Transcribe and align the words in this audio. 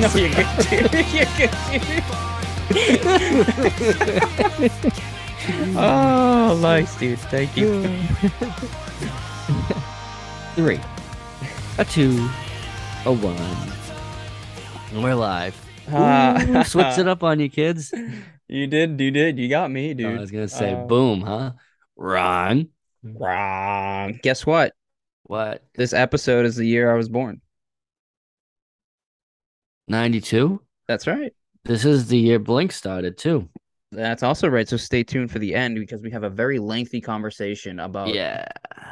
No, 0.00 0.10
you're 0.14 0.28
good, 0.30 0.46
dude. 0.68 0.92
You're 1.14 1.32
good, 1.36 1.50
dude. 1.72 2.02
oh, 5.76 6.58
nice, 6.60 6.94
dude. 6.98 7.18
Thank 7.18 7.56
you. 7.56 7.82
Three, 10.56 10.80
a 11.78 11.84
two, 11.84 12.28
a 13.04 13.12
one. 13.12 13.72
We're 15.02 15.14
live. 15.14 15.54
Ooh, 15.88 16.64
switched 16.64 16.98
it 16.98 17.06
up 17.08 17.22
on 17.22 17.38
you, 17.40 17.48
kids. 17.48 17.92
You 18.48 18.66
did, 18.66 19.00
you 19.00 19.10
did. 19.10 19.38
You 19.38 19.48
got 19.48 19.70
me, 19.70 19.94
dude. 19.94 20.16
I 20.16 20.20
was 20.20 20.30
gonna 20.30 20.48
say, 20.48 20.72
Uh, 20.72 20.84
boom, 20.84 21.20
huh? 21.20 21.52
Ron. 21.96 22.68
Wrong. 23.02 24.18
Guess 24.22 24.44
what? 24.46 24.72
What? 25.24 25.64
This 25.74 25.92
episode 25.92 26.46
is 26.46 26.56
the 26.56 26.66
year 26.66 26.90
I 26.92 26.96
was 26.96 27.08
born. 27.08 27.40
Ninety-two. 29.88 30.60
That's 30.88 31.06
right. 31.06 31.32
This 31.64 31.84
is 31.84 32.08
the 32.08 32.18
year 32.18 32.38
Blink 32.38 32.72
started 32.72 33.16
too. 33.18 33.48
That's 33.92 34.22
also 34.22 34.48
right. 34.48 34.68
So 34.68 34.76
stay 34.76 35.02
tuned 35.04 35.30
for 35.30 35.38
the 35.38 35.54
end 35.54 35.76
because 35.78 36.02
we 36.02 36.10
have 36.10 36.24
a 36.24 36.30
very 36.30 36.58
lengthy 36.58 37.00
conversation 37.00 37.78
about 37.80 38.12
Yeah. 38.12 38.46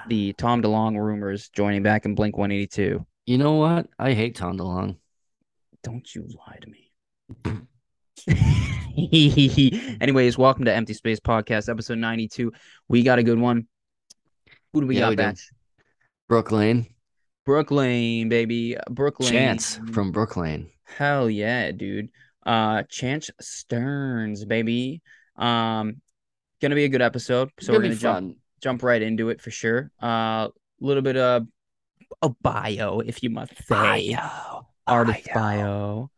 the 0.09 0.33
Tom 0.35 0.63
DeLonge 0.63 0.97
rumors 0.99 1.49
joining 1.51 1.83
back 1.83 2.05
in 2.05 2.15
Blink 2.15 2.37
182. 2.39 3.05
You 3.27 3.39
know 3.39 3.55
what? 3.55 3.89
I 3.99 4.13
hate 4.13 4.37
Tom 4.37 4.57
DeLonge. 4.59 4.97
Don't 5.83 6.15
you 6.15 6.29
lie 6.47 6.59
to 6.63 6.71
me. 6.71 6.91
Anyways, 10.01 10.39
welcome 10.39 10.65
to 10.67 10.73
Empty 10.73 10.95
Space 10.95 11.21
Podcast, 11.21 11.69
episode 11.69 11.99
92. 11.99 12.53
We 12.89 13.03
got 13.03 13.19
a 13.19 13.23
good 13.23 13.39
one. 13.39 13.67
Who 14.73 14.81
do 14.83 14.87
we 14.87 14.97
Yeah, 14.97 15.09
got. 15.11 15.17
Batch? 15.17 15.51
Brooklyn. 16.29 16.87
Brooklyn, 17.45 18.29
baby. 18.29 18.77
Brooklyn. 18.91 19.31
Chance 19.31 19.81
from 19.93 20.13
Brooklyn. 20.13 20.71
Hell 20.85 21.29
yeah, 21.31 21.73
dude. 21.73 22.11
Uh 22.45 22.83
Chance 22.89 23.31
Stearns, 23.41 24.45
baby. 24.45 25.03
Um 25.37 26.01
gonna 26.61 26.75
be 26.75 26.85
a 26.85 26.89
good 26.89 27.03
episode. 27.03 27.51
So 27.61 27.73
Gonna 27.73 27.79
we're 27.79 27.89
gonna 27.91 27.97
jump 28.01 28.37
jump 28.61 28.83
right 28.83 29.03
into 29.03 29.29
it 29.29 29.41
for 29.41 29.51
sure. 29.51 29.91
Uh, 30.03 30.07
A 30.07 30.51
little 30.81 31.03
bit 31.03 31.17
of 31.17 31.47
a 32.23 32.29
bio, 32.31 33.01
if 33.01 33.23
you 33.23 33.31
must 33.31 33.57
say. 33.67 34.15
Bio. 34.15 34.67
Artist 34.87 35.29
bio. 35.35 36.11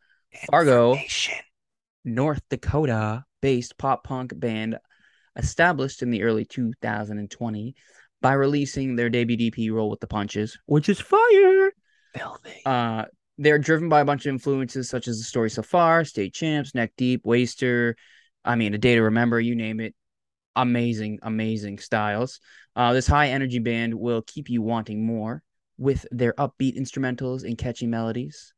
Fargo. 0.49 0.97
North 2.05 2.41
Dakota 2.49 3.25
based 3.41 3.77
pop 3.77 4.03
punk 4.03 4.37
band 4.37 4.77
established 5.35 6.01
in 6.01 6.09
the 6.09 6.23
early 6.23 6.45
2020 6.45 7.75
by 8.21 8.33
releasing 8.33 8.95
their 8.95 9.09
debut 9.09 9.51
EP 9.51 9.71
Roll 9.71 9.89
with 9.89 9.99
the 9.99 10.07
Punches, 10.07 10.57
which 10.65 10.89
is 10.89 10.99
fire. 10.99 11.71
Filthy. 12.15 12.61
Uh 12.65 13.05
they're 13.37 13.59
driven 13.59 13.89
by 13.89 14.01
a 14.01 14.05
bunch 14.05 14.25
of 14.25 14.29
influences 14.31 14.89
such 14.89 15.07
as 15.07 15.17
the 15.17 15.23
story 15.23 15.49
so 15.49 15.61
far, 15.61 16.03
State 16.03 16.33
Champs, 16.33 16.73
Neck 16.73 16.93
Deep, 16.97 17.21
Waster, 17.25 17.95
I 18.43 18.55
mean, 18.55 18.73
A 18.73 18.77
Day 18.77 18.95
to 18.95 19.03
Remember, 19.03 19.39
you 19.39 19.55
name 19.55 19.79
it. 19.79 19.93
Amazing, 20.55 21.19
amazing 21.21 21.77
styles. 21.77 22.39
Uh, 22.75 22.93
this 22.93 23.07
high 23.07 23.29
energy 23.29 23.59
band 23.59 23.93
will 23.93 24.23
keep 24.23 24.49
you 24.49 24.61
wanting 24.61 25.05
more 25.05 25.43
with 25.77 26.05
their 26.11 26.33
upbeat 26.33 26.77
instrumentals 26.77 27.43
and 27.43 27.57
catchy 27.57 27.85
melodies. 27.85 28.53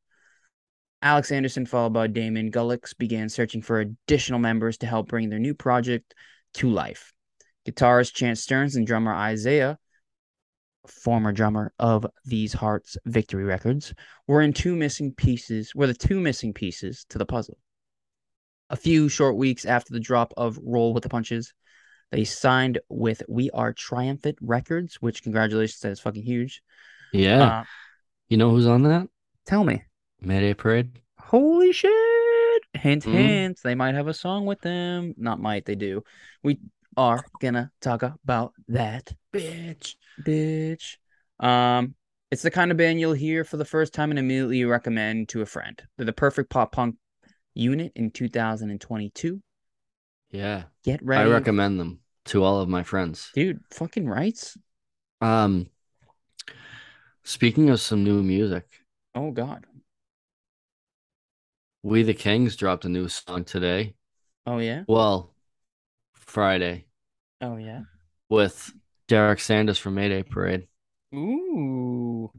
Alex 1.01 1.31
Anderson, 1.31 1.65
followed 1.65 1.93
by 1.93 2.07
Damon 2.07 2.51
Gullix, 2.51 2.97
began 2.97 3.29
searching 3.29 3.61
for 3.61 3.79
additional 3.79 4.39
members 4.39 4.77
to 4.77 4.85
help 4.85 5.07
bring 5.07 5.29
their 5.29 5.39
new 5.39 5.53
project 5.53 6.13
to 6.55 6.69
life. 6.69 7.13
Guitarist 7.65 8.13
Chance 8.13 8.41
Stearns 8.41 8.75
and 8.75 8.87
drummer 8.87 9.13
Isaiah, 9.13 9.77
former 10.87 11.31
drummer 11.31 11.73
of 11.79 12.05
These 12.25 12.53
Hearts 12.53 12.97
Victory 13.05 13.43
Records, 13.43 13.93
were 14.27 14.41
in 14.41 14.53
two 14.53 14.75
missing 14.75 15.13
pieces, 15.13 15.73
were 15.75 15.87
the 15.87 15.93
two 15.93 16.19
missing 16.19 16.53
pieces 16.53 17.05
to 17.09 17.17
the 17.17 17.25
puzzle. 17.25 17.57
A 18.69 18.75
few 18.75 19.09
short 19.09 19.35
weeks 19.35 19.65
after 19.65 19.93
the 19.93 19.99
drop 19.99 20.33
of 20.37 20.59
Roll 20.63 20.93
with 20.93 21.03
the 21.03 21.09
Punches, 21.09 21.53
they 22.11 22.23
signed 22.23 22.79
with 22.89 23.23
We 23.27 23.49
Are 23.51 23.73
Triumphant 23.73 24.37
Records, 24.41 24.95
which 24.95 25.23
congratulations, 25.23 25.79
that 25.81 25.91
is 25.91 25.99
fucking 25.99 26.23
huge. 26.23 26.61
Yeah. 27.13 27.43
Uh, 27.43 27.63
you 28.29 28.37
know 28.37 28.51
who's 28.51 28.67
on 28.67 28.83
that? 28.83 29.07
tell 29.45 29.63
me. 29.63 29.83
Mayday 30.21 30.53
Parade. 30.53 30.99
Holy 31.17 31.71
shit! 31.71 31.91
Hint, 32.73 33.03
Mhm. 33.05 33.11
hint. 33.13 33.59
They 33.63 33.73
might 33.73 33.95
have 33.95 34.07
a 34.07 34.13
song 34.13 34.45
with 34.45 34.61
them. 34.61 35.15
Not 35.17 35.39
might, 35.39 35.65
they 35.65 35.73
do. 35.75 36.03
We 36.43 36.59
are 36.97 37.23
gonna 37.39 37.71
talk 37.81 38.03
about 38.03 38.53
that, 38.67 39.15
bitch, 39.33 39.95
bitch. 40.25 40.97
Um, 41.39 41.95
it's 42.31 42.41
the 42.43 42.51
kind 42.51 42.71
of 42.71 42.77
band 42.77 42.99
you'll 42.99 43.13
hear 43.13 43.43
for 43.43 43.57
the 43.57 43.65
first 43.65 43.93
time 43.93 44.11
and 44.11 44.19
immediately 44.19 44.63
recommend 44.65 45.29
to 45.29 45.41
a 45.41 45.45
friend. 45.45 45.81
They're 45.97 46.05
the 46.05 46.13
perfect 46.13 46.49
pop 46.49 46.71
punk 46.71 46.95
unit 47.55 47.91
in 47.95 48.11
2022. 48.11 49.41
Yeah. 50.31 50.63
Get 50.83 51.03
ready. 51.03 51.29
I 51.29 51.33
recommend 51.33 51.79
them 51.79 51.99
to 52.25 52.43
all 52.43 52.59
of 52.59 52.69
my 52.69 52.83
friends. 52.83 53.31
dude. 53.33 53.61
Fucking 53.71 54.07
rights. 54.07 54.57
Um 55.21 55.67
speaking 57.23 57.69
of 57.69 57.81
some 57.81 58.03
new 58.03 58.21
music, 58.21 58.65
Oh 59.15 59.31
God. 59.31 59.65
We 61.81 62.03
the 62.03 62.13
Kings 62.13 62.55
dropped 62.55 62.85
a 62.85 62.89
new 62.89 63.07
song 63.07 63.43
today. 63.43 63.95
Oh 64.45 64.59
yeah. 64.59 64.83
Well, 64.87 65.33
Friday 66.13 66.85
Oh 67.41 67.57
yeah. 67.57 67.81
with 68.29 68.71
Derek 69.09 69.39
Sanders 69.39 69.79
from 69.79 69.95
Mayday 69.95 70.21
Parade. 70.23 70.67
Ooh. 71.15 72.31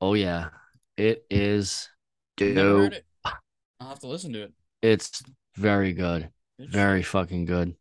Oh 0.00 0.14
yeah. 0.14 0.48
It 0.96 1.26
is 1.30 1.90
dope. 2.38 2.94
it. 2.94 3.04
I'll 3.24 3.88
have 3.90 4.00
to 4.00 4.06
listen 4.06 4.32
to 4.32 4.44
it. 4.44 4.52
It's 4.80 5.22
very 5.56 5.92
good. 5.92 6.30
Very 6.58 7.02
fucking 7.02 7.44
good. 7.44 7.76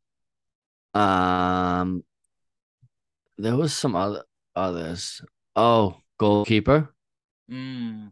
Um 0.93 2.03
there 3.37 3.55
was 3.55 3.73
some 3.73 3.95
other 3.95 4.23
others. 4.55 5.21
Oh, 5.55 5.97
goalkeeper 6.19 6.89
Mm. 7.51 8.11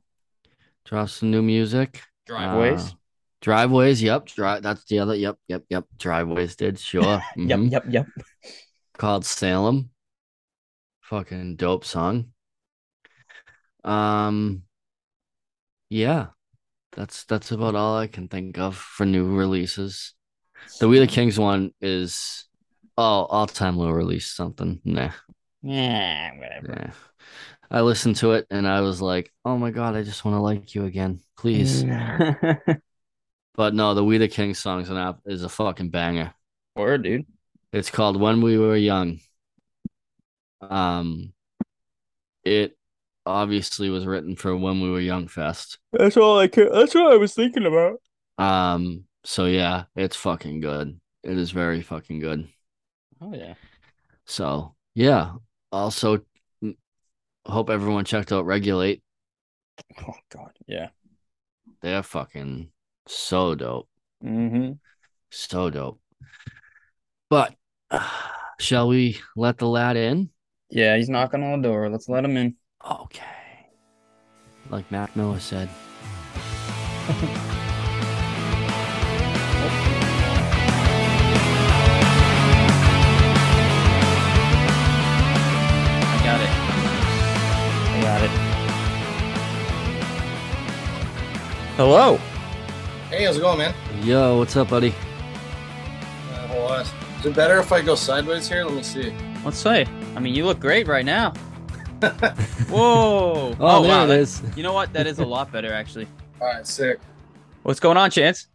dropped 0.86 1.12
some 1.12 1.32
new 1.32 1.42
music. 1.42 2.02
Driveways. 2.26 2.92
Uh, 2.92 2.96
driveways, 3.42 4.02
yep. 4.04 4.26
Dri- 4.26 4.60
that's 4.62 4.84
the 4.86 5.00
other. 5.00 5.16
Yep, 5.16 5.38
yep, 5.48 5.64
yep. 5.70 5.86
Driveways 5.98 6.56
did, 6.56 6.80
sure. 6.80 7.22
Yep, 7.36 7.60
Mhm. 7.60 7.72
yep, 7.72 7.84
yep. 7.90 8.08
Called 9.02 9.26
Salem. 9.26 9.90
Fucking 11.02 11.56
dope 11.56 11.86
song. 11.86 12.34
Um 13.84 14.62
yeah. 15.90 16.28
That's 16.92 17.24
that's 17.24 17.50
about 17.50 17.74
all 17.74 17.98
I 17.98 18.06
can 18.06 18.28
think 18.28 18.60
of 18.60 18.78
for 18.78 19.08
new 19.08 19.36
releases. 19.36 20.14
The 20.80 20.88
We 20.88 21.00
the 21.00 21.08
Kings 21.08 21.40
one 21.40 21.72
is 21.82 22.46
oh 22.96 23.26
all 23.26 23.48
time 23.48 23.76
low 23.76 23.90
release 23.90 24.28
something. 24.28 24.80
Nah. 24.86 25.10
Yeah, 25.64 26.38
whatever. 26.38 26.68
Nah. 26.68 27.78
I 27.80 27.82
listened 27.82 28.18
to 28.18 28.34
it 28.34 28.46
and 28.52 28.68
I 28.68 28.82
was 28.82 29.02
like, 29.02 29.34
oh 29.44 29.58
my 29.58 29.72
god, 29.72 29.96
I 29.96 30.04
just 30.04 30.24
want 30.24 30.36
to 30.36 30.42
like 30.42 30.76
you 30.76 30.86
again. 30.86 31.22
Please. 31.38 31.84
But 33.56 33.74
no, 33.74 33.96
the 33.96 34.04
We 34.04 34.20
the 34.20 34.28
Kings 34.28 34.60
song's 34.60 34.92
an 34.92 34.98
app 34.98 35.22
is 35.26 35.44
a 35.44 35.50
fucking 35.50 35.90
banger. 35.90 36.36
Word, 36.76 37.02
dude. 37.02 37.26
It's 37.74 37.90
called 37.90 38.20
When 38.20 38.42
We 38.42 38.58
Were 38.58 38.76
Young. 38.76 39.20
Um, 40.62 41.34
it 42.44 42.78
obviously 43.26 43.90
was 43.90 44.06
written 44.06 44.36
for 44.36 44.56
When 44.56 44.82
We 44.82 44.90
Were 44.90 45.00
Young 45.00 45.28
Fest. 45.28 45.80
That's 45.94 46.18
all 46.18 46.38
I 46.40 46.48
could. 46.48 46.72
That's 46.74 46.94
what 46.96 47.14
I 47.14 47.18
was 47.18 47.34
thinking 47.34 47.66
about. 47.66 48.02
Um, 48.38 49.06
so 49.24 49.46
yeah, 49.46 49.84
it's 49.96 50.16
fucking 50.16 50.60
good. 50.62 51.00
It 51.24 51.38
is 51.38 51.52
very 51.52 51.82
fucking 51.82 52.20
good. 52.20 52.48
Oh 53.22 53.34
yeah. 53.34 53.54
So 54.26 54.76
yeah. 54.96 55.34
Also, 55.72 56.22
hope 57.46 57.70
everyone 57.70 58.04
checked 58.06 58.32
out 58.32 58.46
Regulate. 58.46 59.02
Oh 60.02 60.14
god. 60.30 60.52
Yeah. 60.68 60.90
They're 61.82 62.04
fucking 62.04 62.70
so 63.08 63.56
dope, 63.56 63.88
Mm-hmm. 64.24 64.74
so 65.32 65.70
dope. 65.70 66.00
But 67.30 67.56
shall 68.60 68.88
we 68.88 69.20
let 69.36 69.58
the 69.58 69.68
lad 69.68 69.98
in? 69.98 70.30
Yeah, 70.70 70.96
he's 70.98 71.10
knocking 71.10 71.44
on 71.44 71.62
the 71.62 71.68
door. 71.68 71.90
Let's 71.90 72.08
let 72.08 72.24
him 72.24 72.38
in. 72.38 72.56
Okay. 72.90 73.24
Like 74.70 74.90
Mac 74.92 75.16
Miller 75.16 75.40
said. 75.40 75.70
I 77.08 77.14
got 86.24 86.40
it. 86.40 86.50
I 87.90 88.02
got 88.02 88.22
it. 88.24 88.30
Hello. 91.76 92.18
Hey, 93.10 93.26
how's 93.26 93.38
it 93.38 93.42
going, 93.42 93.58
man? 93.58 93.74
Yo, 94.04 94.38
what's 94.38 94.56
up, 94.56 94.70
buddy? 94.70 94.94
Uh, 96.32 96.48
hold 96.48 96.72
on. 96.72 96.86
Is 97.22 97.28
it 97.28 97.36
better 97.36 97.60
if 97.60 97.72
I 97.72 97.82
go 97.84 97.94
sideways 97.94 98.50
here? 98.50 98.66
Let 98.66 98.74
me 98.74 98.82
see. 98.82 99.14
Let's 99.46 99.60
say. 99.60 99.86
I 100.16 100.20
mean, 100.20 100.34
you 100.34 100.44
look 100.44 100.60
great 100.60 100.88
right 100.88 101.06
now. 101.06 101.34
Whoa! 102.02 103.54
Oh, 103.54 103.56
oh, 103.60 103.82
there 103.84 103.92
wow, 103.92 104.06
it 104.06 104.08
that- 104.08 104.20
is. 104.20 104.42
You 104.56 104.64
know 104.64 104.74
what? 104.74 104.92
That 104.94 105.06
is 105.06 105.20
a 105.20 105.26
lot 105.26 105.52
better, 105.52 105.72
actually. 105.72 106.08
All 106.42 106.48
right, 106.48 106.66
sick. 106.66 107.00
What's 107.62 107.80
going 107.80 107.98
on, 107.98 108.10
Chance? 108.10 108.48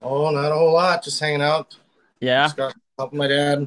Oh, 0.00 0.30
not 0.30 0.52
a 0.52 0.54
whole 0.54 0.72
lot. 0.72 1.02
Just 1.02 1.18
hanging 1.18 1.42
out. 1.42 1.76
Yeah. 2.20 2.44
Just 2.44 2.56
got 2.56 2.74
helping 2.96 3.18
my 3.18 3.26
dad, 3.26 3.66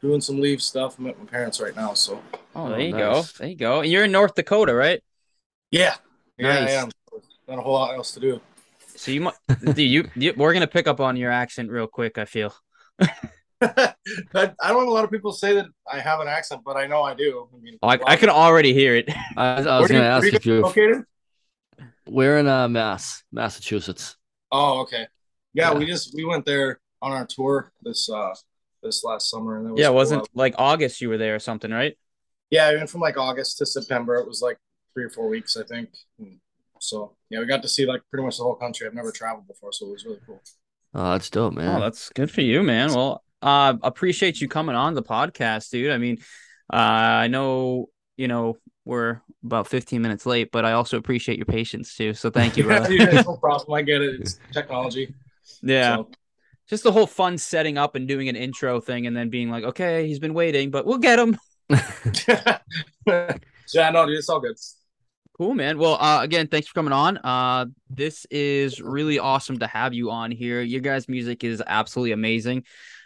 doing 0.00 0.20
some 0.20 0.40
leave 0.40 0.62
stuff. 0.62 0.96
I'm 1.00 1.08
at 1.08 1.18
my 1.18 1.24
parents 1.24 1.60
right 1.60 1.74
now, 1.74 1.94
so 1.94 2.22
Oh, 2.54 2.66
Oh, 2.66 2.68
there 2.70 2.78
you 2.80 2.92
nice. 2.92 3.00
go. 3.00 3.22
There 3.38 3.48
you 3.48 3.56
go. 3.56 3.80
And 3.80 3.90
you're 3.90 4.04
in 4.04 4.12
North 4.12 4.36
Dakota, 4.36 4.72
right? 4.72 5.02
yeah, 5.72 5.96
yeah, 6.38 6.60
Nice. 6.60 6.68
I 6.70 6.72
am. 6.74 6.90
Not 7.48 7.58
a 7.58 7.62
whole 7.62 7.72
lot 7.74 7.94
else 7.94 8.12
to 8.12 8.20
do. 8.20 8.40
So 8.94 9.10
you 9.10 9.22
might, 9.22 9.34
dude, 9.64 9.78
you, 9.78 10.08
you, 10.14 10.32
we're 10.36 10.52
gonna 10.52 10.68
pick 10.68 10.86
up 10.86 11.00
on 11.00 11.16
your 11.16 11.32
accent 11.32 11.70
real 11.70 11.88
quick. 11.88 12.18
I 12.18 12.24
feel. 12.24 12.54
I, 13.62 13.94
I 14.34 14.68
don't 14.68 14.84
know. 14.86 14.88
A 14.88 14.94
lot 14.94 15.04
of 15.04 15.10
people 15.10 15.32
say 15.32 15.54
that 15.54 15.66
I 15.90 16.00
have 16.00 16.20
an 16.20 16.28
accent, 16.28 16.62
but 16.64 16.76
I 16.76 16.86
know 16.86 17.02
I 17.02 17.14
do. 17.14 17.48
I 17.54 17.60
mean, 17.62 17.78
I, 17.82 17.98
I 18.06 18.16
can 18.16 18.28
already 18.28 18.72
hear 18.74 18.96
it. 18.96 19.08
I, 19.36 19.60
I 19.60 19.62
Where 19.62 19.80
was 19.80 19.90
you- 19.90 19.96
going 19.96 20.02
to 20.02 20.08
ask 20.08 20.22
where 20.24 20.34
if 20.34 20.46
you 20.46 20.52
you're. 20.54 20.62
located. 20.62 21.04
We're 22.08 22.38
in 22.38 22.48
uh, 22.48 22.68
Mass, 22.68 23.22
Massachusetts. 23.32 24.16
Oh, 24.50 24.80
okay. 24.82 25.06
Yeah, 25.54 25.72
Yeah. 25.72 25.78
we 25.78 25.86
just 25.86 26.14
we 26.14 26.24
went 26.24 26.44
there 26.44 26.80
on 27.00 27.12
our 27.12 27.26
tour 27.26 27.72
this 27.82 28.08
uh 28.10 28.34
this 28.82 29.04
last 29.04 29.30
summer, 29.30 29.56
and 29.58 29.66
that 29.66 29.72
was 29.72 29.80
Yeah, 29.80 29.88
it 29.88 29.94
wasn't 29.94 30.28
like 30.34 30.54
August 30.58 31.00
you 31.00 31.08
were 31.08 31.18
there 31.18 31.36
or 31.36 31.38
something, 31.38 31.70
right? 31.70 31.96
Yeah, 32.50 32.70
we 32.72 32.78
went 32.78 32.90
from 32.90 33.00
like 33.00 33.16
August 33.16 33.58
to 33.58 33.66
September. 33.66 34.16
It 34.16 34.26
was 34.26 34.42
like 34.42 34.58
three 34.92 35.04
or 35.04 35.10
four 35.10 35.28
weeks, 35.28 35.56
I 35.56 35.62
think. 35.62 35.90
And 36.18 36.38
so 36.80 37.16
yeah, 37.30 37.38
we 37.38 37.46
got 37.46 37.62
to 37.62 37.68
see 37.68 37.86
like 37.86 38.02
pretty 38.10 38.24
much 38.24 38.36
the 38.38 38.42
whole 38.42 38.56
country. 38.56 38.86
I've 38.86 38.94
never 38.94 39.12
traveled 39.12 39.46
before, 39.46 39.72
so 39.72 39.86
it 39.86 39.92
was 39.92 40.04
really 40.04 40.18
cool. 40.26 40.42
Oh, 40.94 41.12
that's 41.12 41.30
dope, 41.30 41.54
man. 41.54 41.76
Oh, 41.76 41.80
that's 41.80 42.10
good 42.10 42.30
for 42.30 42.42
you, 42.42 42.62
man. 42.62 42.92
Well, 42.92 43.24
uh, 43.40 43.74
appreciate 43.82 44.40
you 44.40 44.48
coming 44.48 44.76
on 44.76 44.94
the 44.94 45.02
podcast, 45.02 45.70
dude. 45.70 45.90
I 45.90 45.98
mean, 45.98 46.18
uh, 46.72 46.76
I 46.76 47.28
know 47.28 47.88
you 48.16 48.28
know 48.28 48.58
we're 48.84 49.20
about 49.44 49.68
15 49.68 50.02
minutes 50.02 50.26
late, 50.26 50.50
but 50.52 50.64
I 50.64 50.72
also 50.72 50.98
appreciate 50.98 51.38
your 51.38 51.46
patience 51.46 51.96
too. 51.96 52.14
So 52.14 52.30
thank 52.30 52.56
you, 52.56 52.64
brother. 52.64 52.92
Yeah, 52.92 53.22
no 53.22 53.36
problem. 53.36 53.74
I 53.74 53.82
get 53.82 54.02
it. 54.02 54.20
It's 54.20 54.38
technology. 54.52 55.14
yeah. 55.62 55.96
So, 55.96 56.10
just 56.68 56.84
the 56.84 56.92
whole 56.92 57.06
fun 57.06 57.38
setting 57.38 57.76
up 57.76 57.96
and 57.96 58.08
doing 58.08 58.28
an 58.28 58.36
intro 58.36 58.80
thing 58.80 59.06
and 59.06 59.16
then 59.16 59.28
being 59.28 59.50
like, 59.50 59.64
okay, 59.64 60.06
he's 60.06 60.18
been 60.18 60.32
waiting, 60.32 60.70
but 60.70 60.86
we'll 60.86 60.98
get 60.98 61.18
him. 61.18 61.36
yeah, 61.68 62.58
no, 63.90 64.06
dude, 64.06 64.16
it's 64.16 64.28
all 64.28 64.40
good. 64.40 64.56
Cool, 65.42 65.54
man. 65.54 65.76
Well, 65.76 65.98
uh, 66.00 66.22
again, 66.22 66.46
thanks 66.46 66.68
for 66.68 66.74
coming 66.74 66.92
on. 66.92 67.18
Uh, 67.18 67.66
this 67.90 68.28
is 68.30 68.80
really 68.80 69.18
awesome 69.18 69.58
to 69.58 69.66
have 69.66 69.92
you 69.92 70.12
on 70.12 70.30
here. 70.30 70.60
Your 70.62 70.80
guys' 70.80 71.08
music 71.08 71.42
is 71.42 71.60
absolutely 71.66 72.12
amazing. 72.12 72.62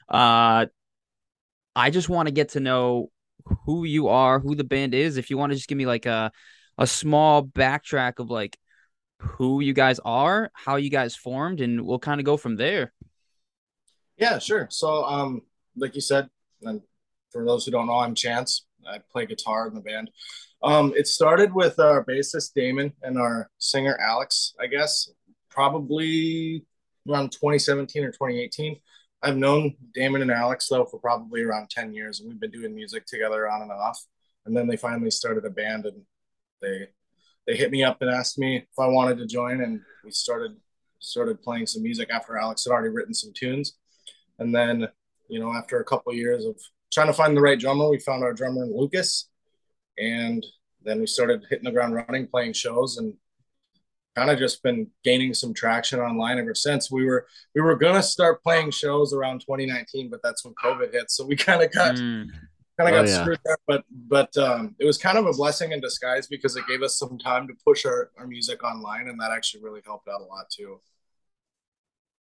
Uh, 0.06 0.66
I 1.74 1.88
just 1.88 2.10
want 2.10 2.28
to 2.28 2.32
get 2.34 2.50
to 2.50 2.60
know 2.60 3.10
who 3.64 3.84
you 3.84 4.08
are, 4.08 4.38
who 4.38 4.54
the 4.54 4.64
band 4.64 4.92
is. 4.92 5.16
If 5.16 5.30
you 5.30 5.38
want 5.38 5.52
to 5.52 5.56
just 5.56 5.66
give 5.66 5.78
me 5.78 5.86
like 5.86 6.04
a 6.04 6.30
a 6.76 6.86
small 6.86 7.42
backtrack 7.42 8.18
of 8.18 8.30
like 8.30 8.58
who 9.18 9.62
you 9.62 9.72
guys 9.72 9.98
are, 10.04 10.50
how 10.52 10.76
you 10.76 10.90
guys 10.90 11.16
formed, 11.16 11.62
and 11.62 11.86
we'll 11.86 11.98
kind 11.98 12.20
of 12.20 12.26
go 12.26 12.36
from 12.36 12.56
there. 12.56 12.92
Yeah, 14.18 14.40
sure. 14.40 14.66
So, 14.70 15.04
um, 15.04 15.40
like 15.74 15.94
you 15.94 16.02
said, 16.02 16.28
and 16.60 16.82
for 17.30 17.46
those 17.46 17.64
who 17.64 17.70
don't 17.72 17.86
know, 17.86 17.96
I'm 17.96 18.14
Chance. 18.14 18.66
I 18.86 18.98
play 18.98 19.24
guitar 19.24 19.68
in 19.68 19.74
the 19.74 19.80
band. 19.80 20.10
Um, 20.66 20.92
it 20.96 21.06
started 21.06 21.54
with 21.54 21.78
our 21.78 22.04
bassist 22.04 22.52
Damon 22.54 22.92
and 23.02 23.18
our 23.18 23.48
singer 23.58 23.96
Alex, 24.00 24.52
I 24.60 24.66
guess, 24.66 25.08
probably 25.48 26.66
around 27.08 27.30
2017 27.30 28.02
or 28.02 28.10
2018. 28.10 28.76
I've 29.22 29.36
known 29.36 29.76
Damon 29.94 30.22
and 30.22 30.30
Alex 30.32 30.66
though 30.68 30.84
for 30.84 30.98
probably 30.98 31.42
around 31.42 31.70
10 31.70 31.94
years, 31.94 32.18
and 32.18 32.28
we've 32.28 32.40
been 32.40 32.50
doing 32.50 32.74
music 32.74 33.06
together 33.06 33.48
on 33.48 33.62
and 33.62 33.70
off. 33.70 34.04
And 34.44 34.56
then 34.56 34.66
they 34.66 34.76
finally 34.76 35.12
started 35.12 35.44
a 35.44 35.50
band, 35.50 35.86
and 35.86 36.02
they 36.60 36.88
they 37.46 37.56
hit 37.56 37.70
me 37.70 37.84
up 37.84 38.02
and 38.02 38.10
asked 38.10 38.36
me 38.36 38.56
if 38.56 38.78
I 38.78 38.88
wanted 38.88 39.18
to 39.18 39.26
join, 39.26 39.60
and 39.60 39.80
we 40.04 40.10
started 40.10 40.56
started 40.98 41.42
playing 41.42 41.68
some 41.68 41.84
music 41.84 42.10
after 42.10 42.36
Alex 42.36 42.64
had 42.64 42.72
already 42.72 42.92
written 42.92 43.14
some 43.14 43.32
tunes. 43.32 43.76
And 44.40 44.52
then, 44.52 44.88
you 45.28 45.38
know, 45.38 45.52
after 45.52 45.78
a 45.78 45.84
couple 45.84 46.10
of 46.10 46.18
years 46.18 46.44
of 46.44 46.60
trying 46.92 47.06
to 47.06 47.12
find 47.12 47.36
the 47.36 47.40
right 47.40 47.58
drummer, 47.58 47.88
we 47.88 48.00
found 48.00 48.24
our 48.24 48.32
drummer 48.32 48.66
Lucas, 48.66 49.28
and 49.98 50.44
then 50.82 51.00
we 51.00 51.06
started 51.06 51.44
hitting 51.50 51.64
the 51.64 51.72
ground 51.72 51.94
running, 51.94 52.26
playing 52.28 52.52
shows, 52.54 52.98
and 52.98 53.14
kind 54.14 54.30
of 54.30 54.38
just 54.38 54.62
been 54.62 54.86
gaining 55.04 55.34
some 55.34 55.52
traction 55.52 56.00
online 56.00 56.38
ever 56.38 56.54
since. 56.54 56.90
We 56.90 57.04
were 57.04 57.26
we 57.54 57.60
were 57.60 57.76
gonna 57.76 58.02
start 58.02 58.42
playing 58.42 58.70
shows 58.70 59.12
around 59.12 59.40
2019, 59.40 60.08
but 60.10 60.20
that's 60.22 60.44
when 60.44 60.54
COVID 60.54 60.92
hit, 60.92 61.10
so 61.10 61.26
we 61.26 61.36
kind 61.36 61.62
of 61.62 61.72
got 61.72 61.94
Mm, 61.94 62.30
kind 62.78 62.88
of 62.90 62.94
Oh, 62.94 63.02
got 63.02 63.08
yeah. 63.08 63.08
screwed 63.10 63.40
there. 63.44 63.58
But 63.66 63.84
but 63.90 64.36
um, 64.38 64.76
it 64.80 64.86
was 64.86 64.98
kind 64.98 65.18
of 65.18 65.26
a 65.26 65.32
blessing 65.32 65.72
in 65.72 65.80
disguise 65.80 66.26
because 66.28 66.56
it 66.56 66.66
gave 66.68 66.82
us 66.82 66.98
some 66.98 67.18
time 67.18 67.48
to 67.48 67.54
push 67.66 67.86
our, 67.86 68.10
our 68.18 68.26
music 68.26 68.64
online, 68.64 69.08
and 69.08 69.20
that 69.20 69.32
actually 69.32 69.62
really 69.64 69.82
helped 69.84 70.08
out 70.08 70.20
a 70.22 70.24
lot 70.24 70.50
too. 70.50 70.80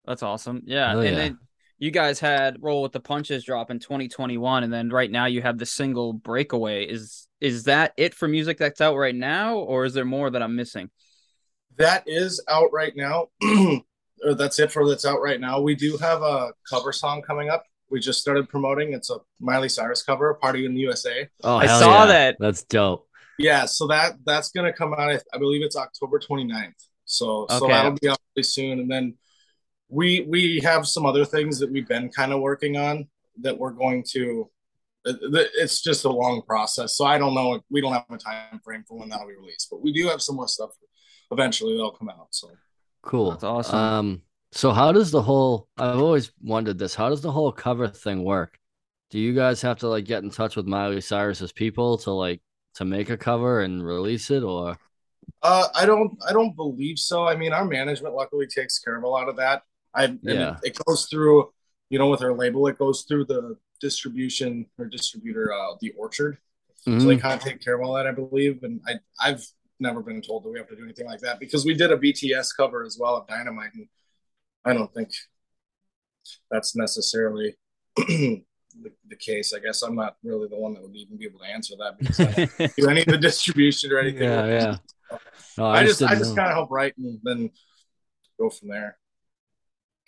that's 0.06 0.24
awesome. 0.24 0.64
Yeah, 0.66 0.94
Oh, 0.94 1.02
and 1.02 1.16
yeah. 1.16 1.18
then 1.18 1.38
you 1.80 1.92
guys 1.92 2.20
had 2.20 2.58
roll 2.62 2.82
with 2.82 2.92
the 2.92 3.00
punches 3.00 3.44
drop 3.44 3.72
in 3.72 3.80
2021, 3.80 4.64
and 4.64 4.74
then 4.74 4.90
right 4.90 5.10
now 5.10 5.26
you 5.26 5.42
have 5.42 5.58
the 5.58 5.66
single 5.66 6.14
breakaway. 6.14 6.86
Is 6.86 7.28
is 7.42 7.66
that 7.66 7.94
it 7.98 8.14
for 8.14 8.28
music 8.28 8.58
that's 8.58 8.82
out 8.82 8.96
right 8.96 9.16
now, 9.16 9.56
or 9.58 9.86
is 9.86 9.94
there 9.94 10.06
more 10.06 10.30
that 10.30 10.42
I'm 10.42 10.56
missing? 10.56 10.90
that 11.78 12.04
is 12.08 12.44
out 12.48 12.72
right 12.72 12.96
now. 12.96 13.28
or 14.24 14.34
that's 14.36 14.60
it 14.60 14.72
for 14.72 14.88
that's 14.88 15.06
out 15.06 15.22
right 15.22 15.40
now. 15.40 15.62
We 15.62 15.76
do 15.76 15.98
have 15.98 16.22
a 16.22 16.54
cover 16.70 16.92
song 16.92 17.22
coming 17.22 17.50
up. 17.50 17.64
We 17.90 18.00
just 18.00 18.22
started 18.22 18.48
promoting. 18.50 18.94
It's 18.94 19.10
a 19.10 19.18
Miley 19.40 19.70
Cyrus 19.70 20.04
cover, 20.04 20.34
"Party 20.36 20.66
in 20.66 20.74
the 20.74 20.82
USA." 20.82 21.28
Oh, 21.44 21.58
I 21.58 21.68
saw 21.68 22.02
yeah. 22.02 22.06
that. 22.08 22.38
That's 22.40 22.64
dope. 22.64 23.08
Yeah, 23.38 23.66
so 23.66 23.88
that 23.88 24.16
that's 24.26 24.52
gonna 24.52 24.72
come 24.72 24.94
out. 24.94 25.00
I, 25.00 25.20
I 25.34 25.38
believe 25.38 25.64
it's 25.64 25.76
October 25.76 26.20
29th. 26.20 26.74
So 27.06 27.48
so 27.50 27.68
that'll 27.68 27.98
be 28.00 28.08
out 28.08 28.20
really 28.36 28.44
soon. 28.44 28.80
And 28.80 28.90
then 28.90 29.16
we 29.90 30.22
we 30.22 30.62
have 30.62 30.88
some 30.88 31.06
other 31.06 31.26
things 31.26 31.60
that 31.60 31.72
we've 31.72 31.88
been 31.88 32.10
kind 32.10 32.32
of 32.32 32.40
working 32.40 32.78
on 32.78 33.10
that 33.42 33.58
we're 33.58 33.72
going 33.72 34.04
to. 34.12 34.50
It- 35.06 35.18
it- 35.22 35.52
It's 35.56 35.82
just 35.82 36.06
a 36.06 36.10
long 36.10 36.42
process, 36.44 36.96
so 36.96 37.06
I 37.06 37.18
don't 37.18 37.34
know. 37.34 37.60
We 37.70 37.82
don't 37.82 37.94
have 37.94 38.06
a 38.10 38.18
time 38.18 38.60
frame 38.64 38.84
for 38.88 38.98
when 38.98 39.10
that'll 39.10 39.28
be 39.28 39.36
released, 39.36 39.68
but 39.72 39.82
we 39.82 39.92
do 39.92 40.08
have 40.08 40.22
some 40.22 40.36
more 40.36 40.48
stuff. 40.48 40.72
Eventually, 41.32 41.74
that'll 41.76 41.92
come 41.92 42.10
out. 42.10 42.28
So 42.32 42.50
Cool. 43.04 43.32
That's 43.32 43.44
awesome. 43.44 43.76
Um, 43.80 44.22
so 44.52 44.72
how 44.72 44.92
does 44.92 45.10
the 45.12 45.22
whole 45.22 45.68
I've 45.78 46.00
always 46.00 46.32
wondered 46.44 46.78
this, 46.78 46.94
how 46.94 47.10
does 47.10 47.22
the 47.22 47.32
whole 47.32 47.52
cover 47.52 47.88
thing 47.88 48.24
work? 48.24 48.60
Do 49.10 49.18
you 49.20 49.34
guys 49.34 49.62
have 49.64 49.80
to 49.80 49.88
like 49.88 50.06
get 50.06 50.24
in 50.24 50.30
touch 50.30 50.56
with 50.56 50.68
Miley 50.68 51.02
Cyrus's 51.02 51.52
people 51.52 51.98
to 52.00 52.12
like 52.12 52.42
to 52.76 52.86
make 52.86 53.10
a 53.10 53.18
cover 53.18 53.62
and 53.62 53.84
release 53.86 54.30
it 54.32 54.44
or 54.44 54.78
Uh, 55.42 55.68
I 55.76 55.86
don't. 55.86 56.18
I 56.28 56.34
don't 56.34 56.56
believe 56.56 56.98
so. 57.00 57.26
I 57.28 57.36
mean, 57.36 57.54
our 57.54 57.66
management 57.66 58.14
luckily 58.16 58.48
takes 58.48 58.80
care 58.80 58.96
of 58.98 59.04
a 59.04 59.08
lot 59.08 59.30
of 59.30 59.36
that. 59.38 59.64
I 59.94 60.18
Yeah. 60.22 60.58
it, 60.64 60.76
it 60.76 60.80
goes 60.86 61.06
through, 61.08 61.52
you 61.90 61.98
know, 62.00 62.10
with 62.10 62.22
our 62.22 62.34
label, 62.34 62.68
it 62.68 62.78
goes 62.78 63.04
through 63.04 63.26
the 63.26 63.58
distribution 63.82 64.68
or 64.78 64.86
distributor, 64.86 65.52
uh, 65.54 65.76
the 65.82 65.92
Orchard. 65.98 66.38
So 66.84 66.92
they 66.92 67.18
kind 67.18 67.36
of 67.36 67.42
take 67.42 67.64
care 67.64 67.76
of 67.80 67.88
all 67.88 67.94
that, 67.94 68.08
I 68.08 68.12
believe. 68.12 68.64
And 68.64 68.82
I, 68.88 68.94
I've 69.20 69.46
never 69.80 70.02
been 70.02 70.22
told 70.22 70.44
that 70.44 70.50
we 70.50 70.58
have 70.58 70.68
to 70.70 70.76
do 70.76 70.84
anything 70.84 71.06
like 71.06 71.20
that 71.20 71.40
because 71.40 71.64
we 71.64 71.76
did 71.76 71.92
a 71.92 71.98
BTS 71.98 72.50
cover 72.58 72.84
as 72.84 72.98
well 73.00 73.18
of 73.18 73.28
Dynamite, 73.28 73.74
and 73.76 73.88
I 74.66 74.74
don't 74.74 74.92
think 74.92 75.10
that's 76.50 76.76
necessarily 76.76 77.56
the, 77.98 78.44
the 79.10 79.16
case. 79.16 79.54
I 79.54 79.60
guess 79.60 79.84
I'm 79.84 79.96
not 79.96 80.16
really 80.24 80.48
the 80.48 80.56
one 80.56 80.74
that 80.74 80.82
would 80.82 80.96
even 80.96 81.18
be 81.18 81.26
able 81.26 81.40
to 81.40 81.46
answer 81.46 81.76
that 81.78 82.00
because 82.00 82.20
I 82.20 82.72
don't 82.78 82.90
any 82.90 83.02
of 83.02 83.08
the 83.08 83.18
distribution 83.18 83.92
or 83.92 84.00
anything. 84.00 84.24
Yeah, 84.24 84.46
yeah. 84.48 84.78
No, 85.58 85.66
I 85.66 85.86
just 85.86 86.02
I 86.02 86.16
just 86.16 86.36
kind 86.36 86.48
of 86.48 86.54
help 86.54 86.72
write 86.72 86.98
and 86.98 87.20
then 87.24 87.52
go 88.40 88.50
from 88.50 88.70
there. 88.70 88.98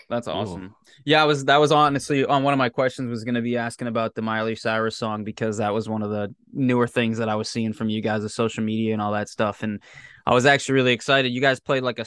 That's 0.10 0.28
Cool. 0.28 0.36
awesome. 0.36 0.76
Yeah, 1.06 1.22
I 1.22 1.26
was 1.26 1.46
that 1.46 1.58
was 1.58 1.72
honestly 1.72 2.26
on 2.26 2.44
one 2.44 2.54
of 2.54 2.58
my 2.58 2.70
questions 2.70 3.10
was 3.10 3.24
going 3.24 3.36
to 3.36 3.42
be 3.42 3.58
asking 3.58 3.88
about 3.88 4.16
the 4.16 4.22
Miley 4.22 4.56
Cyrus 4.56 4.98
song 4.98 5.24
because 5.24 5.58
that 5.58 5.74
was 5.74 5.90
one 5.90 6.04
of 6.04 6.10
the 6.10 6.34
newer 6.52 6.88
things 6.88 7.18
that 7.18 7.30
I 7.30 7.36
was 7.36 7.50
seeing 7.50 7.74
from 7.74 7.90
you 7.90 8.02
guys, 8.02 8.22
the 8.22 8.30
social 8.30 8.64
media 8.64 8.94
and 8.94 9.02
all 9.02 9.14
that 9.14 9.30
stuff, 9.30 9.64
and 9.64 9.82
I 10.26 10.34
was 10.34 10.46
actually 10.46 10.76
really 10.76 10.94
excited. 10.94 11.30
You 11.30 11.42
guys 11.42 11.60
played 11.60 11.84
like 11.84 12.00
a 12.00 12.06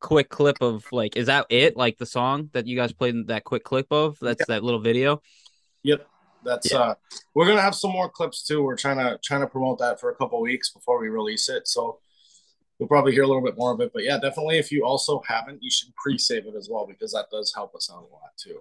quick 0.00 0.28
clip 0.30 0.56
of 0.60 0.84
like, 0.92 1.16
is 1.16 1.26
that 1.26 1.46
it? 1.50 1.76
Like 1.76 1.98
the 1.98 2.06
song 2.06 2.50
that 2.52 2.66
you 2.66 2.76
guys 2.76 2.92
played 2.92 3.26
that 3.28 3.44
quick 3.44 3.64
clip 3.64 3.86
of? 3.90 4.18
That's 4.20 4.46
that 4.46 4.64
little 4.64 4.80
video. 4.80 5.22
Yep. 5.82 6.06
That's 6.44 6.74
uh 6.74 6.94
we're 7.34 7.46
gonna 7.46 7.62
have 7.62 7.74
some 7.74 7.90
more 7.90 8.10
clips 8.10 8.42
too. 8.46 8.62
We're 8.62 8.76
trying 8.76 8.98
to 8.98 9.18
trying 9.24 9.40
to 9.40 9.46
promote 9.46 9.78
that 9.78 9.98
for 9.98 10.10
a 10.10 10.14
couple 10.14 10.40
weeks 10.42 10.70
before 10.70 11.00
we 11.00 11.08
release 11.08 11.48
it. 11.48 11.66
So 11.66 12.00
you'll 12.78 12.88
probably 12.88 13.12
hear 13.12 13.22
a 13.22 13.26
little 13.26 13.42
bit 13.44 13.56
more 13.56 13.72
of 13.72 13.80
it. 13.80 13.90
But 13.92 14.04
yeah, 14.04 14.18
definitely 14.18 14.58
if 14.58 14.70
you 14.72 14.84
also 14.84 15.22
haven't, 15.26 15.62
you 15.62 15.70
should 15.70 15.94
pre-save 15.96 16.46
it 16.46 16.54
as 16.56 16.68
well 16.70 16.86
because 16.86 17.12
that 17.12 17.26
does 17.30 17.52
help 17.54 17.74
us 17.74 17.90
out 17.92 17.98
a 18.08 18.12
lot 18.12 18.30
too. 18.36 18.58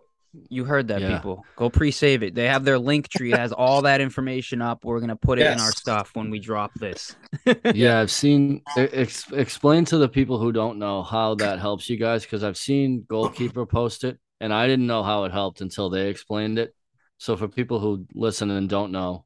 You 0.50 0.65
heard 0.65 0.88
that, 0.88 1.00
Yeah. 1.00 1.15
people. 1.17 1.46
Go 1.55 1.70
pre-save 1.70 2.24
it. 2.24 2.34
They 2.34 2.48
have 2.48 2.65
their 2.65 2.79
Linktree. 2.79 3.34
It 3.34 3.38
has 3.38 3.51
all 3.51 3.84
that 3.84 4.01
information 4.01 4.63
up. 4.63 4.84
We're 4.84 5.00
gonna 5.00 5.15
put 5.15 5.38
it 5.38 5.46
in 5.46 5.60
our 5.60 5.72
stuff 5.72 6.10
when 6.15 6.32
we 6.32 6.39
drop 6.39 6.72
this. 6.79 7.15
Yeah, 7.75 8.00
I've 8.00 8.10
seen. 8.12 8.62
Ex, 8.75 9.32
explain 9.32 9.86
to 9.86 9.98
the 10.00 10.10
people 10.10 10.39
who 10.39 10.51
don't 10.51 10.79
know 10.79 11.03
how 11.03 11.36
that 11.36 11.60
helps 11.60 11.88
you 11.89 11.98
guys, 11.98 12.24
because 12.24 12.43
I've 12.43 12.58
seen 12.58 13.05
goalkeeper 13.08 13.65
post 13.67 14.03
it, 14.03 14.17
and 14.41 14.51
I 14.53 14.65
didn't 14.67 14.88
know 14.88 15.03
how 15.03 15.25
it 15.25 15.32
helped 15.32 15.62
until 15.62 15.89
they 15.89 16.10
explained 16.10 16.58
it. 16.58 16.74
So 17.17 17.38
for 17.38 17.48
people 17.48 17.79
who 17.79 18.05
listen 18.15 18.50
and 18.50 18.67
don't 18.67 18.91
know, 18.91 19.25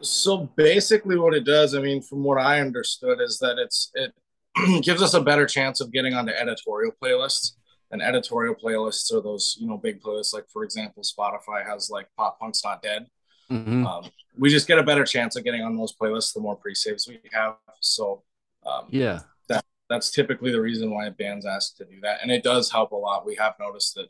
So 0.00 0.48
basically, 0.56 1.18
what 1.18 1.34
it 1.34 1.44
does, 1.44 1.74
I 1.74 1.80
mean, 1.80 2.02
from 2.02 2.22
what 2.22 2.38
I 2.38 2.60
understood, 2.60 3.20
is 3.20 3.38
that 3.38 3.58
it's 3.58 3.90
it 3.94 4.12
gives 4.82 5.02
us 5.02 5.14
a 5.14 5.20
better 5.20 5.46
chance 5.46 5.80
of 5.80 5.92
getting 5.92 6.14
onto 6.14 6.32
editorial 6.32 6.92
playlists. 7.02 7.52
And 7.90 8.02
editorial 8.02 8.54
playlists 8.54 9.12
are 9.14 9.22
those 9.22 9.56
you 9.58 9.66
know 9.66 9.78
big 9.78 10.02
playlists, 10.02 10.34
like 10.34 10.44
for 10.52 10.62
example, 10.62 11.02
Spotify 11.02 11.66
has 11.66 11.88
like 11.90 12.08
Pop 12.16 12.38
Punk's 12.38 12.62
Not 12.62 12.82
Dead. 12.82 13.06
Mm-hmm. 13.50 13.86
Um, 13.86 14.04
we 14.36 14.50
just 14.50 14.68
get 14.68 14.78
a 14.78 14.82
better 14.82 15.04
chance 15.04 15.36
of 15.36 15.44
getting 15.44 15.62
on 15.62 15.74
those 15.74 15.94
playlists 15.96 16.34
the 16.34 16.40
more 16.40 16.54
pre-saves 16.54 17.08
we 17.08 17.18
have. 17.32 17.54
So 17.80 18.24
um, 18.66 18.86
yeah, 18.90 19.20
that 19.48 19.64
that's 19.88 20.10
typically 20.10 20.52
the 20.52 20.60
reason 20.60 20.90
why 20.90 21.08
bands 21.08 21.46
ask 21.46 21.76
to 21.78 21.84
do 21.86 22.00
that, 22.02 22.18
and 22.22 22.30
it 22.30 22.42
does 22.42 22.70
help 22.70 22.92
a 22.92 22.96
lot. 22.96 23.26
We 23.26 23.36
have 23.36 23.54
noticed 23.58 23.94
that 23.94 24.08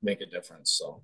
make 0.00 0.20
a 0.20 0.26
difference. 0.26 0.70
So 0.78 1.02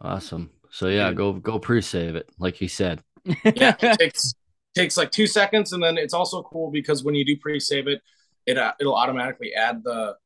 awesome. 0.00 0.50
So 0.70 0.88
yeah, 0.88 1.12
go 1.12 1.32
go 1.32 1.58
pre-save 1.58 2.14
it, 2.14 2.28
like 2.38 2.60
you 2.60 2.68
said. 2.68 3.02
Yeah, 3.44 3.74
it 3.80 3.98
takes 3.98 4.34
takes 4.74 4.96
like 4.96 5.10
two 5.10 5.26
seconds, 5.26 5.72
and 5.72 5.82
then 5.82 5.98
it's 5.98 6.14
also 6.14 6.42
cool 6.42 6.70
because 6.70 7.02
when 7.02 7.14
you 7.14 7.24
do 7.24 7.36
pre-save 7.36 7.88
it, 7.88 8.02
it 8.46 8.58
uh, 8.58 8.72
it'll 8.80 8.94
automatically 8.94 9.54
add 9.54 9.82
the 9.82 10.16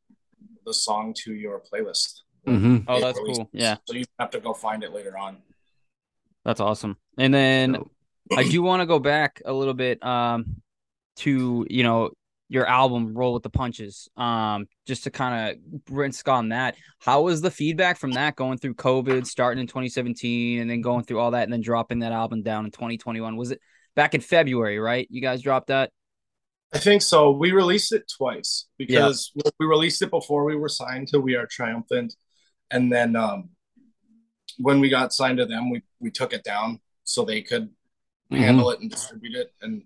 the 0.67 0.75
song 0.75 1.15
to 1.25 1.35
your 1.35 1.61
playlist. 1.61 2.21
Mm-hmm. 2.47 2.79
Oh, 2.89 3.01
that's 3.01 3.19
cool. 3.19 3.49
Yeah. 3.53 3.77
So 3.87 3.95
you 3.95 4.05
have 4.19 4.31
to 4.31 4.41
go 4.41 4.55
find 4.55 4.83
it 4.83 4.93
later 4.93 5.17
on. 5.17 5.39
That's 6.45 6.61
awesome. 6.61 6.97
And 7.19 7.33
then 7.33 7.77
I 8.35 8.49
do 8.49 8.63
want 8.63 8.81
to 8.81 8.87
go 8.87 8.99
back 8.99 9.43
a 9.45 9.53
little 9.53 9.75
bit 9.75 10.03
um 10.05 10.63
to 11.17 11.67
you 11.69 11.83
know 11.83 12.11
your 12.51 12.67
album 12.67 13.15
roll 13.15 13.33
with 13.33 13.43
the 13.43 13.49
punches. 13.49 14.09
Um 14.17 14.67
just 14.87 15.05
to 15.05 15.11
kind 15.11 15.51
of 15.51 15.81
rinse 15.89 16.23
on 16.27 16.49
that 16.49 16.77
how 16.99 17.23
was 17.23 17.41
the 17.41 17.51
feedback 17.51 17.97
from 17.97 18.11
that 18.11 18.35
going 18.35 18.59
through 18.59 18.75
covid 18.75 19.25
starting 19.25 19.61
in 19.61 19.67
2017 19.69 20.61
and 20.61 20.69
then 20.69 20.81
going 20.81 21.05
through 21.05 21.21
all 21.21 21.31
that 21.31 21.45
and 21.45 21.53
then 21.53 21.61
dropping 21.61 22.01
that 22.01 22.11
album 22.11 22.43
down 22.43 22.65
in 22.65 22.73
2021 22.73 23.37
was 23.37 23.53
it 23.53 23.61
back 23.95 24.15
in 24.15 24.21
february 24.21 24.79
right? 24.79 25.07
You 25.11 25.23
guys 25.23 25.41
dropped 25.41 25.69
that? 25.69 25.91
I 26.73 26.79
think 26.79 27.03
so. 27.03 27.31
We 27.31 27.53
released 27.53 27.93
it 27.93 28.11
twice 28.17 28.67
because 28.79 29.33
yep. 29.35 29.55
we 29.59 29.67
released 29.67 30.03
it 30.03 30.11
before 30.11 30.45
we 30.45 30.57
were 30.57 30.69
signed 30.69 31.09
to 31.09 31.21
we 31.21 31.37
are 31.37 31.47
triumphant 31.47 32.15
and 32.71 32.93
then 32.93 33.15
um 33.17 33.51
when 34.59 34.81
we 34.81 34.89
got 34.89 35.13
signed 35.13 35.39
to 35.39 35.47
them 35.47 35.71
we 35.71 35.83
we 36.01 36.11
took 36.11 36.33
it 36.33 36.43
down 36.43 36.81
so 37.05 37.25
they 37.25 37.43
could 37.43 37.65
mm-hmm. 38.33 38.37
handle 38.37 38.71
it 38.71 38.81
and 38.81 38.91
distribute 38.91 39.37
it. 39.37 39.53
And 39.63 39.83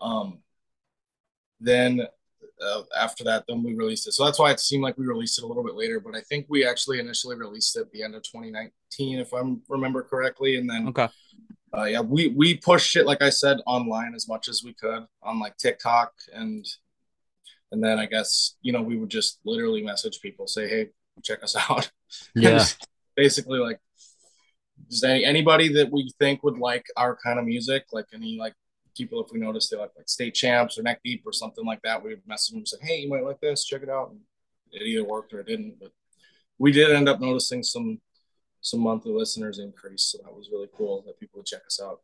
um 0.00 0.40
then 1.60 2.02
uh, 2.60 2.82
after 2.98 3.24
that, 3.24 3.44
then 3.48 3.62
we 3.62 3.74
released 3.74 4.06
it. 4.06 4.12
So 4.12 4.24
that's 4.24 4.38
why 4.38 4.50
it 4.50 4.60
seemed 4.60 4.82
like 4.82 4.96
we 4.96 5.06
released 5.06 5.38
it 5.38 5.44
a 5.44 5.46
little 5.46 5.64
bit 5.64 5.74
later. 5.74 6.00
But 6.00 6.14
I 6.14 6.20
think 6.22 6.46
we 6.48 6.66
actually 6.66 6.98
initially 6.98 7.36
released 7.36 7.76
it 7.76 7.80
at 7.80 7.90
the 7.90 8.02
end 8.02 8.14
of 8.14 8.22
2019, 8.22 9.18
if 9.18 9.34
I 9.34 9.42
remember 9.68 10.02
correctly. 10.02 10.56
And 10.56 10.68
then, 10.68 10.88
okay, 10.88 11.08
uh, 11.76 11.84
yeah, 11.84 12.00
we 12.00 12.28
we 12.28 12.56
pushed 12.56 12.96
it 12.96 13.04
like 13.04 13.22
I 13.22 13.30
said 13.30 13.58
online 13.66 14.14
as 14.14 14.28
much 14.28 14.48
as 14.48 14.62
we 14.64 14.72
could 14.72 15.04
on 15.22 15.38
like 15.38 15.56
TikTok 15.58 16.12
and 16.32 16.64
and 17.72 17.82
then 17.82 17.98
I 17.98 18.06
guess 18.06 18.56
you 18.62 18.72
know 18.72 18.82
we 18.82 18.96
would 18.96 19.10
just 19.10 19.40
literally 19.44 19.82
message 19.82 20.20
people, 20.20 20.46
say, 20.46 20.68
hey, 20.68 20.88
check 21.22 21.42
us 21.42 21.56
out. 21.70 21.90
Yeah, 22.34 22.64
basically 23.16 23.58
like 23.58 23.80
just 24.90 25.04
any, 25.04 25.24
anybody 25.24 25.68
that 25.74 25.90
we 25.90 26.10
think 26.18 26.42
would 26.42 26.58
like 26.58 26.86
our 26.96 27.16
kind 27.16 27.38
of 27.38 27.44
music, 27.44 27.86
like 27.92 28.06
any 28.14 28.38
like 28.38 28.54
people 28.96 29.22
if 29.24 29.32
we 29.32 29.38
noticed 29.38 29.70
they 29.70 29.76
like 29.76 29.90
like 29.96 30.08
state 30.08 30.34
champs 30.34 30.78
or 30.78 30.82
neck 30.82 31.00
deep 31.04 31.22
or 31.26 31.32
something 31.32 31.64
like 31.64 31.82
that. 31.82 32.02
We 32.02 32.10
would 32.10 32.26
message 32.26 32.50
them 32.50 32.58
and 32.58 32.68
say, 32.68 32.78
"Hey, 32.80 33.00
you 33.00 33.08
might 33.08 33.24
like 33.24 33.40
this. 33.40 33.64
Check 33.64 33.82
it 33.82 33.90
out." 33.90 34.10
And 34.10 34.20
it 34.72 34.86
either 34.86 35.04
worked 35.04 35.32
or 35.32 35.40
it 35.40 35.46
didn't, 35.46 35.78
but 35.80 35.92
we 36.58 36.72
did 36.72 36.90
end 36.90 37.08
up 37.08 37.20
noticing 37.20 37.62
some 37.62 38.00
some 38.60 38.80
monthly 38.80 39.12
listeners 39.12 39.58
increase. 39.58 40.02
So 40.02 40.18
that 40.24 40.34
was 40.34 40.50
really 40.50 40.68
cool 40.76 41.02
that 41.06 41.20
people 41.20 41.38
would 41.38 41.46
check 41.46 41.62
us 41.66 41.80
out. 41.82 42.00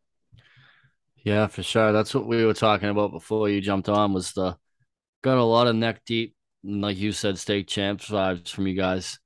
Yeah, 1.24 1.46
for 1.46 1.62
sure. 1.62 1.92
That's 1.92 2.14
what 2.14 2.26
we 2.26 2.44
were 2.44 2.54
talking 2.54 2.88
about 2.88 3.12
before 3.12 3.48
you 3.48 3.60
jumped 3.60 3.88
on. 3.88 4.12
Was 4.12 4.32
the 4.32 4.56
got 5.22 5.38
a 5.38 5.42
lot 5.42 5.68
of 5.68 5.76
neck 5.76 6.02
deep, 6.04 6.34
like 6.64 6.96
you 6.96 7.12
said, 7.12 7.38
state 7.38 7.68
champs 7.68 8.08
vibes 8.08 8.48
from 8.48 8.66
you 8.66 8.74
guys. 8.74 9.18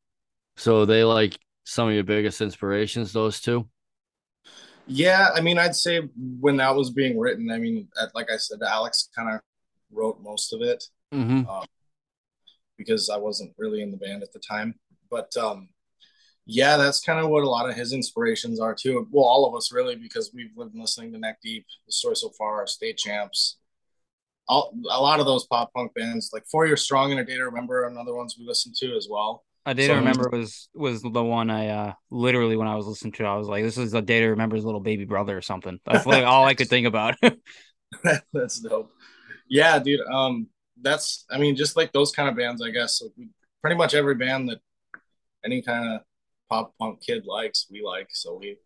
So 0.57 0.85
they 0.85 1.05
like 1.05 1.39
some 1.65 1.89
of 1.89 1.95
your 1.95 2.05
biggest 2.05 2.41
inspirations. 2.41 3.13
Those 3.13 3.41
two. 3.41 3.69
Yeah, 4.87 5.29
I 5.35 5.41
mean, 5.41 5.59
I'd 5.59 5.75
say 5.75 6.09
when 6.41 6.57
that 6.59 6.75
was 6.75 6.91
being 6.91 7.19
written, 7.19 7.51
I 7.51 7.59
mean, 7.59 7.89
like 8.15 8.31
I 8.31 8.37
said, 8.37 8.61
Alex 8.63 9.09
kind 9.15 9.35
of 9.35 9.41
wrote 9.91 10.21
most 10.23 10.53
of 10.53 10.63
it 10.63 10.85
mm-hmm. 11.13 11.49
um, 11.49 11.65
because 12.77 13.11
I 13.11 13.17
wasn't 13.17 13.53
really 13.59 13.83
in 13.83 13.91
the 13.91 13.97
band 13.97 14.23
at 14.23 14.33
the 14.33 14.39
time. 14.39 14.75
But 15.11 15.37
um, 15.37 15.69
yeah, 16.45 16.77
that's 16.77 17.01
kind 17.01 17.19
of 17.19 17.31
what 17.31 17.43
a 17.43 17.49
lot 17.49 17.69
of 17.69 17.75
his 17.75 17.93
inspirations 17.93 18.61
are 18.61 18.75
too. 18.75 19.09
Well, 19.11 19.25
all 19.25 19.47
of 19.47 19.57
us 19.57 19.73
really, 19.73 19.97
because 19.97 20.31
we've 20.33 20.57
lived 20.57 20.77
listening 20.77 21.13
to 21.13 21.19
Neck 21.19 21.39
Deep, 21.43 21.67
The 21.87 21.93
Story 21.93 22.15
So 22.15 22.31
Far, 22.39 22.67
State 22.69 22.97
Champs, 22.97 23.59
all, 24.49 24.73
a 24.89 25.01
lot 25.01 25.19
of 25.19 25.27
those 25.27 25.47
pop 25.47 25.73
punk 25.75 25.95
bands, 25.95 26.31
like 26.33 26.47
Four 26.47 26.67
Year 26.67 26.77
Strong 26.77 27.11
and 27.11 27.21
A 27.21 27.25
Day 27.25 27.37
to 27.37 27.45
Remember, 27.45 27.85
another 27.87 28.15
ones 28.15 28.37
we 28.39 28.47
listened 28.47 28.77
to 28.77 28.97
as 28.97 29.09
well. 29.11 29.45
A 29.69 29.75
day 29.75 29.89
so, 29.89 29.95
to 29.95 29.99
remember 29.99 30.31
was 30.31 30.69
was 30.75 31.03
the 31.03 31.25
one 31.25 31.51
I 31.51 31.69
uh 31.69 31.93
literally 32.11 32.57
when 32.57 32.69
I 32.69 32.77
was 32.77 32.87
listening 32.87 33.13
to, 33.15 33.25
I 33.25 33.35
was 33.35 33.49
like, 33.49 33.65
"This 33.65 33.77
is 33.77 33.95
a 33.95 34.01
day 34.01 34.21
to 34.21 34.29
remember 34.29 34.55
his 34.55 34.65
little 34.65 34.81
baby 34.81 35.05
brother 35.05 35.37
or 35.37 35.43
something." 35.43 35.81
That's 35.85 36.07
like 36.07 36.25
all 36.25 36.45
I 36.45 36.55
could 36.55 36.69
think 36.69 36.87
about. 36.87 37.17
that's 38.33 38.61
dope. 38.61 38.93
Yeah, 39.49 39.79
dude. 39.81 40.01
Um, 40.07 40.49
that's 40.81 41.25
I 41.31 41.39
mean, 41.39 41.57
just 41.57 41.77
like 41.77 41.93
those 41.93 42.13
kind 42.13 42.29
of 42.29 42.37
bands, 42.37 42.63
I 42.63 42.71
guess. 42.71 43.03
Like 43.03 43.13
we, 43.19 43.29
pretty 43.61 43.77
much 43.77 43.95
every 43.95 44.15
band 44.15 44.49
that 44.51 44.61
any 45.45 45.63
kind 45.63 45.95
of 45.95 46.01
pop 46.49 46.73
punk 46.79 47.03
kid 47.05 47.27
likes, 47.27 47.67
we 47.69 47.83
like. 47.83 48.09
So 48.13 48.37
we, 48.37 48.59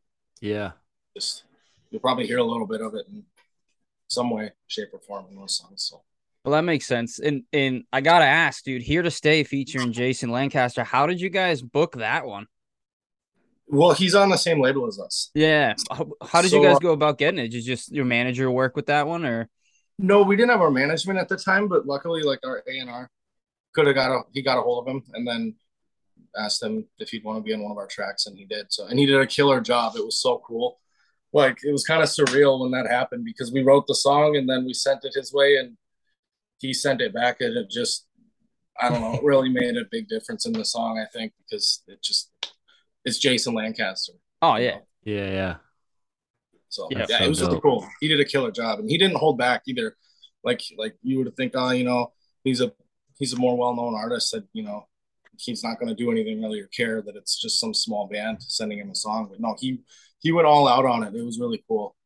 yeah, 0.42 0.73
just 1.16 1.45
you'll 1.90 2.00
probably 2.00 2.26
hear 2.26 2.38
a 2.38 2.45
little 2.45 2.66
bit 2.66 2.83
of 2.83 2.95
it 2.95 3.07
in 3.09 3.25
some 4.09 4.30
way, 4.30 4.52
shape, 4.66 4.88
or 4.92 5.00
form 5.00 5.26
in 5.30 5.37
those 5.37 5.57
songs. 5.57 5.83
So 5.88 6.02
well, 6.45 6.53
that 6.53 6.65
makes 6.65 6.87
sense. 6.87 7.19
And 7.19 7.45
and 7.53 7.85
I 7.93 8.01
gotta 8.01 8.25
ask, 8.25 8.65
dude, 8.65 8.83
here 8.83 9.03
to 9.03 9.11
stay 9.11 9.45
featuring 9.45 9.93
Jason 9.93 10.31
Lancaster. 10.31 10.85
How 10.85 11.07
did 11.07 11.21
you 11.21 11.29
guys 11.29 11.61
book 11.61 11.97
that 11.97 12.27
one? 12.27 12.47
Well, 13.67 13.93
he's 13.93 14.15
on 14.15 14.31
the 14.31 14.37
same 14.37 14.61
label 14.61 14.89
as 14.89 14.99
us. 14.99 15.31
Yeah. 15.35 15.75
How, 15.91 16.11
how 16.27 16.43
did 16.43 16.51
so, 16.51 16.61
you 16.61 16.67
guys 16.67 16.77
uh, 16.77 16.81
go 16.81 16.93
about 16.93 17.19
getting 17.19 17.39
it? 17.39 17.49
Did 17.49 17.65
just 17.65 17.93
your 17.93 18.05
manager 18.05 18.51
work 18.51 18.75
with 18.75 18.87
that 18.87 19.07
one, 19.07 19.25
or? 19.25 19.49
No, 19.97 20.23
we 20.23 20.35
didn't 20.35 20.51
have 20.51 20.63
our 20.63 20.71
management 20.71 21.19
at 21.19 21.29
the 21.29 21.37
time, 21.37 21.69
but 21.69 21.87
luckily, 21.87 22.23
like 22.23 22.41
our 22.45 22.65
A 22.67 22.79
and 22.79 22.91
R 22.91 23.11
could 23.75 23.87
have 23.87 23.95
got 23.95 24.11
a 24.11 24.23
he 24.33 24.43
got 24.43 24.59
a 24.59 24.63
hold 24.63 24.87
of 24.87 24.95
him 24.95 25.03
and 25.13 25.29
then 25.29 25.55
asked 26.37 26.63
him 26.63 26.87
if 26.99 27.11
he'd 27.11 27.25
want 27.25 27.39
to 27.39 27.43
be 27.43 27.53
on 27.53 27.63
one 27.63 27.71
of 27.73 27.79
our 27.79 27.87
tracks, 27.87 28.27
and 28.27 28.37
he 28.37 28.47
did. 28.47 28.73
So, 28.73 28.87
and 28.87 28.99
he 28.99 29.07
did 29.07 29.21
a 29.21 29.27
killer 29.27 29.61
job. 29.61 29.95
It 29.95 30.05
was 30.05 30.21
so 30.21 30.43
cool. 30.45 30.81
Like 31.33 31.59
it 31.63 31.71
was 31.71 31.85
kind 31.85 32.03
of 32.03 32.09
surreal 32.09 32.61
when 32.61 32.73
that 32.73 32.91
happened 32.91 33.25
because 33.25 33.53
we 33.53 33.63
wrote 33.63 33.87
the 33.87 33.95
song 33.95 34.37
and 34.37 34.49
then 34.49 34.65
we 34.65 34.75
sent 34.75 35.05
it 35.05 35.15
his 35.15 35.33
way 35.33 35.57
and 35.59 35.77
he 36.61 36.73
sent 36.73 37.00
it 37.00 37.14
back 37.14 37.40
and 37.40 37.57
it 37.57 37.71
just 37.71 38.07
I 38.81 38.88
don't 38.88 39.00
know, 39.00 39.14
it 39.14 39.23
really 39.23 39.49
made 39.61 39.76
a 39.76 39.85
big 39.90 40.09
difference 40.09 40.47
in 40.47 40.52
the 40.52 40.64
song, 40.64 40.99
I 40.99 41.07
think, 41.12 41.33
because 41.38 41.83
it 41.87 42.02
just 42.02 42.31
it's 43.05 43.19
Jason 43.19 43.55
Lancaster. 43.55 44.12
Oh 44.43 44.57
yeah. 44.57 44.76
Know? 44.76 44.83
Yeah, 45.05 45.31
yeah. 45.31 45.57
So 46.69 46.88
yeah, 46.90 47.07
yeah 47.09 47.19
so 47.19 47.25
it 47.25 47.29
was 47.29 47.38
dope. 47.38 47.49
really 47.49 47.61
cool. 47.61 47.88
He 48.00 48.09
did 48.09 48.21
a 48.21 48.25
killer 48.25 48.50
job 48.50 48.79
and 48.79 48.88
he 48.88 48.99
didn't 48.99 49.17
hold 49.17 49.38
back 49.38 49.62
either. 49.67 49.97
Like 50.45 50.62
like 50.76 50.97
you 51.02 51.19
would 51.19 51.37
think, 51.37 51.52
oh, 51.55 51.71
you 51.71 51.85
know, 51.85 52.12
he's 52.45 52.61
a 52.61 52.73
he's 53.19 53.33
a 53.33 53.38
more 53.38 53.57
well 53.57 53.75
known 53.75 53.95
artist 53.95 54.33
that, 54.33 54.45
you 54.52 54.62
know, 54.62 54.87
he's 55.37 55.64
not 55.64 55.79
gonna 55.79 55.95
do 55.95 56.11
anything 56.11 56.43
really 56.43 56.61
or 56.61 56.67
care 56.69 57.02
that 57.02 57.17
it's 57.17 57.40
just 57.40 57.61
some 57.61 57.75
small 57.75 58.07
band 58.07 58.43
sending 58.43 58.79
him 58.79 58.90
a 58.90 58.95
song. 58.95 59.29
But 59.31 59.40
no, 59.40 59.57
he 59.59 59.81
he 60.21 60.33
went 60.33 60.47
all 60.47 60.69
out 60.69 60.85
on 60.85 61.02
it. 61.02 61.14
It 61.14 61.25
was 61.25 61.38
really 61.38 61.64
cool. 61.67 61.97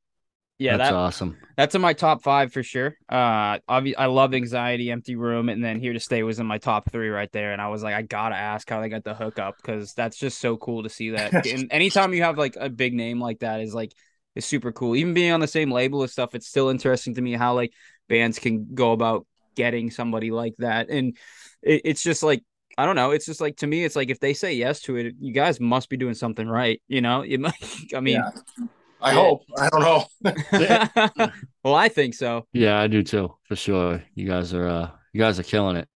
Yeah, 0.65 0.79
that's 0.79 0.91
that, 0.91 0.97
awesome. 0.97 1.37
That's 1.59 1.75
in 1.75 1.83
my 1.83 1.93
top 1.93 2.23
five 2.23 2.51
for 2.51 2.63
sure. 2.63 2.97
Uh, 3.07 3.59
obvi- 3.69 3.95
I 3.99 4.07
love 4.07 4.33
anxiety, 4.33 4.91
empty 4.91 5.15
room, 5.15 5.51
and 5.51 5.63
then 5.63 5.79
here 5.79 5.93
to 5.93 6.01
stay 6.01 6.23
was 6.23 6.39
in 6.39 6.47
my 6.47 6.57
top 6.57 6.91
three 6.91 7.11
right 7.11 7.31
there. 7.33 7.53
And 7.53 7.61
I 7.61 7.69
was 7.69 7.83
like, 7.83 7.95
I 7.95 8.01
gotta 8.01 8.35
ask 8.35 8.69
how 8.71 8.81
they 8.81 8.89
got 8.89 9.05
the 9.05 9.13
hookup 9.15 9.57
because 9.59 9.93
that's 9.93 10.17
just 10.17 10.41
so 10.41 10.57
cool 10.57 10.83
to 10.83 10.89
see 10.89 11.11
that. 11.11 11.47
and 11.47 11.71
anytime 11.71 12.15
you 12.15 12.23
have 12.23 12.39
like 12.39 12.57
a 12.59 12.71
big 12.71 12.95
name 12.95 13.21
like 13.21 13.41
that 13.41 13.61
is 13.61 13.75
like 13.75 13.93
is 14.35 14.47
super 14.47 14.73
cool. 14.73 14.97
Even 14.97 15.13
being 15.13 15.33
on 15.33 15.41
the 15.41 15.47
same 15.47 15.71
label 15.71 16.01
and 16.01 16.11
stuff, 16.11 16.35
it's 16.35 16.49
still 16.49 16.71
interesting 16.71 17.15
to 17.17 17.21
me 17.21 17.35
how 17.35 17.55
like 17.55 17.75
bands 18.09 18.39
can 18.39 18.75
go 18.75 18.93
about 18.93 19.27
getting 19.55 19.91
somebody 19.91 20.31
like 20.31 20.55
that. 20.61 20.89
And 20.89 21.15
it, 21.63 21.83
it's 21.85 22.03
just 22.03 22.23
like 22.23 22.43
I 22.79 22.87
don't 22.87 22.97
know. 22.97 23.11
It's 23.11 23.27
just 23.27 23.43
like 23.43 23.59
to 23.59 23.67
me, 23.67 23.85
it's 23.85 23.97
like 23.97 24.09
if 24.09 24.19
they 24.19 24.33
say 24.33 24.55
yes 24.55 24.81
to 24.83 24.97
it, 24.97 25.15
you 25.21 25.35
guys 25.35 25.61
must 25.61 25.91
be 25.91 25.99
doing 25.99 26.15
something 26.15 26.49
right. 26.49 26.81
You 26.89 27.03
know, 27.03 27.21
it 27.29 27.39
might, 27.39 27.93
I 27.95 28.01
mean, 28.01 28.15
yeah. 28.15 28.67
I 29.05 29.13
yeah. 29.13 29.21
hope. 29.21 29.45
I 29.59 29.69
don't 29.69 29.83
know. 29.83 31.31
well, 31.63 31.75
I 31.75 31.89
think 31.89 32.15
so. 32.15 32.47
Yeah, 32.55 32.81
I 32.81 32.87
do 32.87 33.03
too, 33.03 33.35
for 33.45 33.55
sure. 33.55 34.03
You 34.15 34.27
guys 34.27 34.55
are 34.55 34.67
uh 34.67 34.91
you 35.13 35.21
guys 35.21 35.39
are 35.39 35.45
killing 35.45 35.77
it. 35.77 35.87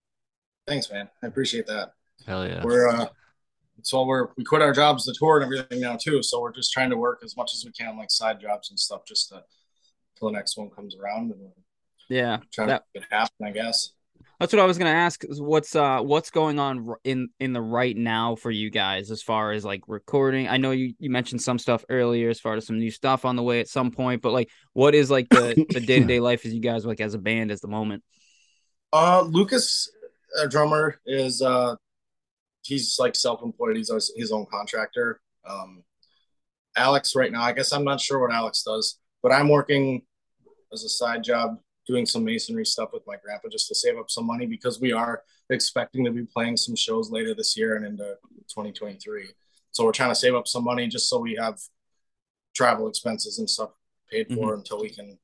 Thanks, 0.67 0.93
man. 0.93 1.09
I 1.23 1.27
appreciate 1.27 1.67
that. 1.69 1.93
Hell 2.27 2.47
yeah. 2.47 2.63
We're 2.63 2.89
uh 2.89 3.07
so 3.81 4.05
we're 4.05 4.29
we 4.37 4.45
quit 4.45 4.61
our 4.61 4.73
jobs 4.73 5.07
the 5.07 5.15
tour 5.19 5.41
and 5.41 5.45
everything 5.45 5.81
now 5.81 5.97
too. 5.97 6.23
So 6.23 6.41
we're 6.41 6.53
just 6.53 6.71
trying 6.71 6.91
to 6.91 6.99
work 6.99 7.23
as 7.25 7.35
much 7.35 7.55
as 7.55 7.65
we 7.65 7.73
can, 7.73 7.97
like 7.97 8.11
side 8.11 8.41
jobs 8.41 8.69
and 8.69 8.79
stuff, 8.79 9.07
just 9.07 9.31
to 9.31 9.43
till 10.19 10.29
the 10.29 10.37
next 10.37 10.59
one 10.59 10.69
comes 10.69 10.95
around 10.95 11.31
and 11.31 11.51
yeah, 12.11 12.39
trying 12.53 12.69
that, 12.69 12.85
to 12.95 13.01
make 13.01 13.05
it 13.05 13.15
happen, 13.15 13.47
I 13.47 13.51
guess. 13.53 13.93
That's 14.41 14.53
what 14.53 14.61
I 14.61 14.67
was 14.67 14.79
gonna 14.79 14.91
ask. 14.91 15.25
Is 15.25 15.41
what's 15.41 15.75
uh 15.75 16.01
what's 16.01 16.31
going 16.31 16.61
on 16.61 16.95
in 17.03 17.29
in 17.41 17.53
the 17.53 17.61
right 17.61 17.97
now 17.97 18.37
for 18.37 18.53
you 18.53 18.71
guys 18.71 19.11
as 19.11 19.21
far 19.21 19.51
as 19.51 19.65
like 19.65 19.83
recording? 19.89 20.47
I 20.47 20.59
know 20.59 20.71
you 20.71 20.95
you 21.01 21.11
mentioned 21.11 21.43
some 21.43 21.59
stuff 21.59 21.85
earlier 21.89 22.29
as 22.31 22.39
far 22.39 22.55
as 22.55 22.67
some 22.67 22.79
new 22.79 22.91
stuff 22.91 23.25
on 23.25 23.35
the 23.35 23.43
way 23.43 23.59
at 23.59 23.69
some 23.69 23.91
point, 23.91 24.23
but 24.23 24.33
like 24.33 24.49
what 24.75 24.95
is 24.95 25.11
like 25.11 25.29
the 25.29 25.67
the 25.71 25.81
day 25.81 25.99
to 25.99 26.07
day 26.07 26.21
life 26.21 26.47
as 26.47 26.55
you 26.55 26.61
guys 26.61 26.87
like 26.87 27.01
as 27.01 27.15
a 27.15 27.19
band 27.19 27.51
at 27.51 27.61
the 27.61 27.69
moment? 27.69 28.05
Uh, 28.93 29.23
Lucas, 29.23 29.91
a 30.41 30.49
drummer, 30.49 31.01
is 31.05 31.43
uh 31.43 31.75
he's 32.63 32.97
like 33.01 33.17
self 33.17 33.43
employed. 33.43 33.77
He's 33.77 33.91
his 34.17 34.31
own 34.31 34.47
contractor. 34.51 35.21
Um, 35.45 35.83
Alex 36.77 37.17
right 37.17 37.33
now, 37.33 37.43
I 37.43 37.53
guess 37.53 37.73
I'm 37.73 37.85
not 37.85 38.01
sure 38.01 38.21
what 38.21 38.33
Alex 38.33 38.63
does, 38.63 39.01
but 39.21 39.33
I'm 39.33 39.49
working 39.49 40.03
as 40.73 40.85
a 40.85 40.89
side 40.89 41.25
job 41.25 41.59
doing 41.89 42.07
some 42.07 42.23
masonry 42.23 42.67
stuff 42.67 42.91
with 42.93 43.03
my 43.07 43.17
grandpa 43.17 43.49
just 43.49 43.67
to 43.67 43.75
save 43.75 43.97
up 43.97 44.11
some 44.11 44.27
money 44.27 44.47
because 44.47 44.81
we 44.81 44.93
are 44.93 45.23
expecting 45.51 46.05
to 46.05 46.11
be 46.11 46.25
playing 46.25 46.57
some 46.57 46.77
shows 46.77 47.11
later 47.11 47.35
this 47.35 47.57
year 47.57 47.77
and 47.77 47.87
into 47.87 48.15
2023. 48.49 49.31
So 49.71 49.85
we're 49.85 49.93
trying 49.93 50.11
to 50.11 50.15
save 50.15 50.35
up 50.35 50.47
some 50.47 50.65
money 50.65 50.87
just 50.87 51.09
so 51.09 51.19
we 51.19 51.35
have 51.37 51.59
travel 52.55 52.89
expenses 52.89 53.39
and 53.39 53.49
stuff 53.49 53.71
paid 54.11 54.29
for 54.29 54.35
mm-hmm. 54.35 54.59
until 54.59 54.81
we 54.81 54.91
can, 54.91 55.19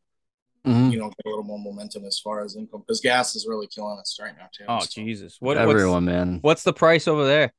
mm-hmm. 0.67 0.91
you 0.91 0.99
know, 0.99 1.09
get 1.09 1.27
a 1.27 1.29
little 1.29 1.45
more 1.45 1.59
momentum 1.59 2.07
as 2.07 2.19
far 2.19 2.43
as 2.43 2.57
income 2.57 2.81
because 2.81 3.01
gas 3.01 3.37
is 3.37 3.47
really 3.47 3.67
killing 3.67 3.99
us 3.99 4.19
right 4.21 4.35
now 4.37 4.49
too. 4.57 4.65
Oh 4.67 4.81
so. 4.81 4.87
Jesus! 4.87 5.37
What 5.41 5.59
everyone, 5.59 6.07
man? 6.07 6.39
What's 6.41 6.63
the 6.63 6.73
price 6.73 7.07
over 7.07 7.27
there? 7.27 7.53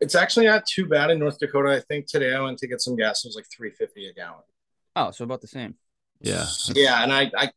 It's 0.00 0.16
actually 0.16 0.46
not 0.46 0.66
too 0.66 0.86
bad 0.86 1.10
in 1.10 1.20
North 1.20 1.38
Dakota. 1.38 1.70
I 1.70 1.80
think 1.80 2.06
today 2.06 2.34
I 2.34 2.40
went 2.40 2.58
to 2.58 2.66
get 2.66 2.80
some 2.80 2.96
gas. 2.96 3.24
It 3.24 3.28
was 3.28 3.36
like 3.36 3.46
three 3.54 3.70
fifty 3.70 4.08
a 4.08 4.12
gallon. 4.12 4.42
Oh, 4.96 5.10
so 5.10 5.24
about 5.24 5.40
the 5.40 5.46
same. 5.46 5.74
Yeah. 6.20 6.46
Yeah, 6.74 7.02
and 7.02 7.12
I, 7.12 7.30
I, 7.36 7.50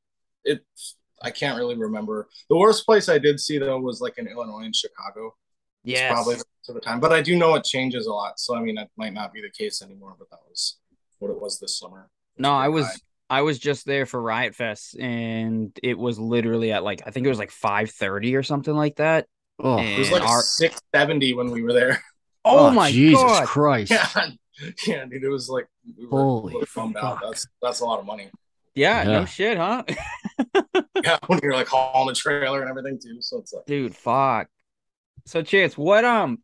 it, 0.43 0.65
I 1.21 1.31
can't 1.31 1.57
really 1.57 1.75
remember. 1.75 2.27
The 2.49 2.57
worst 2.57 2.85
place 2.85 3.09
I 3.09 3.17
did 3.17 3.39
see 3.39 3.57
though 3.57 3.79
was 3.79 4.01
like 4.01 4.17
in 4.17 4.27
Illinois 4.27 4.63
and 4.63 4.75
Chicago. 4.75 5.35
Yeah, 5.83 6.11
probably 6.11 6.35
to 6.65 6.73
the 6.73 6.81
time, 6.81 6.99
but 6.99 7.13
I 7.13 7.21
do 7.21 7.35
know 7.35 7.55
it 7.55 7.63
changes 7.63 8.07
a 8.07 8.13
lot. 8.13 8.39
So 8.39 8.55
I 8.55 8.61
mean, 8.61 8.75
that 8.75 8.89
might 8.97 9.13
not 9.13 9.33
be 9.33 9.41
the 9.41 9.49
case 9.49 9.81
anymore. 9.81 10.15
But 10.17 10.29
that 10.31 10.39
was 10.49 10.77
what 11.19 11.31
it 11.31 11.39
was 11.39 11.59
this 11.59 11.77
summer. 11.77 12.09
No, 12.37 12.53
I 12.53 12.67
was. 12.67 12.85
I 13.29 13.41
was 13.41 13.59
just 13.59 13.85
there 13.85 14.05
for 14.05 14.21
Riot 14.21 14.55
Fest, 14.55 14.97
and 14.97 15.77
it 15.83 15.97
was 15.97 16.17
literally 16.17 16.71
at 16.71 16.83
like 16.83 17.01
I 17.05 17.11
think 17.11 17.25
it 17.25 17.29
was 17.29 17.39
like 17.39 17.51
five 17.51 17.89
thirty 17.91 18.35
or 18.35 18.43
something 18.43 18.73
like 18.73 18.97
that. 18.97 19.27
Oh, 19.59 19.79
it 19.79 19.99
was 19.99 20.11
like 20.11 20.23
our... 20.23 20.41
six 20.41 20.79
seventy 20.93 21.33
when 21.33 21.51
we 21.51 21.63
were 21.63 21.73
there. 21.73 22.01
Oh, 22.49 22.67
oh 22.67 22.71
my 22.71 22.89
Jesus 22.89 23.21
God. 23.21 23.45
Christ! 23.45 23.91
Yeah, 23.91 24.07
yeah, 24.87 25.03
dude, 25.03 25.21
it 25.21 25.27
was 25.27 25.49
like 25.49 25.67
we 25.97 26.05
were 26.05 26.17
Holy 26.17 26.55
bummed 26.73 26.95
out. 26.95 27.19
That's 27.21 27.45
that's 27.61 27.81
a 27.81 27.85
lot 27.85 27.99
of 27.99 28.05
money. 28.05 28.29
Yeah, 28.77 29.03
yeah. 29.03 29.19
no 29.19 29.25
shit, 29.25 29.57
huh? 29.57 29.83
yeah, 31.03 31.17
when 31.27 31.39
you're 31.41 31.55
like 31.55 31.67
hauling 31.67 32.11
a 32.11 32.15
trailer 32.15 32.61
and 32.61 32.69
everything 32.69 32.99
too. 33.03 33.17
So 33.21 33.39
it's 33.39 33.51
like, 33.51 33.65
dude, 33.65 33.95
fuck. 33.95 34.49
So, 35.25 35.41
Chance, 35.41 35.75
what 35.77 36.05
um, 36.05 36.43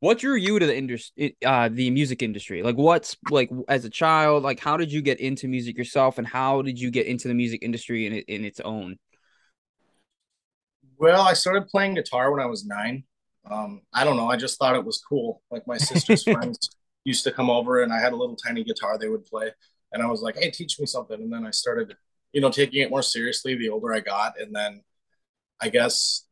what 0.00 0.18
drew 0.18 0.34
you 0.34 0.58
to 0.58 0.66
the 0.66 0.74
industry, 0.74 1.36
uh, 1.44 1.68
the 1.70 1.90
music 1.90 2.22
industry? 2.22 2.62
Like, 2.62 2.76
what's 2.76 3.18
like 3.30 3.50
as 3.68 3.84
a 3.84 3.90
child, 3.90 4.42
like, 4.42 4.60
how 4.60 4.78
did 4.78 4.90
you 4.90 5.02
get 5.02 5.20
into 5.20 5.46
music 5.46 5.76
yourself, 5.76 6.16
and 6.16 6.26
how 6.26 6.62
did 6.62 6.80
you 6.80 6.90
get 6.90 7.06
into 7.06 7.28
the 7.28 7.34
music 7.34 7.62
industry 7.62 8.06
in 8.06 8.14
in 8.14 8.46
its 8.46 8.60
own? 8.60 8.96
Well, 10.96 11.20
I 11.20 11.34
started 11.34 11.68
playing 11.68 11.96
guitar 11.96 12.32
when 12.32 12.40
I 12.40 12.46
was 12.46 12.64
nine. 12.64 13.04
Um, 13.50 13.82
I 13.92 14.04
don't 14.04 14.16
know. 14.16 14.30
I 14.30 14.36
just 14.36 14.58
thought 14.58 14.74
it 14.74 14.86
was 14.86 15.02
cool. 15.06 15.42
Like 15.50 15.66
my 15.66 15.76
sister's 15.76 16.22
friends 16.32 16.70
used 17.04 17.24
to 17.24 17.30
come 17.30 17.50
over, 17.50 17.82
and 17.82 17.92
I 17.92 18.00
had 18.00 18.14
a 18.14 18.16
little 18.16 18.36
tiny 18.36 18.64
guitar 18.64 18.96
they 18.96 19.10
would 19.10 19.26
play, 19.26 19.50
and 19.94 20.02
I 20.02 20.06
was 20.06 20.20
like, 20.20 20.36
"Hey, 20.36 20.50
teach 20.50 20.78
me 20.78 20.86
something." 20.86 21.18
And 21.20 21.32
then 21.32 21.46
I 21.46 21.50
started, 21.50 21.96
you 22.32 22.40
know, 22.42 22.50
taking 22.50 22.82
it 22.82 22.90
more 22.90 23.02
seriously 23.02 23.54
the 23.54 23.70
older 23.70 23.94
I 23.94 24.00
got, 24.00 24.38
and 24.38 24.54
then 24.54 24.82
I 25.60 25.70
guess 25.70 26.26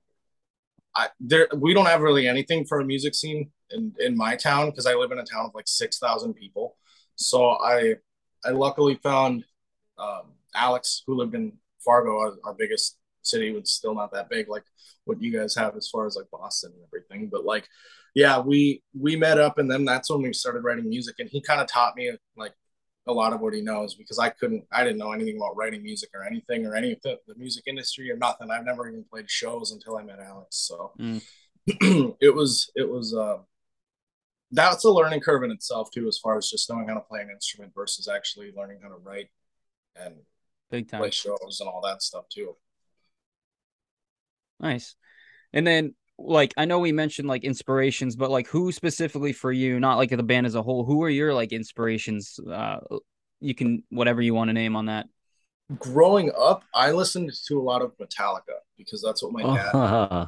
I 0.94 1.08
there 1.20 1.48
we 1.56 1.72
don't 1.72 1.86
have 1.86 2.02
really 2.02 2.28
anything 2.28 2.64
for 2.66 2.80
a 2.80 2.84
music 2.84 3.14
scene 3.14 3.50
in 3.70 3.94
in 3.98 4.16
my 4.16 4.36
town 4.36 4.70
because 4.70 4.86
I 4.86 4.94
live 4.94 5.12
in 5.12 5.18
a 5.18 5.24
town 5.24 5.46
of 5.46 5.54
like 5.54 5.68
six 5.68 5.98
thousand 5.98 6.34
people. 6.34 6.76
So 7.14 7.50
I 7.50 7.96
I 8.44 8.50
luckily 8.50 8.96
found 9.02 9.44
um, 9.98 10.32
Alex 10.54 11.02
who 11.06 11.14
lived 11.14 11.34
in 11.34 11.52
Fargo, 11.84 12.18
our, 12.18 12.32
our 12.44 12.54
biggest 12.54 12.98
city, 13.22 13.52
was 13.52 13.70
still 13.70 13.94
not 13.94 14.12
that 14.12 14.28
big 14.28 14.48
like 14.48 14.64
what 15.04 15.22
you 15.22 15.32
guys 15.32 15.54
have 15.54 15.76
as 15.76 15.88
far 15.88 16.06
as 16.06 16.16
like 16.16 16.30
Boston 16.30 16.72
and 16.74 16.84
everything, 16.86 17.28
but 17.28 17.44
like 17.44 17.68
yeah, 18.14 18.40
we 18.40 18.82
we 18.98 19.16
met 19.16 19.38
up 19.38 19.58
and 19.58 19.70
then 19.70 19.84
that's 19.84 20.10
when 20.10 20.22
we 20.22 20.32
started 20.32 20.64
writing 20.64 20.88
music 20.88 21.16
and 21.18 21.30
he 21.30 21.40
kind 21.40 21.60
of 21.60 21.66
taught 21.66 21.96
me 21.96 22.12
like 22.36 22.52
a 23.06 23.12
lot 23.12 23.32
of 23.32 23.40
what 23.40 23.54
he 23.54 23.60
knows 23.60 23.94
because 23.94 24.18
I 24.18 24.28
couldn't, 24.28 24.64
I 24.72 24.84
didn't 24.84 24.98
know 24.98 25.12
anything 25.12 25.36
about 25.36 25.56
writing 25.56 25.82
music 25.82 26.10
or 26.14 26.24
anything 26.24 26.66
or 26.66 26.74
any 26.74 26.92
of 26.92 27.02
the, 27.02 27.18
the 27.26 27.34
music 27.34 27.64
industry 27.66 28.10
or 28.10 28.16
nothing. 28.16 28.50
I've 28.50 28.64
never 28.64 28.88
even 28.88 29.04
played 29.04 29.28
shows 29.28 29.72
until 29.72 29.96
I 29.96 30.02
met 30.02 30.20
Alex. 30.20 30.56
So 30.56 30.92
mm. 30.98 31.22
it 32.20 32.34
was, 32.34 32.70
it 32.76 32.88
was, 32.88 33.14
uh, 33.14 33.38
that's 34.52 34.84
a 34.84 34.90
learning 34.90 35.20
curve 35.20 35.42
in 35.42 35.50
itself 35.50 35.90
too, 35.92 36.06
as 36.06 36.18
far 36.18 36.36
as 36.36 36.48
just 36.48 36.70
knowing 36.70 36.88
how 36.88 36.94
to 36.94 37.00
play 37.00 37.20
an 37.20 37.30
instrument 37.30 37.72
versus 37.74 38.06
actually 38.06 38.52
learning 38.56 38.78
how 38.82 38.88
to 38.88 38.96
write 38.96 39.30
and 39.96 40.14
Big 40.70 40.88
time. 40.88 41.00
play 41.00 41.10
shows 41.10 41.58
and 41.60 41.68
all 41.68 41.80
that 41.82 42.02
stuff 42.02 42.24
too. 42.28 42.54
Nice. 44.60 44.94
And 45.52 45.66
then 45.66 45.94
like 46.18 46.54
I 46.56 46.64
know 46.64 46.78
we 46.78 46.92
mentioned 46.92 47.28
like 47.28 47.44
inspirations, 47.44 48.16
but 48.16 48.30
like 48.30 48.46
who 48.46 48.72
specifically 48.72 49.32
for 49.32 49.52
you, 49.52 49.80
not 49.80 49.96
like 49.96 50.10
the 50.10 50.22
band 50.22 50.46
as 50.46 50.54
a 50.54 50.62
whole, 50.62 50.84
who 50.84 51.02
are 51.02 51.10
your 51.10 51.34
like 51.34 51.52
inspirations? 51.52 52.38
Uh 52.50 52.78
you 53.40 53.54
can 53.54 53.82
whatever 53.90 54.22
you 54.22 54.34
want 54.34 54.48
to 54.48 54.54
name 54.54 54.76
on 54.76 54.86
that. 54.86 55.06
Growing 55.78 56.30
up, 56.38 56.64
I 56.74 56.92
listened 56.92 57.32
to 57.46 57.58
a 57.58 57.62
lot 57.62 57.82
of 57.82 57.92
Metallica 57.98 58.60
because 58.76 59.02
that's 59.02 59.22
what 59.22 59.32
my 59.32 59.42
dad. 59.42 59.74
Uh-huh. 59.74 60.26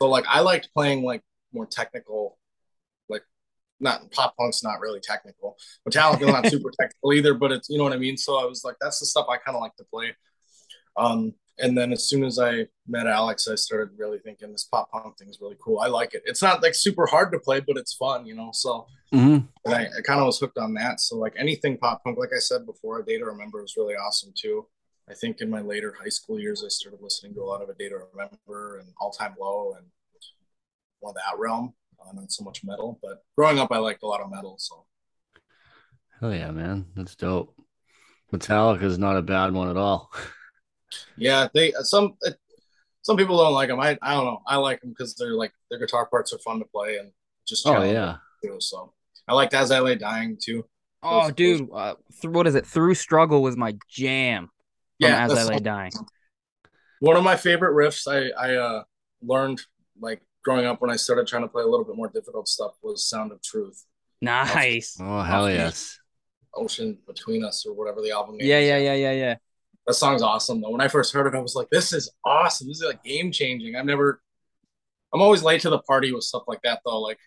So 0.00 0.08
like 0.08 0.24
I 0.28 0.40
liked 0.40 0.68
playing 0.74 1.02
like 1.02 1.22
more 1.52 1.66
technical, 1.66 2.38
like 3.08 3.22
not 3.80 4.10
pop 4.10 4.36
punk's 4.36 4.62
not 4.62 4.80
really 4.80 5.00
technical. 5.00 5.56
Metallica 5.88 6.26
not 6.26 6.46
super 6.50 6.70
technical 6.78 7.12
either, 7.12 7.34
but 7.34 7.52
it's 7.52 7.68
you 7.68 7.78
know 7.78 7.84
what 7.84 7.92
I 7.92 7.98
mean. 7.98 8.16
So 8.16 8.36
I 8.36 8.44
was 8.44 8.64
like, 8.64 8.76
that's 8.80 9.00
the 9.00 9.06
stuff 9.06 9.26
I 9.28 9.36
kind 9.38 9.56
of 9.56 9.62
like 9.62 9.76
to 9.76 9.84
play. 9.84 10.14
Um, 10.96 11.34
and 11.58 11.76
then 11.76 11.92
as 11.92 12.08
soon 12.08 12.24
as 12.24 12.38
I 12.38 12.66
met 12.86 13.06
Alex, 13.06 13.48
I 13.48 13.54
started 13.54 13.96
really 13.96 14.18
thinking 14.18 14.50
this 14.50 14.64
pop 14.64 14.90
punk 14.90 15.16
thing 15.18 15.28
is 15.28 15.38
really 15.40 15.56
cool. 15.62 15.78
I 15.78 15.86
like 15.86 16.14
it. 16.14 16.22
It's 16.26 16.42
not 16.42 16.62
like 16.62 16.74
super 16.74 17.06
hard 17.06 17.32
to 17.32 17.38
play, 17.38 17.60
but 17.60 17.76
it's 17.76 17.94
fun, 17.94 18.26
you 18.26 18.34
know. 18.34 18.50
So 18.52 18.86
mm-hmm. 19.12 19.46
I, 19.70 19.86
I 19.86 20.00
kind 20.04 20.20
of 20.20 20.26
was 20.26 20.38
hooked 20.38 20.58
on 20.58 20.74
that. 20.74 21.00
So 21.00 21.16
like 21.16 21.34
anything 21.38 21.78
pop 21.78 22.02
punk, 22.02 22.18
like 22.18 22.32
I 22.34 22.40
said 22.40 22.66
before, 22.66 23.00
A 23.00 23.04
Day 23.04 23.18
to 23.18 23.24
Remember 23.26 23.62
was 23.62 23.76
really 23.76 23.94
awesome 23.94 24.32
too. 24.36 24.66
I 25.08 25.14
think 25.14 25.40
in 25.40 25.50
my 25.50 25.60
later 25.60 25.94
high 26.02 26.08
school 26.08 26.40
years, 26.40 26.64
I 26.64 26.68
started 26.68 27.00
listening 27.02 27.34
to 27.34 27.42
a 27.42 27.44
lot 27.44 27.62
of 27.62 27.68
A 27.68 27.74
Day 27.74 27.88
to 27.88 27.98
Remember 28.12 28.78
and 28.78 28.88
All 29.00 29.10
Time 29.10 29.34
Low 29.38 29.74
and 29.76 29.86
of 31.06 31.14
that 31.14 31.38
realm, 31.38 31.74
uh, 32.00 32.12
not 32.12 32.32
so 32.32 32.44
much 32.44 32.64
metal. 32.64 32.98
But 33.02 33.22
growing 33.36 33.58
up, 33.58 33.70
I 33.70 33.78
liked 33.78 34.02
a 34.02 34.06
lot 34.06 34.20
of 34.20 34.30
metal. 34.30 34.56
So 34.58 34.86
hell 36.20 36.34
yeah, 36.34 36.50
man, 36.50 36.86
that's 36.96 37.14
dope. 37.14 37.54
Metallica 38.32 38.82
is 38.82 38.98
not 38.98 39.16
a 39.16 39.22
bad 39.22 39.52
one 39.52 39.68
at 39.68 39.76
all. 39.76 40.10
Yeah, 41.16 41.48
they 41.54 41.72
some 41.82 42.16
some 43.02 43.16
people 43.16 43.36
don't 43.38 43.52
like 43.52 43.68
them. 43.68 43.80
I 43.80 43.98
I 44.02 44.14
don't 44.14 44.24
know. 44.24 44.42
I 44.46 44.56
like 44.56 44.80
them 44.80 44.90
because 44.90 45.14
they're 45.14 45.34
like 45.34 45.52
their 45.70 45.78
guitar 45.78 46.06
parts 46.06 46.32
are 46.32 46.38
fun 46.38 46.58
to 46.58 46.64
play 46.64 46.96
and 46.98 47.10
just 47.46 47.66
oh 47.66 47.82
yeah. 47.82 48.16
Too, 48.42 48.56
so 48.60 48.92
I 49.26 49.34
like 49.34 49.54
As 49.54 49.70
I 49.70 49.80
Lay 49.80 49.94
Dying 49.94 50.38
too. 50.40 50.64
Oh, 51.02 51.24
those, 51.24 51.32
dude, 51.32 51.60
those... 51.60 51.70
Uh, 51.72 51.94
th- 52.20 52.32
what 52.32 52.46
is 52.46 52.54
it? 52.54 52.66
Through 52.66 52.94
Struggle 52.94 53.42
was 53.42 53.56
my 53.56 53.76
jam. 53.88 54.50
Yeah, 54.98 55.24
As 55.24 55.32
I 55.32 55.44
Lay 55.44 55.58
Dying. 55.60 55.92
One 57.00 57.16
of 57.16 57.24
my 57.24 57.36
favorite 57.36 57.74
riffs 57.74 58.06
I 58.06 58.30
I 58.38 58.54
uh, 58.56 58.82
learned 59.22 59.60
like 60.00 60.22
growing 60.44 60.66
up 60.66 60.80
when 60.80 60.90
I 60.90 60.96
started 60.96 61.26
trying 61.26 61.42
to 61.42 61.48
play 61.48 61.62
a 61.62 61.66
little 61.66 61.84
bit 61.84 61.96
more 61.96 62.08
difficult 62.08 62.48
stuff 62.48 62.72
was 62.82 63.08
Sound 63.08 63.32
of 63.32 63.42
Truth. 63.42 63.84
Nice. 64.20 64.96
Oh 65.00 65.20
hell 65.22 65.50
yes. 65.50 65.98
Ocean 66.54 66.98
Between 67.06 67.44
Us 67.44 67.66
or 67.66 67.74
whatever 67.74 68.00
the 68.00 68.12
album. 68.12 68.36
Yeah, 68.38 68.60
yeah, 68.60 68.78
yeah, 68.78 68.94
yeah, 68.94 69.12
yeah. 69.12 69.34
That 69.86 69.94
song's 69.94 70.22
awesome 70.22 70.60
though. 70.60 70.70
When 70.70 70.80
I 70.80 70.88
first 70.88 71.12
heard 71.12 71.26
it, 71.26 71.36
I 71.36 71.40
was 71.40 71.54
like, 71.54 71.68
"This 71.70 71.92
is 71.92 72.10
awesome. 72.24 72.68
This 72.68 72.78
is 72.80 72.86
like 72.86 73.04
game 73.04 73.30
changing." 73.32 73.76
I've 73.76 73.84
never. 73.84 74.20
I'm 75.12 75.22
always 75.22 75.42
late 75.42 75.60
to 75.60 75.70
the 75.70 75.78
party 75.80 76.12
with 76.12 76.24
stuff 76.24 76.44
like 76.48 76.60
that 76.64 76.80
though. 76.84 77.00
Like 77.00 77.18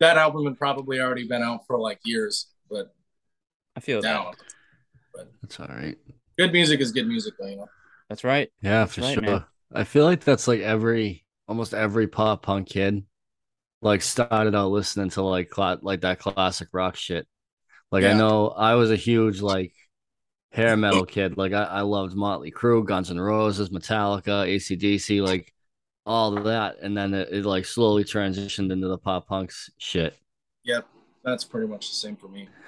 that 0.00 0.16
album 0.16 0.44
had 0.46 0.56
probably 0.56 1.00
already 1.00 1.26
been 1.26 1.42
out 1.42 1.66
for 1.66 1.78
like 1.78 2.00
years, 2.04 2.48
but 2.68 2.92
I 3.76 3.80
feel 3.80 4.00
down. 4.00 4.32
That. 4.32 4.54
But 5.14 5.32
that's 5.42 5.60
all 5.60 5.66
right. 5.66 5.96
Good 6.38 6.52
music 6.52 6.80
is 6.80 6.92
good 6.92 7.06
music, 7.06 7.34
though, 7.38 7.46
you 7.46 7.56
know. 7.56 7.68
That's 8.08 8.24
right. 8.24 8.50
Yeah, 8.62 8.80
that's 8.80 8.94
for 8.94 9.02
right, 9.02 9.14
sure. 9.14 9.22
Man. 9.22 9.44
I 9.72 9.84
feel 9.84 10.04
like 10.04 10.24
that's 10.24 10.48
like 10.48 10.60
every 10.60 11.24
almost 11.46 11.74
every 11.74 12.08
pop 12.08 12.42
punk 12.42 12.68
kid 12.68 13.04
like 13.82 14.02
started 14.02 14.54
out 14.54 14.70
listening 14.70 15.10
to 15.10 15.22
like 15.22 15.52
cl- 15.54 15.78
like 15.82 16.00
that 16.02 16.18
classic 16.18 16.68
rock 16.72 16.96
shit. 16.96 17.26
Like 17.92 18.02
yeah. 18.02 18.12
I 18.12 18.14
know 18.14 18.48
I 18.48 18.74
was 18.74 18.90
a 18.90 18.96
huge 18.96 19.40
like 19.40 19.72
hair 20.50 20.76
metal 20.76 21.04
kid. 21.04 21.36
Like 21.36 21.52
I, 21.52 21.64
I 21.64 21.80
loved 21.82 22.14
Motley 22.14 22.50
Crue, 22.50 22.84
Guns 22.84 23.10
N' 23.10 23.20
Roses, 23.20 23.70
Metallica, 23.70 24.46
ACDC, 24.48 25.22
like 25.22 25.52
all 26.04 26.36
of 26.36 26.44
that. 26.44 26.76
And 26.82 26.96
then 26.96 27.14
it, 27.14 27.28
it 27.30 27.44
like 27.44 27.64
slowly 27.64 28.04
transitioned 28.04 28.72
into 28.72 28.88
the 28.88 28.98
pop 28.98 29.28
punks 29.28 29.70
shit. 29.78 30.16
Yep. 30.64 30.86
That's 31.24 31.44
pretty 31.44 31.66
much 31.66 31.90
the 31.90 31.96
same 31.96 32.16
for 32.16 32.28
me. 32.28 32.48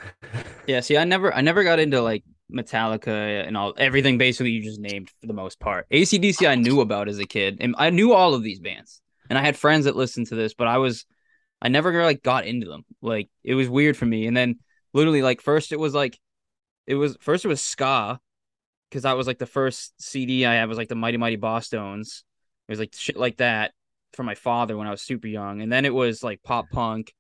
Yeah, 0.69 0.79
see, 0.79 0.97
I 0.97 1.03
never 1.03 1.35
I 1.35 1.41
never 1.41 1.65
got 1.65 1.81
into 1.81 2.01
like 2.01 2.23
Metallica 2.53 3.45
and 3.45 3.57
all 3.57 3.75
everything 3.77 4.17
basically 4.17 4.53
you 4.53 4.63
just 4.63 4.79
named 4.79 5.11
for 5.21 5.27
the 5.27 5.33
most 5.33 5.59
part. 5.59 5.89
ACDC 5.91 6.49
I 6.49 6.55
knew 6.55 6.81
about 6.81 7.09
as 7.09 7.19
a 7.19 7.25
kid, 7.25 7.59
and 7.61 7.75
I 7.79 7.91
knew 7.91 8.13
all 8.13 8.35
of 8.35 8.45
these 8.45 8.61
bands, 8.61 9.03
and 9.29 9.37
I 9.37 9.43
had 9.43 9.57
friends 9.57 9.87
that 9.87 9.97
listened 9.97 10.29
to 10.29 10.37
this, 10.37 10.55
but 10.55 10.69
I 10.69 10.79
was 10.79 11.05
I 11.61 11.69
never 11.69 12.05
like 12.05 12.23
got 12.23 12.47
into 12.47 12.69
them. 12.69 12.85
Like 13.01 13.29
it 13.43 13.57
was 13.57 13.69
weird 13.69 13.97
for 13.97 14.07
me, 14.07 14.29
and 14.29 14.37
then 14.37 14.61
literally 14.93 15.21
like 15.21 15.41
first 15.41 15.73
it 15.73 15.81
was 15.81 15.95
like 15.95 16.17
it 16.87 16.95
was 16.95 17.17
first 17.21 17.45
it 17.45 17.49
was 17.49 17.61
ska 17.61 18.21
because 18.89 19.05
that 19.05 19.17
was 19.17 19.27
like 19.27 19.39
the 19.39 19.47
first 19.47 19.95
CD 20.03 20.45
I 20.47 20.55
had 20.55 20.69
was 20.69 20.79
like 20.79 20.89
the 20.89 20.95
Mighty 20.95 21.17
Mighty 21.17 21.37
Bosstones. 21.37 22.23
It 22.69 22.73
was 22.73 22.79
like 22.79 22.95
shit 22.95 23.17
like 23.17 23.39
that 23.39 23.73
for 24.13 24.23
my 24.23 24.35
father 24.35 24.77
when 24.77 24.87
I 24.87 24.91
was 24.91 25.03
super 25.03 25.27
young, 25.29 25.61
and 25.63 25.73
then 25.73 25.85
it 25.85 25.95
was 25.95 26.23
like 26.23 26.43
pop 26.43 26.71
punk, 26.71 27.13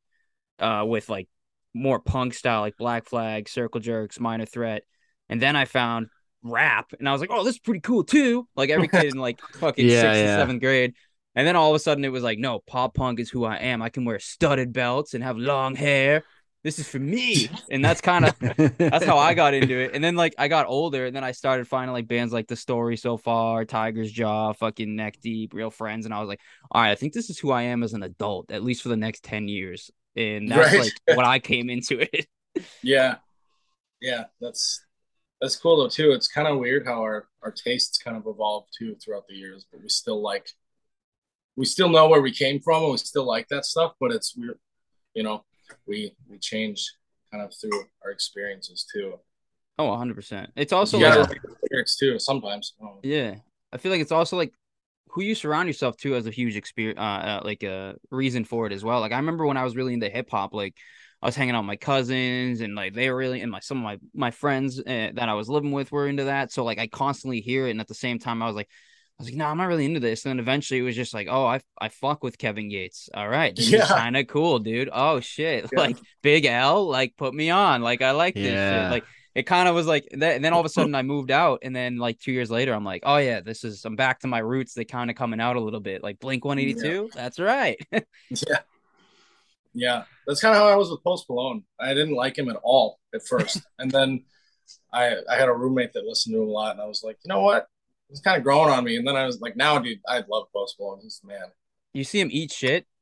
uh, 0.59 0.85
with 0.87 1.09
like 1.09 1.29
more 1.75 1.99
punk 2.01 2.35
style 2.35 2.61
like 2.61 2.77
Black 2.77 3.07
Flag, 3.07 3.49
Circle 3.49 3.81
Jerks, 3.81 4.21
Minor 4.21 4.47
Threat, 4.47 4.83
and 5.29 5.41
then 5.41 5.57
I 5.57 5.65
found 5.65 6.09
rap, 6.43 6.93
and 6.99 7.09
I 7.09 7.13
was 7.13 7.21
like, 7.21 7.31
oh, 7.33 7.45
this 7.45 7.55
is 7.55 7.61
pretty 7.61 7.81
cool 7.81 8.05
too. 8.05 8.47
Like 8.57 8.71
every 8.71 8.89
kid 8.89 9.05
in 9.13 9.19
like 9.19 9.41
fucking 9.55 9.87
Yeah, 9.87 10.01
sixth 10.03 10.17
yeah. 10.19 10.33
and 10.35 10.41
seventh 10.41 10.61
grade. 10.61 10.95
And 11.35 11.47
then 11.47 11.57
all 11.57 11.71
of 11.71 11.77
a 11.77 11.79
sudden 11.79 12.05
it 12.05 12.13
was 12.13 12.23
like, 12.23 12.39
no, 12.39 12.59
pop 12.59 12.95
punk 12.95 13.19
is 13.19 13.31
who 13.31 13.45
I 13.47 13.57
am. 13.57 13.81
I 13.81 13.89
can 13.89 14.05
wear 14.05 14.19
studded 14.19 14.73
belts 14.75 15.15
and 15.15 15.25
have 15.25 15.39
long 15.39 15.75
hair. 15.75 16.25
This 16.65 16.79
is 16.79 16.89
for 16.89 16.99
me. 17.01 17.49
And 17.71 17.85
that's 17.85 18.01
kind 18.01 18.25
of 18.25 18.35
that's 18.79 19.05
how 19.05 19.19
I 19.19 19.35
got 19.35 19.53
into 19.55 19.77
it. 19.79 19.93
And 19.95 20.03
then 20.03 20.15
like 20.15 20.35
I 20.39 20.47
got 20.49 20.67
older 20.67 21.07
and 21.07 21.15
then 21.17 21.25
I 21.25 21.33
started 21.33 21.67
finding 21.67 21.93
like 21.93 22.07
bands 22.07 22.33
like 22.33 22.47
The 22.47 22.55
Story 22.57 22.97
So 22.97 23.17
Far, 23.17 23.65
Tiger's 23.65 24.13
Jaw, 24.13 24.53
fucking 24.53 24.95
Neck 24.95 25.19
Deep, 25.21 25.55
Real 25.55 25.71
Friends. 25.71 26.05
And 26.05 26.15
I 26.15 26.21
was 26.21 26.29
like, 26.29 26.41
all 26.71 26.81
right, 26.83 26.91
I 26.91 26.95
think 26.95 27.15
this 27.15 27.31
is 27.31 27.39
who 27.39 27.51
I 27.51 27.63
am 27.63 27.83
as 27.83 27.95
an 27.95 28.03
adult, 28.05 28.53
at 28.53 28.63
least 28.63 28.83
for 28.83 28.91
the 28.91 28.97
next 28.97 29.25
10 29.25 29.49
years. 29.49 29.91
And 30.15 30.51
that's 30.51 30.73
Right. 30.73 30.93
like 31.07 31.17
when 31.17 31.27
I 31.27 31.39
came 31.41 31.69
into 31.71 32.01
it. 32.01 32.27
Yeah, 32.83 33.17
yeah, 34.03 34.25
that's 34.41 34.85
that's 35.41 35.57
cool 35.57 35.79
though 35.79 35.89
too. 35.89 36.13
It's 36.13 36.29
kind 36.29 36.47
of 36.47 36.59
weird 36.59 36.87
how 36.87 37.01
our 37.01 37.27
our 37.43 37.51
tastes 37.51 37.97
kind 37.97 38.15
of 38.17 38.27
evolved 38.27 38.69
too 38.79 38.95
throughout 39.03 39.27
the 39.27 39.35
years, 39.35 39.65
but 39.73 39.81
we 39.83 39.89
still 39.89 40.21
like 40.23 40.47
we 41.57 41.65
still 41.65 41.89
know 41.89 42.09
where 42.09 42.21
we 42.21 42.31
came 42.31 42.61
from 42.61 42.83
and 42.83 42.93
we 42.93 42.99
still 42.99 43.25
like 43.27 43.49
that 43.49 43.65
stuff. 43.65 43.95
But 43.99 44.13
it's 44.13 44.37
weird, 44.37 44.59
you 45.15 45.23
know, 45.23 45.45
we 45.87 46.15
we 46.29 46.39
change 46.39 46.93
kind 47.31 47.43
of 47.43 47.53
through 47.55 47.85
our 48.05 48.11
experiences 48.11 48.87
too. 48.93 49.15
Oh, 49.79 49.89
100%. 49.89 50.51
It's 50.55 50.73
also 50.73 50.99
yeah, 50.99 51.17
like, 51.17 51.41
lyrics 51.71 51.97
too 51.97 52.19
sometimes. 52.19 52.75
Um, 52.81 52.99
yeah, 53.03 53.37
I 53.73 53.79
feel 53.79 53.91
like 53.91 54.01
it's 54.01 54.13
also 54.13 54.37
like 54.37 54.53
who 55.09 55.23
you 55.23 55.35
surround 55.35 55.69
yourself 55.69 55.97
to 55.99 56.13
has 56.13 56.27
a 56.27 56.31
huge 56.31 56.57
experience, 56.57 56.99
uh, 56.99 57.03
uh, 57.03 57.41
like 57.45 57.63
a 57.63 57.97
reason 58.11 58.45
for 58.45 58.67
it 58.67 58.73
as 58.73 58.85
well. 58.85 59.01
Like 59.01 59.13
I 59.13 59.17
remember 59.17 59.47
when 59.47 59.57
I 59.57 59.65
was 59.65 59.77
really 59.77 59.95
into 59.95 60.09
hip 60.09 60.31
hop, 60.31 60.55
like 60.55 60.77
I 61.21 61.27
was 61.27 61.37
hanging 61.37 61.55
out 61.55 61.61
with 61.61 61.67
my 61.67 61.77
cousins 61.77 62.61
and 62.61 62.75
like 62.75 62.95
they 62.95 63.11
were 63.11 63.17
really, 63.17 63.41
and 63.41 63.51
my 63.51 63.61
some 63.61 63.79
of 63.79 63.85
my 63.85 63.99
my 64.15 64.31
friends 64.31 64.79
uh, 64.79 65.11
that 65.15 65.29
I 65.29 65.35
was 65.35 65.49
living 65.49 65.73
with 65.73 65.91
were 65.91 66.07
into 66.07 66.25
that. 66.25 66.53
So 66.53 66.65
like 66.65 66.79
I 66.79 66.87
constantly 66.87 67.41
hear 67.41 67.67
it, 67.67 67.73
and 67.73 67.81
at 67.81 67.89
the 67.89 67.95
same 67.95 68.19
time 68.19 68.43
I 68.43 68.47
was 68.47 68.57
like. 68.57 68.69
I 69.23 69.25
was 69.25 69.29
like, 69.31 69.39
no, 69.39 69.47
I'm 69.47 69.59
not 69.59 69.69
really 69.69 69.85
into 69.85 70.01
this. 70.01 70.25
And 70.25 70.31
then 70.31 70.39
eventually 70.41 70.81
it 70.81 70.83
was 70.83 70.97
just 70.97 71.15
like, 71.15 71.29
oh, 71.31 71.47
I 71.47 71.61
I 71.81 71.89
fuck 71.89 72.23
with 72.25 72.39
Kevin 72.39 72.69
Gates. 72.69 73.09
All 73.15 73.29
right. 73.29 73.55
This 73.55 73.71
Yeah. 73.71 73.85
is 73.85 73.89
kind 73.89 74.17
of 74.17 74.27
cool, 74.27 74.59
dude. 74.59 74.91
Oh 74.93 75.21
shit. 75.21 75.65
Yeah. 75.73 75.79
Like 75.81 75.99
Big 76.23 76.45
L, 76.45 76.87
like 76.89 77.17
put 77.17 77.35
me 77.35 77.51
on. 77.51 77.83
Like 77.83 78.03
I 78.03 78.11
like 78.13 78.35
this 78.35 78.47
Yeah. 78.47 78.83
shit. 78.85 78.91
Like 78.91 79.05
it 79.35 79.45
kind 79.45 79.69
of 79.69 79.75
was 79.75 79.87
like 79.87 80.09
that. 80.13 80.37
And 80.37 80.45
then 80.45 80.53
all 80.53 80.61
of 80.61 80.67
a 80.67 80.69
sudden 80.69 80.95
I 80.95 81.03
moved 81.03 81.31
out. 81.31 81.61
And 81.63 81.75
then 81.75 81.97
like 81.99 82.19
two 82.19 82.33
years 82.33 82.51
later, 82.51 82.75
I'm 82.75 82.85
like, 82.85 83.03
oh 83.07 83.17
yeah, 83.19 83.41
this 83.41 83.65
is 83.65 83.85
I'm 83.85 83.97
back 83.97 84.21
to 84.21 84.27
my 84.27 84.41
roots. 84.41 84.75
They 84.75 84.85
kind 84.85 85.09
of 85.11 85.17
coming 85.17 85.41
out 85.41 85.57
a 85.57 85.61
little 85.61 85.81
bit. 85.81 86.03
Like 86.03 86.19
Blink 86.19 86.45
182. 86.45 87.11
That's 87.15 87.39
right. 87.39 87.79
yeah, 87.93 88.59
yeah, 89.75 90.05
that's 90.27 90.41
kind 90.41 90.55
of 90.55 90.61
how 90.61 90.69
I 90.69 90.75
was 90.77 90.91
with 90.91 91.03
Post 91.03 91.27
Malone. 91.31 91.65
I 91.81 91.95
didn't 91.95 92.15
like 92.15 92.37
him 92.37 92.51
at 92.51 92.57
all 92.63 92.99
at 93.15 93.27
first, 93.27 93.63
and 93.79 93.91
then 93.91 94.25
I 94.93 95.17
I 95.31 95.37
had 95.37 95.49
a 95.49 95.53
roommate 95.55 95.95
that 95.95 96.05
listened 96.05 96.35
to 96.35 96.43
him 96.43 96.49
a 96.49 96.53
lot, 96.53 96.73
and 96.73 96.81
I 96.83 96.87
was 96.87 97.03
like, 97.03 97.17
you 97.25 97.29
know 97.31 97.41
what? 97.41 97.69
It's 98.13 98.21
kind 98.21 98.37
of 98.37 98.45
growing 98.45 98.71
on 98.71 98.85
me. 98.85 98.95
And 98.97 99.07
then 99.09 99.17
I 99.17 99.27
was 99.27 99.41
like, 99.41 99.57
now, 99.57 99.79
dude, 99.81 99.99
I 100.07 100.23
love 100.29 100.47
Post 100.55 100.77
Malone. 100.79 101.01
He's 101.03 101.19
the 101.21 101.29
man. 101.29 101.47
you 101.93 102.05
see 102.05 102.21
him 102.21 102.29
eat 102.31 102.53
shit. 102.53 102.87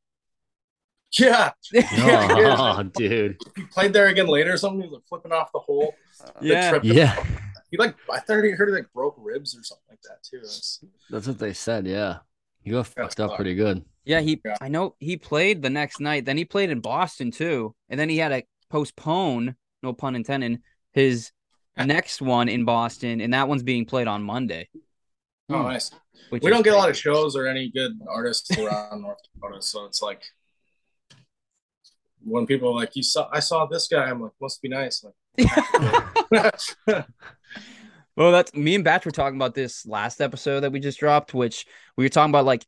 Yeah, 1.18 1.50
Yeah, 1.72 2.56
oh, 2.78 2.82
dude. 2.84 3.36
he 3.56 3.64
played 3.64 3.92
there 3.92 4.06
again 4.06 4.28
later 4.28 4.52
or 4.52 4.56
something. 4.56 4.80
He 4.80 4.86
was 4.86 4.94
like 5.00 5.08
flipping 5.08 5.32
off 5.32 5.50
the 5.52 5.58
hole. 5.58 5.92
The 6.40 6.46
Yeah. 6.46 6.70
trip- 6.70 6.84
Yeah, 6.84 7.24
He 7.72 7.76
like 7.78 7.96
I 8.08 8.20
thought 8.20 8.44
he 8.44 8.50
heard 8.50 8.68
he 8.68 8.74
like 8.76 8.92
broke 8.94 9.16
ribs 9.18 9.56
or 9.58 9.62
something 9.64 9.82
like 9.90 10.00
that 10.02 10.22
too. 10.22 10.36
It's- 10.38 10.84
that's 11.10 11.26
what 11.26 11.40
they 11.40 11.52
said. 11.52 11.88
Yeah, 11.88 12.18
you 12.62 12.74
got 12.74 12.86
fucked 12.86 13.18
up 13.18 13.30
fucked. 13.30 13.36
pretty 13.36 13.56
good. 13.56 13.84
Yeah, 14.04 14.20
he 14.20 14.40
Yeah. 14.44 14.56
I 14.60 14.68
know 14.68 14.94
he 15.00 15.16
played 15.16 15.62
the 15.62 15.70
next 15.70 15.98
night. 15.98 16.24
Then 16.26 16.36
he 16.36 16.44
played 16.44 16.70
in 16.70 16.78
Boston 16.80 17.32
too. 17.32 17.74
And 17.88 17.98
then 17.98 18.08
he 18.08 18.18
had 18.18 18.28
to 18.28 18.44
postpone, 18.70 19.56
no 19.82 19.92
pun 19.92 20.14
intended, 20.14 20.60
his 20.92 21.32
next 21.76 22.22
one 22.22 22.48
in 22.48 22.64
Boston, 22.64 23.20
and 23.20 23.34
that 23.34 23.48
one's 23.48 23.64
being 23.64 23.84
played 23.84 24.06
on 24.06 24.22
Monday. 24.22 24.68
Oh, 25.50 25.58
Hmm. 25.58 25.68
nice. 25.68 25.90
Which 26.30 26.42
We 26.42 26.50
don't 26.50 26.62
get 26.62 26.74
a 26.74 26.76
lot 26.76 26.88
of 26.90 26.96
shows 26.96 27.34
or 27.36 27.46
any 27.46 27.70
good 27.70 27.98
artists 28.08 28.56
around 28.56 29.02
North 29.02 29.18
Dakota, 29.34 29.60
so 29.62 29.84
it's 29.84 30.00
like 30.00 30.22
when 32.22 32.46
people 32.46 32.68
are 32.68 32.74
like, 32.74 32.94
"You 32.94 33.02
saw, 33.02 33.28
I 33.32 33.40
saw 33.40 33.66
this 33.66 33.88
guy," 33.88 34.04
I'm 34.04 34.20
like, 34.22 34.32
"Must 34.40 34.62
be 34.62 34.68
nice." 34.68 35.04
Like, 35.04 35.14
Well, 38.16 38.32
that's 38.32 38.52
me 38.54 38.74
and 38.74 38.84
Batch 38.84 39.06
were 39.06 39.12
talking 39.12 39.36
about 39.36 39.54
this 39.54 39.86
last 39.86 40.20
episode 40.20 40.60
that 40.60 40.72
we 40.72 40.80
just 40.80 40.98
dropped, 41.00 41.32
which 41.32 41.64
we 41.96 42.04
were 42.04 42.08
talking 42.10 42.30
about 42.30 42.44
like 42.44 42.66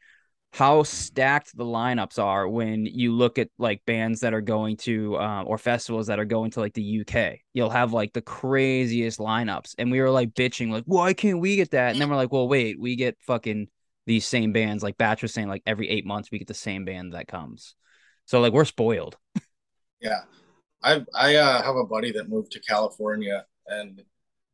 how 0.53 0.83
stacked 0.83 1.57
the 1.57 1.65
lineups 1.65 2.19
are 2.19 2.47
when 2.47 2.85
you 2.85 3.13
look 3.13 3.39
at 3.39 3.49
like 3.59 3.83
bands 3.87 4.21
that 4.21 4.35
are 4.35 4.43
going 4.43 4.77
to 4.77 5.17
uh, 5.17 5.43
or 5.45 5.57
festivals 5.57 6.09
that 6.09 6.21
are 6.21 6.27
going 6.27 6.51
to 6.51 6.61
like 6.61 6.75
the 6.75 7.01
UK. 7.01 7.39
You'll 7.55 7.71
have 7.71 7.95
like 7.95 8.13
the 8.13 8.21
craziest 8.21 9.19
lineups, 9.19 9.75
and 9.79 9.91
we 9.91 10.01
were 10.01 10.11
like 10.11 10.35
bitching, 10.35 10.71
like, 10.71 10.85
why 10.85 11.15
can't 11.15 11.41
we 11.41 11.57
get 11.57 11.71
that? 11.71 11.93
And 11.93 12.01
then 12.01 12.11
we're 12.11 12.17
like, 12.17 12.33
well, 12.33 12.49
wait, 12.49 12.79
we 12.79 12.97
get 12.97 13.17
fucking 13.21 13.69
these 14.07 14.27
same 14.27 14.53
bands. 14.53 14.83
Like 14.83 14.99
Batch 14.99 15.23
was 15.23 15.33
saying, 15.33 15.49
like 15.49 15.63
every 15.65 15.89
eight 15.89 16.05
months 16.05 16.31
we 16.31 16.39
get 16.39 16.49
the 16.49 16.55
same 16.55 16.85
band 16.85 17.15
that 17.15 17.29
comes. 17.29 17.75
So 18.27 18.41
like 18.41 18.53
we're 18.53 18.67
spoiled. 18.67 19.17
yeah, 20.03 20.21
I 20.83 21.03
I 21.15 21.37
uh, 21.37 21.63
have 21.63 21.77
a 21.77 21.87
buddy 21.87 22.13
that 22.13 22.29
moved 22.29 22.53
to 22.53 22.61
California, 22.61 23.47
and 23.67 24.03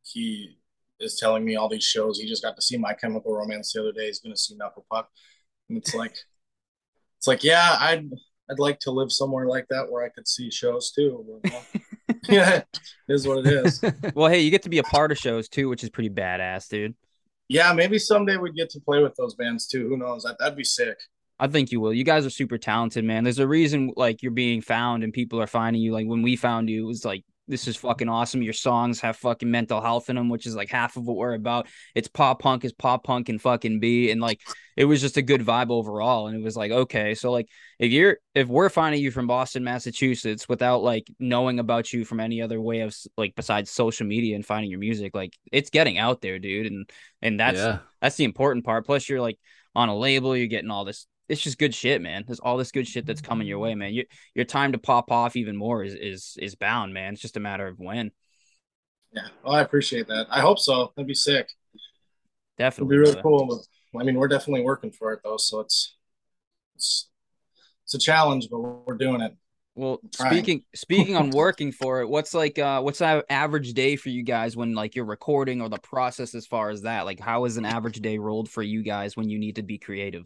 he 0.03 0.59
is 1.01 1.17
telling 1.19 1.43
me 1.43 1.57
all 1.57 1.67
these 1.67 1.83
shows. 1.83 2.19
He 2.19 2.27
just 2.27 2.43
got 2.43 2.55
to 2.55 2.61
see 2.61 2.77
My 2.77 2.93
Chemical 2.93 3.35
Romance 3.35 3.73
the 3.73 3.81
other 3.81 3.91
day. 3.91 4.07
He's 4.07 4.19
going 4.19 4.33
to 4.33 4.39
see 4.39 4.55
Knuckle 4.55 4.85
Puck, 4.89 5.09
and 5.69 5.77
it's 5.77 5.95
like, 5.95 6.15
it's 7.17 7.27
like, 7.27 7.43
yeah, 7.43 7.77
I'd 7.79 8.09
I'd 8.49 8.59
like 8.59 8.79
to 8.81 8.91
live 8.91 9.11
somewhere 9.11 9.45
like 9.45 9.67
that 9.69 9.91
where 9.91 10.03
I 10.03 10.09
could 10.09 10.27
see 10.27 10.49
shows 10.49 10.91
too. 10.91 11.41
Yeah, 12.27 12.57
it 12.57 12.79
is 13.07 13.27
what 13.27 13.45
it 13.45 13.47
is. 13.47 13.81
Well, 14.15 14.29
hey, 14.29 14.41
you 14.41 14.51
get 14.51 14.63
to 14.63 14.69
be 14.69 14.79
a 14.79 14.83
part 14.83 15.11
of 15.11 15.17
shows 15.17 15.47
too, 15.47 15.69
which 15.69 15.83
is 15.83 15.89
pretty 15.89 16.09
badass, 16.09 16.67
dude. 16.69 16.95
Yeah, 17.47 17.73
maybe 17.73 17.97
someday 17.97 18.37
we'd 18.37 18.55
get 18.55 18.69
to 18.71 18.79
play 18.79 19.01
with 19.01 19.15
those 19.15 19.35
bands 19.35 19.67
too. 19.67 19.87
Who 19.87 19.97
knows? 19.97 20.23
That 20.23 20.37
that'd 20.39 20.57
be 20.57 20.63
sick. 20.63 20.97
I 21.39 21.47
think 21.47 21.71
you 21.71 21.79
will. 21.79 21.93
You 21.93 22.03
guys 22.03 22.25
are 22.25 22.29
super 22.29 22.57
talented, 22.57 23.05
man. 23.05 23.23
There's 23.23 23.39
a 23.39 23.47
reason 23.47 23.93
like 23.95 24.21
you're 24.21 24.31
being 24.31 24.61
found 24.61 25.03
and 25.03 25.13
people 25.13 25.41
are 25.41 25.47
finding 25.47 25.81
you. 25.81 25.93
Like 25.93 26.05
when 26.05 26.21
we 26.21 26.35
found 26.35 26.69
you, 26.69 26.83
it 26.83 26.87
was 26.87 27.05
like 27.05 27.23
this 27.49 27.67
is 27.67 27.75
fucking 27.75 28.07
awesome. 28.07 28.43
Your 28.43 28.53
songs 28.53 29.01
have 29.01 29.17
fucking 29.17 29.49
mental 29.49 29.81
health 29.81 30.09
in 30.09 30.15
them, 30.15 30.29
which 30.29 30.45
is 30.45 30.55
like 30.55 30.69
half 30.69 30.95
of 30.95 31.05
what 31.05 31.17
we're 31.17 31.33
about. 31.33 31.67
It's 31.95 32.07
pop 32.07 32.41
punk 32.41 32.63
as 32.63 32.71
pop 32.71 33.03
punk 33.03 33.25
can 33.25 33.39
fucking 33.39 33.79
be, 33.79 34.11
and 34.11 34.21
like 34.21 34.39
it 34.77 34.85
was 34.85 35.01
just 35.01 35.17
a 35.17 35.21
good 35.21 35.41
vibe 35.41 35.71
overall. 35.71 36.27
And 36.27 36.37
it 36.37 36.43
was 36.43 36.55
like 36.55 36.71
okay, 36.71 37.15
so 37.15 37.31
like 37.31 37.49
if 37.79 37.91
you're 37.91 38.19
if 38.35 38.47
we're 38.47 38.69
finding 38.69 39.01
you 39.01 39.09
from 39.09 39.27
Boston, 39.27 39.63
Massachusetts, 39.63 40.47
without 40.47 40.83
like 40.83 41.07
knowing 41.19 41.59
about 41.59 41.91
you 41.91 42.05
from 42.05 42.19
any 42.19 42.41
other 42.41 42.61
way 42.61 42.81
of 42.81 42.95
like 43.17 43.33
besides 43.35 43.71
social 43.71 44.05
media 44.05 44.35
and 44.35 44.45
finding 44.45 44.69
your 44.69 44.79
music, 44.79 45.15
like 45.15 45.35
it's 45.51 45.71
getting 45.71 45.97
out 45.97 46.21
there, 46.21 46.37
dude. 46.37 46.71
And 46.71 46.89
and 47.21 47.39
that's 47.39 47.57
yeah, 47.57 47.79
that's 47.99 48.15
the 48.15 48.25
important 48.25 48.63
part. 48.63 48.85
Plus, 48.85 49.09
you're 49.09 49.21
like 49.21 49.39
on 49.75 49.89
a 49.89 49.97
label, 49.97 50.37
you're 50.37 50.47
getting 50.47 50.69
all 50.69 50.85
this. 50.85 51.07
It's 51.29 51.41
just 51.41 51.59
good 51.59 51.73
shit, 51.73 52.01
man. 52.01 52.23
There's 52.25 52.39
all 52.39 52.57
this 52.57 52.71
good 52.71 52.87
shit 52.87 53.05
that's 53.05 53.21
coming 53.21 53.47
your 53.47 53.59
way, 53.59 53.75
man. 53.75 53.93
You, 53.93 54.05
your 54.35 54.45
time 54.45 54.71
to 54.71 54.77
pop 54.77 55.11
off 55.11 55.35
even 55.35 55.55
more 55.55 55.83
is 55.83 55.93
is 55.93 56.37
is 56.41 56.55
bound, 56.55 56.93
man. 56.93 57.13
It's 57.13 57.21
just 57.21 57.37
a 57.37 57.39
matter 57.39 57.67
of 57.67 57.79
when. 57.79 58.11
Yeah, 59.13 59.27
well, 59.43 59.53
I 59.53 59.61
appreciate 59.61 60.07
that. 60.07 60.27
I 60.29 60.41
hope 60.41 60.59
so. 60.59 60.91
That'd 60.95 61.07
be 61.07 61.15
sick. 61.15 61.49
Definitely, 62.57 62.95
It'd 62.95 63.05
be 63.05 63.09
really 63.11 63.21
cool. 63.21 63.63
I 63.99 64.03
mean, 64.03 64.15
we're 64.15 64.27
definitely 64.27 64.63
working 64.63 64.91
for 64.91 65.13
it 65.13 65.21
though, 65.23 65.37
so 65.37 65.59
it's 65.61 65.95
it's 66.75 67.09
it's 67.85 67.93
a 67.93 67.99
challenge, 67.99 68.49
but 68.51 68.59
we're 68.59 68.97
doing 68.97 69.21
it. 69.21 69.35
Well, 69.75 70.01
speaking 70.11 70.63
speaking 70.75 71.15
on 71.15 71.29
working 71.29 71.71
for 71.71 72.01
it, 72.01 72.09
what's 72.09 72.33
like 72.33 72.59
uh 72.59 72.81
what's 72.81 73.01
an 73.01 73.23
average 73.29 73.73
day 73.73 73.95
for 73.95 74.09
you 74.09 74.23
guys 74.23 74.57
when 74.57 74.73
like 74.73 74.95
you're 74.95 75.05
recording 75.05 75.61
or 75.61 75.69
the 75.69 75.77
process 75.77 76.35
as 76.35 76.45
far 76.45 76.69
as 76.69 76.81
that? 76.81 77.05
Like 77.05 77.19
how 77.19 77.45
is 77.45 77.57
an 77.57 77.65
average 77.65 78.01
day 78.01 78.17
rolled 78.17 78.49
for 78.49 78.61
you 78.61 78.83
guys 78.83 79.15
when 79.15 79.29
you 79.29 79.39
need 79.39 79.55
to 79.55 79.63
be 79.63 79.77
creative? 79.77 80.25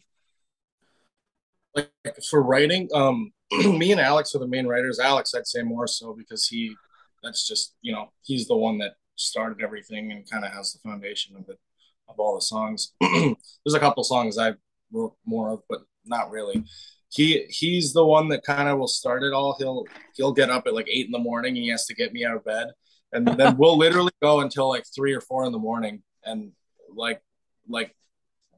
Like 1.76 1.92
for 2.30 2.42
writing, 2.42 2.90
um, 2.94 3.32
me 3.52 3.92
and 3.92 4.02
Alex 4.02 4.36
are 4.36 4.40
the 4.40 4.48
main 4.48 4.68
writers. 4.68 5.00
Alex, 5.00 5.34
I'd 5.34 5.48
say 5.48 5.64
more 5.64 5.88
so 5.88 6.14
because 6.14 6.48
he, 6.48 6.76
that's 7.24 7.48
just 7.48 7.76
you 7.82 7.92
know, 7.92 8.12
he's 8.22 8.48
the 8.48 8.58
one 8.58 8.78
that 8.80 8.94
started 9.16 9.64
everything 9.64 10.12
and 10.12 10.30
kind 10.30 10.46
of 10.46 10.52
has 10.52 10.74
the 10.74 10.80
foundation 10.80 11.36
of 11.36 11.48
it, 11.50 11.60
of 12.08 12.20
all 12.20 12.36
the 12.36 12.42
songs. 12.42 12.94
There's 13.02 13.74
a 13.74 13.80
couple 13.80 14.04
songs 14.04 14.38
I 14.38 14.54
wrote 14.92 15.16
more 15.26 15.52
of, 15.52 15.62
but 15.70 15.82
not 16.06 16.32
really. 16.32 16.64
He 17.10 17.46
he's 17.50 17.94
the 17.94 18.06
one 18.06 18.30
that 18.30 18.44
kind 18.44 18.68
of 18.68 18.80
will 18.80 18.88
start 18.88 19.24
it 19.24 19.34
all. 19.34 19.56
He'll 19.60 19.86
he'll 20.16 20.34
get 20.34 20.50
up 20.50 20.66
at 20.68 20.74
like 20.74 20.88
eight 20.90 21.06
in 21.06 21.12
the 21.12 21.20
morning 21.20 21.56
and 21.56 21.64
he 21.64 21.70
has 21.70 21.86
to 21.86 21.96
get 21.96 22.14
me 22.14 22.26
out 22.26 22.36
of 22.36 22.46
bed, 22.46 22.70
and 23.12 23.28
then 23.28 23.56
we'll 23.58 23.78
literally 23.78 24.12
go 24.22 24.42
until 24.42 24.68
like 24.68 24.86
three 24.96 25.14
or 25.14 25.22
four 25.22 25.46
in 25.46 25.52
the 25.52 25.60
morning 25.60 26.02
and 26.26 26.52
like 26.96 27.22
like 27.68 27.96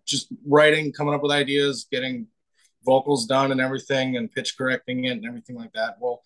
just 0.05 0.27
writing 0.45 0.91
coming 0.91 1.13
up 1.13 1.21
with 1.21 1.31
ideas 1.31 1.87
getting 1.91 2.27
vocals 2.85 3.25
done 3.25 3.51
and 3.51 3.61
everything 3.61 4.17
and 4.17 4.31
pitch 4.31 4.57
correcting 4.57 5.05
it 5.05 5.11
and 5.11 5.25
everything 5.25 5.55
like 5.55 5.73
that 5.73 5.97
well 5.99 6.21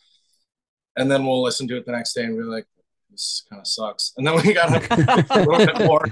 and 0.96 1.10
then 1.10 1.26
we'll 1.26 1.42
listen 1.42 1.68
to 1.68 1.78
it 1.78 1.86
the 1.86 1.92
next 1.92 2.14
day 2.14 2.24
and 2.24 2.38
be 2.38 2.44
like 2.44 2.68
this 3.10 3.44
kind 3.50 3.60
of 3.60 3.68
sucks 3.68 4.14
and 4.18 4.28
then 4.28 4.36
we 4.36 4.54
got 4.54 4.70
a 4.70 5.40
little 5.40 5.66
bit 5.66 5.88
more 5.88 6.06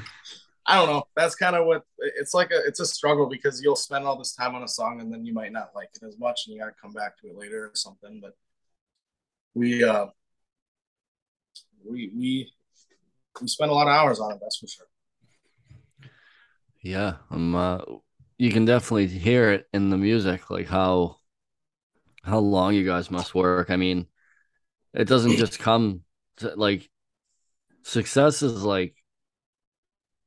i 0.66 0.76
don't 0.76 0.88
know 0.88 1.04
that's 1.16 1.36
kind 1.36 1.56
of 1.56 1.66
what 1.66 1.84
it's 2.00 2.34
like 2.34 2.52
a 2.52 2.66
it's 2.66 2.80
a 2.80 2.86
struggle 2.86 3.28
because 3.28 3.62
you'll 3.62 3.76
spend 3.76 4.06
all 4.06 4.18
this 4.18 4.34
time 4.34 4.56
on 4.56 4.64
a 4.64 4.68
song 4.68 5.02
and 5.02 5.14
then 5.14 5.26
you 5.26 5.34
might 5.34 5.52
not 5.52 5.72
like 5.76 5.90
it 5.96 6.06
as 6.06 6.18
much 6.18 6.44
and 6.46 6.56
you 6.56 6.62
got 6.62 6.68
to 6.68 6.82
come 6.82 6.94
back 6.94 7.18
to 7.18 7.28
it 7.28 7.38
later 7.38 7.66
or 7.66 7.72
something 7.76 8.20
but 8.22 8.34
we 9.54 9.84
uh 9.84 10.08
we 11.86 12.12
we 12.16 12.52
we 13.42 13.48
spend 13.48 13.72
a 13.72 13.74
lot 13.74 13.88
of 13.88 13.94
hours 13.94 14.20
on 14.20 14.32
it. 14.32 14.40
That's 14.42 14.58
for 14.58 14.68
sure. 14.68 14.86
Yeah, 16.82 17.16
um, 17.32 17.56
uh, 17.56 17.80
you 18.38 18.52
can 18.52 18.66
definitely 18.66 19.08
hear 19.08 19.52
it 19.52 19.68
in 19.74 19.90
the 19.90 19.98
music, 19.98 20.50
like 20.50 20.68
how 20.68 21.18
how 22.24 22.40
long 22.40 22.74
you 22.74 22.86
guys 22.86 23.10
must 23.10 23.34
work. 23.34 23.70
I 23.70 23.78
mean, 23.78 24.08
it 24.94 25.06
doesn't 25.08 25.38
just 25.38 25.60
come 25.60 26.02
to, 26.38 26.54
like 26.56 26.90
success 27.84 28.42
is 28.42 28.64
like 28.64 28.96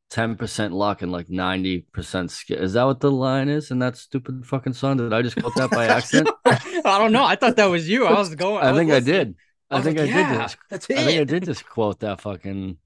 ten 0.08 0.34
percent 0.36 0.72
luck 0.74 1.02
and 1.02 1.12
like 1.12 1.30
ninety 1.30 1.80
percent 1.92 2.30
skill. 2.30 2.58
Is 2.58 2.72
that 2.72 2.84
what 2.84 3.00
the 3.00 3.10
line 3.10 3.48
is 3.48 3.70
in 3.70 3.78
that 3.78 3.96
stupid 3.96 4.46
fucking 4.46 4.72
song? 4.72 4.96
Did 4.96 5.12
I 5.12 5.22
just 5.22 5.36
quote 5.36 5.54
that 5.54 5.70
by 5.70 5.86
accident? 5.88 6.30
I 6.44 6.98
don't 6.98 7.12
know. 7.12 7.24
I 7.24 7.36
thought 7.36 7.56
that 7.56 7.66
was 7.66 7.88
you. 7.88 8.06
I 8.06 8.12
was 8.12 8.34
going. 8.34 8.64
I, 8.64 8.70
I 8.70 8.74
think 8.74 8.90
I 8.90 9.00
did. 9.00 9.36
I, 9.70 9.78
I 9.78 9.82
think 9.82 9.98
like, 9.98 10.08
I 10.08 10.10
yeah, 10.10 10.32
did 10.32 10.40
just. 10.40 10.56
That's 10.68 10.90
I 10.90 11.04
think 11.04 11.20
I 11.20 11.24
did 11.24 11.44
just 11.44 11.68
quote 11.68 12.00
that 12.00 12.20
fucking. 12.20 12.76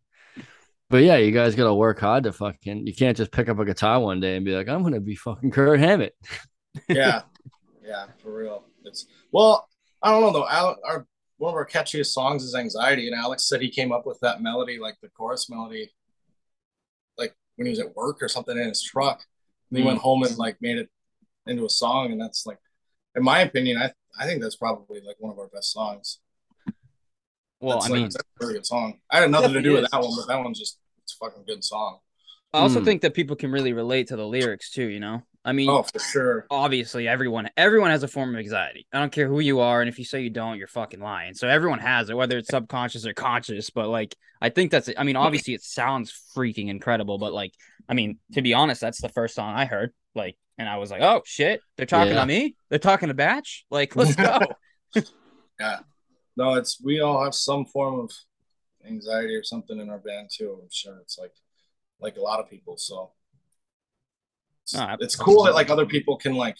But 0.90 1.02
yeah, 1.02 1.16
you 1.16 1.32
guys 1.32 1.54
gotta 1.54 1.74
work 1.74 1.98
hard 2.00 2.24
to 2.24 2.32
fucking. 2.32 2.86
You 2.86 2.94
can't 2.94 3.16
just 3.16 3.32
pick 3.32 3.48
up 3.48 3.58
a 3.58 3.64
guitar 3.64 4.00
one 4.00 4.20
day 4.20 4.36
and 4.36 4.44
be 4.44 4.54
like, 4.54 4.68
"I'm 4.68 4.82
gonna 4.82 5.00
be 5.00 5.16
fucking 5.16 5.50
Kurt 5.50 5.80
Hammett." 5.80 6.14
Yeah, 6.88 7.22
yeah, 7.84 8.06
for 8.18 8.34
real. 8.34 8.64
It's 8.84 9.06
well, 9.32 9.68
I 10.02 10.10
don't 10.10 10.20
know 10.22 10.32
though. 10.32 10.48
Al, 10.48 10.76
our 10.84 11.06
one 11.38 11.50
of 11.50 11.54
our 11.56 11.66
catchiest 11.66 12.06
songs 12.12 12.42
is 12.42 12.54
"Anxiety," 12.54 13.06
and 13.08 13.16
Alex 13.16 13.48
said 13.48 13.60
he 13.62 13.70
came 13.70 13.92
up 13.92 14.06
with 14.06 14.18
that 14.20 14.42
melody, 14.42 14.78
like 14.78 14.96
the 15.00 15.08
chorus 15.10 15.48
melody, 15.48 15.92
like 17.16 17.34
when 17.56 17.66
he 17.66 17.70
was 17.70 17.80
at 17.80 17.94
work 17.94 18.22
or 18.22 18.28
something 18.28 18.56
in 18.58 18.68
his 18.68 18.82
truck. 18.82 19.24
And 19.70 19.78
he 19.78 19.82
Mm. 19.84 19.86
went 19.86 19.98
home 20.00 20.22
and 20.24 20.36
like 20.36 20.60
made 20.60 20.78
it 20.78 20.90
into 21.46 21.64
a 21.64 21.70
song, 21.70 22.12
and 22.12 22.20
that's 22.20 22.44
like, 22.46 22.58
in 23.16 23.22
my 23.22 23.40
opinion, 23.40 23.78
I 23.78 23.92
I 24.18 24.26
think 24.26 24.42
that's 24.42 24.56
probably 24.56 25.00
like 25.00 25.16
one 25.18 25.32
of 25.32 25.38
our 25.38 25.48
best 25.48 25.72
songs. 25.72 26.20
Well, 27.64 27.78
That's, 27.78 27.86
I 27.86 27.88
like, 27.90 27.96
mean, 27.98 28.06
it's 28.06 28.16
a 28.16 28.20
really 28.40 28.54
good 28.54 28.66
song. 28.66 28.98
I 29.10 29.20
had 29.20 29.30
nothing 29.30 29.54
to 29.54 29.62
do 29.62 29.72
with 29.72 29.84
is. 29.84 29.90
that 29.90 30.00
one, 30.02 30.12
but 30.16 30.26
that 30.28 30.38
one's 30.44 30.58
just 30.58 30.78
it's 31.02 31.14
a 31.14 31.24
fucking 31.24 31.44
good 31.46 31.64
song. 31.64 31.98
I 32.52 32.58
also 32.60 32.80
Mm. 32.80 32.84
think 32.84 33.02
that 33.02 33.14
people 33.14 33.36
can 33.36 33.50
really 33.50 33.72
relate 33.72 34.08
to 34.08 34.16
the 34.16 34.26
lyrics 34.26 34.70
too. 34.70 34.86
You 34.86 35.00
know, 35.00 35.22
I 35.44 35.52
mean, 35.52 35.70
Oh, 35.70 35.82
for 35.82 35.98
sure. 35.98 36.46
obviously 36.50 37.08
everyone 37.08 37.48
everyone 37.56 37.90
has 37.90 38.02
a 38.02 38.08
form 38.08 38.34
of 38.34 38.38
anxiety. 38.38 38.86
I 38.92 39.00
don't 39.00 39.10
care 39.10 39.26
who 39.26 39.40
you 39.40 39.60
are, 39.60 39.80
and 39.80 39.88
if 39.88 39.98
you 39.98 40.04
say 40.04 40.20
you 40.20 40.30
don't, 40.30 40.58
you're 40.58 40.68
fucking 40.68 41.00
lying. 41.00 41.34
So 41.34 41.48
everyone 41.48 41.78
has 41.80 42.10
it, 42.10 42.16
whether 42.16 42.36
it's 42.38 42.50
subconscious 42.50 43.06
or 43.06 43.14
conscious. 43.14 43.70
But 43.70 43.88
like, 43.88 44.14
I 44.42 44.50
think 44.50 44.70
that's. 44.70 44.90
I 44.96 45.02
mean, 45.02 45.16
obviously 45.16 45.54
it 45.54 45.62
sounds 45.62 46.12
freaking 46.36 46.68
incredible, 46.68 47.18
but 47.18 47.32
like, 47.32 47.54
I 47.88 47.94
mean, 47.94 48.18
to 48.34 48.42
be 48.42 48.54
honest, 48.54 48.80
that's 48.82 49.00
the 49.00 49.08
first 49.08 49.34
song 49.34 49.54
I 49.54 49.64
heard. 49.64 49.92
Like, 50.14 50.36
and 50.58 50.68
I 50.68 50.76
was 50.76 50.90
like, 50.90 51.00
oh 51.02 51.22
shit, 51.24 51.60
they're 51.76 51.86
talking 51.86 52.12
Yeah. 52.14 52.20
to 52.20 52.26
me. 52.26 52.54
They're 52.68 52.78
talking 52.78 53.08
to 53.08 53.14
Batch. 53.14 53.64
Like, 53.70 53.96
let's 53.96 54.14
go. 54.14 54.38
No, 56.36 56.54
it's 56.54 56.80
we 56.80 57.00
all 57.00 57.22
have 57.22 57.34
some 57.34 57.64
form 57.64 58.00
of 58.00 58.12
anxiety 58.86 59.34
or 59.34 59.42
something 59.42 59.78
in 59.78 59.88
our 59.90 59.98
band 59.98 60.30
too. 60.32 60.58
I'm 60.62 60.68
sure 60.70 60.98
it's 61.00 61.18
like 61.18 61.34
like 62.00 62.16
a 62.16 62.20
lot 62.22 62.40
of 62.40 62.50
people. 62.50 62.76
So 62.76 63.12
it's, 64.64 64.74
No, 64.74 64.96
it's 65.00 65.16
cool 65.16 65.44
that 65.44 65.54
like 65.54 65.70
other 65.70 65.86
people 65.86 66.16
can 66.16 66.34
like 66.34 66.56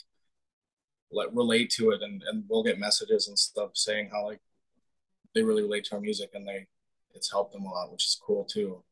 like 1.13 1.29
relate 1.33 1.71
to 1.71 1.91
it 1.91 2.03
and 2.03 2.23
and 2.29 2.45
we'll 2.49 2.63
get 2.63 2.79
messages 2.79 3.29
and 3.29 3.39
stuff 3.39 3.71
saying 3.75 4.11
how 4.13 4.25
like 4.27 4.41
they 5.35 5.43
really 5.43 5.63
relate 5.63 5.85
to 5.85 5.95
our 5.97 6.01
music 6.01 6.31
and 6.35 6.47
they 6.47 6.67
it's 7.15 7.31
helped 7.31 7.53
them 7.53 7.65
a 7.65 7.71
lot, 7.71 7.93
which 7.93 8.05
is 8.05 8.21
cool 8.25 8.45
too. 8.45 8.83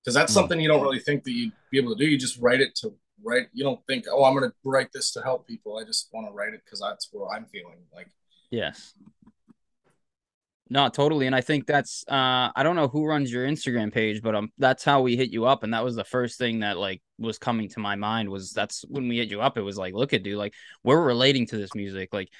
Because 0.00 0.14
that's 0.14 0.32
Mm. 0.32 0.34
something 0.34 0.60
you 0.60 0.68
don't 0.68 0.82
really 0.82 0.98
think 0.98 1.24
that 1.24 1.32
you'd 1.32 1.52
be 1.70 1.78
able 1.78 1.94
to 1.94 2.02
do. 2.04 2.10
You 2.10 2.18
just 2.18 2.38
write 2.40 2.60
it 2.60 2.74
to 2.76 2.94
write. 3.22 3.48
You 3.52 3.62
don't 3.62 3.84
think, 3.86 4.06
oh, 4.10 4.24
I'm 4.24 4.34
gonna 4.34 4.52
write 4.64 4.90
this 4.92 5.12
to 5.12 5.22
help 5.22 5.46
people. 5.46 5.78
I 5.78 5.84
just 5.84 6.08
want 6.12 6.26
to 6.26 6.32
write 6.32 6.54
it 6.54 6.62
because 6.64 6.80
that's 6.80 7.08
what 7.12 7.28
I'm 7.34 7.46
feeling. 7.46 7.78
Like 7.94 8.08
Yes. 8.50 8.94
No, 10.72 10.88
totally. 10.88 11.26
And 11.26 11.36
I 11.36 11.42
think 11.42 11.66
that's 11.66 12.02
uh 12.08 12.48
I 12.56 12.62
don't 12.62 12.76
know 12.76 12.88
who 12.88 13.04
runs 13.04 13.30
your 13.30 13.46
Instagram 13.46 13.92
page, 13.92 14.22
but 14.22 14.34
um 14.34 14.48
that's 14.56 14.82
how 14.82 15.02
we 15.02 15.18
hit 15.18 15.28
you 15.28 15.44
up. 15.44 15.64
And 15.64 15.74
that 15.74 15.84
was 15.84 15.94
the 15.94 16.02
first 16.02 16.38
thing 16.38 16.60
that 16.60 16.78
like 16.78 17.02
was 17.18 17.36
coming 17.36 17.68
to 17.70 17.80
my 17.80 17.94
mind 17.94 18.30
was 18.30 18.52
that's 18.52 18.82
when 18.88 19.06
we 19.06 19.18
hit 19.18 19.30
you 19.30 19.42
up, 19.42 19.58
it 19.58 19.62
was 19.62 19.76
like, 19.76 19.92
look 19.92 20.14
at 20.14 20.22
dude, 20.22 20.38
like 20.38 20.54
we're 20.82 21.04
relating 21.04 21.46
to 21.48 21.58
this 21.58 21.74
music. 21.74 22.08
Like 22.14 22.30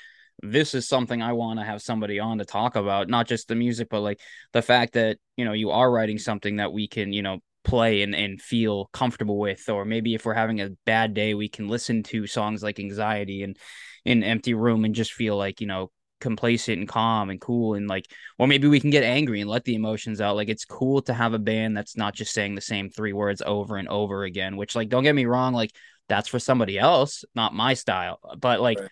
this 0.42 0.74
is 0.74 0.88
something 0.88 1.20
I 1.20 1.34
want 1.34 1.60
to 1.60 1.66
have 1.66 1.82
somebody 1.82 2.20
on 2.20 2.38
to 2.38 2.46
talk 2.46 2.74
about, 2.74 3.06
not 3.10 3.28
just 3.28 3.48
the 3.48 3.54
music, 3.54 3.88
but 3.90 4.00
like 4.00 4.18
the 4.54 4.62
fact 4.62 4.94
that, 4.94 5.18
you 5.36 5.44
know, 5.44 5.52
you 5.52 5.70
are 5.70 5.90
writing 5.90 6.18
something 6.18 6.56
that 6.56 6.72
we 6.72 6.88
can, 6.88 7.12
you 7.12 7.20
know, 7.20 7.40
play 7.64 8.00
and, 8.00 8.14
and 8.14 8.40
feel 8.40 8.88
comfortable 8.94 9.36
with. 9.36 9.68
Or 9.68 9.84
maybe 9.84 10.14
if 10.14 10.24
we're 10.24 10.32
having 10.32 10.62
a 10.62 10.70
bad 10.86 11.12
day, 11.12 11.34
we 11.34 11.50
can 11.50 11.68
listen 11.68 12.02
to 12.04 12.26
songs 12.26 12.62
like 12.62 12.80
Anxiety 12.80 13.42
and 13.42 13.58
in 14.06 14.24
Empty 14.24 14.54
Room 14.54 14.86
and 14.86 14.94
just 14.94 15.12
feel 15.12 15.36
like, 15.36 15.60
you 15.60 15.66
know, 15.66 15.90
complacent 16.22 16.78
and 16.78 16.88
calm 16.88 17.28
and 17.28 17.40
cool 17.40 17.74
and 17.74 17.88
like 17.88 18.10
or 18.38 18.46
maybe 18.46 18.68
we 18.68 18.80
can 18.80 18.90
get 18.90 19.04
angry 19.04 19.40
and 19.40 19.50
let 19.50 19.64
the 19.64 19.74
emotions 19.74 20.20
out. 20.20 20.36
Like 20.36 20.48
it's 20.48 20.64
cool 20.64 21.02
to 21.02 21.12
have 21.12 21.34
a 21.34 21.38
band 21.38 21.76
that's 21.76 21.96
not 21.96 22.14
just 22.14 22.32
saying 22.32 22.54
the 22.54 22.60
same 22.60 22.88
three 22.88 23.12
words 23.12 23.42
over 23.44 23.76
and 23.76 23.88
over 23.88 24.24
again 24.24 24.56
which 24.56 24.74
like 24.74 24.88
don't 24.88 25.02
get 25.02 25.14
me 25.14 25.26
wrong 25.26 25.52
like 25.52 25.72
that's 26.08 26.28
for 26.28 26.38
somebody 26.38 26.78
else 26.78 27.24
not 27.34 27.54
my 27.54 27.74
style. 27.74 28.18
But 28.38 28.60
like 28.60 28.78
Right. 28.78 28.90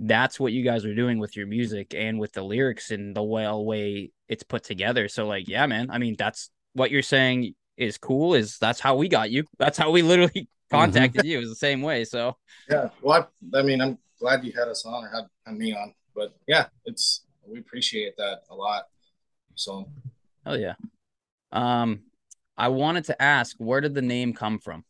that's 0.00 0.38
what 0.38 0.52
you 0.52 0.64
guys 0.64 0.84
are 0.84 0.94
doing 0.94 1.18
with 1.18 1.36
your 1.36 1.46
music 1.46 1.94
and 1.94 2.18
with 2.18 2.32
the 2.32 2.42
lyrics 2.42 2.90
and 2.90 3.16
the 3.16 3.22
well 3.22 3.64
way 3.64 4.10
it's 4.28 4.42
put 4.42 4.64
together. 4.64 5.08
So 5.08 5.26
like 5.26 5.48
yeah 5.48 5.66
man 5.66 5.90
i 5.90 5.98
mean 5.98 6.16
that's 6.18 6.50
what 6.74 6.90
you're 6.90 7.02
saying 7.02 7.54
is 7.76 7.98
cool 7.98 8.34
is 8.34 8.58
that's 8.58 8.80
how 8.80 8.96
we 8.96 9.08
got 9.08 9.30
you. 9.30 9.44
That's 9.58 9.78
how 9.78 9.90
we 9.90 10.02
literally 10.02 10.32
mm-hmm. 10.72 10.76
contacted 10.76 11.24
you 11.24 11.40
is 11.40 11.48
the 11.48 11.56
same 11.56 11.82
way. 11.82 12.04
So 12.04 12.36
Yeah. 12.68 12.90
Well, 13.02 13.28
I, 13.54 13.58
I 13.58 13.62
mean, 13.62 13.80
I'm 13.80 13.98
glad 14.20 14.44
you 14.44 14.52
had 14.52 14.68
us 14.68 14.84
on 14.86 15.04
or 15.04 15.08
had, 15.08 15.24
had 15.46 15.56
me 15.56 15.74
on, 15.74 15.94
but 16.14 16.34
yeah, 16.46 16.66
it's 16.84 17.22
we 17.46 17.58
appreciate 17.58 18.16
that 18.16 18.42
a 18.50 18.54
lot. 18.54 18.84
So 19.54 19.88
oh 20.46 20.54
yeah. 20.54 20.74
Um, 21.52 22.00
I 22.56 22.68
wanted 22.68 23.04
to 23.06 23.22
ask, 23.22 23.56
where 23.58 23.80
did 23.80 23.94
the 23.94 24.02
name 24.02 24.32
come 24.32 24.58
from? 24.58 24.84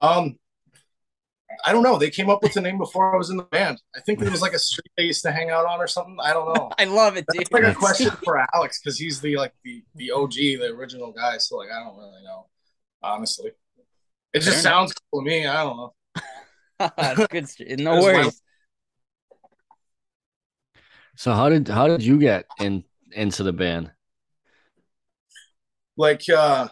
Um, 0.00 0.38
I 1.64 1.72
don't 1.72 1.82
know. 1.82 1.98
They 1.98 2.10
came 2.10 2.28
up 2.28 2.42
with 2.42 2.52
the 2.54 2.60
name 2.60 2.78
before 2.78 3.14
I 3.14 3.16
was 3.16 3.30
in 3.30 3.36
the 3.36 3.44
band. 3.44 3.80
I 3.94 4.00
think 4.00 4.20
it 4.20 4.30
was 4.30 4.42
like 4.42 4.52
a 4.52 4.58
street 4.58 4.90
they 4.96 5.04
used 5.04 5.22
to 5.22 5.32
hang 5.32 5.50
out 5.50 5.64
on 5.64 5.80
or 5.80 5.86
something. 5.86 6.16
I 6.22 6.32
don't 6.32 6.54
know. 6.54 6.70
I 6.78 6.84
love 6.84 7.16
it, 7.16 7.24
That's 7.28 7.50
like 7.50 7.64
a 7.64 7.74
question 7.74 8.10
for 8.24 8.44
Alex 8.54 8.80
because 8.80 8.98
he's 8.98 9.20
the 9.20 9.36
like 9.36 9.54
the 9.64 9.82
the 9.94 10.10
OG, 10.10 10.34
the 10.34 10.74
original 10.76 11.12
guy. 11.12 11.38
So 11.38 11.56
like, 11.56 11.70
I 11.70 11.82
don't 11.82 11.96
really 11.96 12.22
know, 12.24 12.46
honestly. 13.02 13.52
It 14.32 14.40
just 14.40 14.62
sounds 14.62 14.92
cool 15.10 15.22
to 15.22 15.26
me. 15.26 15.46
I 15.46 15.62
don't 15.64 15.76
know. 15.76 15.94
That's 16.96 17.56
good. 17.56 17.80
No 17.80 18.00
worries. 18.02 18.42
So 21.16 21.32
how 21.32 21.48
did 21.48 21.68
how 21.68 21.88
did 21.88 22.02
you 22.02 22.18
get 22.18 22.44
in 22.60 22.84
into 23.12 23.42
the 23.42 23.52
band? 23.52 23.90
Like, 25.96 26.28
uh, 26.28 26.68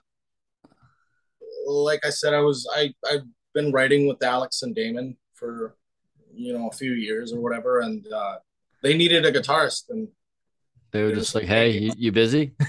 like 1.67 2.05
I 2.05 2.11
said, 2.11 2.35
I 2.35 2.41
was 2.41 2.69
I 2.75 2.93
I've 3.11 3.25
been 3.55 3.73
writing 3.73 4.07
with 4.07 4.23
Alex 4.23 4.63
and 4.63 4.75
Damon 4.75 5.17
for 5.35 5.77
you 6.33 6.53
know 6.53 6.69
a 6.69 6.73
few 6.73 6.93
years 6.93 7.33
or 7.33 7.41
whatever, 7.41 7.81
and 7.81 8.07
uh, 8.13 8.37
they 8.83 8.97
needed 8.97 9.25
a 9.25 9.33
guitarist, 9.33 9.85
and 9.91 10.09
They 10.93 11.03
were 11.03 11.13
just 11.13 11.35
like, 11.35 11.45
like, 11.45 11.49
"Hey, 11.49 11.73
"Hey, 11.73 11.79
you, 11.79 11.93
you 11.97 12.13
busy?" 12.13 12.55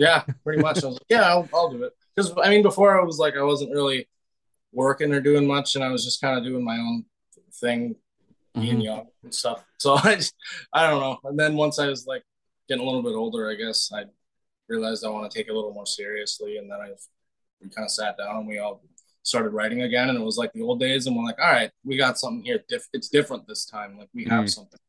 Yeah, 0.00 0.22
pretty 0.44 0.62
much. 0.62 0.84
I 0.84 0.86
was 0.86 0.94
like, 0.94 1.06
yeah, 1.08 1.22
I'll, 1.22 1.48
I'll 1.52 1.70
do 1.70 1.82
it. 1.82 1.92
Because 2.14 2.32
I 2.40 2.50
mean, 2.50 2.62
before 2.62 2.96
I 2.96 3.02
was 3.04 3.18
like, 3.18 3.36
I 3.36 3.42
wasn't 3.42 3.72
really 3.72 4.08
working 4.72 5.12
or 5.12 5.20
doing 5.20 5.44
much, 5.44 5.74
and 5.74 5.82
I 5.82 5.88
was 5.88 6.04
just 6.04 6.20
kind 6.20 6.38
of 6.38 6.44
doing 6.44 6.64
my 6.64 6.76
own 6.76 7.04
thing, 7.60 7.96
being 8.60 8.78
Mhm. 8.78 8.84
young 8.84 9.06
and 9.22 9.34
stuff. 9.34 9.64
So 9.78 9.94
I, 9.94 10.16
just, 10.16 10.34
I 10.72 10.88
don't 10.90 11.00
know. 11.00 11.18
And 11.24 11.38
then 11.38 11.54
once 11.54 11.78
I 11.78 11.86
was 11.86 12.04
like 12.06 12.24
getting 12.68 12.82
a 12.82 12.86
little 12.86 13.02
bit 13.02 13.14
older, 13.14 13.48
I 13.50 13.54
guess 13.54 13.90
I 13.94 14.04
realized 14.68 15.04
I 15.04 15.08
want 15.08 15.30
to 15.30 15.38
take 15.38 15.46
it 15.48 15.52
a 15.52 15.54
little 15.54 15.72
more 15.72 15.86
seriously, 15.86 16.56
and 16.58 16.70
then 16.70 16.78
I 16.80 16.90
we 17.60 17.68
kind 17.70 17.84
of 17.84 17.90
sat 17.90 18.16
down 18.18 18.36
and 18.38 18.46
we 18.48 18.58
all 18.58 18.82
started 19.22 19.50
writing 19.50 19.82
again, 19.82 20.08
and 20.08 20.18
it 20.18 20.22
was 20.24 20.36
like 20.36 20.52
the 20.52 20.62
old 20.62 20.80
days, 20.80 21.06
and 21.06 21.16
we're 21.16 21.24
like, 21.24 21.38
all 21.40 21.50
right, 21.50 21.70
we 21.84 21.96
got 21.96 22.18
something 22.18 22.42
here. 22.44 22.62
Diff- 22.68 22.88
it's 22.92 23.08
different 23.08 23.46
this 23.46 23.64
time. 23.66 23.96
Like 23.98 24.08
we 24.14 24.24
have 24.24 24.44
Mm. 24.44 24.50
something. 24.54 24.80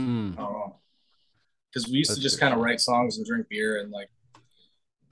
Mm. 0.00 0.32
I 0.34 0.36
don't 0.42 0.52
know. 0.52 0.80
Because 1.72 1.88
we 1.88 1.98
used 1.98 2.10
That's 2.10 2.18
to 2.18 2.22
just 2.22 2.40
kind 2.40 2.54
of 2.54 2.60
write 2.60 2.80
songs 2.80 3.16
and 3.18 3.26
drink 3.26 3.48
beer 3.48 3.80
and 3.80 3.90
like 3.92 4.08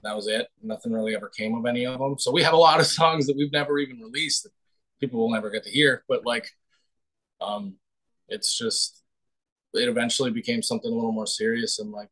that 0.03 0.15
was 0.15 0.27
it. 0.27 0.47
Nothing 0.61 0.91
really 0.91 1.15
ever 1.15 1.29
came 1.29 1.55
of 1.55 1.65
any 1.65 1.85
of 1.85 1.97
them. 1.99 2.17
So 2.19 2.31
we 2.31 2.43
have 2.43 2.53
a 2.53 2.57
lot 2.57 2.79
of 2.81 2.85
songs 2.99 3.25
that 3.27 3.37
we've 3.37 3.51
never 3.53 3.79
even 3.79 3.99
released 3.99 4.43
that 4.43 4.51
people 4.99 5.19
will 5.19 5.31
never 5.31 5.49
get 5.49 5.63
to 5.63 5.69
hear. 5.69 6.03
But 6.09 6.25
like, 6.25 6.49
um, 7.41 7.75
it's 8.35 8.57
just 8.57 9.01
it 9.73 9.87
eventually 9.89 10.31
became 10.31 10.61
something 10.61 10.91
a 10.91 10.95
little 10.95 11.11
more 11.11 11.25
serious 11.27 11.79
and 11.79 11.91
like 11.91 12.11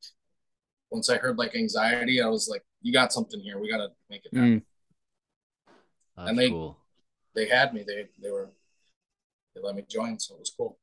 once 0.90 1.10
I 1.10 1.18
heard 1.18 1.38
like 1.38 1.56
anxiety, 1.56 2.22
I 2.22 2.28
was 2.28 2.50
like, 2.50 2.64
you 2.82 2.92
got 2.92 3.14
something 3.14 3.40
here. 3.40 3.58
We 3.58 3.70
got 3.72 3.78
to 3.78 3.90
make 4.10 4.26
it 4.26 4.36
happen. 4.36 4.60
Mm. 4.60 4.64
That's 6.18 6.30
And 6.30 6.38
they- 6.40 6.50
cool. 6.50 6.78
They 7.34 7.48
had 7.48 7.74
me. 7.74 7.86
They 7.88 8.10
they 8.22 8.30
were 8.30 8.50
they 9.56 9.62
let 9.62 9.74
me 9.76 9.84
join, 9.88 10.20
so 10.20 10.36
it 10.36 10.40
was 10.42 10.54
cool. 10.56 10.78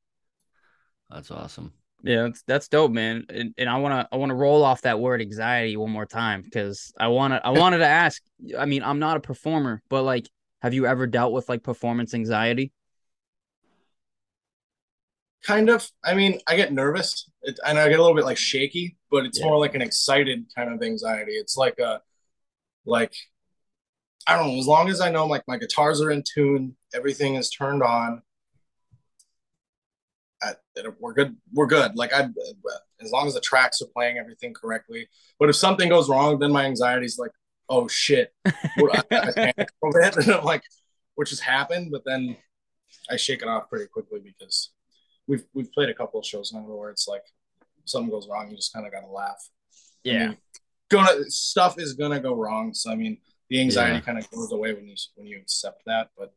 That's 1.11 1.29
awesome. 1.29 1.73
Yeah, 2.01 2.23
that's 2.23 2.41
that's 2.47 2.67
dope, 2.67 2.91
man. 2.91 3.25
And, 3.29 3.53
and 3.59 3.69
I 3.69 3.77
wanna 3.77 4.07
I 4.11 4.15
wanna 4.17 4.33
roll 4.33 4.63
off 4.63 4.81
that 4.81 4.99
word 4.99 5.21
anxiety 5.21 5.77
one 5.77 5.91
more 5.91 6.07
time 6.07 6.41
because 6.41 6.91
I 6.99 7.09
wanna 7.09 7.39
I 7.43 7.51
wanted 7.51 7.79
to 7.79 7.85
ask. 7.85 8.19
I 8.57 8.65
mean, 8.65 8.81
I'm 8.81 8.97
not 8.97 9.17
a 9.17 9.19
performer, 9.19 9.83
but 9.89 10.01
like, 10.03 10.27
have 10.63 10.73
you 10.73 10.87
ever 10.87 11.05
dealt 11.05 11.33
with 11.33 11.47
like 11.49 11.61
performance 11.61 12.15
anxiety? 12.15 12.71
Kind 15.45 15.69
of. 15.69 15.89
I 16.03 16.13
mean, 16.15 16.39
I 16.47 16.55
get 16.55 16.73
nervous 16.73 17.29
it, 17.43 17.59
and 17.65 17.79
I 17.79 17.87
get 17.89 17.99
a 17.99 18.01
little 18.01 18.15
bit 18.15 18.25
like 18.25 18.37
shaky, 18.37 18.97
but 19.09 19.25
it's 19.25 19.39
Yeah. 19.39 19.45
more 19.45 19.57
like 19.57 19.73
an 19.75 19.81
excited 19.81 20.45
kind 20.55 20.73
of 20.73 20.81
anxiety. 20.83 21.31
It's 21.33 21.55
like 21.57 21.79
a 21.79 22.01
like 22.85 23.13
I 24.27 24.35
don't 24.35 24.47
know. 24.53 24.59
As 24.59 24.67
long 24.67 24.89
as 24.89 25.01
I 25.01 25.09
know 25.09 25.25
like 25.25 25.43
my 25.47 25.57
guitars 25.57 26.01
are 26.01 26.11
in 26.11 26.23
tune, 26.23 26.75
everything 26.93 27.35
is 27.35 27.49
turned 27.49 27.81
on. 27.81 28.21
I, 30.41 30.53
we're 30.99 31.13
good. 31.13 31.35
We're 31.53 31.65
good. 31.67 31.95
Like 31.95 32.13
I, 32.13 32.29
as 33.01 33.11
long 33.11 33.27
as 33.27 33.33
the 33.33 33.41
tracks 33.41 33.81
are 33.81 33.87
playing 33.93 34.17
everything 34.17 34.53
correctly. 34.53 35.07
But 35.39 35.49
if 35.49 35.55
something 35.55 35.89
goes 35.89 36.07
wrong, 36.09 36.39
then 36.39 36.51
my 36.51 36.65
anxiety's 36.65 37.17
like, 37.17 37.31
oh 37.69 37.87
shit, 37.87 38.33
I, 38.45 38.53
I 39.11 39.31
panic 39.35 39.55
a 39.57 39.65
little 39.85 40.01
bit, 40.01 40.17
and 40.17 40.35
I'm 40.35 40.43
like, 40.45 40.63
which 41.15 41.31
has 41.31 41.39
happened. 41.39 41.91
But 41.91 42.03
then 42.05 42.37
I 43.09 43.17
shake 43.17 43.41
it 43.41 43.47
off 43.47 43.69
pretty 43.69 43.87
quickly 43.87 44.19
because 44.21 44.71
we've 45.29 45.45
we've 45.53 45.71
played 45.71 45.89
a 45.89 45.93
couple 45.93 46.19
of 46.19 46.25
shows 46.25 46.51
now 46.51 46.61
where 46.61 46.89
it's 46.89 47.07
like 47.07 47.23
something 47.85 48.09
goes 48.11 48.27
wrong, 48.29 48.49
you 48.49 48.57
just 48.57 48.73
kind 48.73 48.85
of 48.85 48.91
gotta 48.91 49.07
laugh. 49.07 49.41
I 50.05 50.09
Yeah. 50.09 50.27
mean, 50.29 50.37
gonna 50.89 51.29
stuff 51.29 51.79
is 51.79 51.93
gonna 51.93 52.19
go 52.19 52.33
wrong. 52.35 52.73
So 52.73 52.91
I 52.91 52.95
mean, 52.95 53.17
the 53.49 53.61
anxiety 53.61 53.95
Yeah. 53.95 54.01
kind 54.01 54.17
of 54.17 54.29
goes 54.31 54.51
away 54.51 54.73
when 54.73 54.87
you 54.87 54.95
when 55.15 55.27
you 55.27 55.37
accept 55.37 55.83
that. 55.85 56.09
But 56.17 56.33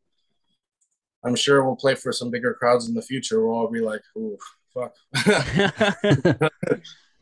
I'm 1.25 1.35
sure 1.35 1.63
we'll 1.63 1.75
play 1.75 1.95
for 1.95 2.11
some 2.13 2.29
bigger 2.31 2.53
crowds 2.53 2.87
in 2.87 2.93
the 2.93 3.01
future. 3.01 3.45
We'll 3.45 3.55
all 3.55 3.67
be 3.71 3.81
like, 3.81 4.03
"Ooh, 4.17 4.37
fuck." 4.73 4.93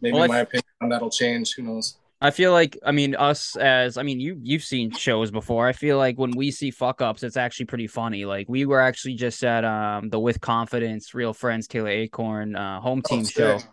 Maybe 0.01 0.17
Well, 0.17 0.27
my 0.27 0.39
opinion 0.39 0.65
on 0.81 0.89
that'll 0.89 1.11
change. 1.11 1.53
Who 1.55 1.63
knows? 1.63 1.97
I 2.23 2.29
feel 2.29 2.51
like 2.51 2.77
I 2.85 2.91
mean 2.91 3.15
us 3.15 3.55
as 3.55 3.97
I 3.97 4.03
mean 4.03 4.19
you 4.19 4.39
you've 4.43 4.63
seen 4.63 4.91
shows 4.91 5.31
before. 5.31 5.67
I 5.67 5.73
feel 5.73 5.97
like 5.97 6.17
when 6.19 6.35
we 6.35 6.51
see 6.51 6.69
fuck 6.69 7.01
ups, 7.01 7.23
it's 7.23 7.37
actually 7.37 7.65
pretty 7.65 7.87
funny. 7.87 8.25
Like 8.25 8.47
we 8.47 8.65
were 8.65 8.79
actually 8.79 9.15
just 9.15 9.43
at 9.43 9.65
um 9.65 10.09
the 10.09 10.19
With 10.19 10.39
Confidence 10.39 11.13
Real 11.15 11.33
Friends 11.33 11.67
Taylor 11.67 11.89
Acorn 11.89 12.55
uh, 12.55 12.79
home 12.79 13.01
team 13.01 13.23
Oh, 13.23 13.27
show. 13.27 13.65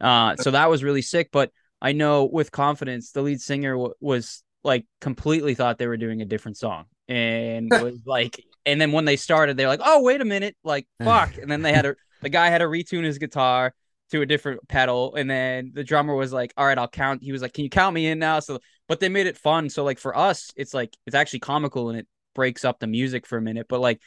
Uh, 0.00 0.36
so 0.36 0.50
that 0.50 0.68
was 0.68 0.82
really 0.82 1.02
sick. 1.02 1.28
But 1.32 1.52
I 1.80 1.92
know 1.92 2.24
with 2.24 2.50
confidence, 2.50 3.12
the 3.12 3.22
lead 3.22 3.40
singer 3.40 3.74
w- 3.74 3.94
was 4.00 4.42
like 4.64 4.84
completely 5.00 5.54
thought 5.54 5.78
they 5.78 5.86
were 5.86 5.96
doing 5.96 6.22
a 6.22 6.24
different 6.24 6.56
song 6.56 6.86
and 7.08 7.70
was 7.80 8.00
like, 8.04 8.44
and 8.66 8.80
then 8.80 8.90
when 8.92 9.04
they 9.04 9.16
started, 9.16 9.56
they're 9.56 9.68
like, 9.68 9.80
oh, 9.82 10.02
wait 10.02 10.20
a 10.20 10.24
minute, 10.24 10.56
like, 10.64 10.86
fuck. 11.04 11.36
And 11.38 11.50
then 11.50 11.62
they 11.62 11.72
had 11.72 11.86
a, 11.86 11.96
the 12.20 12.28
guy 12.28 12.48
had 12.48 12.58
to 12.58 12.66
retune 12.66 13.04
his 13.04 13.18
guitar 13.18 13.74
to 14.12 14.22
a 14.22 14.26
different 14.26 14.66
pedal. 14.68 15.14
And 15.16 15.28
then 15.28 15.72
the 15.74 15.84
drummer 15.84 16.14
was 16.14 16.32
like, 16.32 16.54
all 16.56 16.66
right, 16.66 16.78
I'll 16.78 16.88
count. 16.88 17.22
He 17.22 17.32
was 17.32 17.42
like, 17.42 17.52
can 17.52 17.64
you 17.64 17.70
count 17.70 17.94
me 17.94 18.06
in 18.06 18.18
now? 18.18 18.40
So, 18.40 18.60
but 18.88 19.00
they 19.00 19.08
made 19.08 19.26
it 19.26 19.36
fun. 19.36 19.68
So, 19.70 19.84
like, 19.84 19.98
for 19.98 20.16
us, 20.16 20.50
it's 20.56 20.74
like, 20.74 20.96
it's 21.06 21.16
actually 21.16 21.40
comical 21.40 21.90
and 21.90 21.98
it 21.98 22.06
breaks 22.34 22.64
up 22.64 22.78
the 22.78 22.86
music 22.86 23.26
for 23.26 23.38
a 23.38 23.42
minute. 23.42 23.66
But 23.68 23.80
like, 23.80 24.00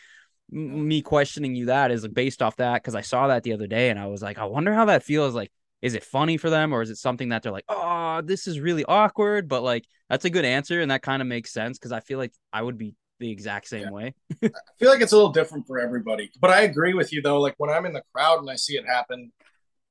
m- 0.52 0.88
me 0.88 1.02
questioning 1.02 1.56
you 1.56 1.68
that 1.68 1.92
is 1.92 2.04
like 2.04 2.14
based 2.14 2.42
off 2.42 2.58
that 2.58 2.76
because 2.82 2.96
I 2.96 3.02
saw 3.02 3.28
that 3.28 3.44
the 3.44 3.54
other 3.54 3.68
day 3.68 3.90
and 3.90 4.00
I 4.00 4.08
was 4.08 4.22
like, 4.22 4.38
I 4.38 4.46
wonder 4.46 4.74
how 4.74 4.86
that 4.86 5.04
feels. 5.04 5.36
Like, 5.36 5.52
is 5.82 5.94
it 5.94 6.04
funny 6.04 6.38
for 6.38 6.50
them 6.50 6.74
or 6.74 6.82
is 6.82 6.90
it 6.90 6.98
something 6.98 7.30
that 7.30 7.44
they're 7.44 7.52
like, 7.52 7.66
oh, 7.70 8.22
this 8.24 8.48
is 8.48 8.60
really 8.60 8.86
awkward? 8.86 9.48
But 9.48 9.64
like, 9.64 9.86
that's 10.10 10.26
a 10.26 10.30
good 10.30 10.46
answer 10.46 10.82
and 10.82 10.92
that 10.92 11.02
kind 11.02 11.22
of 11.22 11.28
makes 11.28 11.52
sense 11.54 11.78
because 11.78 11.92
I 11.92 12.00
feel 12.00 12.18
like 12.18 12.34
I 12.54 12.62
would 12.62 12.78
be 12.78 12.96
the 13.20 13.32
exact 13.32 13.68
same 13.68 13.84
Yeah. 13.84 13.92
way. 13.92 14.14
I 14.44 14.50
feel 14.80 14.90
like 14.90 15.02
it's 15.02 15.12
a 15.12 15.16
little 15.16 15.32
different 15.32 15.68
for 15.68 15.80
everybody. 15.80 16.32
But 16.40 16.50
I 16.52 16.62
agree 16.62 16.94
with 16.94 17.14
you 17.14 17.22
though. 17.22 17.40
Like 17.40 17.56
when 17.58 17.70
I'm 17.70 17.86
in 17.86 17.94
the 17.94 18.04
crowd 18.14 18.40
and 18.40 18.50
I 18.50 18.56
see 18.56 18.78
it 18.78 18.86
happen, 18.86 19.32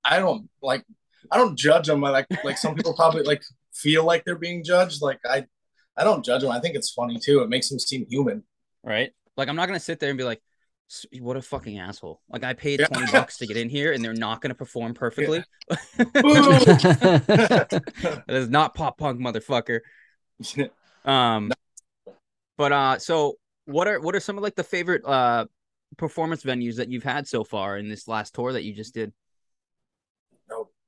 I 0.05 0.19
don't 0.19 0.49
like 0.63 0.85
I 1.31 1.39
don't 1.39 1.59
judge 1.59 1.87
them. 1.87 2.05
I 2.05 2.11
like 2.11 2.27
like 2.45 2.59
some 2.59 2.75
people 2.75 2.95
probably 2.95 3.23
like 3.23 3.43
feel 3.73 4.05
like 4.05 4.25
they're 4.25 4.39
being 4.39 4.65
judged. 4.65 5.03
Like 5.03 5.21
I 5.25 5.47
I 5.97 6.05
don't 6.05 6.25
judge 6.25 6.43
them. 6.43 6.51
I 6.51 6.61
think 6.61 6.75
it's 6.75 6.91
funny 6.91 7.19
too. 7.19 7.43
It 7.43 7.49
makes 7.49 7.69
them 7.69 7.79
seem 7.79 8.07
human. 8.09 8.43
Right. 8.83 9.13
Like, 9.37 9.49
I'm 9.49 9.57
not 9.57 9.67
going 9.67 9.79
to 9.79 9.85
sit 9.85 10.01
there 10.01 10.11
and 10.11 10.19
be 10.19 10.25
like, 10.25 10.41
what 11.21 11.37
a 11.37 11.43
fucking 11.43 11.79
asshole. 11.79 12.21
Like, 12.29 12.45
I 12.45 12.53
paid 12.53 12.81
Yeah. 12.81 12.87
20 12.87 13.13
bucks 13.13 13.39
to 13.39 13.47
get 13.47 13.57
in 13.57 13.69
here 13.69 13.93
and 13.93 14.05
they're 14.05 14.13
not 14.13 14.41
going 14.41 14.51
to 14.51 14.55
perform 14.55 14.95
perfectly. 14.95 15.43
Boo! 15.69 15.77
That 16.15 18.25
is 18.29 18.49
not 18.49 18.75
pop 18.75 18.99
punk, 18.99 19.21
motherfucker. 19.21 19.81
Um, 21.05 21.53
but 22.57 22.73
uh, 22.73 22.99
so 22.99 23.35
what 23.67 23.87
are 23.87 24.01
what 24.01 24.15
are 24.15 24.21
some 24.21 24.39
of 24.39 24.43
like 24.43 24.55
the 24.55 24.65
favorite 24.65 25.05
uh 25.05 25.45
performance 25.99 26.43
venues 26.43 26.77
that 26.77 26.89
you've 26.89 27.03
had 27.03 27.29
so 27.29 27.45
far 27.45 27.77
in 27.77 27.91
this 27.91 28.09
last 28.09 28.35
tour 28.35 28.55
that 28.55 28.65
you 28.65 28.73
just 28.73 28.95
did? 28.95 29.13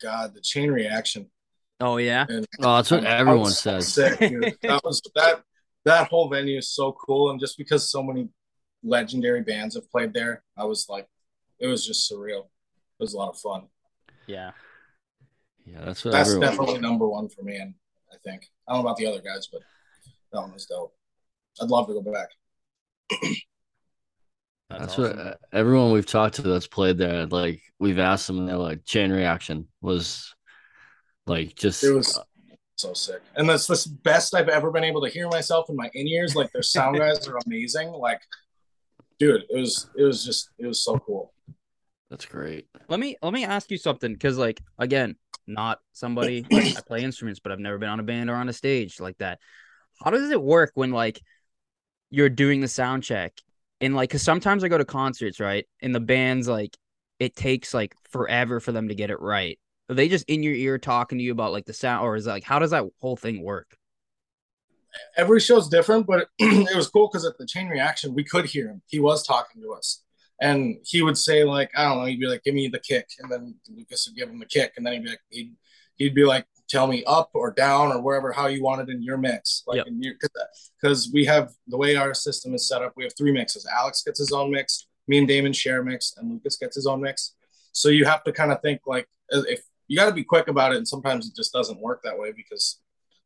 God, 0.02 0.34
the 0.34 0.40
chain 0.40 0.70
reaction. 0.70 1.30
Oh 1.80 1.98
yeah, 1.98 2.24
And 2.28 2.46
oh, 2.62 2.76
that's 2.76 2.90
what 2.90 3.04
everyone 3.04 3.50
says. 3.52 3.92
sick, 3.92 4.18
that 4.18 4.80
was 4.84 5.02
that 5.14 5.42
that 5.84 6.08
whole 6.08 6.28
venue 6.30 6.58
is 6.58 6.70
so 6.70 6.92
cool, 6.92 7.30
and 7.30 7.38
just 7.40 7.58
because 7.58 7.90
so 7.90 8.02
many 8.02 8.28
legendary 8.82 9.42
bands 9.42 9.74
have 9.74 9.90
played 9.90 10.14
there, 10.14 10.42
I 10.56 10.64
was 10.64 10.86
like, 10.88 11.06
it 11.58 11.66
was 11.66 11.86
just 11.86 12.10
surreal. 12.10 12.44
It 12.44 13.00
was 13.00 13.12
a 13.14 13.18
lot 13.18 13.28
of 13.28 13.38
fun. 13.38 13.68
yeah. 14.26 14.52
Yeah, 15.66 15.84
that's 15.84 16.04
what 16.04 16.12
That's 16.12 16.30
everyone. 16.30 16.48
definitely 16.50 16.78
number 16.80 17.08
one 17.08 17.28
for 17.28 17.42
me, 17.42 17.56
and 17.56 17.74
I 18.12 18.16
think 18.24 18.46
I 18.68 18.72
don't 18.72 18.82
know 18.82 18.88
about 18.88 18.96
the 18.98 19.06
other 19.06 19.20
guys, 19.20 19.48
but 19.52 19.62
that 20.32 20.40
one 20.40 20.52
was 20.52 20.64
dope. 20.66 20.94
I'd 21.60 21.68
love 21.68 21.88
to 21.88 21.94
go 21.94 22.02
back. 22.02 22.28
That's 24.68 24.98
what 24.98 25.18
uh, 25.18 25.34
everyone 25.52 25.92
we've 25.92 26.06
talked 26.06 26.36
to 26.36 26.42
that's 26.42 26.66
played 26.66 26.98
there, 26.98 27.26
like 27.26 27.62
we've 27.78 27.98
asked 27.98 28.26
them, 28.26 28.46
they're 28.46 28.56
like, 28.56 28.84
chain 28.84 29.12
reaction 29.12 29.68
was 29.80 30.34
like 31.26 31.54
just 31.54 31.84
It 31.84 31.92
was 31.92 32.18
so 32.74 32.92
sick, 32.92 33.22
and 33.36 33.48
that's 33.48 33.66
the 33.66 33.98
best 34.02 34.34
I've 34.34 34.48
ever 34.48 34.70
been 34.70 34.84
able 34.84 35.02
to 35.02 35.08
hear 35.08 35.28
myself 35.28 35.70
in 35.70 35.76
my 35.76 35.88
in 35.94 36.08
ears. 36.08 36.34
Like 36.34 36.50
their 36.52 36.62
sound 36.62 36.98
guys 36.98 37.26
are 37.28 37.38
amazing. 37.46 37.90
Like, 37.90 38.20
dude, 39.18 39.44
it 39.48 39.56
was 39.56 39.88
it 39.96 40.02
was 40.02 40.24
just 40.24 40.50
it 40.58 40.66
was 40.66 40.82
so 40.82 40.98
cool. 40.98 41.32
that's 42.10 42.26
great. 42.26 42.66
Let 42.88 42.98
me 42.98 43.16
let 43.22 43.32
me 43.32 43.44
ask 43.44 43.70
you 43.70 43.78
something 43.78 44.12
because 44.12 44.36
like 44.36 44.60
again, 44.78 45.14
not 45.46 45.78
somebody 45.92 46.44
like, 46.50 46.76
I 46.76 46.80
play 46.80 47.04
instruments, 47.04 47.38
but 47.38 47.52
I've 47.52 47.60
never 47.60 47.78
been 47.78 47.88
on 47.88 48.00
a 48.00 48.04
band 48.04 48.30
or 48.30 48.34
on 48.34 48.48
a 48.48 48.52
stage 48.52 48.98
like 48.98 49.18
that. 49.18 49.38
How 50.02 50.10
does 50.10 50.30
it 50.30 50.42
work 50.42 50.72
when 50.74 50.90
like 50.90 51.20
you're 52.10 52.28
doing 52.28 52.60
the 52.60 52.68
sound 52.68 53.04
check 53.04 53.32
and 53.80 53.94
like 53.94 54.10
because 54.10 54.22
sometimes 54.22 54.64
I 54.64 54.68
go 54.68 54.78
to 54.78 54.84
concerts, 54.84 55.40
right? 55.40 55.66
And 55.82 55.94
the 55.94 56.00
band's 56.00 56.48
like 56.48 56.76
it 57.18 57.36
takes 57.36 57.74
like 57.74 57.94
forever 58.10 58.60
for 58.60 58.72
them 58.72 58.88
to 58.88 58.94
get 58.94 59.10
it 59.10 59.20
right. 59.20 59.58
Are 59.88 59.94
they 59.94 60.08
just 60.08 60.24
in 60.28 60.42
your 60.42 60.54
ear 60.54 60.78
talking 60.78 61.18
to 61.18 61.24
you 61.24 61.32
about 61.32 61.52
like 61.52 61.66
the 61.66 61.72
sound, 61.72 62.04
or 62.04 62.16
is 62.16 62.26
it 62.26 62.30
like 62.30 62.44
how 62.44 62.58
does 62.58 62.70
that 62.70 62.84
whole 63.00 63.16
thing 63.16 63.42
work? 63.42 63.76
Every 65.16 65.40
show's 65.40 65.68
different, 65.68 66.06
but 66.06 66.28
it 66.38 66.76
was 66.76 66.88
cool 66.88 67.08
because 67.08 67.26
at 67.26 67.36
the 67.38 67.46
chain 67.46 67.68
reaction, 67.68 68.14
we 68.14 68.24
could 68.24 68.46
hear 68.46 68.68
him. 68.68 68.82
He 68.86 68.98
was 68.98 69.26
talking 69.26 69.62
to 69.62 69.72
us, 69.72 70.02
and 70.40 70.76
he 70.84 71.02
would 71.02 71.18
say 71.18 71.44
like, 71.44 71.70
I 71.76 71.84
don't 71.84 71.98
know, 71.98 72.04
he'd 72.06 72.20
be 72.20 72.26
like, 72.26 72.44
"Give 72.44 72.54
me 72.54 72.68
the 72.68 72.80
kick," 72.80 73.08
and 73.18 73.30
then 73.30 73.54
Lucas 73.68 74.06
would 74.08 74.16
give 74.16 74.30
him 74.30 74.38
the 74.38 74.46
kick, 74.46 74.72
and 74.76 74.86
then 74.86 74.94
he'd 74.94 75.04
be 75.04 75.10
like, 75.10 75.20
he'd 75.28 75.54
he'd 75.96 76.14
be 76.14 76.24
like, 76.24 76.46
"Tell 76.68 76.86
me 76.86 77.04
up 77.04 77.30
or 77.34 77.50
down 77.50 77.92
or 77.92 78.00
wherever 78.00 78.32
how 78.32 78.46
you 78.46 78.62
want 78.62 78.82
it 78.82 78.92
in 78.92 79.02
your 79.02 79.16
mix." 79.16 79.62
Like, 79.66 79.76
Yep. 79.78 79.86
in 79.86 80.02
your 80.02 80.14
because 80.80 81.10
we 81.12 81.24
have 81.24 81.52
the 81.66 81.76
way 81.76 81.96
our 81.96 82.14
system 82.14 82.54
is 82.54 82.68
set 82.68 82.82
up, 82.82 82.92
we 82.96 83.04
have 83.04 83.16
three 83.16 83.32
mixes. 83.32 83.66
Alex 83.66 84.02
gets 84.02 84.18
his 84.18 84.32
own 84.32 84.50
mix, 84.50 84.86
me 85.08 85.18
and 85.18 85.28
Damon 85.28 85.52
share 85.52 85.80
a 85.80 85.84
mix, 85.84 86.14
and 86.16 86.30
Lucas 86.30 86.56
gets 86.56 86.76
his 86.76 86.86
own 86.86 87.00
mix. 87.00 87.34
So 87.72 87.88
you 87.88 88.04
have 88.04 88.24
to 88.24 88.32
kind 88.32 88.52
of 88.52 88.60
think 88.62 88.82
like 88.86 89.08
if 89.30 89.62
you 89.88 89.96
got 89.96 90.06
to 90.06 90.12
be 90.12 90.24
quick 90.24 90.48
about 90.48 90.72
it, 90.72 90.78
and 90.78 90.88
sometimes 90.88 91.28
it 91.28 91.36
just 91.36 91.52
doesn't 91.52 91.80
work 91.80 92.02
that 92.02 92.18
way 92.18 92.32
because 92.32 92.80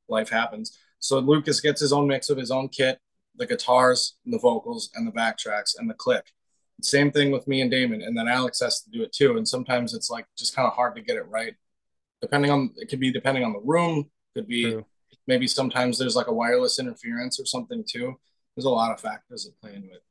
life 0.09 0.29
happens. 0.29 0.77
So 0.99 1.19
Lucas 1.19 1.61
gets 1.61 1.81
his 1.81 1.93
own 1.93 2.07
mix 2.07 2.29
of 2.29 2.37
his 2.37 2.51
own 2.51 2.69
kit, 2.69 2.99
the 3.37 3.47
guitars, 3.47 4.17
and 4.25 4.35
the 4.35 4.39
vocals, 4.39 4.91
and 4.95 5.07
the 5.07 5.13
backtracks, 5.13 5.79
and 5.79 5.89
the 5.89 5.95
click. 5.95 6.33
Same 6.83 7.11
thing 7.11 7.31
with 7.31 7.47
me 7.47 7.61
and 7.61 7.71
Damon, 7.71 8.03
and 8.03 8.17
then 8.17 8.29
Alex 8.29 8.61
has 8.61 8.83
to 8.83 8.91
do 8.91 9.03
it 9.03 9.13
too. 9.13 9.37
And 9.37 9.47
sometimes 9.47 9.95
it's 9.95 10.11
like 10.11 10.27
just 10.37 10.55
kind 10.55 10.67
of 10.67 10.75
hard 10.75 10.97
to 10.97 11.03
get 11.03 11.17
it 11.17 11.27
right, 11.29 11.55
depending 12.21 12.51
on 12.51 12.71
it 12.77 12.89
could 12.89 13.01
be 13.01 13.13
depending 13.13 13.45
on 13.45 13.53
the 13.53 13.61
room, 13.61 14.11
could 14.35 14.47
be 14.47 14.65
True. 14.65 14.87
maybe 15.27 15.47
sometimes 15.47 15.99
there's 15.99 16.17
like 16.17 16.29
a 16.29 16.33
wireless 16.33 16.79
interference 16.79 17.41
or 17.41 17.47
something 17.47 17.85
too. 17.89 18.15
There's 18.57 18.65
a 18.65 18.71
lot 18.71 18.93
of 18.93 19.01
factors 19.01 19.45
that 19.45 19.61
play 19.61 19.75
into 19.75 19.93
it. 19.93 20.03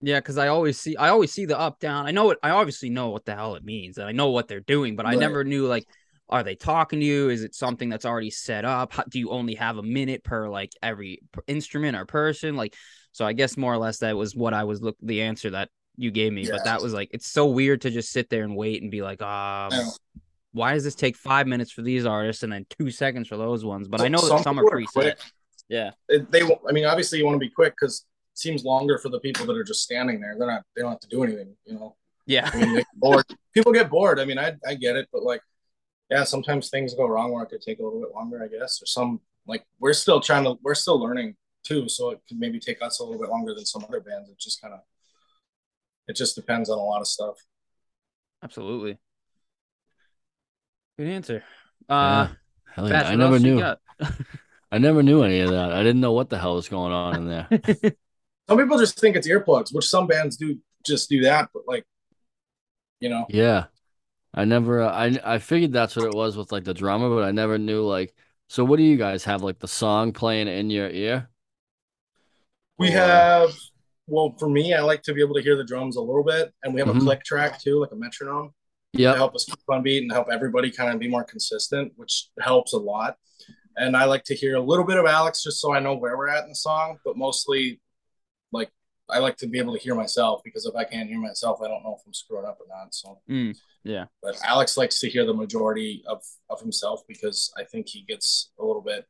Yeah, 0.00 0.20
because 0.20 0.36
I 0.36 0.48
always 0.48 0.78
see 0.78 0.96
I 0.96 1.08
always 1.08 1.32
see 1.32 1.46
the 1.46 1.58
up 1.58 1.80
down. 1.80 2.06
I 2.06 2.10
know 2.10 2.30
it. 2.30 2.38
I 2.42 2.50
obviously 2.50 2.90
know 2.90 3.08
what 3.08 3.24
the 3.24 3.34
hell 3.34 3.54
it 3.54 3.64
means, 3.64 3.96
and 3.96 4.06
I 4.06 4.12
know 4.12 4.30
what 4.30 4.48
they're 4.48 4.60
doing, 4.60 4.96
but 4.96 5.06
I 5.06 5.14
never 5.14 5.44
knew 5.44 5.66
like, 5.66 5.86
are 6.28 6.42
they 6.42 6.54
talking 6.56 7.00
to 7.00 7.06
you? 7.06 7.30
Is 7.30 7.42
it 7.42 7.54
something 7.54 7.88
that's 7.88 8.04
already 8.04 8.30
set 8.30 8.64
up? 8.64 8.92
How, 8.92 9.04
do 9.04 9.18
you 9.18 9.30
only 9.30 9.54
have 9.54 9.78
a 9.78 9.82
minute 9.82 10.22
per 10.22 10.48
like 10.48 10.72
every 10.82 11.22
instrument 11.46 11.96
or 11.96 12.04
person? 12.04 12.56
Like, 12.56 12.74
so 13.12 13.24
I 13.24 13.32
guess 13.32 13.56
more 13.56 13.72
or 13.72 13.78
less 13.78 13.98
that 13.98 14.16
was 14.16 14.34
what 14.34 14.52
I 14.52 14.64
was 14.64 14.82
look 14.82 14.96
the 15.00 15.22
answer 15.22 15.50
that 15.50 15.70
you 15.96 16.10
gave 16.10 16.32
me. 16.32 16.46
But 16.50 16.64
that 16.64 16.82
was 16.82 16.92
like 16.92 17.10
it's 17.12 17.28
so 17.28 17.46
weird 17.46 17.82
to 17.82 17.90
just 17.90 18.10
sit 18.10 18.28
there 18.28 18.44
and 18.44 18.56
wait 18.56 18.82
and 18.82 18.90
be 18.90 19.00
like, 19.00 19.22
um, 19.22 19.70
know. 19.70 19.90
Why 20.54 20.72
does 20.72 20.84
this 20.84 20.94
take 20.94 21.16
five 21.16 21.46
minutes 21.48 21.72
for 21.72 21.82
these 21.82 22.06
artists 22.06 22.44
and 22.44 22.52
then 22.52 22.64
two 22.78 22.90
seconds 22.90 23.26
for 23.28 23.36
those 23.36 23.64
ones? 23.64 23.88
But 23.88 24.00
I 24.00 24.08
know 24.08 24.20
that 24.20 24.28
Some 24.28 24.42
some 24.42 24.58
are 24.58 24.62
people 24.62 24.78
are 24.78 24.82
preset. 24.82 24.92
quick. 24.92 25.18
Yeah. 25.68 25.90
It, 26.08 26.30
they, 26.30 26.42
I 26.42 26.72
mean, 26.72 26.84
obviously 26.84 27.18
you 27.18 27.24
want 27.24 27.34
to 27.34 27.40
be 27.40 27.50
quick 27.50 27.74
because 27.78 28.06
it 28.32 28.38
seems 28.38 28.64
longer 28.64 28.96
for 28.98 29.08
the 29.08 29.18
people 29.18 29.46
that 29.46 29.56
are 29.56 29.64
just 29.64 29.82
standing 29.82 30.20
there. 30.20 30.36
They're 30.38 30.46
not, 30.46 30.62
they 30.76 30.82
don't 30.82 30.92
have 30.92 31.00
to 31.00 31.08
do 31.08 31.24
anything, 31.24 31.56
you 31.64 31.74
know. 31.74 31.96
Yeah. 32.26 32.48
I 32.52 32.64
mean, 32.64 32.84
bored. 32.94 33.24
People 33.52 33.72
get 33.72 33.90
bored. 33.90 34.20
I 34.20 34.24
mean, 34.24 34.38
I, 34.38 34.52
I 34.66 34.74
get 34.74 34.94
it, 34.96 35.08
but 35.12 35.24
like, 35.24 35.40
yeah, 36.10 36.22
sometimes 36.24 36.70
things 36.70 36.94
go 36.94 37.06
wrong 37.06 37.32
where 37.32 37.42
it 37.42 37.48
could 37.48 37.60
take 37.60 37.80
a 37.80 37.82
little 37.82 38.00
bit 38.00 38.14
longer, 38.14 38.42
I 38.42 38.46
guess, 38.48 38.80
or 38.80 38.86
some 38.86 39.20
like 39.46 39.64
we're 39.80 39.92
still 39.92 40.20
trying 40.20 40.44
to, 40.44 40.54
we're 40.62 40.74
still 40.74 41.00
learning 41.00 41.34
too, 41.64 41.88
so 41.88 42.10
it 42.10 42.20
could 42.28 42.38
maybe 42.38 42.60
take 42.60 42.80
us 42.80 43.00
a 43.00 43.04
little 43.04 43.20
bit 43.20 43.30
longer 43.30 43.54
than 43.54 43.66
some 43.66 43.84
other 43.88 44.00
bands. 44.00 44.28
It 44.30 44.38
just 44.38 44.60
kind 44.62 44.74
of, 44.74 44.80
it 46.06 46.14
just 46.14 46.36
depends 46.36 46.70
on 46.70 46.78
a 46.78 46.82
lot 46.82 47.00
of 47.00 47.08
stuff. 47.08 47.36
Absolutely. 48.42 48.98
Good 50.98 51.08
answer. 51.08 51.42
Uh, 51.88 52.28
Yeah. 52.28 52.34
Hell 52.74 52.88
yeah. 52.88 53.02
Bash, 53.02 53.12
I 53.12 53.14
never 53.14 53.38
knew. 53.38 53.62
I 54.72 54.78
never 54.78 55.02
knew 55.02 55.22
any 55.22 55.40
of 55.40 55.50
that. 55.50 55.72
I 55.72 55.82
didn't 55.84 56.00
know 56.00 56.12
what 56.12 56.28
the 56.30 56.38
hell 56.38 56.56
was 56.56 56.68
going 56.68 56.92
on 56.92 57.14
in 57.16 57.28
there. 57.28 57.48
Some 58.48 58.58
people 58.58 58.78
just 58.78 58.98
think 58.98 59.14
it's 59.16 59.28
earplugs, 59.28 59.72
which 59.72 59.86
some 59.88 60.06
bands 60.06 60.36
do 60.36 60.58
just 60.84 61.08
do 61.08 61.22
that, 61.22 61.48
but 61.54 61.62
like, 61.66 61.84
you 63.00 63.08
know, 63.08 63.24
Yeah. 63.28 63.66
I 64.34 64.44
never 64.44 64.82
uh, 64.82 64.90
I 64.90 65.18
I 65.24 65.38
figured 65.38 65.72
that's 65.72 65.94
what 65.94 66.06
it 66.06 66.12
was 66.14 66.36
with 66.36 66.50
like 66.50 66.64
the 66.64 66.74
drummer, 66.74 67.08
but 67.08 67.22
I 67.24 67.30
never 67.30 67.56
knew 67.56 67.82
like 67.84 68.12
so 68.48 68.64
what 68.64 68.76
do 68.78 68.82
you 68.82 68.96
guys 68.96 69.22
have 69.24 69.42
like 69.42 69.60
the 69.60 69.68
song 69.68 70.12
playing 70.12 70.48
in 70.48 70.68
your 70.70 70.90
ear? 70.90 71.30
we 72.76 72.88
Or- 72.88 72.92
have, 72.98 73.50
well, 74.08 74.34
for 74.38 74.48
me, 74.48 74.74
I 74.74 74.80
like 74.80 75.02
to 75.04 75.14
be 75.14 75.20
able 75.22 75.36
to 75.36 75.42
hear 75.42 75.56
the 75.56 75.62
drums 75.64 75.94
a 75.96 76.00
little 76.00 76.24
bit, 76.24 76.52
and 76.64 76.74
we 76.74 76.80
have 76.80 76.88
Mhm. 76.88 76.96
a 76.96 77.00
click 77.00 77.22
track 77.24 77.60
too, 77.60 77.80
like 77.80 77.92
a 77.92 77.96
metronome. 77.96 78.52
Yep. 78.98 79.16
help 79.16 79.34
us 79.34 79.44
keep 79.44 79.58
on 79.68 79.82
beat 79.82 80.02
and 80.02 80.12
help 80.12 80.28
everybody 80.30 80.70
kind 80.70 80.92
of 80.92 80.98
be 81.00 81.08
more 81.08 81.24
consistent, 81.24 81.92
which 81.96 82.28
helps 82.40 82.72
a 82.72 82.78
lot. 82.78 83.16
And 83.76 83.96
I 83.96 84.04
like 84.04 84.24
to 84.24 84.34
hear 84.34 84.54
a 84.56 84.60
little 84.60 84.84
bit 84.84 84.98
of 84.98 85.06
Alex 85.06 85.42
just 85.42 85.60
so 85.60 85.72
I 85.72 85.80
know 85.80 85.94
where 85.94 86.16
we're 86.16 86.28
at 86.28 86.44
in 86.44 86.50
the 86.50 86.54
song, 86.54 86.98
but 87.04 87.16
mostly 87.16 87.80
like 88.52 88.70
I 89.10 89.18
like 89.18 89.36
to 89.38 89.46
be 89.48 89.58
able 89.58 89.74
to 89.74 89.80
hear 89.80 89.94
myself 89.94 90.42
because 90.44 90.64
if 90.64 90.74
I 90.76 90.84
can't 90.84 91.08
hear 91.08 91.18
myself, 91.18 91.60
I 91.62 91.68
don't 91.68 91.82
know 91.82 91.96
if 91.98 92.06
I'm 92.06 92.14
screwing 92.14 92.46
up 92.46 92.58
or 92.60 92.66
not. 92.68 92.94
So, 92.94 93.20
Mm, 93.28 93.56
yeah. 93.82 94.06
but 94.22 94.36
Alex 94.44 94.76
likes 94.76 95.00
to 95.00 95.08
hear 95.10 95.26
the 95.26 95.34
majority 95.34 96.04
of 96.06 96.22
of 96.48 96.60
himself 96.60 97.02
because 97.08 97.52
I 97.58 97.64
think 97.64 97.88
he 97.88 98.02
gets 98.02 98.52
a 98.60 98.64
little 98.64 98.80
bit 98.82 99.06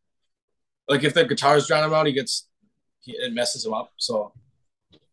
like 0.88 1.04
if 1.04 1.12
the 1.14 1.24
guitars 1.24 1.66
drown 1.66 1.84
him 1.84 1.92
out, 1.94 2.06
he 2.06 2.12
gets 2.12 2.48
he, 3.00 3.12
it 3.12 3.34
messes 3.34 3.66
him 3.66 3.74
up. 3.74 3.92
So, 3.98 4.32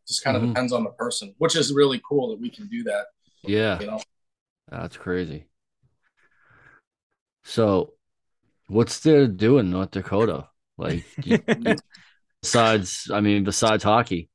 just 0.08 0.24
kind 0.24 0.38
of 0.38 0.44
Mhm. 0.44 0.48
depends 0.48 0.72
on 0.72 0.86
the 0.86 0.92
person, 0.92 1.36
which 1.40 1.56
is 1.58 1.74
really 1.74 2.02
cool 2.08 2.30
that 2.30 2.40
we 2.40 2.50
can 2.50 2.68
do 2.70 2.84
that. 2.84 3.08
Yeah. 3.44 3.80
You 3.82 3.88
know, 3.88 4.02
That's 4.72 4.98
crazy. 4.98 5.46
So, 7.44 7.94
what's 8.68 9.00
there 9.00 9.22
to 9.22 9.28
do 9.28 9.58
in 9.58 9.70
North 9.70 9.92
Dakota? 9.92 10.48
Like, 10.78 11.04
you- 11.26 11.44
besides, 12.42 13.10
I 13.14 13.22
mean, 13.22 13.44
besides 13.44 13.84
hockey, 13.84 14.30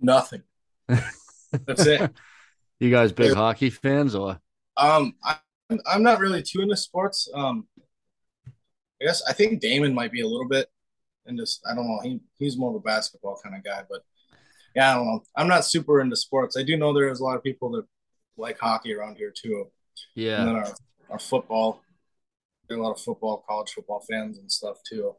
nothing. 0.00 0.42
That's 0.88 1.86
it. 1.86 2.10
you 2.80 2.90
guys 2.90 3.12
big 3.12 3.30
Yeah. 3.30 3.34
hockey 3.34 3.70
fans 3.70 4.14
or? 4.14 4.38
Um, 4.76 5.14
I, 5.24 5.36
I'm 5.86 6.02
not 6.02 6.20
really 6.20 6.42
too 6.42 6.60
into 6.60 6.76
sports. 6.76 7.28
Um, 7.34 7.66
I 9.00 9.04
guess 9.04 9.22
I 9.28 9.32
think 9.32 9.60
Damon 9.60 9.94
might 9.94 10.12
be 10.12 10.20
a 10.22 10.26
little 10.26 10.48
bit 10.48 10.68
into. 11.26 11.46
I 11.70 11.74
don't 11.74 11.86
know. 11.86 12.00
He 12.02 12.20
he's 12.38 12.56
more 12.58 12.70
of 12.70 12.76
a 12.76 12.80
basketball 12.80 13.38
kind 13.42 13.54
of 13.56 13.64
guy, 13.64 13.82
but 13.88 14.02
yeah, 14.74 14.92
I 14.92 14.94
don't 14.96 15.06
know. 15.06 15.22
I'm 15.36 15.48
not 15.48 15.64
super 15.64 16.00
into 16.00 16.16
sports. 16.16 16.56
I 16.56 16.62
do 16.62 16.76
know 16.76 16.92
there's 16.92 17.20
a 17.20 17.24
lot 17.24 17.36
of 17.36 17.42
people 17.42 17.70
that 17.72 17.84
like 18.36 18.58
hockey 18.58 18.94
around 18.94 19.16
here 19.16 19.32
too, 19.36 19.66
Yeah. 20.14 20.40
and 20.40 20.48
then 20.48 20.56
our 20.56 20.66
our 21.10 21.18
football. 21.18 21.82
There 22.68 22.76
are 22.76 22.80
a 22.80 22.82
lot 22.82 22.92
of 22.92 23.00
football, 23.00 23.44
college 23.48 23.70
football 23.70 24.04
fans 24.10 24.38
and 24.38 24.50
stuff 24.50 24.78
too, 24.88 25.14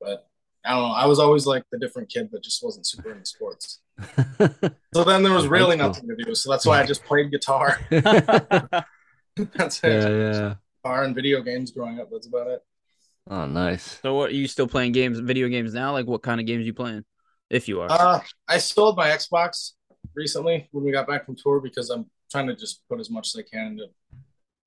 but. 0.00 0.28
I 0.64 0.74
don't 0.74 0.82
know. 0.90 0.94
I 0.94 1.06
was 1.06 1.18
always 1.18 1.44
like 1.44 1.64
the 1.72 1.78
different 1.80 2.08
kid 2.08 2.28
that 2.30 2.44
just 2.44 2.62
wasn't 2.62 2.86
super 2.86 3.10
into 3.10 3.26
sports. 3.26 3.80
So 4.94 5.02
then 5.02 5.24
there 5.24 5.32
was 5.32 5.48
really 5.48 5.76
That's 5.76 5.96
nothing 6.00 6.16
to 6.16 6.24
do. 6.24 6.36
So 6.36 6.50
that's 6.52 6.64
why 6.64 6.80
I 6.80 6.86
just 6.86 7.02
played 7.04 7.32
guitar. 7.32 7.80
yeah, 7.90 8.02
That's 9.56 9.80
it. 9.82 10.02
yeah. 10.08 10.54
Guitar 10.84 11.02
and 11.02 11.16
video 11.16 11.42
games 11.42 11.72
growing 11.72 11.98
up. 11.98 12.10
That's 12.12 12.28
about 12.28 12.46
it. 12.46 12.60
Oh, 13.28 13.46
nice. 13.46 13.98
so 14.02 14.14
what 14.14 14.30
are 14.30 14.34
you 14.34 14.46
still 14.46 14.68
playing 14.68 14.92
games, 14.92 15.18
video 15.18 15.48
games 15.48 15.74
now? 15.74 15.90
Like 15.90 16.06
what 16.06 16.22
kind 16.22 16.40
of 16.40 16.46
games 16.46 16.64
you 16.64 16.74
playing? 16.74 17.04
If 17.50 17.66
you 17.66 17.80
are. 17.80 17.90
Uh, 17.90 18.20
I 18.46 18.58
sold 18.58 18.96
my 18.96 19.08
Xbox 19.08 19.72
recently 20.14 20.68
when 20.70 20.84
we 20.84 20.92
got 20.92 21.08
back 21.08 21.26
from 21.26 21.34
tour 21.34 21.58
because 21.60 21.90
I'm 21.90 22.06
trying 22.32 22.46
to 22.48 22.56
just 22.56 22.86
put 22.88 22.98
as 22.98 23.10
much 23.10 23.28
as 23.28 23.36
I 23.38 23.42
can 23.42 23.66
into 23.72 23.86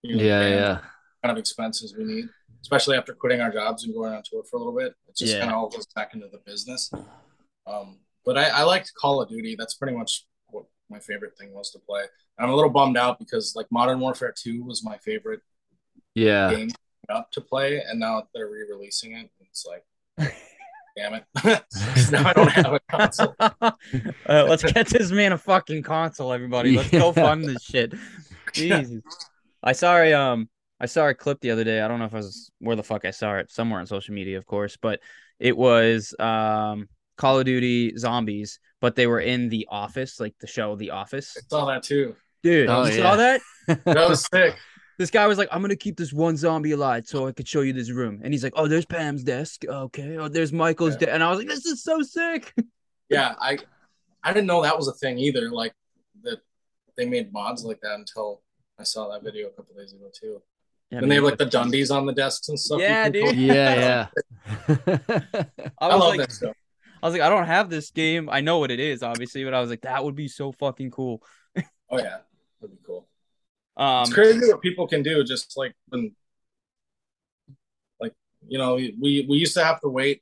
you 0.03 0.15
know, 0.17 0.23
Yeah, 0.23 0.47
yeah. 0.47 0.77
kind 1.23 1.31
of 1.31 1.37
expenses 1.37 1.95
we 1.97 2.03
need, 2.05 2.25
especially 2.61 2.95
after 2.97 3.13
quitting 3.13 3.41
our 3.41 3.51
jobs 3.51 3.83
and 3.83 3.93
going 3.93 4.13
on 4.13 4.21
tour 4.23 4.43
for 4.43 4.57
a 4.57 4.59
little 4.59 4.77
bit. 4.77 4.93
It 5.07 5.15
just 5.17 5.33
Yeah. 5.33 5.39
kind 5.39 5.51
of 5.51 5.57
all 5.57 5.69
goes 5.69 5.87
back 5.95 6.13
into 6.13 6.27
the 6.31 6.37
business. 6.45 6.91
Um, 7.67 7.99
but 8.23 8.37
I, 8.37 8.49
I 8.49 8.63
liked 8.63 8.93
Call 8.93 9.21
of 9.21 9.29
Duty. 9.29 9.55
That's 9.57 9.73
pretty 9.73 9.97
much 9.97 10.25
what 10.47 10.65
my 10.89 10.99
favorite 10.99 11.35
thing 11.37 11.53
was 11.53 11.71
to 11.71 11.79
play. 11.79 12.03
I'm 12.37 12.49
a 12.49 12.55
little 12.55 12.69
bummed 12.69 12.97
out 12.97 13.17
because 13.17 13.53
like 13.55 13.67
Modern 13.71 13.99
Warfare 13.99 14.33
2 14.37 14.63
was 14.63 14.83
my 14.83 14.97
favorite 14.99 15.41
Yeah. 16.13 16.53
game 16.53 16.69
up 17.09 17.31
to 17.31 17.41
play, 17.41 17.81
and 17.81 17.99
now 17.99 18.27
they're 18.33 18.49
re-releasing 18.49 19.13
it. 19.13 19.29
And 19.39 19.47
it's 19.49 19.65
like, 19.65 19.83
damn 20.95 21.13
it! 21.13 21.23
now 22.11 22.27
I 22.29 22.33
don't 22.33 22.51
have 22.51 22.73
a 22.73 22.79
console. 22.89 23.35
uh, 23.39 23.71
let's 24.27 24.63
get 24.63 24.87
this 24.87 25.11
man 25.11 25.33
a 25.33 25.37
fucking 25.37 25.83
console, 25.83 26.31
everybody. 26.33 26.75
Let's 26.75 26.89
go 26.91 27.07
Yeah. 27.15 27.23
fund 27.23 27.43
this 27.45 27.61
shit. 27.63 27.93
Jesus. 28.53 29.01
I 29.63 29.71
saw 29.73 29.97
a 29.97 30.13
um 30.13 30.49
I 30.79 30.85
saw 30.85 31.07
a 31.07 31.13
clip 31.13 31.39
the 31.41 31.51
other 31.51 31.63
day. 31.63 31.81
I 31.81 31.87
don't 31.87 31.99
know 31.99 32.05
if 32.05 32.13
I 32.13 32.17
was 32.17 32.51
where 32.59 32.75
the 32.75 32.83
fuck 32.83 33.05
I 33.05 33.11
saw 33.11 33.35
it, 33.37 33.51
somewhere 33.51 33.79
on 33.79 33.85
social 33.87 34.13
media, 34.13 34.37
of 34.37 34.45
course, 34.45 34.77
but 34.81 34.99
it 35.39 35.55
was 35.57 36.13
um 36.19 36.87
Call 37.17 37.39
of 37.39 37.45
Duty 37.45 37.95
Zombies, 37.97 38.59
but 38.81 38.95
they 38.95 39.07
were 39.07 39.21
in 39.21 39.49
the 39.49 39.67
office, 39.71 40.19
like 40.19 40.35
the 40.41 40.47
show 40.47 40.75
The 40.75 40.91
Office. 40.91 41.35
I 41.37 41.41
saw 41.49 41.65
that 41.67 41.83
too. 41.83 42.15
Dude, 42.43 42.69
Oh, 42.69 42.85
you 42.85 42.91
yeah. 42.91 42.97
saw 43.03 43.15
that? 43.15 43.41
That 43.67 44.09
was 44.09 44.27
sick. 44.31 44.55
This 44.97 45.11
guy 45.11 45.27
was 45.27 45.37
like, 45.37 45.49
I'm 45.51 45.61
gonna 45.61 45.75
keep 45.75 45.97
this 45.97 46.13
one 46.13 46.37
zombie 46.37 46.71
alive 46.71 47.05
so 47.07 47.27
I 47.27 47.31
could 47.31 47.47
show 47.47 47.61
you 47.61 47.73
this 47.73 47.91
room. 47.91 48.21
And 48.23 48.33
he's 48.33 48.43
like, 48.43 48.53
Oh, 48.55 48.67
there's 48.67 48.85
Pam's 48.85 49.23
desk. 49.23 49.65
Okay. 49.65 50.17
Oh, 50.17 50.27
there's 50.27 50.53
Michael's 50.53 50.93
Yeah. 50.93 50.99
desk. 50.99 51.11
And 51.13 51.23
I 51.23 51.29
was 51.29 51.39
like, 51.39 51.47
This 51.47 51.65
is 51.65 51.83
so 51.83 52.01
sick. 52.01 52.53
Yeah, 53.07 53.35
I 53.39 53.59
I 54.23 54.33
didn't 54.33 54.47
know 54.47 54.63
that 54.63 54.75
was 54.75 54.87
a 54.87 54.93
thing 54.93 55.19
either. 55.19 55.51
Like 55.51 55.73
that 56.23 56.39
they 56.97 57.05
made 57.05 57.31
mods 57.31 57.63
like 57.63 57.79
that 57.81 57.93
until 57.93 58.41
I 58.79 58.83
saw 58.83 59.11
that 59.11 59.23
video 59.23 59.47
a 59.47 59.51
couple 59.51 59.75
days 59.75 59.93
ago 59.93 60.09
too. 60.11 60.41
Yeah, 60.89 60.99
and 60.99 61.11
they 61.11 61.15
have 61.15 61.23
like 61.23 61.37
the 61.37 61.45
Dundies 61.45 61.95
on 61.95 62.07
the 62.07 62.13
desks 62.13 62.49
and 62.49 62.59
stuff. 62.59 62.79
Yeah, 62.79 63.09
dude. 63.09 63.35
Yeah, 63.37 64.07
yeah. 64.07 64.07
I 64.57 65.45
I, 65.79 65.95
was 65.95 65.99
love 65.99 66.09
like, 66.09 66.19
that 66.21 66.31
stuff. 66.31 66.55
I 67.03 67.05
was 67.07 67.13
like, 67.13 67.21
I 67.21 67.29
don't 67.29 67.45
have 67.45 67.69
this 67.69 67.91
game. 67.91 68.27
I 68.27 68.41
know 68.41 68.57
what 68.57 68.71
it 68.71 68.79
is, 68.79 69.03
obviously, 69.03 69.43
but 69.43 69.53
I 69.53 69.61
was 69.61 69.69
like, 69.69 69.81
that 69.81 70.03
would 70.03 70.15
be 70.15 70.27
so 70.27 70.51
fucking 70.51 70.89
cool. 70.89 71.21
Oh 71.91 71.99
yeah, 71.99 72.21
that'd 72.59 72.75
be 72.75 72.81
cool. 72.83 73.07
Um, 73.77 74.03
it's 74.03 74.13
crazy 74.13 74.47
what 74.51 74.61
people 74.61 74.87
can 74.87 75.03
do. 75.03 75.23
Just 75.23 75.57
like 75.57 75.73
when, 75.89 76.15
like 77.99 78.13
you 78.47 78.57
know, 78.57 78.75
we 78.75 79.25
we 79.29 79.37
used 79.37 79.53
to 79.55 79.63
have 79.63 79.81
to 79.81 79.89
wait 79.89 80.21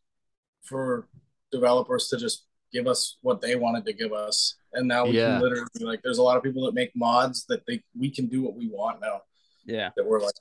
for 0.64 1.08
developers 1.52 2.08
to 2.10 2.18
just 2.18 2.46
give 2.72 2.88
us 2.88 3.18
what 3.22 3.42
they 3.42 3.56
wanted 3.56 3.86
to 3.86 3.94
give 3.94 4.12
us, 4.14 4.56
and 4.74 4.88
now 4.88 5.06
we 5.06 5.18
Yeah. 5.18 5.34
can 5.36 5.42
literally 5.42 5.68
like. 5.82 6.02
There's 6.04 6.18
a 6.18 6.24
lot 6.24 6.38
of 6.38 6.44
people 6.44 6.66
that 6.66 6.74
make 6.74 6.96
mods 6.96 7.46
that 7.50 7.66
they 7.68 7.84
we 7.98 8.10
can 8.10 8.28
do 8.28 8.42
what 8.42 8.56
we 8.56 8.68
want 8.70 9.02
now. 9.02 9.22
yeah, 9.66 9.92
That 9.96 10.06
we're 10.06 10.20
like 10.20 10.34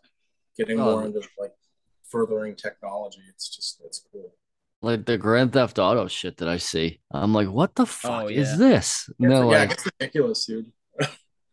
getting 0.57 0.81
Oh. 0.81 0.85
more 0.85 1.05
into 1.05 1.21
like 1.39 1.53
furthering 2.09 2.57
technology. 2.57 3.21
It's 3.29 3.49
just 3.55 3.81
it's 3.85 4.05
cool. 4.11 4.35
like 4.81 5.05
the 5.07 5.17
Grand 5.17 5.53
Theft 5.53 5.79
Auto 5.79 6.09
shit 6.09 6.39
that 6.39 6.49
I 6.49 6.57
see. 6.57 7.01
I'm 7.13 7.33
like, 7.33 7.49
what 7.49 7.75
the 7.77 7.87
fuck 7.87 8.25
Oh, 8.25 8.29
yeah. 8.29 8.41
is 8.41 8.59
this? 8.59 9.09
Yeah, 9.19 9.29
yeah, 9.29 9.39
like, 9.45 9.71
it's 9.73 9.87
ridiculous, 9.87 10.45
dude. 10.47 10.73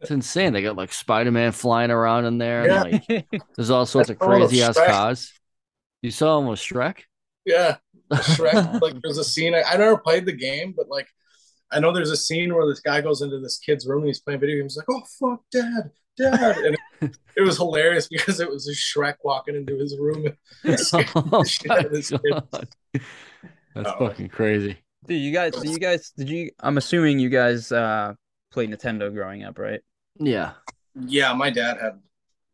It's 0.02 0.12
insane. 0.12 0.54
They 0.54 0.62
got 0.62 0.76
like 0.76 0.94
Spider 0.94 1.32
Man 1.32 1.52
flying 1.52 1.92
around 1.92 2.26
in 2.26 2.38
there. 2.38 2.68
Yeah. 2.68 2.84
And, 2.84 3.04
like, 3.10 3.28
there's 3.56 3.70
all 3.70 3.86
sorts 3.86 4.10
of 4.10 4.20
crazy 4.20 4.62
ass 4.62 4.78
cars. 4.78 5.34
You 6.02 6.12
saw 6.12 6.40
him 6.40 6.48
with 6.48 6.60
Shrek? 6.60 7.00
Yeah, 7.46 7.78
Shrek. 8.14 8.82
like 8.82 8.96
there's 9.04 9.18
a 9.18 9.24
scene. 9.24 9.56
I, 9.56 9.64
I 9.64 9.78
never 9.78 9.98
played 9.98 10.26
the 10.26 10.32
game, 10.34 10.74
but 10.76 10.88
like 10.90 11.08
I 11.72 11.80
know 11.80 11.92
there's 11.94 12.12
a 12.12 12.18
scene 12.18 12.54
where 12.54 12.68
this 12.68 12.80
guy 12.80 13.02
goes 13.02 13.22
into 13.22 13.40
this 13.40 13.58
kid's 13.58 13.86
room 13.88 14.00
and 14.00 14.08
he's 14.08 14.20
playing 14.22 14.40
video 14.40 14.58
games. 14.62 14.76
He's 14.76 14.78
like, 14.78 14.88
"Oh 14.90 15.04
fuck, 15.20 15.42
dad, 15.52 15.92
dad," 16.18 16.58
and 16.58 16.78
it, 17.02 17.18
it 17.38 17.42
was 17.42 17.58
hilarious 17.58 18.08
because 18.08 18.40
it 18.40 18.50
was 18.50 18.68
a 18.68 18.72
Shrek 18.74 19.16
walking 19.24 19.56
into 19.56 19.78
his 19.78 19.98
room. 19.98 20.26
And 20.64 20.78
Oh 20.94 21.44
the 21.44 21.46
shit 21.48 21.72
out 21.72 21.86
of 21.86 21.92
this 21.92 22.10
kid. 22.12 22.22
God. 22.32 22.68
That's 23.76 23.90
Oh. 23.90 24.08
fucking 24.08 24.30
crazy. 24.30 24.78
dude, 25.08 25.22
you 25.22 25.32
guys, 25.32 25.54
you 25.64 25.78
guys, 25.80 26.12
did 26.18 26.30
you? 26.30 26.52
I'm 26.60 26.78
assuming 26.78 27.20
you 27.20 27.30
guys 27.30 27.72
uh 27.72 28.14
played 28.52 28.72
Nintendo 28.72 29.14
growing 29.14 29.44
up, 29.44 29.60
right? 29.60 29.82
Yeah. 30.20 30.54
Yeah, 31.00 31.34
my 31.34 31.50
dad 31.50 31.78
had 31.80 32.00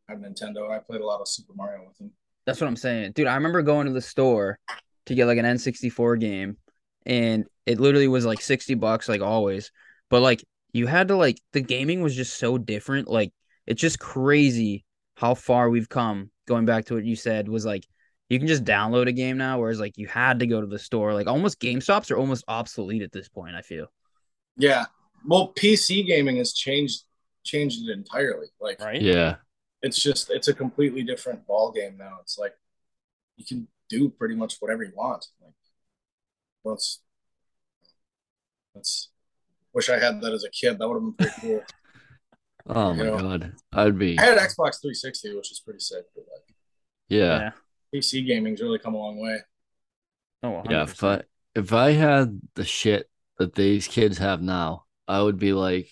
had 0.07 0.21
Nintendo. 0.21 0.69
I 0.69 0.79
played 0.79 1.01
a 1.01 1.05
lot 1.05 1.21
of 1.21 1.27
Super 1.27 1.53
Mario 1.53 1.85
with 1.87 1.99
him. 1.99 2.11
That's 2.45 2.61
what 2.61 2.67
I'm 2.67 2.75
saying, 2.75 3.13
dude. 3.13 3.27
I 3.27 3.35
remember 3.35 3.61
going 3.61 3.87
to 3.87 3.93
the 3.93 4.01
store 4.01 4.59
to 5.07 5.15
get 5.15 5.25
like 5.25 5.37
an 5.37 5.45
N64 5.45 6.19
game, 6.19 6.57
and 7.05 7.45
it 7.65 7.79
literally 7.79 8.07
was 8.07 8.25
like 8.25 8.41
60 8.41 8.75
bucks, 8.75 9.09
like 9.09 9.21
always. 9.21 9.71
But 10.09 10.21
like, 10.21 10.43
you 10.73 10.85
had 10.85 11.07
to 11.07 11.15
like 11.15 11.39
the 11.53 11.61
gaming 11.61 12.01
was 12.01 12.15
just 12.15 12.37
so 12.37 12.57
different. 12.57 13.07
Like, 13.07 13.33
it's 13.65 13.81
just 13.81 13.99
crazy 13.99 14.85
how 15.15 15.33
far 15.33 15.69
we've 15.69 15.89
come. 15.89 16.29
Going 16.47 16.65
back 16.65 16.85
to 16.85 16.93
what 16.93 17.05
you 17.05 17.15
said 17.15 17.49
was 17.49 17.65
like 17.65 17.87
you 18.29 18.39
can 18.39 18.47
just 18.47 18.63
download 18.63 19.07
a 19.07 19.11
game 19.11 19.37
now, 19.37 19.59
whereas 19.59 19.79
like 19.79 19.97
you 19.97 20.07
had 20.07 20.39
to 20.39 20.47
go 20.47 20.61
to 20.61 20.67
the 20.67 20.79
store. 20.79 21.13
Like 21.13 21.27
almost 21.27 21.59
GameStops 21.59 22.11
are 22.11 22.17
almost 22.17 22.43
obsolete 22.47 23.01
at 23.01 23.11
this 23.11 23.29
point. 23.29 23.55
I 23.55 23.61
feel. 23.61 23.87
Yeah. 24.57 24.85
Well, 25.25 25.53
PC 25.57 26.05
gaming 26.05 26.37
has 26.37 26.53
changed 26.53 27.03
changed 27.45 27.87
it 27.87 27.91
entirely. 27.93 28.47
Like, 28.59 28.81
Right. 28.81 29.01
Yeah. 29.01 29.35
it's 29.81 30.01
just 30.01 30.29
it's 30.31 30.47
a 30.49 30.53
completely 30.53 31.03
different 31.03 31.45
ball 31.47 31.71
game 31.71 31.95
now. 31.97 32.17
It's 32.21 32.37
like 32.37 32.53
you 33.37 33.45
can 33.45 33.67
do 33.89 34.09
pretty 34.09 34.35
much 34.35 34.57
whatever 34.59 34.83
you 34.83 34.93
want. 34.95 35.27
Like, 35.41 35.53
well, 36.63 36.75
it's 36.75 37.01
that's 38.73 39.09
wish 39.73 39.89
I 39.89 39.99
had 39.99 40.21
that 40.21 40.33
as 40.33 40.43
a 40.43 40.49
kid. 40.49 40.79
That 40.79 40.87
would 40.89 40.95
have 40.95 41.03
been 41.03 41.13
pretty 41.13 41.41
cool. 41.41 41.63
Oh 42.67 42.95
my 42.95 43.03
know. 43.03 43.19
god. 43.19 43.53
I'd 43.73 43.99
be 43.99 44.17
I 44.17 44.23
had 44.23 44.39
Xbox 44.39 44.81
360, 44.81 45.35
which 45.35 45.51
is 45.51 45.59
pretty 45.59 45.77
sick. 45.79 46.03
But 46.15 46.25
like 46.33 46.55
yeah. 47.09 47.51
PC 47.93 48.25
gaming's 48.25 48.59
really 48.59 48.79
come 48.79 48.95
a 48.95 48.97
long 48.97 49.19
way. 49.21 49.37
Oh, 50.41 50.63
Yeah. 50.67 50.85
100%. 50.85 50.89
If 50.89 51.03
I 51.03 51.21
if 51.53 51.73
I 51.73 51.91
had 51.91 52.41
the 52.55 52.65
shit 52.65 53.07
that 53.37 53.53
these 53.53 53.87
kids 53.87 54.17
have 54.17 54.41
now, 54.41 54.85
I 55.07 55.21
would 55.21 55.37
be 55.37 55.53
like 55.53 55.89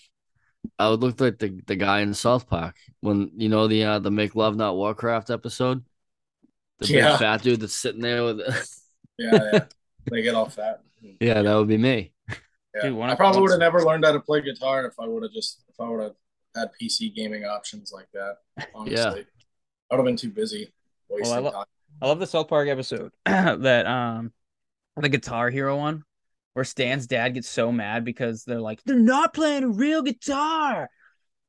I 0.78 0.90
would 0.90 1.00
look 1.00 1.20
like 1.20 1.38
the, 1.38 1.60
the 1.66 1.76
guy 1.76 2.00
in 2.00 2.14
South 2.14 2.48
Park 2.48 2.76
when 3.00 3.30
you 3.36 3.48
know 3.48 3.68
the 3.68 3.84
uh 3.84 3.98
the 3.98 4.10
Make 4.10 4.34
Love 4.34 4.56
Not 4.56 4.76
Warcraft 4.76 5.30
episode. 5.30 5.84
The 6.78 6.88
big 6.88 7.18
fat 7.18 7.42
dude 7.42 7.60
that's 7.60 7.74
sitting 7.74 8.00
there 8.00 8.24
with 8.24 8.40
Yeah, 9.18 9.50
yeah. 9.52 9.64
they 10.10 10.22
get 10.22 10.34
all 10.34 10.48
fat. 10.48 10.80
Yeah, 11.20 11.42
that 11.42 11.54
would 11.54 11.68
be 11.68 11.78
me. 11.78 12.12
Yeah. 12.74 12.88
Dude, 12.88 13.00
I 13.00 13.14
probably 13.14 13.42
would 13.42 13.52
have 13.52 13.60
never 13.60 13.84
learned 13.84 14.04
how 14.04 14.12
to 14.12 14.20
play 14.20 14.40
guitar 14.40 14.84
if 14.84 14.94
I 14.98 15.06
would 15.06 15.22
have 15.22 15.32
just 15.32 15.62
if 15.68 15.80
I 15.80 15.88
would 15.88 16.02
have 16.02 16.14
had 16.56 16.70
PC 16.80 17.14
gaming 17.14 17.44
options 17.44 17.92
like 17.92 18.08
that. 18.12 18.38
Honestly, 18.74 19.26
I 19.90 19.94
would 19.94 19.98
have 19.98 20.04
been 20.04 20.16
too 20.16 20.30
busy 20.30 20.72
wasting 21.08 21.36
I 21.36 21.38
lo- 21.38 21.52
time. 21.52 21.64
I 22.02 22.06
love 22.08 22.18
the 22.18 22.26
South 22.26 22.48
Park 22.48 22.68
episode 22.68 23.12
that 23.24 23.86
um 23.86 24.32
the 24.96 25.08
Guitar 25.08 25.50
Hero 25.50 25.76
one 25.76 26.04
where 26.54 26.64
Stan's 26.64 27.06
dad 27.06 27.34
gets 27.34 27.48
so 27.48 27.70
mad 27.70 28.04
because 28.04 28.44
they're 28.44 28.60
like 28.60 28.82
they're 28.84 28.96
not 28.98 29.34
playing 29.34 29.64
a 29.64 29.68
real 29.68 30.02
guitar. 30.02 30.88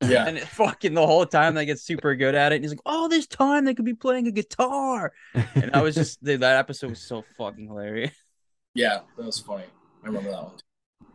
Yeah, 0.04 0.26
And 0.26 0.36
it 0.36 0.46
fucking 0.46 0.92
the 0.92 1.06
whole 1.06 1.24
time 1.24 1.54
they 1.54 1.64
get 1.64 1.80
super 1.80 2.14
good 2.14 2.34
at 2.34 2.52
it. 2.52 2.56
And 2.56 2.64
he's 2.64 2.72
like, 2.72 2.80
all 2.84 3.08
this 3.08 3.26
time 3.26 3.64
they 3.64 3.72
could 3.74 3.86
be 3.86 3.94
playing 3.94 4.26
a 4.26 4.30
guitar. 4.30 5.12
And 5.54 5.70
I 5.72 5.80
was 5.80 5.94
just 5.94 6.22
dude, 6.24 6.40
that 6.40 6.58
episode 6.58 6.90
was 6.90 7.00
so 7.00 7.24
fucking 7.38 7.66
hilarious. 7.68 8.12
yeah, 8.74 9.00
that 9.16 9.24
was 9.24 9.38
funny. 9.40 9.64
I 10.04 10.06
remember 10.06 10.30
that 10.30 10.42
one. 10.42 10.52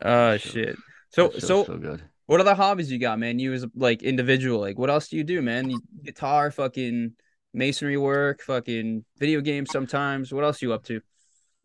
Oh 0.03 0.37
shit. 0.37 0.75
So 1.09 1.31
so 1.37 1.63
so 1.65 1.77
good. 1.77 2.01
what 2.25 2.39
other 2.41 2.55
hobbies 2.55 2.91
you 2.91 2.97
got, 2.97 3.19
man? 3.19 3.37
You 3.37 3.53
as 3.53 3.65
like 3.75 4.01
individual, 4.01 4.59
like 4.59 4.79
what 4.79 4.89
else 4.89 5.09
do 5.09 5.17
you 5.17 5.23
do, 5.23 5.41
man? 5.41 5.69
You, 5.69 5.79
guitar, 6.03 6.49
fucking 6.49 7.13
masonry 7.53 7.97
work, 7.97 8.41
fucking 8.41 9.05
video 9.19 9.41
games 9.41 9.69
sometimes. 9.71 10.33
What 10.33 10.43
else 10.43 10.61
you 10.61 10.73
up 10.73 10.85
to? 10.85 11.01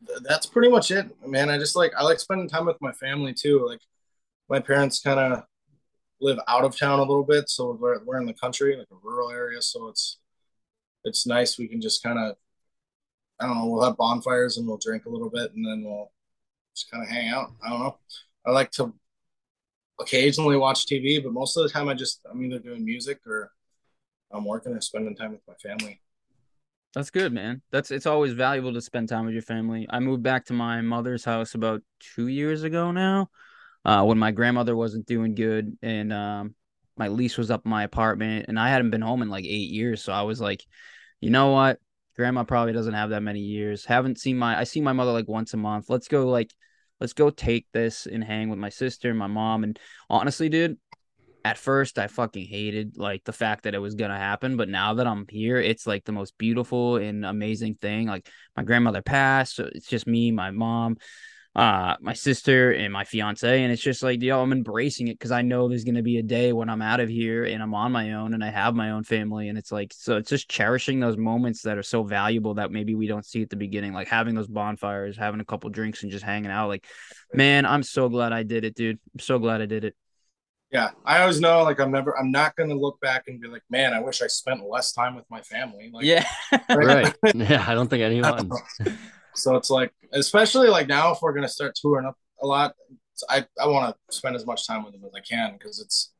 Th- 0.07 0.19
That's 0.23 0.47
pretty 0.47 0.69
much 0.69 0.91
it, 0.91 1.07
man. 1.27 1.49
I 1.51 1.59
just 1.59 1.77
like 1.77 1.93
I 1.97 2.03
like 2.03 2.19
spending 2.21 2.49
time 2.49 2.67
with 2.67 2.81
my 2.81 2.93
family 2.93 3.33
too. 3.35 3.65
Like 3.67 3.81
my 4.49 4.61
parents 4.61 5.01
kind 5.01 5.21
of 5.21 5.45
live 6.21 6.39
out 6.49 6.65
of 6.65 6.79
town 6.79 7.01
a 7.01 7.03
little 7.05 7.25
bit, 7.25 7.49
so 7.51 7.73
we're 7.81 8.05
we're 8.05 8.19
in 8.21 8.27
the 8.27 8.35
country, 8.35 8.77
like 8.77 8.89
a 8.93 8.97
rural 9.03 9.31
area, 9.31 9.63
so 9.63 9.89
it's 9.89 10.19
it's 11.05 11.27
nice. 11.27 11.59
We 11.59 11.69
can 11.69 11.81
just 11.81 12.03
kind 12.03 12.19
of 12.19 12.37
I 13.41 13.47
don't 13.47 13.57
know. 13.59 13.67
We'll 13.67 13.85
have 13.85 13.97
bonfires 13.97 14.57
and 14.57 14.67
we'll 14.67 14.79
drink 14.79 15.05
a 15.07 15.11
little 15.11 15.31
bit, 15.31 15.53
and 15.55 15.65
then 15.67 15.85
we'll 15.85 16.11
just 16.77 16.91
kind 16.91 17.03
of 17.05 17.11
hang 17.11 17.31
out. 17.31 17.53
I 17.65 17.71
don't 17.71 17.81
know. 17.81 17.99
I 18.47 18.53
like 18.53 18.73
to 18.73 18.95
occasionally 20.01 20.57
watch 20.57 20.87
TV, 20.87 21.19
but 21.21 21.33
most 21.33 21.57
of 21.57 21.63
the 21.63 21.69
time 21.69 21.89
I 21.89 21.95
just 21.95 22.21
I'm 22.31 22.43
either 22.45 22.59
doing 22.59 22.85
music 22.85 23.21
or 23.27 23.53
I'm 24.33 24.45
working 24.45 24.73
or 24.75 24.83
spending 24.83 25.17
time 25.17 25.33
with 25.33 25.43
my 25.49 25.55
family. 25.55 26.01
That's 26.97 27.11
good, 27.11 27.31
man. 27.31 27.61
That's 27.71 27.91
it's 27.91 28.07
always 28.07 28.33
valuable 28.33 28.73
to 28.73 28.81
spend 28.81 29.11
time 29.11 29.27
with 29.27 29.35
your 29.35 29.43
family. 29.43 29.87
I 29.91 30.01
moved 30.01 30.23
back 30.23 30.47
to 30.47 30.55
my 30.55 30.81
mother's 30.81 31.27
house 31.27 31.55
about 31.55 31.83
two 32.01 32.29
years 32.29 32.63
ago 32.63 32.91
now, 32.91 33.29
uh, 33.85 34.03
when 34.05 34.17
my 34.17 34.31
grandmother 34.31 34.75
wasn't 34.75 35.05
doing 35.05 35.35
good 35.35 35.77
and 35.83 36.11
um, 36.11 36.55
my 36.97 37.09
lease 37.09 37.37
was 37.37 37.51
up 37.51 37.67
in 37.67 37.71
my 37.71 37.83
apartment, 37.83 38.47
and 38.49 38.59
I 38.59 38.71
hadn't 38.71 38.93
been 38.93 39.03
home 39.03 39.21
in 39.21 39.29
like 39.29 39.45
eight 39.45 39.71
years. 39.71 40.03
So 40.03 40.11
I 40.11 40.23
was 40.23 40.41
like, 40.41 40.65
you 41.21 41.29
know 41.29 41.51
what, 41.51 41.81
grandma 42.17 42.45
probably 42.45 42.73
doesn't 42.73 42.95
have 42.95 43.11
that 43.11 43.23
many 43.23 43.41
years. 43.41 43.85
Haven't 43.85 44.19
seen 44.19 44.39
my 44.39 44.59
I 44.59 44.65
see 44.65 44.81
my 44.81 44.95
mother 44.95 45.13
like 45.13 45.29
once 45.29 45.53
a 45.53 45.59
month. 45.59 45.91
Let's 45.91 46.09
go 46.09 46.27
like, 46.27 46.51
let's 46.99 47.13
go 47.13 47.29
take 47.29 47.67
this 47.75 48.07
and 48.07 48.25
hang 48.25 48.49
with 48.49 48.59
my 48.59 48.71
sister 48.71 49.11
and 49.11 49.19
my 49.19 49.27
mom. 49.27 49.65
And 49.65 49.79
honestly, 50.09 50.49
dude, 50.49 50.79
at 51.47 51.59
first 51.59 51.97
I 51.97 52.09
fucking 52.09 52.45
hated 52.45 52.99
like 52.99 53.23
the 53.23 53.33
fact 53.33 53.63
that 53.65 53.75
it 53.77 53.79
was 53.79 53.95
gonna 53.95 54.19
happen, 54.19 54.57
but 54.57 54.69
now 54.69 54.95
that 54.95 55.07
I'm 55.07 55.27
here, 55.29 55.59
it's 55.59 55.87
like 55.87 56.05
the 56.05 56.11
most 56.11 56.37
beautiful 56.39 56.97
and 56.97 57.25
amazing 57.25 57.77
thing. 57.77 58.09
Like 58.09 58.29
my 58.57 58.65
grandmother 58.65 59.01
passed, 59.01 59.55
so 59.55 59.71
it's 59.73 59.87
just 59.87 60.09
me, 60.09 60.33
my 60.33 60.51
mom, 60.51 60.97
uh, 61.55 61.95
my 62.01 62.15
sister, 62.15 62.73
and 62.73 62.93
my 62.93 63.05
fiance, 63.05 63.63
and 63.63 63.73
it's 63.73 63.81
just 63.81 64.03
like 64.03 64.21
yo, 64.21 64.43
I'm 64.43 64.51
embracing 64.51 65.07
it 65.07 65.21
because 65.21 65.31
I 65.31 65.43
know 65.43 65.69
there's 65.69 65.85
gonna 65.85 66.03
be 66.03 66.19
a 66.19 66.23
day 66.25 66.53
when 66.53 66.69
I'm 66.69 66.83
out 66.83 66.99
of 66.99 67.09
here 67.09 67.45
and 67.45 67.63
I'm 67.63 67.75
on 67.75 67.93
my 67.93 68.15
own 68.15 68.35
and 68.35 68.43
I 68.43 68.51
have 68.51 68.75
my 68.75 68.91
own 68.91 69.05
family, 69.05 69.49
and 69.49 69.57
it's 69.57 69.71
like 69.71 69.95
so 69.95 70.17
it's 70.17 70.31
just 70.31 70.49
cherishing 70.49 70.99
those 70.99 71.17
moments 71.17 71.63
that 71.63 71.79
are 71.79 71.85
so 71.85 72.03
valuable 72.03 72.55
that 72.55 72.73
maybe 72.73 72.97
we 72.97 73.07
don't 73.07 73.25
see 73.25 73.43
at 73.43 73.51
the 73.51 73.57
beginning, 73.57 73.93
like 73.93 74.09
having 74.09 74.35
those 74.35 74.49
bonfires, 74.49 75.17
having 75.17 75.41
a 75.41 75.45
couple 75.45 75.71
drinks, 75.71 76.03
and 76.03 76.11
just 76.11 76.25
hanging 76.25 76.51
out. 76.51 76.67
Like, 76.67 76.87
man, 77.33 77.67
I'm 77.67 77.85
so 77.85 78.09
glad 78.09 78.33
I 78.33 78.43
did 78.43 78.65
it, 78.65 78.75
dude. 78.75 78.99
I'm 79.15 79.21
so 79.21 79.39
glad 79.39 79.61
I 79.63 79.67
did 79.67 79.85
it. 79.85 79.95
Yeah, 80.73 80.91
I 81.05 81.21
always 81.21 81.41
know 81.41 81.63
like 81.63 81.79
I'm 81.79 81.93
never 81.93 82.19
I'm 82.19 82.31
not 82.33 82.57
gonna 82.57 82.75
look 82.75 83.01
back 83.01 83.25
and 83.29 83.41
be 83.41 83.49
like, 83.49 83.63
man, 83.71 83.95
I 83.95 84.01
wish 84.01 84.21
I 84.21 84.27
spent 84.27 84.69
less 84.69 84.93
time 84.93 85.15
with 85.15 85.25
my 85.31 85.41
family. 85.43 85.91
Like, 85.93 86.05
Yeah. 86.05 86.27
Right. 86.69 87.15
Yeah, 87.35 87.65
I 87.67 87.75
don't 87.75 87.89
think 87.89 88.03
anyone. 88.03 88.51
So 89.39 89.55
it's 89.57 89.69
like, 89.69 89.93
especially 90.15 90.69
like 90.69 90.89
now, 90.89 91.13
if 91.13 91.19
we're 91.21 91.35
gonna 91.35 91.47
start 91.47 91.75
touring 91.75 92.07
up 92.07 92.17
a 92.43 92.47
lot, 92.47 92.75
I 93.29 93.45
I 93.61 93.67
want 93.67 93.95
to 94.09 94.17
spend 94.17 94.35
as 94.35 94.47
much 94.47 94.67
time 94.67 94.83
with 94.83 94.95
them 94.95 95.05
as 95.05 95.13
I 95.15 95.21
can 95.21 95.53
because 95.53 95.79
it's, 95.79 96.13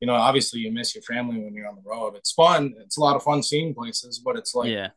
you 0.00 0.06
know, 0.08 0.14
obviously 0.14 0.60
you 0.60 0.72
miss 0.72 0.92
your 0.94 1.02
family 1.02 1.38
when 1.38 1.54
you're 1.54 1.68
on 1.68 1.76
the 1.76 1.88
road. 1.88 2.16
It's 2.16 2.32
fun. 2.32 2.74
It's 2.80 2.96
a 2.96 3.00
lot 3.00 3.14
of 3.14 3.22
fun 3.22 3.42
seeing 3.42 3.72
places, 3.72 4.18
but 4.18 4.36
it's 4.36 4.52
like, 4.54 4.70
yeah. 4.70 4.88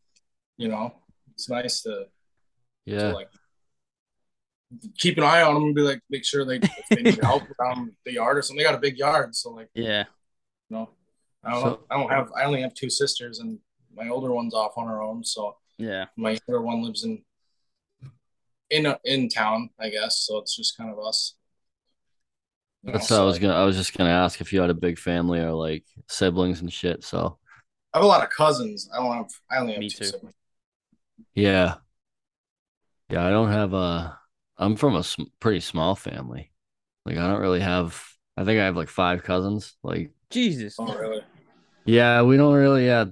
you 0.57 0.67
know, 0.67 0.93
it's 1.33 1.47
nice 1.47 1.81
to, 1.83 1.89
to 1.89 2.05
Yeah. 2.85 3.13
like 3.13 3.29
keep 4.97 5.17
an 5.17 5.23
eye 5.23 5.41
on 5.41 5.53
them 5.55 5.63
and 5.63 5.75
be 5.75 5.81
like, 5.81 6.01
make 6.09 6.25
sure 6.25 6.45
they 6.45 6.57
if 6.57 6.89
they 6.89 7.01
need 7.01 7.23
help 7.23 7.43
around 7.59 7.91
the 8.05 8.13
yard 8.13 8.37
or 8.37 8.41
something. 8.41 8.57
They 8.57 8.63
got 8.69 8.75
a 8.75 8.79
big 8.79 8.97
yard, 8.97 9.35
so 9.35 9.51
like, 9.51 9.69
Yeah. 9.73 10.05
you 10.69 10.77
know, 10.77 10.89
I 11.43 11.51
don't 11.51 11.61
So- 11.61 11.69
know. 11.69 11.79
I 11.89 11.97
don't 11.97 12.09
have. 12.11 12.31
I 12.35 12.43
only 12.45 12.61
have 12.61 12.73
two 12.73 12.89
sisters, 12.89 13.39
and 13.39 13.59
my 13.95 14.09
older 14.09 14.31
one's 14.31 14.53
off 14.53 14.77
on 14.77 14.87
her 14.87 15.01
own. 15.01 15.23
So 15.23 15.57
Yeah. 15.77 16.05
my 16.17 16.31
younger 16.47 16.61
one 16.61 16.83
lives 16.83 17.03
in 17.03 17.23
in 18.69 18.93
in 19.03 19.29
town, 19.29 19.69
I 19.79 19.89
guess. 19.89 20.19
So 20.21 20.37
it's 20.37 20.55
just 20.55 20.77
kind 20.77 20.91
of 20.91 20.99
us. 20.99 21.35
You 22.83 22.91
know, 22.91 22.97
That's 22.97 23.09
what 23.09 23.19
I 23.19 23.23
was 23.23 23.35
like, 23.35 23.41
gonna. 23.41 23.55
I 23.55 23.65
was 23.65 23.75
just 23.75 23.97
gonna 23.97 24.09
ask 24.11 24.39
if 24.41 24.53
you 24.53 24.61
had 24.61 24.69
a 24.69 24.73
big 24.75 24.99
family 24.99 25.39
or 25.39 25.51
like 25.51 25.85
siblings 26.07 26.61
and 26.61 26.71
shit. 26.71 27.03
So 27.03 27.39
I 27.93 27.97
have 27.97 28.03
a 28.05 28.07
lot 28.07 28.23
of 28.23 28.29
cousins. 28.29 28.87
I 28.93 28.97
don't 28.97 29.15
have. 29.17 29.29
I 29.51 29.57
only 29.57 29.73
have 29.73 29.79
Me 29.79 29.89
two 29.89 29.97
too. 29.97 30.05
siblings. 30.05 30.35
yeah, 31.33 31.75
yeah. 33.09 33.25
I 33.25 33.31
don't 33.31 33.51
have 33.51 33.73
a. 33.73 34.18
I'm 34.59 34.75
from 34.75 34.95
a 34.95 35.03
sm- 35.03 35.23
pretty 35.39 35.61
small 35.61 35.95
family. 35.95 36.51
Like 37.05 37.17
I 37.17 37.27
don't 37.27 37.39
really 37.39 37.61
have. 37.61 38.03
I 38.37 38.43
think 38.43 38.59
I 38.59 38.65
have 38.65 38.75
like 38.75 38.89
five 38.89 39.23
cousins. 39.23 39.75
Like 39.83 40.11
Jesus. 40.29 40.75
Oh, 40.77 40.93
really? 40.93 41.21
yeah, 41.85 42.21
we 42.21 42.37
don't 42.37 42.53
really. 42.53 42.85
Yeah, 42.85 43.05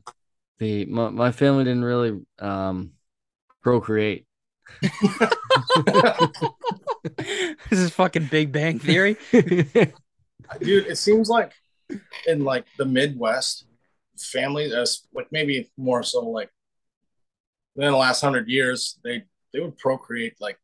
the 0.60 0.86
my, 0.86 1.10
my 1.10 1.32
family 1.32 1.64
didn't 1.64 1.86
really 1.86 2.20
um 2.40 2.92
procreate. 3.64 4.26
this 7.70 7.80
is 7.80 7.92
fucking 7.92 8.26
Big 8.26 8.52
Bang 8.52 8.80
Theory. 8.80 9.16
Dude, 9.32 9.94
it 10.88 10.98
seems 10.98 11.30
like 11.30 11.54
in 12.26 12.44
like 12.44 12.66
the 12.78 12.86
Midwest, 12.86 13.66
families, 14.18 14.74
as 14.74 15.08
like 15.14 15.32
maybe 15.32 15.72
more 15.78 16.04
so 16.04 16.28
like 16.30 16.50
within 17.76 17.94
the 17.94 17.98
last 17.98 18.20
hundred 18.20 18.50
years, 18.50 19.00
they 19.04 19.24
they 19.54 19.62
would 19.62 19.78
procreate 19.78 20.36
like 20.42 20.60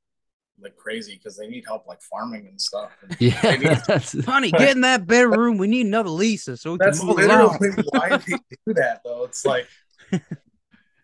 like 0.63 0.75
crazy 0.75 1.15
because 1.15 1.37
they 1.37 1.47
need 1.47 1.63
help 1.67 1.85
like 1.87 2.01
farming 2.01 2.47
and 2.47 2.59
stuff. 2.59 2.91
And 3.09 3.61
yeah, 3.61 3.81
that's, 3.87 4.25
Honey, 4.25 4.51
get 4.51 4.71
in 4.75 4.81
that 4.81 5.05
bedroom. 5.05 5.57
We 5.57 5.67
need 5.67 5.85
another 5.85 6.09
Lisa 6.09 6.57
so 6.57 6.73
we 6.73 6.77
that's 6.79 6.99
can 6.99 7.07
mow 7.07 7.15
the 7.15 7.27
lawn. 7.27 7.57
literally 7.59 7.83
why 7.91 8.17
they 8.17 8.37
do 8.65 8.73
that 8.75 9.01
though. 9.03 9.25
It's 9.25 9.45
like 9.45 9.67
I 10.11 10.19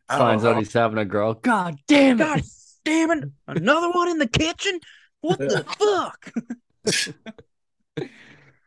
don't 0.10 0.20
finds 0.20 0.46
out 0.46 0.58
he's 0.58 0.74
having 0.74 0.98
a 0.98 1.06
girl. 1.06 1.36
God 1.36 1.78
damn 1.88 2.20
it! 2.20 2.24
God 2.24 2.42
damn 2.86 3.12
it. 3.12 3.24
Another 3.48 3.92
one 3.92 4.10
in 4.10 4.18
the 4.18 4.28
kitchen? 4.28 4.80
What 5.22 5.38
the 5.40 5.64
fuck? 5.78 6.32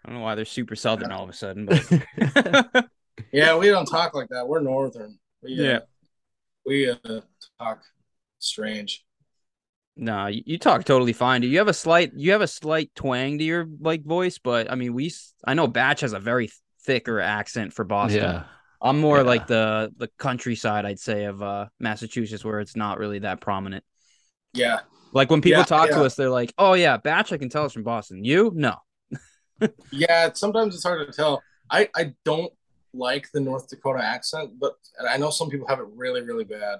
I 0.04 0.08
don't 0.10 0.14
know 0.14 0.20
why 0.20 0.34
they're 0.34 0.44
super 0.44 0.76
southern 0.76 1.12
all 1.12 1.24
of 1.24 1.30
a 1.30 1.32
sudden, 1.32 1.66
but 1.66 2.88
Yeah, 3.32 3.56
we 3.56 3.68
don't 3.68 3.86
talk 3.86 4.14
like 4.14 4.28
that. 4.30 4.46
We're 4.46 4.60
northern. 4.60 5.18
We, 5.42 5.58
uh, 5.60 5.62
Yeah. 5.62 5.78
we 6.66 6.90
uh, 6.90 7.20
talk 7.58 7.82
strange. 8.38 9.04
No, 9.96 10.26
you, 10.26 10.42
you 10.46 10.58
talk 10.58 10.84
totally 10.84 11.12
fine. 11.12 11.40
Do 11.42 11.46
you 11.46 11.58
have 11.58 11.68
a 11.68 11.74
slight 11.74 12.12
you 12.14 12.32
have 12.32 12.40
a 12.40 12.46
slight 12.46 12.90
twang 12.94 13.38
to 13.38 13.44
your 13.44 13.66
like 13.80 14.04
voice, 14.04 14.38
but 14.38 14.70
I 14.70 14.74
mean 14.74 14.94
we 14.94 15.12
I 15.44 15.54
know 15.54 15.66
Batch 15.66 16.00
has 16.00 16.12
a 16.12 16.18
very 16.20 16.50
thicker 16.84 17.20
accent 17.20 17.72
for 17.72 17.84
Boston. 17.84 18.40
Yeah, 18.40 18.44
I'm 18.80 19.00
more 19.00 19.18
Yeah. 19.18 19.22
like 19.22 19.46
the 19.46 19.92
the 19.96 20.08
countryside, 20.18 20.86
I'd 20.86 20.98
say, 21.00 21.24
of 21.24 21.42
uh 21.42 21.66
Massachusetts, 21.78 22.44
where 22.44 22.60
it's 22.60 22.76
not 22.76 22.98
really 22.98 23.20
that 23.20 23.40
prominent. 23.40 23.84
Yeah, 24.52 24.80
Like 25.12 25.30
when 25.30 25.42
people 25.42 25.60
Yeah, 25.60 25.64
talk 25.64 25.90
to 25.92 26.04
us, 26.04 26.14
they're 26.14 26.30
like, 26.30 26.54
"Oh 26.58 26.72
yeah, 26.74 26.96
Batch, 26.96 27.32
I 27.32 27.38
can 27.38 27.48
tell 27.50 27.64
it's 27.66 27.74
from 27.74 27.82
Boston." 27.82 28.24
You, 28.24 28.52
no. 28.54 28.76
yeah. 29.90 30.30
Sometimes 30.34 30.74
it's 30.74 30.84
hard 30.84 31.06
to 31.06 31.12
tell. 31.12 31.42
I 31.70 31.88
I 31.94 32.14
don't 32.24 32.52
like 32.94 33.30
the 33.32 33.40
North 33.40 33.68
Dakota 33.68 34.02
accent, 34.04 34.52
but 34.58 34.74
and 34.98 35.08
I 35.08 35.16
know 35.16 35.30
some 35.30 35.50
people 35.50 35.66
have 35.68 35.78
it 35.80 35.86
really 35.94 36.22
really 36.22 36.44
bad, 36.44 36.78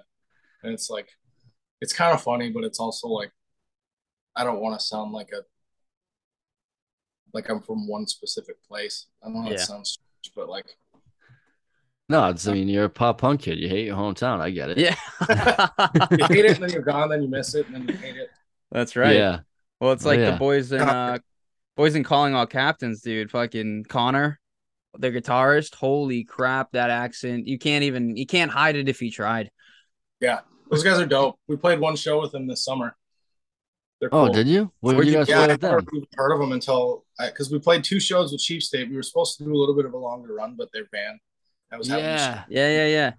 and 0.63 0.73
it's 0.75 0.91
like 0.91 1.09
it's 1.83 1.93
kind 1.93 2.15
of 2.15 2.23
funny, 2.23 2.51
but 2.51 2.65
it's 2.65 2.81
also 2.81 3.09
like 3.09 3.33
I 4.37 4.45
don't 4.45 4.61
want 4.61 4.79
to 4.79 4.85
sound 4.87 5.13
like 5.13 5.31
a 5.33 5.43
like 7.35 7.49
I'm 7.49 7.61
from 7.63 7.89
one 7.89 8.07
specific 8.07 8.63
place. 8.67 9.07
I 9.23 9.27
don't 9.27 9.35
know. 9.35 9.43
how 9.43 9.51
It 9.51 9.59
Yeah. 9.59 9.65
sounds, 9.67 9.91
strange, 10.23 10.35
but 10.35 10.49
like 10.49 10.77
No, 12.09 12.29
it's 12.29 12.47
I 12.47 12.53
mean 12.53 12.69
you're 12.69 12.85
a 12.85 12.91
pop 12.91 13.19
punk 13.21 13.43
kid. 13.43 13.59
You 13.59 13.69
hate 13.69 13.87
your 13.87 13.97
hometown. 13.97 14.41
I 14.41 14.51
get 14.51 14.71
it. 14.71 14.79
Yeah, 14.79 14.97
you 16.19 16.27
hate 16.31 16.45
it, 16.45 16.55
and 16.55 16.63
then 16.63 16.71
you're 16.71 16.83
gone, 16.83 17.09
then 17.09 17.23
you 17.23 17.29
miss 17.29 17.55
it, 17.55 17.67
and 17.67 17.75
then 17.77 17.89
you 17.89 17.97
hate 17.97 18.17
it. 18.17 18.31
that's 18.71 18.97
right. 18.97 19.17
Yeah. 19.17 19.41
Well, 19.81 19.93
it's 19.93 20.05
Oh, 20.05 20.09
like 20.09 20.25
the 20.25 20.33
boys 20.33 20.73
in 20.73 20.81
uh 20.81 21.19
boys 21.77 21.95
in 21.95 22.05
calling 22.05 22.35
all 22.35 22.47
captains, 22.47 23.01
dude. 23.03 23.31
Fucking 23.31 23.85
Connor, 23.89 24.39
the 24.99 25.11
guitarist. 25.11 25.75
Holy 25.75 26.25
crap, 26.25 26.73
that 26.73 26.91
accent. 26.91 27.47
You 27.47 27.59
can't 27.59 27.85
even 27.85 28.17
you 28.17 28.27
can't 28.27 28.51
hide 28.51 28.77
it 28.77 28.89
if 28.89 29.01
you 29.01 29.11
tried. 29.11 29.51
Yeah, 30.21 30.41
those 30.73 30.83
guys 30.83 30.99
are 30.99 31.07
dope. 31.07 31.39
We 31.47 31.57
played 31.57 31.79
one 31.79 31.95
show 31.97 32.21
with 32.21 32.33
them 32.33 32.47
this 32.47 32.65
summer. 32.65 32.97
They're 34.01 34.09
Oh, 34.13 34.33
did 34.33 34.49
you? 34.49 34.73
Where'd 34.81 34.99
did 34.99 35.07
you 35.07 35.13
guys 35.15 35.29
Yeah, 35.29 35.37
play 35.37 35.45
I 35.45 35.49
with 35.53 35.61
them? 35.61 35.71
never 35.93 36.07
heard 36.17 36.33
of 36.33 36.41
them 36.41 36.53
until 36.53 37.05
because 37.21 37.53
we 37.53 37.59
played 37.61 37.85
two 37.85 38.01
shows 38.01 38.33
with 38.33 38.41
Chief 38.41 38.63
State. 38.63 38.89
We 38.91 38.97
were 38.97 39.03
supposed 39.03 39.39
to 39.39 39.45
do 39.45 39.55
a 39.55 39.59
little 39.59 39.77
bit 39.77 39.85
of 39.85 39.93
a 39.95 39.99
longer 39.99 40.35
run, 40.35 40.57
but 40.57 40.71
their 40.73 40.87
band 40.87 41.21
that 41.71 41.79
was 41.79 41.89
having 41.89 42.05
Yeah. 42.07 42.45
Yeah, 42.49 42.69
yeah, 42.69 42.87
yeah. 42.87 43.13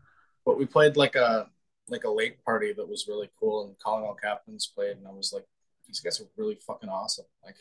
but 0.45 0.58
we 0.58 0.66
played 0.66 0.97
like 0.97 1.16
a 1.16 1.47
like 1.89 2.04
a 2.06 2.10
lake 2.10 2.43
party 2.43 2.74
that 2.74 2.88
was 2.88 3.08
really 3.08 3.30
cool 3.39 3.66
and 3.66 3.78
calling 3.80 4.06
all 4.06 4.16
captains 4.16 4.72
played 4.74 4.95
and 4.97 5.06
I 5.08 5.12
was 5.12 5.32
like 5.34 5.45
these 5.86 5.99
guys 5.99 6.20
are 6.22 6.28
really 6.38 6.56
fucking 6.56 6.88
awesome 6.89 7.26
like 7.43 7.58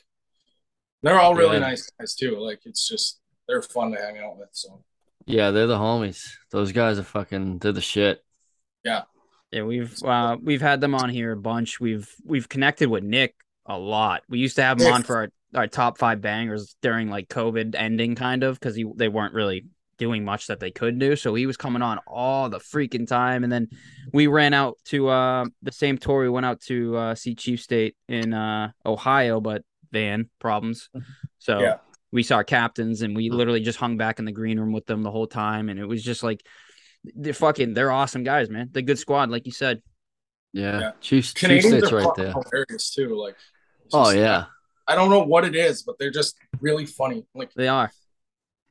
they're 1.02 1.18
all 1.18 1.34
really 1.34 1.54
Yeah. 1.54 1.68
nice 1.70 1.90
guys 1.98 2.14
too 2.14 2.38
like 2.38 2.60
it's 2.64 2.88
just 2.88 3.20
they're 3.48 3.62
fun 3.62 3.90
to 3.90 3.98
hang 4.00 4.18
out 4.18 4.38
with 4.38 4.50
so 4.52 4.84
Yeah, 5.26 5.50
they're 5.50 5.66
the 5.66 5.76
homies. 5.76 6.24
Those 6.50 6.70
guys 6.72 6.98
are 7.00 7.04
fucking 7.04 7.58
they're 7.58 7.72
the 7.72 7.80
shit. 7.80 8.24
Yeah, 8.84 9.02
we've 9.60 10.02
uh 10.02 10.36
we've 10.42 10.62
had 10.62 10.80
them 10.80 10.94
on 10.94 11.10
here 11.10 11.32
a 11.32 11.36
bunch. 11.36 11.78
We've 11.80 12.08
we've 12.24 12.48
connected 12.48 12.88
with 12.88 13.04
Nick 13.04 13.34
a 13.66 13.78
lot. 13.78 14.22
We 14.28 14.38
used 14.38 14.56
to 14.56 14.62
have 14.62 14.78
him 14.78 14.84
Nick. 14.84 14.94
on 14.94 15.02
for 15.02 15.16
our, 15.16 15.28
our 15.54 15.66
top 15.66 15.98
five 15.98 16.20
bangers 16.20 16.74
during 16.80 17.10
like 17.10 17.28
COVID 17.28 17.74
ending, 17.74 18.14
kind 18.14 18.42
of, 18.42 18.58
because 18.58 18.74
he 18.74 18.86
they 18.96 19.08
weren't 19.08 19.34
really 19.34 19.66
doing 19.98 20.24
much 20.24 20.46
that 20.48 20.58
they 20.58 20.70
could 20.70 20.98
do. 20.98 21.14
So 21.14 21.34
he 21.34 21.46
was 21.46 21.56
coming 21.56 21.82
on 21.82 21.98
all 22.06 22.48
the 22.48 22.58
freaking 22.58 23.06
time. 23.06 23.44
And 23.44 23.52
then 23.52 23.68
we 24.12 24.26
ran 24.26 24.54
out 24.54 24.78
to 24.86 25.08
uh 25.08 25.44
the 25.62 25.72
same 25.72 25.98
tour. 25.98 26.22
We 26.22 26.30
went 26.30 26.46
out 26.46 26.60
to 26.62 26.96
uh 26.96 27.14
see 27.14 27.34
Chief 27.34 27.60
State 27.60 27.96
in 28.08 28.32
uh 28.32 28.70
Ohio, 28.86 29.40
but 29.40 29.62
van 29.92 30.30
problems. 30.38 30.88
So 31.38 31.58
Yeah. 31.60 31.74
we 32.12 32.22
saw 32.22 32.44
captains 32.44 33.02
and 33.02 33.16
we 33.16 33.28
literally 33.28 33.62
just 33.62 33.80
hung 33.80 33.96
back 33.96 34.20
in 34.20 34.24
the 34.24 34.30
green 34.30 34.60
room 34.60 34.72
with 34.72 34.86
them 34.86 35.02
the 35.02 35.10
whole 35.10 35.26
time. 35.26 35.68
And 35.68 35.80
it 35.80 35.86
was 35.86 36.04
just 36.04 36.22
like 36.22 36.46
they're 37.04 37.32
fucking 37.34 37.74
they're 37.74 37.90
awesome 37.90 38.22
guys, 38.24 38.48
man. 38.50 38.68
They're 38.72 38.82
good 38.82 38.98
squad, 38.98 39.30
like 39.30 39.46
you 39.46 39.52
said. 39.52 39.82
Yeah. 40.52 40.78
Yeah. 40.80 40.90
Chiefs 41.00 41.32
Chief 41.34 41.48
Canadians 41.48 41.78
State's 41.78 41.92
are 41.92 41.96
right 41.96 42.14
there. 42.16 42.32
hilarious 42.32 42.90
too 42.94 43.14
like 43.16 43.36
Oh 43.92 44.04
just- 44.06 44.16
yeah. 44.16 44.44
I 44.86 44.94
don't 44.96 45.10
know 45.10 45.22
what 45.24 45.44
it 45.44 45.54
is 45.54 45.82
but 45.82 45.98
they're 45.98 46.10
just 46.10 46.36
really 46.60 46.86
funny 46.86 47.24
like 47.34 47.52
They 47.54 47.68
are. 47.68 47.90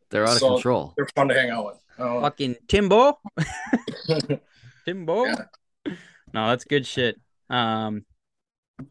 They're 0.10 0.28
out 0.28 0.36
of 0.36 0.42
control. 0.42 0.94
they're 0.98 1.08
fun 1.16 1.28
to 1.30 1.34
hang 1.34 1.50
out 1.50 1.66
with 1.66 1.78
I. 1.98 2.22
Fucking 2.22 2.56
Timbo. 2.68 3.20
Timbo. 4.86 5.26
Yeah. 5.26 5.36
No, 6.34 6.50
that's 6.50 6.64
good 6.64 6.86
shit. 6.86 7.20
Um 7.50 8.06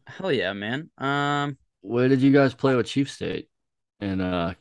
hell 0.07 0.31
yeah, 0.31 0.53
man. 0.53 0.89
Um 0.97 1.57
Where 1.81 2.07
did 2.07 2.21
you 2.21 2.31
guys 2.31 2.53
play 2.53 2.75
with 2.75 2.87
Chief 2.87 3.09
State 3.11 3.49
and 3.99 4.21
uh 4.21 4.53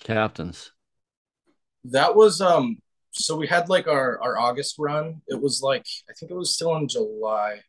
captains? 0.00 0.72
that 1.84 2.14
was 2.16 2.40
um 2.40 2.78
so 3.18 3.36
we 3.36 3.46
had 3.46 3.68
like 3.68 3.86
our 3.86 4.20
our 4.22 4.38
august 4.38 4.76
run. 4.78 5.20
It 5.28 5.40
was 5.40 5.60
like 5.62 5.86
i 6.08 6.12
think 6.14 6.30
it 6.30 6.36
was 6.36 6.54
still 6.54 6.74
in 6.76 6.88
july 6.88 7.60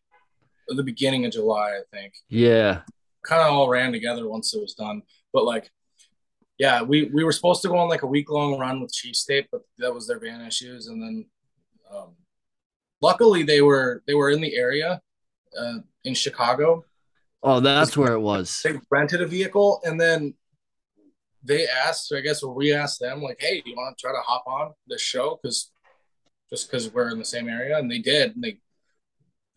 the 0.67 0.83
beginning 0.83 1.25
of 1.25 1.31
july 1.31 1.79
i 1.79 1.81
think. 1.95 2.13
Yeah. 2.29 2.81
kind 3.25 3.41
of 3.41 3.51
all 3.51 3.67
ran 3.69 3.91
together 3.91 4.29
once 4.29 4.53
it 4.53 4.61
was 4.61 4.73
done. 4.75 5.01
But 5.33 5.45
like 5.45 5.69
yeah 6.57 6.81
we 6.81 7.05
we 7.13 7.23
were 7.23 7.31
supposed 7.31 7.61
to 7.63 7.69
go 7.69 7.77
on 7.77 7.89
like 7.89 8.03
a 8.03 8.07
week 8.07 8.29
long 8.29 8.57
run 8.59 8.81
with 8.81 8.93
chief 8.93 9.15
state 9.15 9.47
but 9.51 9.61
that 9.79 9.93
was 9.93 10.07
their 10.07 10.19
van 10.19 10.41
issues. 10.41 10.87
And 10.87 11.01
then 11.01 11.25
um 11.91 12.15
luckily 13.01 13.43
they 13.43 13.61
were 13.61 14.03
they 14.07 14.13
were 14.13 14.29
in 14.29 14.41
the 14.41 14.55
area 14.55 15.01
uh, 15.59 15.79
in 16.03 16.13
chicago. 16.13 16.85
Oh, 17.41 17.61
that's 17.61 17.95
where 17.95 18.13
it 18.13 18.19
was. 18.19 18.61
they 18.63 18.73
rented 18.91 19.21
a 19.21 19.25
vehicle 19.25 19.79
and 19.85 19.99
then 19.99 20.33
they 21.43 21.67
asked 21.67 22.11
i 22.13 22.19
guess 22.19 22.43
or 22.43 22.53
we 22.53 22.73
asked 22.73 22.99
them 22.99 23.21
like 23.21 23.37
hey 23.39 23.61
do 23.61 23.69
you 23.69 23.75
want 23.75 23.97
to 23.97 24.01
try 24.01 24.11
to 24.11 24.21
hop 24.21 24.43
on 24.47 24.73
this 24.87 25.01
show? 25.01 25.39
Because 25.41 25.71
just 26.49 26.69
because 26.69 26.91
we're 26.91 27.09
in 27.09 27.19
the 27.19 27.25
same 27.25 27.47
area 27.47 27.77
and 27.77 27.89
they 27.89 27.99
did 27.99 28.35
and 28.35 28.43
they 28.43 28.57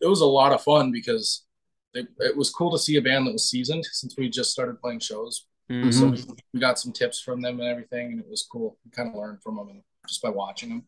it 0.01 0.07
was 0.07 0.21
a 0.21 0.25
lot 0.25 0.51
of 0.51 0.61
fun 0.61 0.91
because 0.91 1.45
they, 1.93 2.05
it 2.19 2.35
was 2.35 2.49
cool 2.49 2.71
to 2.71 2.77
see 2.77 2.97
a 2.97 3.01
band 3.01 3.25
that 3.25 3.33
was 3.33 3.49
seasoned 3.49 3.85
since 3.85 4.15
we 4.17 4.29
just 4.29 4.51
started 4.51 4.81
playing 4.81 4.99
shows. 4.99 5.45
Mm, 5.71 5.93
so 5.93 6.07
we, 6.07 6.23
we 6.53 6.59
got 6.59 6.77
some 6.77 6.91
tips 6.91 7.21
from 7.21 7.41
them 7.41 7.59
and 7.59 7.69
everything 7.69 8.11
and 8.11 8.19
it 8.19 8.29
was 8.29 8.45
cool. 8.51 8.77
We 8.83 8.91
kind 8.91 9.09
of 9.09 9.15
learned 9.15 9.41
from 9.41 9.55
them 9.55 9.69
and 9.69 9.81
just 10.07 10.21
by 10.21 10.29
watching 10.29 10.69
them 10.69 10.83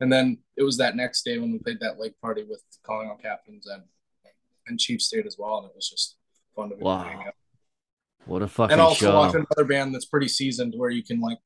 and 0.00 0.12
then 0.12 0.38
it 0.56 0.62
was 0.62 0.76
that 0.78 0.96
next 0.96 1.22
day 1.22 1.38
when 1.38 1.52
we 1.52 1.58
played 1.58 1.80
that 1.80 1.98
lake 1.98 2.14
party 2.20 2.44
with 2.44 2.62
calling 2.82 3.08
all 3.08 3.16
captains 3.16 3.66
and 3.66 3.82
and 4.66 4.78
chief 4.78 5.02
state 5.02 5.26
as 5.26 5.36
well 5.38 5.58
and 5.58 5.66
it 5.66 5.72
was 5.74 5.88
just 5.88 6.16
fun 6.54 6.70
to 6.70 6.76
be 6.76 6.84
Wow. 6.84 7.32
What 8.26 8.42
a 8.42 8.48
fucking 8.48 8.72
and 8.72 8.80
also 8.80 9.06
show. 9.06 9.14
watch 9.14 9.34
another 9.34 9.64
band 9.64 9.94
that's 9.94 10.04
pretty 10.04 10.28
seasoned 10.28 10.74
where 10.76 10.90
you 10.90 11.02
can 11.02 11.20
like 11.20 11.38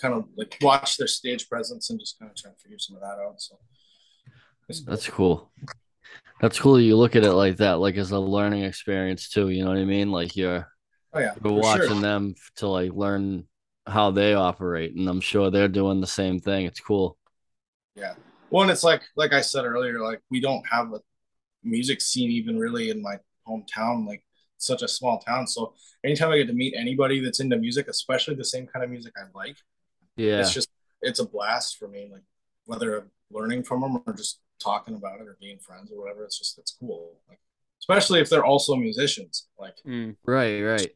kind 0.00 0.14
of 0.14 0.24
like 0.36 0.56
watch 0.60 0.96
their 0.96 1.06
stage 1.06 1.48
presence 1.48 1.90
and 1.90 2.00
just 2.00 2.18
kind 2.18 2.30
of 2.30 2.36
try 2.36 2.50
to 2.50 2.56
figure 2.56 2.78
some 2.78 2.96
of 2.96 3.02
that 3.02 3.18
out. 3.22 3.40
So. 3.40 3.58
That's 4.68 5.08
cool. 5.08 5.50
That's 6.40 6.58
cool. 6.58 6.80
You 6.80 6.96
look 6.96 7.16
at 7.16 7.24
it 7.24 7.32
like 7.32 7.58
that, 7.58 7.78
like 7.78 7.96
as 7.96 8.10
a 8.10 8.18
learning 8.18 8.64
experience 8.64 9.30
too. 9.30 9.48
You 9.48 9.64
know 9.64 9.70
what 9.70 9.78
I 9.78 9.84
mean? 9.84 10.10
Like 10.10 10.36
you're 10.36 10.68
oh 11.12 11.20
yeah, 11.20 11.34
you're 11.42 11.52
watching 11.54 11.88
sure. 11.88 12.00
them 12.00 12.34
to 12.56 12.68
like 12.68 12.92
learn 12.92 13.44
how 13.86 14.10
they 14.10 14.34
operate, 14.34 14.94
and 14.94 15.08
I'm 15.08 15.20
sure 15.20 15.50
they're 15.50 15.68
doing 15.68 16.00
the 16.00 16.06
same 16.06 16.40
thing. 16.40 16.66
It's 16.66 16.80
cool. 16.80 17.16
Yeah. 17.94 18.14
Well, 18.50 18.68
it's 18.68 18.84
like 18.84 19.02
like 19.16 19.32
I 19.32 19.40
said 19.40 19.64
earlier, 19.64 20.00
like 20.00 20.20
we 20.30 20.40
don't 20.40 20.66
have 20.70 20.92
a 20.92 21.00
music 21.62 22.00
scene 22.00 22.30
even 22.30 22.58
really 22.58 22.90
in 22.90 23.00
my 23.00 23.18
hometown. 23.48 24.06
Like 24.06 24.22
such 24.58 24.82
a 24.82 24.88
small 24.88 25.18
town, 25.18 25.46
so 25.46 25.74
anytime 26.04 26.30
I 26.30 26.38
get 26.38 26.46
to 26.48 26.52
meet 26.52 26.74
anybody 26.76 27.20
that's 27.20 27.40
into 27.40 27.56
music, 27.56 27.88
especially 27.88 28.34
the 28.34 28.44
same 28.44 28.66
kind 28.66 28.84
of 28.84 28.90
music 28.90 29.12
I 29.16 29.24
like, 29.34 29.56
Yeah. 30.16 30.40
it's 30.40 30.52
just 30.52 30.68
it's 31.02 31.20
a 31.20 31.26
blast 31.26 31.78
for 31.78 31.88
me. 31.88 32.08
Like 32.10 32.22
whether 32.64 32.98
I'm 32.98 33.10
learning 33.30 33.64
from 33.64 33.80
them 33.82 34.02
or 34.06 34.12
just 34.12 34.40
talking 34.58 34.94
about 34.94 35.20
it 35.20 35.28
or 35.28 35.36
being 35.40 35.58
friends 35.58 35.92
or 35.92 36.00
whatever, 36.00 36.24
it's 36.24 36.38
just 36.38 36.58
it's 36.58 36.76
cool. 36.78 37.16
Like 37.28 37.38
especially 37.80 38.20
if 38.20 38.30
they're 38.30 38.44
also 38.44 38.74
musicians. 38.76 39.48
Like 39.58 39.76
mm. 39.86 40.16
right. 40.24 40.62
Right. 40.62 40.94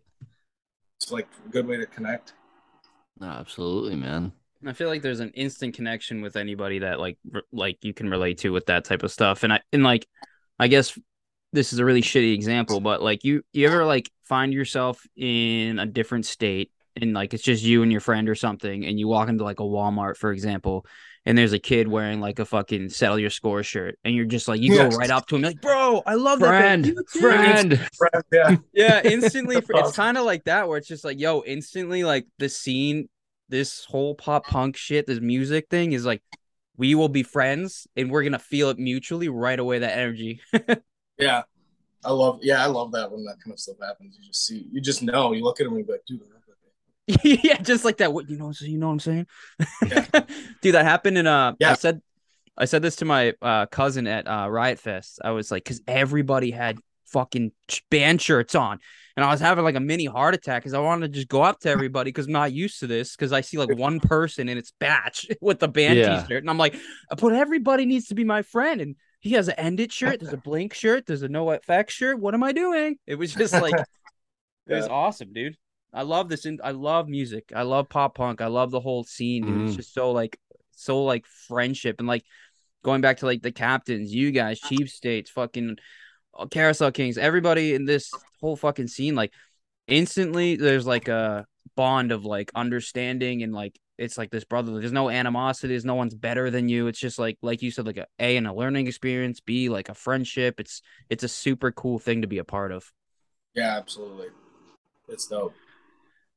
it's 1.01 1.13
like 1.13 1.29
a 1.47 1.49
good 1.51 1.67
way 1.67 1.77
to 1.77 1.87
connect. 1.87 2.33
No, 3.19 3.27
absolutely, 3.27 3.97
man. 3.97 4.33
I 4.67 4.73
feel 4.73 4.89
like 4.89 5.03
there's 5.03 5.21
an 5.21 5.31
instant 5.31 5.75
connection 5.75 6.21
with 6.21 6.37
anybody 6.37 6.81
that 6.81 7.01
like 7.01 7.19
r- 7.35 7.43
like 7.53 7.79
you 7.83 7.95
can 7.95 8.11
relate 8.11 8.39
to 8.39 8.51
with 8.51 8.67
that 8.67 8.85
type 8.85 9.03
of 9.03 9.13
stuff. 9.13 9.43
And 9.43 9.53
I 9.53 9.61
and 9.73 9.83
like 9.83 10.07
I 10.59 10.69
guess 10.69 10.99
this 11.53 11.72
is 11.72 11.78
a 11.78 11.84
really 11.84 12.03
shitty 12.03 12.34
example, 12.34 12.80
but 12.80 13.03
like 13.03 13.24
you 13.24 13.42
you 13.53 13.66
ever 13.66 13.84
like 13.84 14.11
find 14.24 14.53
yourself 14.53 15.05
in 15.16 15.78
a 15.78 15.86
different 15.86 16.26
state 16.26 16.70
and 16.96 17.12
like 17.14 17.34
it's 17.34 17.42
just 17.42 17.62
you 17.62 17.82
and 17.82 17.90
your 17.90 18.01
friend 18.01 18.28
or 18.28 18.34
something 18.34 18.84
and 18.84 18.98
you 18.98 19.09
walk 19.09 19.28
into 19.28 19.44
like 19.44 19.61
a 19.61 19.64
Walmart 19.64 20.16
for 20.16 20.32
example 20.32 20.84
and 21.26 21.36
there's 21.36 21.53
a 21.53 21.59
kid 21.59 21.86
wearing 21.88 22.20
like 22.20 22.38
a 22.38 22.44
fucking 22.44 22.88
settle 22.88 23.18
your 23.18 23.30
score 23.30 23.62
shirt 23.62 23.98
and 24.05 24.14
you're 24.14 24.24
just 24.24 24.48
like 24.48 24.61
you 24.61 24.74
Yes. 24.74 24.92
go 24.92 24.98
right 24.98 25.11
up 25.11 25.26
to 25.26 25.36
him 25.36 25.42
like 25.42 25.61
bro 25.61 26.03
I 26.07 26.14
love 26.14 26.40
that 26.40 26.51
band. 26.51 26.94
Friend, 27.20 27.88
friend. 27.96 28.22
Yeah. 28.32 28.57
yeah 28.72 29.01
instantly 29.05 29.61
for, 29.61 29.76
it's 29.76 29.96
kind 29.96 30.16
of 30.18 30.24
like 30.24 30.44
that 30.44 30.68
where 30.68 30.78
it's 30.78 30.88
just 30.88 31.05
like 31.05 31.18
yo 31.20 31.42
instantly 31.46 32.05
like 32.05 32.26
the 32.38 32.48
scene 32.48 33.09
this 33.48 33.84
whole 33.84 34.14
pop 34.14 34.46
punk 34.46 34.76
shit 34.76 35.07
this 35.07 35.20
music 35.20 35.66
thing 35.70 35.92
is 35.92 36.05
like 36.05 36.22
we 36.76 36.94
will 36.94 37.09
be 37.09 37.22
friends 37.22 37.86
and 37.96 38.11
we're 38.11 38.22
gonna 38.24 38.38
feel 38.38 38.70
it 38.70 38.78
mutually 38.78 39.28
right 39.28 39.59
away 39.59 39.80
that 39.80 39.96
energy 39.98 40.40
Yeah. 41.21 41.43
I 42.05 42.12
love 42.12 42.39
yeah, 42.43 42.62
I 42.62 42.66
love 42.66 42.93
that 42.93 43.11
when 43.12 43.25
that 43.25 43.37
kind 43.45 43.53
of 43.53 43.61
stuff 43.61 43.77
happens. 43.83 44.16
You 44.18 44.27
just 44.29 44.47
see 44.47 44.66
you 44.73 44.81
just 44.81 45.03
know. 45.03 45.33
You 45.33 45.45
look 45.45 45.61
at 45.61 45.64
them 45.64 45.75
and 45.75 45.81
you 45.81 45.87
be 45.87 45.93
like, 45.93 46.05
dude, 46.07 46.21
I 46.23 46.25
love 46.25 46.43
that 46.47 47.23
band. 47.25 47.41
yeah 47.45 47.57
just 47.61 47.85
like 47.85 47.99
that 47.99 48.12
what 48.12 48.31
you 48.31 48.37
know 48.39 48.53
you 48.61 48.79
know 48.79 48.87
what 48.87 48.93
i'm 48.93 49.01
saying 49.01 49.27
Yeah. 49.85 50.07
dude 50.62 50.75
that 50.77 50.85
happened 50.85 51.18
in 51.18 51.27
uh 51.27 51.55
i 51.64 51.75
said 51.75 52.01
i 52.57 52.66
said 52.66 52.83
this 52.83 52.97
to 52.97 53.05
my 53.05 53.35
uh 53.43 53.66
cousin 53.66 54.07
at 54.07 54.29
uh 54.29 54.49
riot 54.49 54.79
fest 54.79 55.18
i 55.25 55.33
was 55.33 55.51
like 55.51 55.64
because 55.64 55.81
everybody 55.89 56.53
had 56.53 56.79
fucking 57.11 57.53
band 57.91 58.23
shirts 58.23 58.55
on. 58.55 58.79
And 59.16 59.25
I 59.25 59.31
was 59.31 59.41
having 59.41 59.64
like 59.64 59.75
a 59.75 59.81
mini 59.81 60.07
heart 60.07 60.35
attack 60.35 60.62
because 60.62 60.73
I 60.75 60.79
wanted 60.79 61.12
to 61.12 61.18
just 61.18 61.29
go 61.29 61.43
up 61.43 61.61
to 61.61 61.68
everybody 61.68 62.09
because 62.09 62.27
I'm 62.27 62.33
not 62.33 62.53
used 62.53 62.81
to 62.81 62.87
this. 62.87 63.16
Because 63.16 63.33
I 63.33 63.41
see 63.41 63.59
like 63.59 63.77
one 63.77 64.01
person 64.01 64.49
and 64.49 64.59
its 64.59 64.73
batch 64.79 65.27
with 65.41 65.59
the 65.59 65.68
band 65.68 65.99
Yeah. 65.99 66.23
t-shirt. 66.23 66.43
And 66.43 66.49
I'm 66.49 66.57
like, 66.59 66.77
but 67.18 67.33
everybody 67.33 67.85
needs 67.85 68.07
to 68.09 68.14
be 68.14 68.25
my 68.25 68.43
friend. 68.43 68.81
And 68.81 68.97
he 69.21 69.33
has 69.33 69.49
an 69.49 69.55
End 69.59 69.81
It 69.81 69.93
shirt, 69.93 70.21
there's 70.21 70.33
a 70.33 70.37
Blink 70.49 70.75
shirt, 70.75 71.07
there's 71.07 71.23
a 71.23 71.29
NOFX 71.29 71.91
shirt. 71.91 72.18
What 72.18 72.35
am 72.35 72.43
I 72.43 72.53
doing? 72.53 72.97
It 73.07 73.14
was 73.16 73.35
just 73.35 73.53
like 73.53 73.75
it 74.66 74.75
was 74.75 74.89
awesome, 74.89 75.33
dude. 75.33 75.57
I 75.93 76.03
love 76.03 76.29
this. 76.29 76.47
In- 76.47 76.61
I 76.62 76.71
love 76.71 77.09
music. 77.09 77.53
I 77.55 77.62
love 77.62 77.89
pop 77.89 78.14
punk. 78.14 78.41
I 78.41 78.47
love 78.47 78.71
the 78.71 78.81
whole 78.81 79.05
scene, 79.05 79.45
dude. 79.45 79.62
It's 79.62 79.73
Mhm. 79.75 79.77
just 79.77 79.93
so 79.95 80.12
like, 80.12 80.39
so 80.73 81.03
like 81.05 81.27
friendship 81.27 81.97
and 81.99 82.07
like 82.09 82.25
going 82.83 83.01
back 83.01 83.18
to 83.18 83.27
like 83.27 83.43
the 83.43 83.53
captains, 83.53 84.14
you 84.14 84.31
guys, 84.31 84.61
Chief 84.61 84.89
States, 84.89 85.31
fucking 85.31 85.77
uh, 86.39 86.47
Carousel 86.47 86.93
Kings, 86.93 87.18
everybody 87.18 87.75
in 87.75 87.85
this 87.85 88.11
whole 88.41 88.57
fucking 88.57 88.87
scene, 88.89 89.14
like 89.16 89.33
instantly 89.89 90.57
there's 90.57 90.87
like 90.87 91.09
a 91.09 91.45
bond 91.77 92.12
of 92.12 92.25
like 92.25 92.51
understanding 92.55 93.43
and 93.43 93.53
like 93.53 93.79
it's 93.99 94.16
like 94.16 94.31
this 94.31 94.45
brother. 94.45 94.73
There's 94.79 94.93
no 94.93 95.11
animosity. 95.11 95.75
There's 95.75 95.85
no 95.85 95.95
one's 95.95 96.14
better 96.14 96.51
than 96.51 96.68
you. 96.68 96.87
It's 96.87 96.99
just 96.99 97.18
like 97.18 97.39
like 97.43 97.62
you 97.62 97.71
said, 97.71 97.87
like 97.87 97.99
a 97.99 98.07
A 98.18 98.37
and 98.37 98.47
a 98.47 98.55
learning 98.55 98.87
experience. 98.87 99.41
B 99.41 99.68
like 99.68 99.89
a 99.89 99.95
friendship. 99.95 100.59
It's 100.59 100.81
it's 101.11 101.25
a 101.25 101.29
super 101.29 101.71
cool 101.71 101.99
thing 101.99 102.23
to 102.23 102.29
be 102.29 102.39
a 102.39 102.45
part 102.45 102.73
of. 102.73 102.91
Yeah, 103.55 103.77
absolutely. 103.77 104.29
It's 105.09 105.27
dope. 105.27 105.55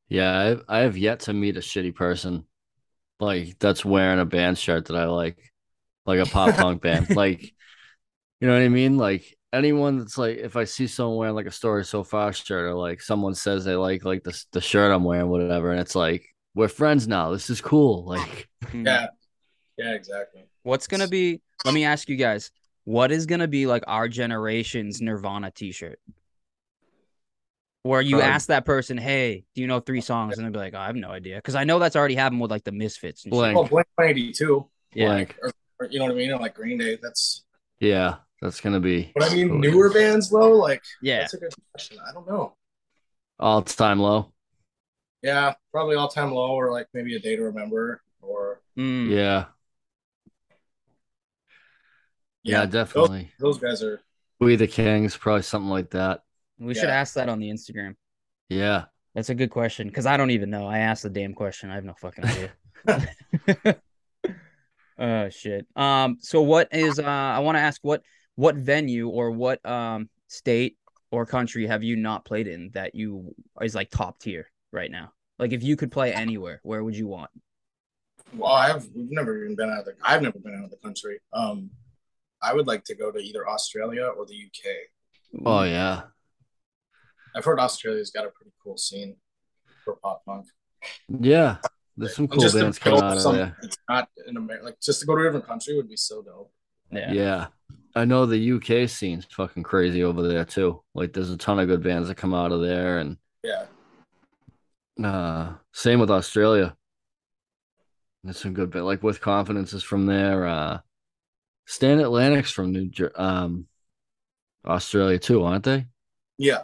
Yeah, 0.09 0.57
I, 0.67 0.79
I 0.79 0.81
have 0.81 0.97
yet 0.97 1.21
to 1.21 1.33
meet 1.33 1.57
a 1.57 1.61
shitty 1.61 1.95
person 1.95 2.45
like 3.19 3.57
that's 3.59 3.85
wearing 3.85 4.19
a 4.19 4.25
band 4.25 4.57
shirt 4.57 4.85
that 4.85 4.97
I 4.97 5.05
like, 5.05 5.37
like 6.05 6.19
a 6.19 6.25
pop 6.25 6.55
punk 6.55 6.81
band. 6.81 7.09
Like, 7.15 7.43
you 8.39 8.47
know 8.47 8.53
what 8.53 8.61
I 8.61 8.69
mean? 8.69 8.97
Like 8.97 9.37
anyone 9.53 9.99
that's 9.99 10.17
like, 10.17 10.37
if 10.37 10.55
I 10.57 10.65
see 10.65 10.87
someone 10.87 11.17
wearing 11.17 11.35
like 11.35 11.45
a 11.45 11.51
story 11.51 11.85
so 11.85 12.03
far 12.03 12.33
shirt, 12.33 12.65
or 12.65 12.73
like 12.73 13.01
someone 13.01 13.35
says 13.35 13.63
they 13.63 13.75
like 13.75 14.03
like 14.03 14.23
the 14.23 14.37
the 14.51 14.59
shirt 14.61 14.91
I'm 14.91 15.03
wearing, 15.05 15.29
whatever, 15.29 15.71
and 15.71 15.79
it's 15.79 15.95
like 15.95 16.25
we're 16.55 16.67
friends 16.67 17.07
now. 17.07 17.31
This 17.31 17.49
is 17.49 17.61
cool. 17.61 18.03
Like, 18.07 18.49
hmm. 18.65 18.85
Yeah. 18.85 19.07
Yeah, 19.77 19.93
exactly. 19.93 20.43
What's 20.63 20.87
gonna 20.87 21.07
be? 21.07 21.41
Let 21.65 21.73
me 21.73 21.85
ask 21.85 22.09
you 22.09 22.15
guys. 22.15 22.51
What 22.85 23.11
is 23.11 23.25
gonna 23.25 23.47
be 23.47 23.65
like 23.65 23.83
our 23.87 24.07
generation's 24.09 25.01
Nirvana 25.01 25.51
T-shirt? 25.51 25.99
Where 27.83 28.01
you 28.01 28.17
Probably- 28.17 28.31
ask 28.31 28.47
that 28.47 28.65
person, 28.65 28.97
"Hey, 28.97 29.45
do 29.55 29.61
you 29.61 29.67
know 29.67 29.79
three 29.79 29.99
songs?" 30.01 30.37
and 30.37 30.45
they'll 30.45 30.53
be 30.53 30.59
like, 30.59 30.73
oh, 30.73 30.79
"I 30.79 30.85
have 30.87 30.95
no 30.95 31.09
idea," 31.09 31.35
because 31.37 31.55
I 31.55 31.63
know 31.65 31.79
that's 31.79 31.95
already 31.95 32.15
happened 32.15 32.39
with 32.41 32.51
like 32.51 32.63
the 32.63 32.71
Misfits. 32.71 33.25
And 33.25 33.31
shit. 33.33 33.37
Blank. 33.37 33.57
Oh, 33.57 33.63
Blink 33.65 33.87
182. 33.95 34.69
Yeah. 34.93 35.07
blank. 35.07 35.35
Or, 35.41 35.51
or, 35.79 35.87
you 35.87 35.99
know 35.99 36.05
what 36.05 36.13
I 36.13 36.15
mean? 36.17 36.31
Or 36.31 36.37
like 36.39 36.53
Green 36.55 36.77
Day. 36.77 36.97
That's 37.01 37.43
Yeah, 37.79 38.17
that's 38.43 38.59
gonna 38.59 38.79
be 38.79 39.11
but 39.15 39.23
I 39.23 39.33
mean 39.33 39.47
Cool. 39.49 39.59
newer 39.59 39.89
bands 39.93 40.29
though, 40.29 40.51
like 40.57 40.83
Yeah, 41.01 41.19
that's 41.19 41.33
a 41.33 41.37
good 41.37 41.53
question. 41.71 41.97
I 42.07 42.11
don't 42.13 42.27
know. 42.27 42.55
all 43.39 43.61
time 43.61 43.99
low. 43.99 44.33
Yeah, 45.21 45.53
probably 45.71 45.95
all 45.95 46.09
time 46.09 46.31
low 46.33 46.51
or 46.51 46.71
like 46.71 46.87
maybe 46.93 47.15
a 47.15 47.19
day 47.19 47.35
to 47.37 47.43
remember 47.43 48.01
or 48.21 48.61
Mm. 48.77 49.09
Yeah, 49.09 49.45
yeah, 52.43 52.65
those, 52.65 52.71
definitely. 52.73 53.31
those 53.39 53.57
guys 53.57 53.81
are 53.83 54.01
We 54.39 54.55
the 54.57 54.67
Kings, 54.67 55.15
probably 55.15 55.43
something 55.43 55.69
like 55.69 55.91
that. 55.91 56.21
we 56.59 56.73
should 56.73 56.89
ask 56.89 57.13
that 57.15 57.29
on 57.29 57.39
the 57.39 57.49
Instagram. 57.49 57.95
Yeah, 58.49 58.85
That's 59.15 59.29
a 59.29 59.35
good 59.35 59.49
question 59.51 59.87
because 59.87 60.05
I 60.05 60.17
don't 60.17 60.31
even 60.31 60.49
know. 60.49 60.67
I 60.67 60.79
asked 60.79 61.03
the 61.03 61.09
damn 61.09 61.33
question. 61.33 61.69
I 61.71 61.75
have 61.75 61.85
no 61.85 61.93
fucking 61.93 62.25
idea. 62.25 62.51
oh 64.99 65.29
shit. 65.29 65.65
Um. 65.75 66.17
So 66.19 66.41
what 66.41 66.67
is? 66.73 66.99
Uh. 66.99 67.03
I 67.05 67.39
want 67.39 67.55
to 67.55 67.61
ask 67.61 67.79
what 67.83 68.03
what 68.35 68.55
venue 68.55 69.07
or 69.09 69.31
what 69.31 69.63
um 69.65 70.09
state 70.27 70.77
or 71.11 71.25
country 71.25 71.67
have 71.67 71.83
you 71.83 71.95
not 71.95 72.25
played 72.25 72.47
in 72.47 72.71
that 72.73 72.95
you 72.95 73.35
is 73.61 73.75
like 73.75 73.89
top 73.89 74.19
tier 74.19 74.49
right 74.71 74.89
now? 74.91 75.11
Like 75.39 75.51
if 75.51 75.63
you 75.63 75.75
could 75.75 75.91
play 75.91 76.13
anywhere, 76.13 76.59
where 76.63 76.83
would 76.83 76.95
you 76.95 77.07
want? 77.07 77.31
well, 78.35 78.51
I've 78.51 78.87
we've 78.95 79.11
never 79.11 79.43
even 79.43 79.55
been 79.55 79.69
out 79.69 79.79
of 79.79 79.85
the 79.85 79.93
I've 80.03 80.21
never 80.21 80.39
been 80.39 80.55
out 80.55 80.65
of 80.65 80.71
the 80.71 80.77
country. 80.77 81.19
Um 81.33 81.69
I 82.41 82.53
would 82.53 82.67
like 82.67 82.83
to 82.85 82.95
go 82.95 83.11
to 83.11 83.19
either 83.19 83.47
Australia 83.47 84.05
or 84.05 84.25
the 84.25 84.35
UK. 84.35 85.45
oh 85.45 85.63
yeah. 85.63 86.03
I've 87.35 87.45
heard 87.45 87.59
Australia's 87.59 88.11
got 88.11 88.25
a 88.25 88.29
pretty 88.29 88.51
cool 88.63 88.77
scene 88.77 89.15
for 89.83 89.95
pop 89.95 90.23
punk. 90.25 90.45
Yeah, 91.07 91.57
there's 91.97 92.15
some 92.15 92.27
cool 92.27 92.41
just 92.41 92.55
bands 92.55 92.77
coming 92.79 93.01
out 93.01 93.17
of 93.17 93.33
there. 93.33 93.57
It's 93.63 93.77
not 93.89 94.09
in 94.27 94.37
America. 94.37 94.65
Like 94.65 94.79
just 94.81 94.99
to 95.01 95.05
go 95.05 95.15
to 95.15 95.21
a 95.21 95.25
different 95.25 95.47
country 95.47 95.75
would 95.75 95.89
be 95.89 95.95
so 95.97 96.21
dope. 96.21 96.51
Yeah. 96.91 97.11
Yeah. 97.11 97.47
I 97.95 98.05
know 98.05 98.25
the 98.25 98.53
UK 98.53 98.89
scene's 98.89 99.25
fucking 99.25 99.63
crazy 99.63 100.03
over 100.03 100.27
there 100.27 100.45
too. 100.45 100.81
Like 100.95 101.13
there's 101.13 101.29
a 101.29 101.37
ton 101.37 101.59
of 101.59 101.67
good 101.67 101.83
bands 101.83 102.07
that 102.07 102.15
come 102.15 102.33
out 102.33 102.51
of 102.51 102.61
there 102.61 102.97
and 102.99 103.17
Yeah. 103.43 103.65
uh 105.03 105.53
same 105.73 105.99
with 105.99 106.09
Australia. 106.11 106.75
There's 108.23 108.39
some 108.39 108.53
good 108.53 108.71
band 108.71 108.85
like 108.85 109.03
with 109.03 109.21
confidence 109.21 109.73
is 109.73 109.83
from 109.83 110.05
there. 110.05 110.47
Uh 110.47 110.79
Stand 111.65 112.01
Atlantic's 112.01 112.51
from 112.51 112.71
New 112.71 112.87
Jer- 112.89 113.13
um 113.19 113.67
Australia 114.65 115.19
too, 115.19 115.43
aren't 115.43 115.63
they? 115.65 115.85
Yeah. 116.37 116.63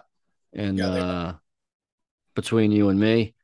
And 0.53 0.77
Yeah, 0.77 0.89
they 0.89 0.99
uh 0.99 1.34
between 2.36 2.71
you 2.71 2.89
and 2.89 2.99
me, 2.99 3.36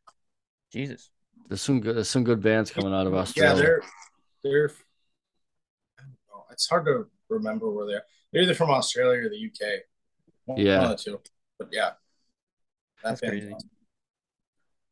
Jesus. 0.71 1.11
there's 1.49 1.61
some 1.61 1.81
good 1.81 1.97
there's 1.97 2.09
some 2.09 2.23
good 2.23 2.41
bands 2.41 2.71
coming 2.71 2.93
out 2.93 3.05
of 3.05 3.13
Australia. 3.13 3.49
Yeah, 3.49 3.53
Australia. 3.53 3.81
they're 4.43 4.51
they're 4.51 4.71
I 5.99 6.01
don't 6.01 6.17
know. 6.29 6.45
It's 6.51 6.67
hard 6.67 6.85
to 6.85 7.07
remember 7.29 7.69
where 7.71 7.85
they're. 7.87 8.03
They're 8.31 8.41
either 8.43 8.53
from 8.55 8.69
Australia 8.69 9.25
or 9.25 9.29
the 9.29 9.37
UK. 9.37 9.81
One, 10.45 10.57
Yeah. 10.59 10.81
one 10.81 10.91
of 10.91 10.97
the 10.97 11.03
two. 11.03 11.21
But 11.57 11.69
yeah, 11.71 11.91
That's 13.03 13.21
band- 13.21 13.31
crazy. 13.31 13.53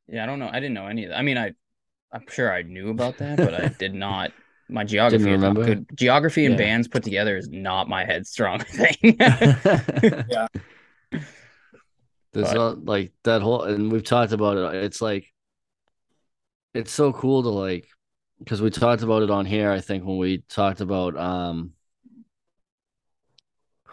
Yeah, 0.07 0.23
I 0.23 0.25
don't 0.25 0.39
know. 0.39 0.49
I 0.51 0.59
didn't 0.59 0.73
know 0.73 0.87
any 0.87 1.03
of 1.05 1.09
that. 1.11 1.17
I 1.19 1.21
mean, 1.21 1.37
I 1.37 1.53
I'm 2.11 2.25
sure 2.29 2.53
I 2.53 2.61
knew 2.61 2.89
about 2.89 3.17
that, 3.17 3.37
but 3.37 3.53
I 3.53 3.67
did 3.69 3.93
not. 3.93 4.31
My 4.69 4.83
geography 4.93 5.23
is 5.31 5.41
not 5.41 5.47
remember? 5.55 5.65
good. 5.65 5.85
Geography 5.95 6.45
and 6.45 6.53
Yeah. 6.53 6.57
bands 6.65 6.87
put 6.87 7.03
together 7.03 7.35
is 7.37 7.49
not 7.49 7.89
my 7.89 8.05
headstrong 8.05 8.59
thing. 8.63 8.95
Yeah. 9.19 10.47
There's 12.33 12.47
But- 12.49 12.57
all, 12.57 12.75
like 12.75 13.11
that 13.23 13.41
whole, 13.41 13.63
and 13.63 13.91
we've 13.91 14.03
talked 14.03 14.31
about 14.31 14.57
it. 14.57 14.83
It's 14.83 15.01
like, 15.01 15.25
it's 16.73 16.91
so 16.91 17.13
cool 17.13 17.43
to 17.43 17.49
like, 17.49 17.87
because 18.39 18.61
we 18.61 18.69
talked 18.71 19.03
about 19.03 19.21
it 19.23 19.29
on 19.29 19.45
here. 19.45 19.71
I 19.71 19.79
think 19.81 20.03
when 20.05 20.17
we 20.17 20.39
talked 20.49 20.81
about, 20.81 21.15
um, 21.17 21.73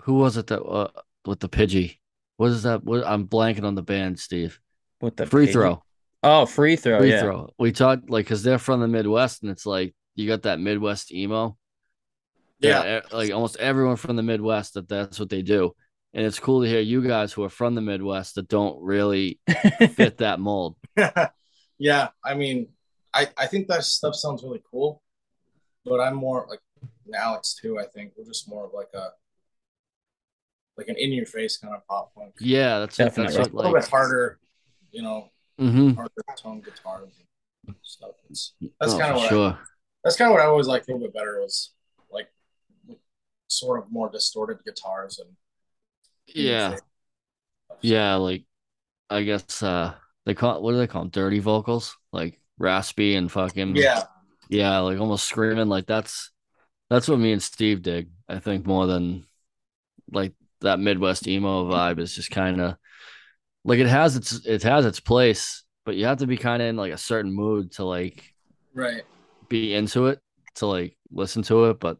who 0.02 0.14
was 0.14 0.36
it 0.36 0.46
that 0.48 0.62
uh, 0.62 0.88
with 1.26 1.40
the 1.40 1.48
Pidgey? 1.48 1.98
What 2.36 2.50
is 2.50 2.62
that? 2.64 2.84
What 2.84 3.06
I'm 3.06 3.26
blanking 3.26 3.64
on 3.64 3.74
the 3.74 3.82
band, 3.82 4.18
Steve. 4.18 4.58
With 5.00 5.16
the 5.16 5.26
Free 5.26 5.46
pig- 5.46 5.52
throw, 5.54 5.82
Oh, 6.22 6.44
free 6.46 6.76
throw. 6.76 6.98
free 6.98 7.10
yeah. 7.10 7.22
throw. 7.22 7.50
We 7.58 7.72
talked 7.72 8.10
like 8.10 8.26
because 8.26 8.42
they're 8.42 8.58
from 8.58 8.80
the 8.80 8.88
Midwest, 8.88 9.42
and 9.42 9.50
it's 9.50 9.64
like 9.66 9.94
you 10.14 10.26
got 10.28 10.42
that 10.42 10.60
Midwest 10.60 11.12
emo. 11.12 11.56
Yeah. 12.58 12.82
that, 12.82 13.04
e- 13.12 13.16
like 13.16 13.30
almost 13.32 13.56
everyone 13.56 13.96
from 13.96 14.16
the 14.16 14.22
Midwest 14.22 14.74
that 14.74 14.88
that's 14.88 15.18
what 15.18 15.30
they 15.30 15.40
do. 15.42 15.74
And 16.12 16.26
it's 16.26 16.38
cool 16.40 16.62
to 16.62 16.68
hear 16.68 16.80
you 16.80 17.06
guys 17.06 17.32
who 17.32 17.44
are 17.44 17.48
from 17.48 17.74
the 17.74 17.80
Midwest 17.80 18.34
that 18.34 18.48
don't 18.48 18.82
really 18.82 19.38
fit 19.94 20.18
that 20.18 20.40
mold. 20.40 20.76
yeah, 21.78 22.08
I 22.24 22.34
mean, 22.34 22.68
I 23.14 23.28
I 23.38 23.46
think 23.46 23.68
that 23.68 23.84
stuff 23.84 24.14
sounds 24.14 24.42
really 24.42 24.62
cool, 24.70 25.02
but 25.84 26.00
I'm 26.00 26.16
more 26.16 26.46
like 26.50 26.60
Alex 27.14 27.54
too. 27.60 27.78
I 27.78 27.84
think 27.86 28.12
we're 28.16 28.24
just 28.24 28.48
more 28.48 28.66
of 28.66 28.72
like 28.74 28.88
a 28.94 29.08
like 30.80 30.88
an 30.88 30.96
in 30.96 31.12
your 31.12 31.26
face 31.26 31.56
kind 31.58 31.74
of 31.74 31.86
pop 31.86 32.14
punk. 32.14 32.34
Yeah, 32.40 32.80
that's 32.80 32.98
it. 32.98 33.14
That's 33.14 33.16
Definitely. 33.16 33.36
a 33.36 33.56
little 33.56 33.72
like. 33.72 33.82
bit 33.82 33.90
harder, 33.90 34.38
you 34.92 35.02
know, 35.02 35.30
hmm 35.58 35.90
harder 35.90 36.10
tone 36.36 36.60
guitars 36.60 37.12
and 37.66 37.76
stuff. 37.82 38.12
It's, 38.28 38.54
that's 38.80 38.94
Oh, 38.94 38.98
kind 38.98 39.12
of 39.12 39.18
what 39.18 39.32
I, 39.32 39.56
that's 40.02 40.16
kind 40.16 40.30
of 40.30 40.34
what 40.34 40.42
I 40.42 40.46
always 40.46 40.66
liked 40.66 40.88
a 40.88 40.92
little 40.92 41.06
bit 41.06 41.14
better 41.14 41.40
was 41.40 41.72
like 42.10 42.28
sort 43.48 43.78
of 43.82 43.90
more 43.92 44.08
distorted 44.08 44.64
guitars 44.64 45.18
and 45.18 45.28
Yeah, 46.26 46.76
yeah. 47.82 48.14
Like, 48.14 48.44
I 49.10 49.22
guess 49.22 49.62
uh 49.62 49.94
they 50.24 50.34
call 50.34 50.62
what 50.62 50.72
do 50.72 50.78
they 50.78 50.86
call 50.86 51.02
them? 51.02 51.10
Dirty 51.10 51.38
vocals, 51.40 51.96
like 52.12 52.40
raspy 52.58 53.16
and 53.16 53.30
fucking 53.30 53.76
yeah, 53.76 54.04
yeah, 54.48 54.78
like 54.80 54.98
almost 55.00 55.26
screaming. 55.26 55.68
Like 55.68 55.86
that's 55.86 56.30
that's 56.90 57.08
what 57.08 57.18
me 57.18 57.32
and 57.32 57.42
Steve 57.42 57.82
dig. 57.82 58.10
I 58.28 58.38
think 58.38 58.66
more 58.66 58.86
than 58.86 59.26
like 60.12 60.34
that 60.60 60.80
Midwest 60.80 61.26
emo 61.26 61.70
vibe 61.70 61.98
is 61.98 62.14
just 62.14 62.30
kind 62.30 62.60
of 62.60 62.76
like 63.64 63.78
it 63.78 63.86
has 63.86 64.16
its 64.16 64.46
it 64.46 64.62
has 64.62 64.86
its 64.86 65.00
place, 65.00 65.64
but 65.84 65.96
you 65.96 66.06
have 66.06 66.18
to 66.18 66.26
be 66.26 66.36
kind 66.36 66.62
of 66.62 66.68
in 66.68 66.76
like 66.76 66.92
a 66.92 66.98
certain 66.98 67.32
mood 67.32 67.72
to 67.72 67.84
like 67.84 68.32
right. 68.74 69.02
be 69.48 69.74
into 69.74 70.06
it 70.06 70.20
to 70.56 70.66
like 70.66 70.96
listen 71.10 71.42
to 71.42 71.66
it. 71.66 71.80
But 71.80 71.98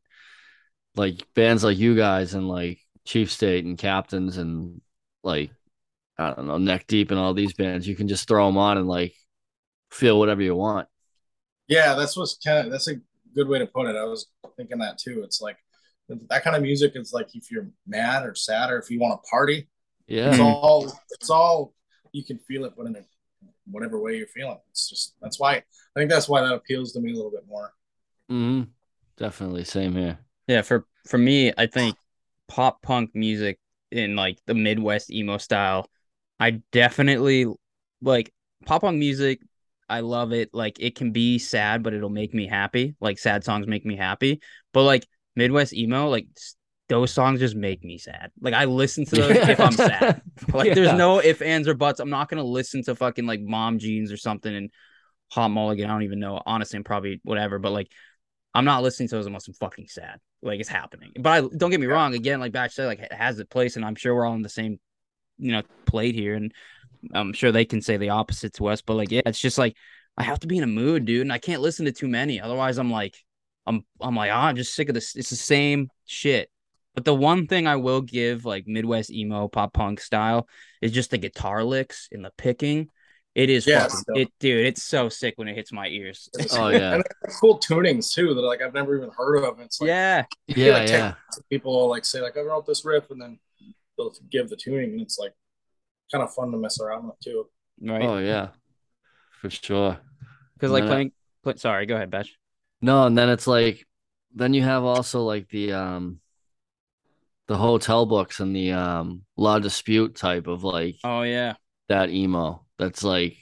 like 0.97 1.23
bands 1.35 1.65
like 1.65 1.79
you 1.79 1.95
guys 1.95 2.35
and 2.35 2.49
like 2.49 2.79
Chief 3.05 3.31
State 3.31 3.65
and 3.65 3.79
Captains 3.79 4.37
and 4.37 4.81
like 5.23 5.51
I 6.19 6.33
don't 6.35 6.47
know 6.47 6.59
Neck 6.59 6.87
Deep 6.87 7.11
and 7.11 7.21
all 7.21 7.35
these 7.35 7.55
bands, 7.55 7.87
you 7.87 7.97
can 7.97 8.09
just 8.09 8.27
throw 8.29 8.47
them 8.47 8.59
on 8.59 8.79
and 8.79 8.89
like 8.89 9.15
feel 9.91 10.19
whatever 10.19 10.43
you 10.43 10.55
want. 10.55 10.89
Yeah, 11.69 11.95
that's 11.95 12.17
what's 12.17 12.37
kind 12.37 12.67
of 12.67 12.73
that's 12.73 12.89
a 12.89 12.97
good 13.35 13.49
way 13.49 13.59
to 13.59 13.67
put 13.67 13.87
it. 13.87 13.97
I 13.97 14.05
was 14.05 14.27
thinking 14.57 14.79
that 14.79 14.99
too. 14.99 15.23
It's 15.25 15.41
like 15.41 15.57
that 16.29 16.45
kind 16.45 16.57
of 16.57 16.63
music 16.63 16.93
is 16.95 17.13
like 17.13 17.35
if 17.35 17.51
you're 17.51 17.69
mad 17.87 18.25
or 18.25 18.35
sad 18.35 18.71
or 18.71 18.79
if 18.79 18.91
you 18.91 18.99
want 18.99 19.23
to 19.23 19.29
party. 19.29 19.69
Yeah. 20.07 20.31
It's 20.31 20.41
all 20.41 20.93
it's 21.11 21.31
all 21.31 21.75
you 22.13 22.25
can 22.25 22.39
feel 22.39 22.65
it, 22.65 22.73
but 22.77 22.87
in 22.87 22.97
a, 22.97 23.01
whatever 23.71 24.01
way 24.01 24.17
you're 24.17 24.27
feeling. 24.27 24.59
It's 24.71 24.89
just 24.89 25.15
that's 25.21 25.39
why 25.39 25.57
I 25.57 25.63
think 25.97 26.11
that's 26.11 26.29
why 26.29 26.43
that 26.43 26.53
appeals 26.53 26.93
to 26.93 27.01
me 27.01 27.13
a 27.13 27.17
little 27.17 27.31
bit 27.31 27.47
more. 27.49 27.73
hmm 28.29 28.63
Definitely. 29.17 29.65
Same 29.65 29.95
here. 29.95 30.19
Yeah, 30.47 30.63
for 30.63 30.87
for 31.07 31.19
me, 31.19 31.53
I 31.57 31.67
think 31.67 31.95
pop 32.49 32.83
punk 32.83 33.11
music 33.15 33.59
in 33.91 34.17
like 34.17 34.39
the 34.47 34.55
Midwest 34.55 35.11
emo 35.11 35.39
style, 35.39 35.89
I 36.39 36.63
definitely 36.73 37.47
like 38.01 38.33
pop 38.65 38.83
punk 38.83 38.99
music. 38.99 39.41
I 39.89 40.01
love 40.01 40.33
it. 40.33 40.51
Like 40.55 40.79
it 40.81 40.95
can 40.95 41.13
be 41.13 41.39
sad, 41.39 41.83
but 41.83 41.93
it'll 41.93 42.09
make 42.11 42.33
me 42.33 42.47
happy. 42.47 42.95
Like 43.01 43.19
sad 43.19 43.45
songs 43.45 43.67
make 43.67 43.85
me 43.85 43.97
happy. 43.97 44.41
But 44.73 44.85
like 44.85 45.07
Midwest 45.41 45.73
emo, 45.73 46.09
like 46.09 46.27
those 46.91 47.11
songs 47.11 47.41
just 47.41 47.57
make 47.57 47.83
me 47.83 47.97
sad. 47.97 48.31
Like 48.43 48.53
I 48.53 48.67
listen 48.67 49.07
to 49.07 49.17
those 49.17 49.31
if 49.31 49.59
I'm 49.59 49.73
sad. 49.73 50.21
Like 50.53 50.75
there's 50.75 50.93
no 50.93 51.21
if, 51.21 51.41
ands, 51.41 51.67
or 51.67 51.75
buts. 51.75 52.01
I'm 52.01 52.11
not 52.11 52.29
gonna 52.29 52.45
listen 52.45 52.83
to 52.85 52.95
fucking 52.95 53.27
like 53.27 53.41
mom 53.41 53.79
jeans 53.79 54.13
or 54.13 54.17
something 54.17 54.55
and 54.55 54.71
hot 55.31 55.49
mulligan. 55.49 55.89
I 55.89 55.95
don't 55.95 56.03
even 56.03 56.19
know. 56.19 56.43
Honestly, 56.45 56.77
I'm 56.77 56.85
probably 56.85 57.21
whatever. 57.25 57.59
But 57.59 57.73
like 57.73 57.91
I'm 58.53 58.65
not 58.67 58.83
listening 58.83 59.09
to 59.09 59.17
those 59.17 59.27
unless 59.27 59.49
I'm 59.49 59.55
fucking 59.55 59.87
sad. 59.89 60.19
Like 60.43 60.61
it's 60.61 60.69
happening. 60.69 61.13
But 61.19 61.31
I 61.31 61.57
don't 61.57 61.71
get 61.71 61.81
me 61.81 61.87
wrong. 61.87 62.15
Again, 62.15 62.41
like 62.41 62.53
Batch 62.53 62.75
said, 62.75 62.87
like 62.87 63.01
it 63.01 63.13
has 63.13 63.39
its 63.39 63.49
place, 63.49 63.77
and 63.77 63.85
I'm 63.85 63.95
sure 63.95 64.15
we're 64.15 64.27
all 64.27 64.35
in 64.35 64.43
the 64.43 64.49
same, 64.49 64.79
you 65.39 65.53
know, 65.53 65.63
plate 65.87 66.15
here, 66.15 66.35
and 66.35 66.53
I'm 67.15 67.33
sure 67.33 67.53
they 67.53 67.65
can 67.65 67.81
say 67.81 67.97
the 67.97 68.11
opposite 68.11 68.55
to 68.55 68.67
us. 68.67 68.83
But 68.83 68.95
like, 68.95 69.11
yeah, 69.11 69.23
it's 69.25 69.41
just 69.41 69.59
like 69.59 69.77
I 70.17 70.25
have 70.25 70.41
to 70.41 70.47
be 70.47 70.59
in 70.59 70.65
a 70.65 70.67
mood, 70.67 71.05
dude, 71.05 71.23
and 71.23 71.33
I 71.33 71.39
can't 71.39 71.63
listen 71.63 71.87
to 71.87 71.93
too 71.93 72.09
many. 72.09 72.41
Otherwise, 72.41 72.79
I'm 72.79 72.91
like, 72.91 73.17
I'm 73.67 73.85
I'm 74.01 74.17
like, 74.17 74.31
ah, 74.33 74.47
I'm 74.47 74.57
just 74.57 74.75
sick 74.75 74.89
of 74.89 74.95
this. 74.95 75.15
It's 75.17 75.31
the 75.31 75.37
same 75.37 75.89
shit. 76.07 76.51
But 76.95 77.05
the 77.05 77.15
one 77.15 77.47
thing 77.47 77.67
I 77.67 77.77
will 77.77 78.01
give, 78.01 78.45
like 78.45 78.67
Midwest 78.67 79.11
emo 79.11 79.47
pop 79.49 79.73
punk 79.73 80.01
style, 80.01 80.49
is 80.83 80.91
just 80.93 81.11
the 81.11 81.19
guitar 81.19 81.63
licks 81.63 82.09
and 82.11 82.25
the 82.25 82.33
picking. 82.37 82.89
It 83.37 83.49
is 83.49 83.65
Yeah, 83.65 83.87
fucking, 83.87 84.23
it, 84.23 84.29
dude. 84.41 84.67
It's 84.67 84.83
so 84.83 85.09
sick 85.09 85.35
when 85.37 85.47
it 85.47 85.55
hits 85.55 85.73
my 85.73 85.87
ears. 85.87 86.29
Oh 86.53 86.69
yeah. 86.71 86.95
And 86.95 87.05
it's 87.23 87.39
cool 87.39 87.61
tunings 87.61 88.13
too 88.13 88.35
that 88.35 88.41
like 88.41 88.61
I've 88.61 88.75
never 88.75 88.97
even 88.97 89.11
heard 89.17 89.45
of. 89.45 89.61
It's 89.61 89.81
like 89.81 89.87
yeah, 89.89 90.25
Yeah. 90.49 90.73
like 90.73 90.89
Yeah. 90.89 91.15
people 91.49 91.73
will, 91.73 91.89
like 91.89 92.05
say 92.05 92.21
like 92.21 92.37
I 92.37 92.41
wrote 92.41 92.67
this 92.67 92.85
riff 92.85 93.09
and 93.13 93.23
then 93.23 93.39
they'll 93.97 94.13
give 94.33 94.49
the 94.49 94.57
tuning 94.57 94.91
and 94.93 95.01
it's 95.01 95.17
like 95.19 95.33
kind 96.11 96.25
of 96.25 96.35
fun 96.35 96.51
to 96.51 96.59
mess 96.59 96.81
around 96.81 97.07
with 97.07 97.21
too. 97.21 97.47
right. 97.81 98.03
Oh 98.03 98.19
yeah. 98.19 98.49
For 99.41 99.49
sure. 99.49 99.97
Because 100.55 100.73
like 100.73 100.83
And 100.83 100.89
then 100.89 100.93
I- 100.93 100.97
playing, 100.97 101.13
play, 101.45 101.55
sorry, 101.57 101.87
go 101.87 101.95
ahead, 101.95 102.11
Batch. 102.11 102.37
No, 102.83 103.05
and 103.07 103.17
then 103.17 103.29
it's 103.29 103.47
like 103.47 103.87
then 104.35 104.55
you 104.55 104.63
have 104.63 104.85
also 104.85 105.23
like 105.23 105.49
the 105.49 105.73
um 105.73 106.21
the 107.49 107.57
hotel 107.57 108.07
books 108.07 108.41
and 108.41 108.55
the 108.55 108.73
um 108.73 109.23
La 109.37 109.59
Dispute 109.59 110.15
type 110.15 110.47
of 110.47 110.65
like 110.65 110.97
Oh 111.05 111.23
yeah, 111.23 111.55
that 111.89 112.11
emo. 112.11 112.65
That's 112.79 113.03
like 113.05 113.37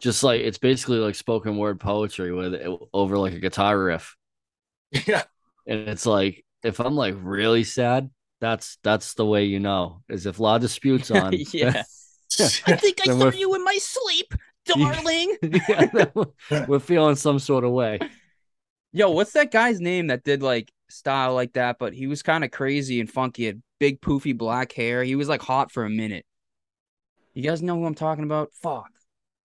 just 0.00 0.22
like 0.22 0.40
it's 0.40 0.58
basically 0.58 0.98
like 0.98 1.14
spoken 1.14 1.56
word 1.58 1.80
poetry 1.80 2.32
with 2.32 2.54
over 2.92 3.18
like 3.18 3.34
a 3.34 3.38
guitar 3.40 3.78
riff. 3.78 4.16
yeah. 5.06 5.24
And 5.66 5.88
it's 5.88 6.06
like 6.06 6.44
if 6.62 6.80
I'm 6.80 6.94
like 6.96 7.16
really 7.18 7.64
sad, 7.64 8.10
that's 8.40 8.78
that's 8.82 9.14
the 9.14 9.26
way 9.26 9.44
you 9.44 9.60
know 9.60 10.02
is 10.08 10.26
if 10.26 10.38
La 10.40 10.58
Dispute's 10.58 11.10
on. 11.10 11.34
Yeah. 11.52 11.82
I 12.66 12.76
think 12.76 13.00
i 13.08 13.12
we're- 13.12 13.36
you 13.36 13.52
in 13.56 13.64
my 13.64 13.76
sleep, 13.80 14.32
darling. 14.64 15.36
yeah, 15.42 15.90
we're- 16.14 16.64
we're 16.68 16.78
feeling 16.78 17.16
some 17.16 17.38
sort 17.40 17.64
of 17.64 17.72
way. 17.72 17.98
Yo, 18.92 19.10
what's 19.10 19.32
that 19.32 19.50
guy's 19.52 19.80
name 19.80 20.08
that 20.08 20.24
did 20.24 20.42
like 20.42 20.72
style 20.88 21.34
like 21.34 21.52
that? 21.54 21.78
But 21.78 21.94
he 21.94 22.06
was 22.06 22.22
kind 22.22 22.44
of 22.44 22.50
crazy 22.50 23.00
and 23.00 23.10
funky. 23.10 23.46
Had 23.46 23.62
big 23.78 24.00
poofy 24.00 24.36
black 24.36 24.72
hair. 24.72 25.04
He 25.04 25.14
was 25.16 25.28
like 25.28 25.42
hot 25.42 25.70
for 25.70 25.84
a 25.84 25.90
minute. 25.90 26.24
You 27.34 27.42
guys 27.42 27.62
know 27.62 27.76
who 27.76 27.86
I'm 27.86 27.94
talking 27.94 28.24
about? 28.24 28.50
Fuck. 28.60 28.90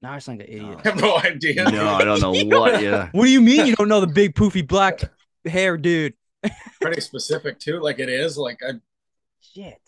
Now 0.02 0.14
I 0.14 0.20
sound 0.20 0.40
like 0.40 0.50
an 0.50 0.54
idiot. 0.56 0.80
I 0.86 0.90
have 0.90 1.00
no 1.02 1.18
idea. 1.18 1.70
No, 1.70 1.88
I 1.94 2.04
don't 2.04 2.22
know 2.22 2.32
what. 2.60 2.82
Yeah, 2.82 3.10
What 3.12 3.26
do 3.26 3.30
you 3.32 3.42
mean 3.42 3.66
you 3.68 3.76
don't 3.76 3.88
know 3.88 4.02
the 4.02 4.08
big 4.08 4.34
poofy 4.34 4.68
black 4.68 5.02
hair 5.46 5.78
dude? 5.78 6.14
Pretty 6.82 7.02
specific 7.02 7.60
too. 7.60 7.80
Like 7.80 8.00
it 8.00 8.10
is. 8.10 8.38
Like 8.38 8.60
I, 8.68 8.74
Shit. 9.42 9.80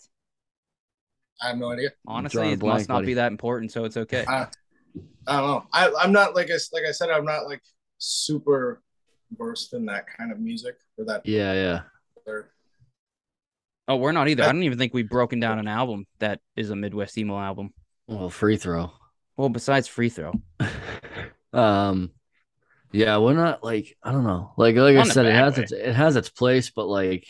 I 1.42 1.48
have 1.48 1.58
no 1.58 1.70
idea. 1.72 1.90
Honestly, 2.06 2.52
it 2.52 2.58
blank, 2.60 2.74
must 2.78 2.88
not 2.88 2.96
buddy. 2.96 3.06
be 3.08 3.14
that 3.14 3.30
important, 3.30 3.70
so 3.70 3.84
it's 3.84 3.96
okay. 3.96 4.24
I, 4.26 4.46
I 5.26 5.36
don't 5.40 5.46
know. 5.46 5.64
I, 5.72 5.92
I'm 6.00 6.10
not 6.10 6.34
like 6.34 6.50
I 6.50 6.54
s- 6.54 6.70
like 6.72 6.82
I 6.88 6.90
said. 6.90 7.10
I'm 7.10 7.24
not 7.24 7.46
like 7.46 7.62
super 7.98 8.82
versed 9.36 9.74
in 9.74 9.84
that 9.86 10.06
kind 10.06 10.32
of 10.32 10.38
music 10.40 10.76
or 10.96 11.04
that. 11.06 11.26
yeah, 11.26 11.52
yeah. 11.52 11.80
Other. 12.26 12.50
Oh, 13.86 13.96
we're 13.96 14.12
not 14.12 14.28
either. 14.28 14.42
I 14.44 14.52
don't 14.52 14.62
even 14.64 14.78
think 14.78 14.92
we've 14.92 15.08
broken 15.08 15.40
down 15.40 15.58
an 15.58 15.68
album 15.68 16.06
that 16.18 16.40
is 16.56 16.70
a 16.70 16.76
Midwest 16.76 17.16
emo 17.16 17.38
album. 17.38 17.72
Well, 18.06 18.28
free 18.30 18.56
throw. 18.56 18.92
Well, 19.36 19.48
besides 19.48 19.88
free 19.88 20.08
throw. 20.10 20.32
um, 21.52 22.10
yeah, 22.92 23.18
we're 23.18 23.34
not 23.34 23.62
like 23.64 23.96
I 24.02 24.12
don't 24.12 24.24
know. 24.24 24.52
Like 24.56 24.76
like 24.76 24.96
I 24.96 25.00
On 25.00 25.06
the 25.08 25.12
said, 25.12 25.26
it 25.26 25.34
has 25.34 25.56
way. 25.56 25.62
its 25.62 25.72
it 25.72 25.94
has 25.94 26.16
its 26.16 26.28
place, 26.30 26.70
but 26.70 26.86
like 26.86 27.26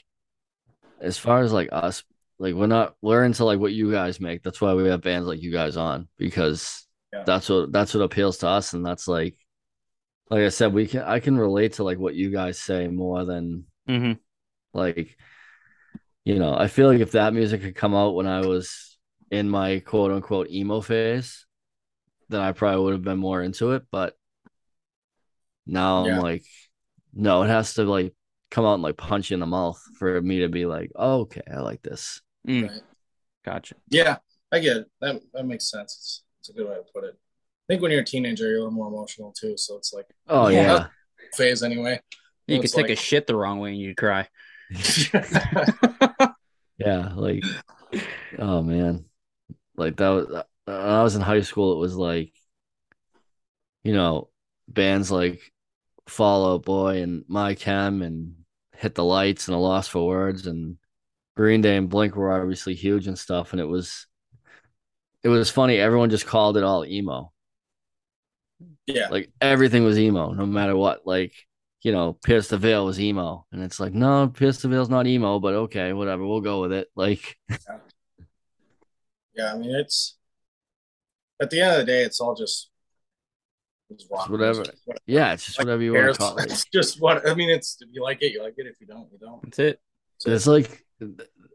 as 1.01 1.19
far 1.19 1.41
as 1.43 1.53
like 1.53 1.69
us, 1.73 2.03
like 2.39 2.55
we're 2.55 2.67
not 2.67 2.95
we're 3.03 3.25
into 3.25 3.45
like 3.45 3.59
what 3.61 3.73
you 3.73 3.91
guys 3.93 4.21
make. 4.21 4.43
That's 4.43 4.61
why 4.61 4.75
we 4.75 4.89
have 4.89 5.03
bands 5.03 5.29
like 5.29 5.43
you 5.43 5.53
guys 5.53 5.77
on 5.77 6.09
because 6.19 6.87
Yeah. 7.13 7.23
that's 7.25 7.49
what 7.49 7.73
that's 7.73 7.95
what 7.95 8.03
appeals 8.03 8.39
to 8.39 8.49
us, 8.49 8.73
and 8.73 8.85
that's 8.85 9.07
like 9.09 9.37
like 10.31 10.41
I 10.43 10.49
said, 10.51 10.73
we 10.75 10.87
can 10.87 11.03
I 11.03 11.21
can 11.21 11.37
relate 11.39 11.75
to 11.75 11.85
like 11.85 11.99
what 11.99 12.15
you 12.15 12.31
guys 12.31 12.59
say 12.59 12.87
more 12.89 13.25
than 13.25 13.65
Mm-hmm. 13.89 14.13
like 14.75 15.17
you 16.25 16.39
know 16.39 16.55
i 16.55 16.67
feel 16.69 16.89
like 16.89 17.01
if 17.01 17.13
that 17.13 17.33
music 17.33 17.63
had 17.63 17.75
come 17.75 17.95
out 17.95 18.15
when 18.15 18.27
i 18.27 18.43
was 18.43 18.99
in 19.31 19.49
my 19.49 19.79
quote 19.81 20.11
unquote 20.13 20.51
emo 20.51 20.83
phase 20.83 21.47
then 22.29 22.43
i 22.43 22.53
probably 22.53 22.85
would 22.85 22.93
have 22.93 23.03
been 23.03 23.19
more 23.19 23.43
into 23.43 23.73
it 23.73 23.85
but 23.91 24.15
now 25.67 26.05
Yeah. 26.05 26.17
i'm 26.17 26.23
like 26.23 26.45
no 27.15 27.43
it 27.45 27.49
has 27.49 27.73
to 27.75 27.85
like 27.85 28.15
come 28.51 28.67
out 28.67 28.75
and 28.75 28.83
like 28.83 28.99
punch 28.99 29.31
you 29.31 29.35
in 29.37 29.41
the 29.41 29.47
mouth 29.47 29.81
for 29.99 30.21
me 30.21 30.41
to 30.41 30.49
be 30.51 30.67
like 30.67 30.93
oh, 30.95 31.21
okay 31.21 31.43
i 31.51 31.61
like 31.61 31.81
this 31.83 32.21
Mm, 32.47 32.69
Right. 32.69 32.83
gotcha. 33.45 33.75
Yeah, 33.89 34.19
I 34.53 34.61
get 34.61 34.77
it. 34.79 34.87
That 35.01 35.21
that 35.35 35.45
makes 35.47 35.71
sense. 35.71 35.95
It's, 35.97 36.23
it's 36.41 36.49
a 36.51 36.53
good 36.53 36.69
way 36.69 36.77
to 36.77 36.85
put 36.95 37.05
it. 37.05 37.19
I 37.69 37.75
think 37.75 37.83
when 37.83 37.91
you're 37.91 38.01
a 38.01 38.05
teenager, 38.05 38.47
you're 38.49 38.57
a 38.57 38.61
little 38.61 38.73
more 38.73 38.89
emotional 38.89 39.33
too. 39.33 39.57
So 39.57 39.77
it's 39.77 39.93
like 39.93 40.07
oh 40.29 40.49
Yeah. 40.49 40.63
yeah 40.63 40.87
phase 41.35 41.63
anyway. 41.63 42.01
You 42.47 42.57
could 42.57 42.65
It's 42.65 42.73
take 42.73 42.89
a 42.89 42.97
shit 42.97 43.27
the 43.27 43.37
wrong 43.37 43.61
way 43.61 43.71
and 43.71 43.79
you'd 43.79 43.97
cry. 43.97 44.29
yeah 46.79 47.13
like 47.15 47.43
oh 48.39 48.63
man 48.63 49.05
like 49.77 49.97
that 49.97 50.09
was 50.11 50.27
uh, 50.31 50.43
when 50.67 50.77
i 50.77 51.03
was 51.03 51.17
in 51.17 51.23
high 51.23 51.41
school 51.41 51.73
it 51.73 51.79
was 51.81 51.97
like 51.97 52.33
you 53.85 53.93
know 53.93 54.29
bands 54.69 55.11
like 55.11 55.41
fall 56.07 56.55
out 56.55 56.65
boy 56.65 57.03
and 57.03 57.25
my 57.29 57.55
chem 57.55 58.03
and 58.03 58.35
hit 58.77 58.95
the 58.95 59.05
lights 59.05 59.49
and 59.49 59.55
a 59.55 59.59
loss 59.59 59.89
for 59.89 60.07
words 60.07 60.47
and 60.47 60.77
green 61.37 61.61
day 61.61 61.77
and 61.77 61.89
blink 61.89 62.15
were 62.17 62.33
obviously 62.41 62.75
huge 62.75 63.07
and 63.07 63.19
stuff 63.19 63.53
and 63.53 63.61
it 63.61 63.67
was 63.67 64.07
it 65.23 65.29
was 65.29 65.51
funny 65.51 65.79
everyone 65.79 66.11
just 66.11 66.27
called 66.27 66.57
it 66.57 66.65
all 66.65 66.85
emo 66.85 67.33
yeah, 68.89 69.09
like 69.11 69.31
everything 69.41 69.85
was 69.85 69.99
emo 69.99 70.33
no 70.33 70.47
matter 70.47 70.77
what 70.77 71.07
like 71.07 71.33
you 71.83 71.93
know 71.93 72.15
pierce 72.25 72.49
the 72.49 72.59
veil 72.59 72.85
was 72.87 72.99
emo 72.99 73.47
and 73.53 73.63
it's 73.63 73.79
like 73.79 73.93
no 73.95 74.29
pierce 74.29 74.61
the 74.63 74.69
veil's 74.69 74.89
not 74.89 75.07
emo 75.07 75.39
but 75.39 75.55
okay 75.55 75.93
whatever 75.93 76.27
we'll 76.27 76.41
go 76.41 76.61
with 76.61 76.73
it 76.73 76.89
like 76.97 77.37
yeah. 77.49 77.57
yeah, 79.35 79.55
I 79.55 79.59
mean, 79.59 79.75
it's 79.75 80.17
at 81.41 81.51
the 81.51 81.61
end 81.61 81.73
of 81.73 81.79
the 81.79 81.85
day, 81.85 82.03
it's 82.03 82.21
all 82.21 82.35
just 82.35 82.71
it's 83.91 84.07
rock 84.11 84.23
It's 84.23 84.31
whatever. 84.31 84.59
music. 84.59 84.75
What 84.85 84.99
yeah 85.07 85.33
it's 85.33 85.45
just 85.47 85.59
Like, 85.59 85.67
whatever 85.67 85.83
you 85.83 85.95
want 85.95 86.13
to 86.13 86.19
call 86.19 86.37
it 86.39 86.51
It's 86.51 86.65
just 86.73 87.01
what 87.01 87.29
I 87.29 87.35
mean. 87.35 87.51
It's 87.51 87.77
if 87.81 87.89
you 87.93 88.03
like 88.03 88.23
it, 88.23 88.33
you 88.33 88.43
like 88.43 88.55
it. 88.57 88.67
If 88.67 88.81
you 88.81 88.87
don't, 88.87 89.09
you 89.13 89.19
don't. 89.19 89.43
That's 89.43 89.59
it. 89.59 89.81
So 90.19 90.31
it's 90.33 90.47
like 90.47 90.85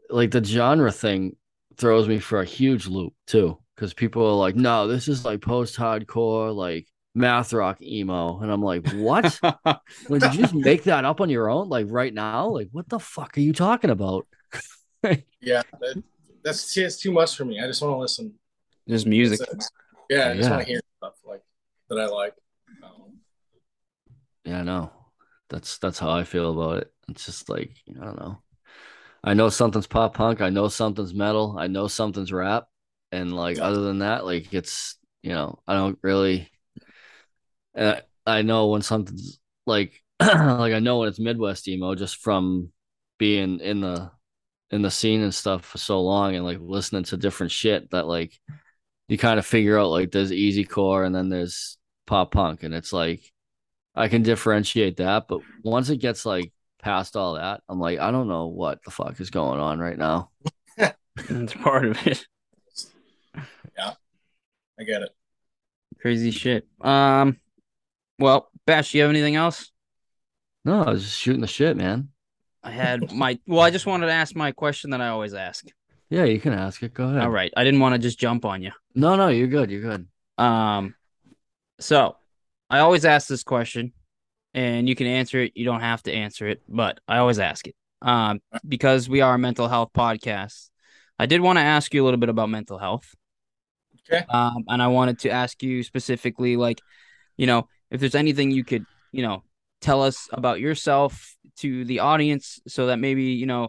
like 0.08 0.30
the 0.30 0.42
genre 0.42 0.90
thing 0.90 1.36
throws 1.76 2.08
me 2.08 2.18
for 2.18 2.40
a 2.40 2.44
huge 2.44 2.86
loop 2.86 3.12
too 3.26 3.58
because 3.74 3.92
people 3.92 4.24
are 4.26 4.34
like 4.36 4.54
no 4.56 4.86
this 4.86 5.08
is 5.08 5.24
like 5.24 5.40
post-hardcore 5.42 6.54
like 6.54 6.86
math 7.14 7.52
rock 7.52 7.80
emo 7.80 8.40
and 8.40 8.50
i'm 8.50 8.62
like 8.62 8.82
what 8.82 9.38
like, 9.64 10.22
did 10.22 10.34
you 10.34 10.40
just 10.40 10.54
make 10.54 10.84
that 10.84 11.04
up 11.04 11.20
on 11.20 11.30
your 11.30 11.48
own 11.48 11.68
like 11.68 11.86
right 11.88 12.12
now 12.12 12.48
like 12.48 12.68
what 12.72 12.88
the 12.88 12.98
fuck 12.98 13.36
are 13.36 13.40
you 13.40 13.52
talking 13.52 13.90
about 13.90 14.26
yeah, 15.40 15.62
that, 15.80 16.02
that's 16.42 16.76
it's 16.76 16.96
too 16.98 17.12
much 17.12 17.36
for 17.36 17.44
me. 17.44 17.60
I 17.60 17.66
just 17.66 17.82
want 17.82 17.94
to 17.94 17.98
listen. 17.98 18.34
Just 18.88 19.06
music. 19.06 19.40
That's. 19.40 19.70
Yeah, 20.10 20.30
I 20.30 20.34
just 20.34 20.48
Yeah. 20.48 20.56
want 20.56 20.62
to 20.62 20.68
hear 20.68 20.80
stuff 20.98 21.14
like 21.24 21.42
that 21.88 21.98
I 21.98 22.06
like. 22.06 22.34
Um, 22.82 23.18
yeah 24.44 24.60
i 24.60 24.62
know 24.62 24.90
that's 25.48 25.78
that's 25.78 25.98
how 25.98 26.10
i 26.10 26.24
feel 26.24 26.50
about 26.50 26.78
it 26.82 26.92
it's 27.08 27.24
just 27.26 27.48
like 27.48 27.70
i 28.00 28.04
don't 28.04 28.18
know 28.18 28.38
i 29.22 29.34
know 29.34 29.48
something's 29.48 29.86
pop 29.86 30.14
punk 30.14 30.40
i 30.40 30.50
know 30.50 30.68
something's 30.68 31.14
metal 31.14 31.56
i 31.58 31.66
know 31.66 31.88
something's 31.88 32.32
rap 32.32 32.66
and 33.12 33.34
like 33.34 33.58
other 33.58 33.82
than 33.82 34.00
that 34.00 34.24
like 34.24 34.52
it's 34.52 34.96
you 35.22 35.30
know 35.30 35.58
i 35.66 35.74
don't 35.74 35.98
really 36.02 36.50
uh, 37.76 37.96
i 38.26 38.42
know 38.42 38.68
when 38.68 38.82
something's 38.82 39.38
like 39.66 40.02
like 40.20 40.72
i 40.72 40.78
know 40.78 40.98
when 40.98 41.08
it's 41.08 41.18
midwest 41.18 41.68
emo 41.68 41.94
just 41.94 42.16
from 42.16 42.70
being 43.18 43.60
in 43.60 43.80
the 43.80 44.10
in 44.70 44.82
the 44.82 44.90
scene 44.90 45.22
and 45.22 45.34
stuff 45.34 45.64
for 45.64 45.78
so 45.78 46.00
long 46.02 46.34
and 46.34 46.44
like 46.44 46.58
listening 46.60 47.04
to 47.04 47.16
different 47.16 47.52
shit 47.52 47.90
that 47.90 48.06
like 48.06 48.38
you 49.08 49.18
kind 49.18 49.38
of 49.38 49.46
figure 49.46 49.78
out 49.78 49.90
like 49.90 50.10
there's 50.10 50.32
easy 50.32 50.64
core 50.64 51.04
and 51.04 51.14
then 51.14 51.28
there's 51.28 51.78
pop 52.06 52.32
punk 52.32 52.62
and 52.62 52.74
it's 52.74 52.92
like 52.92 53.32
I 53.94 54.08
can 54.08 54.22
differentiate 54.22 54.96
that, 54.96 55.28
but 55.28 55.40
once 55.62 55.88
it 55.88 55.98
gets 55.98 56.26
like 56.26 56.52
past 56.82 57.16
all 57.16 57.34
that, 57.34 57.62
I'm 57.68 57.78
like 57.78 58.00
I 58.00 58.10
don't 58.10 58.28
know 58.28 58.46
what 58.46 58.82
the 58.84 58.90
fuck 58.90 59.20
is 59.20 59.30
going 59.30 59.60
on 59.60 59.78
right 59.78 59.96
now. 59.96 60.30
That's 60.76 61.54
part 61.54 61.84
of 61.84 62.06
it. 62.06 62.26
Yeah, 63.78 63.94
I 64.78 64.82
get 64.82 65.02
it. 65.02 65.10
Crazy 66.00 66.32
shit. 66.32 66.66
Um, 66.80 67.38
well, 68.18 68.48
Bash, 68.66 68.92
do 68.92 68.98
you 68.98 69.04
have 69.04 69.10
anything 69.10 69.36
else? 69.36 69.70
No, 70.64 70.82
I 70.82 70.90
was 70.90 71.02
just 71.02 71.18
shooting 71.18 71.40
the 71.40 71.46
shit, 71.46 71.76
man. 71.76 72.08
I 72.62 72.70
had 72.70 73.12
my 73.12 73.38
well, 73.46 73.60
I 73.60 73.70
just 73.70 73.86
wanted 73.86 74.06
to 74.06 74.12
ask 74.12 74.34
my 74.34 74.52
question 74.52 74.90
that 74.90 75.00
I 75.00 75.08
always 75.08 75.34
ask. 75.34 75.66
Yeah, 76.08 76.24
you 76.24 76.40
can 76.40 76.52
ask 76.52 76.82
it. 76.82 76.94
Go 76.94 77.08
ahead. 77.08 77.22
All 77.22 77.30
right. 77.30 77.52
I 77.56 77.64
didn't 77.64 77.80
want 77.80 77.94
to 77.94 77.98
just 77.98 78.18
jump 78.18 78.44
on 78.44 78.62
you. 78.62 78.72
No, 78.94 79.16
no, 79.16 79.28
you're 79.28 79.48
good. 79.48 79.70
You're 79.70 79.82
good. 79.82 80.06
Um 80.38 80.94
so 81.78 82.16
I 82.70 82.78
always 82.78 83.04
ask 83.04 83.28
this 83.28 83.42
question 83.42 83.92
and 84.54 84.88
you 84.88 84.94
can 84.94 85.06
answer 85.06 85.40
it. 85.40 85.52
You 85.54 85.64
don't 85.64 85.80
have 85.80 86.02
to 86.04 86.12
answer 86.12 86.48
it, 86.48 86.62
but 86.68 87.00
I 87.06 87.18
always 87.18 87.38
ask 87.38 87.66
it. 87.66 87.74
Um, 88.00 88.40
because 88.66 89.08
we 89.08 89.20
are 89.20 89.34
a 89.34 89.38
mental 89.38 89.68
health 89.68 89.90
podcast. 89.96 90.70
I 91.18 91.26
did 91.26 91.40
want 91.40 91.58
to 91.58 91.62
ask 91.62 91.92
you 91.92 92.02
a 92.02 92.04
little 92.04 92.18
bit 92.18 92.28
about 92.28 92.48
mental 92.48 92.78
health. 92.78 93.14
Okay. 94.08 94.24
Um, 94.28 94.64
and 94.68 94.82
I 94.82 94.88
wanted 94.88 95.20
to 95.20 95.30
ask 95.30 95.62
you 95.62 95.82
specifically, 95.82 96.56
like, 96.56 96.80
you 97.36 97.46
know, 97.46 97.68
if 97.94 98.00
there's 98.00 98.16
anything 98.16 98.50
you 98.50 98.64
could, 98.64 98.84
you 99.12 99.22
know, 99.22 99.44
tell 99.80 100.02
us 100.02 100.28
about 100.32 100.58
yourself 100.58 101.36
to 101.58 101.84
the 101.84 102.00
audience 102.00 102.58
so 102.66 102.88
that 102.88 102.98
maybe, 102.98 103.22
you 103.22 103.46
know, 103.46 103.68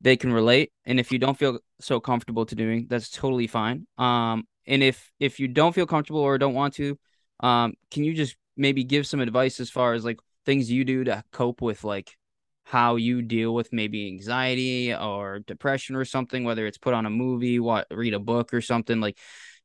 they 0.00 0.16
can 0.16 0.32
relate. 0.32 0.72
And 0.86 0.98
if 0.98 1.12
you 1.12 1.18
don't 1.18 1.38
feel 1.38 1.58
so 1.78 2.00
comfortable 2.00 2.46
to 2.46 2.54
doing, 2.54 2.86
that's 2.88 3.10
totally 3.10 3.46
fine. 3.46 3.86
Um, 3.98 4.44
and 4.66 4.82
if 4.82 5.10
if 5.20 5.38
you 5.38 5.48
don't 5.48 5.74
feel 5.74 5.86
comfortable 5.86 6.20
or 6.20 6.38
don't 6.38 6.54
want 6.54 6.74
to, 6.74 6.98
um, 7.40 7.74
can 7.90 8.04
you 8.04 8.14
just 8.14 8.36
maybe 8.56 8.84
give 8.84 9.06
some 9.06 9.20
advice 9.20 9.60
as 9.60 9.68
far 9.68 9.92
as 9.92 10.02
like 10.02 10.18
things 10.46 10.70
you 10.70 10.84
do 10.84 11.04
to 11.04 11.22
cope 11.30 11.60
with 11.60 11.84
like 11.84 12.16
how 12.64 12.96
you 12.96 13.20
deal 13.20 13.52
with 13.52 13.70
maybe 13.70 14.08
anxiety 14.08 14.94
or 14.94 15.40
depression 15.40 15.94
or 15.94 16.06
something, 16.06 16.44
whether 16.44 16.66
it's 16.66 16.78
put 16.78 16.94
on 16.94 17.04
a 17.04 17.10
movie, 17.10 17.60
what 17.60 17.86
read 17.90 18.14
a 18.14 18.18
book 18.18 18.54
or 18.54 18.62
something 18.62 18.98
like 18.98 19.18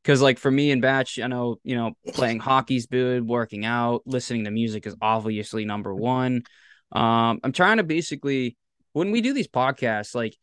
because 0.03 0.21
like 0.21 0.37
for 0.39 0.51
me 0.51 0.71
and 0.71 0.81
Bash 0.81 1.19
i 1.19 1.27
know 1.27 1.57
you 1.63 1.75
know 1.75 1.93
playing 2.13 2.39
hockey's 2.39 2.87
good 2.87 3.27
working 3.27 3.65
out 3.65 4.03
listening 4.05 4.45
to 4.45 4.51
music 4.51 4.87
is 4.87 4.95
obviously 5.01 5.65
number 5.65 5.93
one. 5.93 6.43
Um 6.91 7.39
i'm 7.43 7.51
trying 7.51 7.77
to 7.77 7.83
basically 7.83 8.55
when 8.93 9.11
we 9.11 9.21
do 9.21 9.33
these 9.33 9.47
podcasts 9.47 10.15
like 10.15 10.35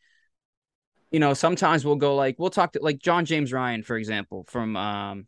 you 1.11 1.21
know 1.21 1.33
sometimes 1.33 1.85
we'll 1.85 1.97
go 1.97 2.15
like 2.17 2.37
we'll 2.39 2.51
talk 2.51 2.73
to 2.73 2.81
like 2.83 2.99
john 2.99 3.25
james 3.25 3.53
ryan 3.53 3.83
for 3.83 3.97
example 3.97 4.45
from 4.49 4.77
um 4.77 5.27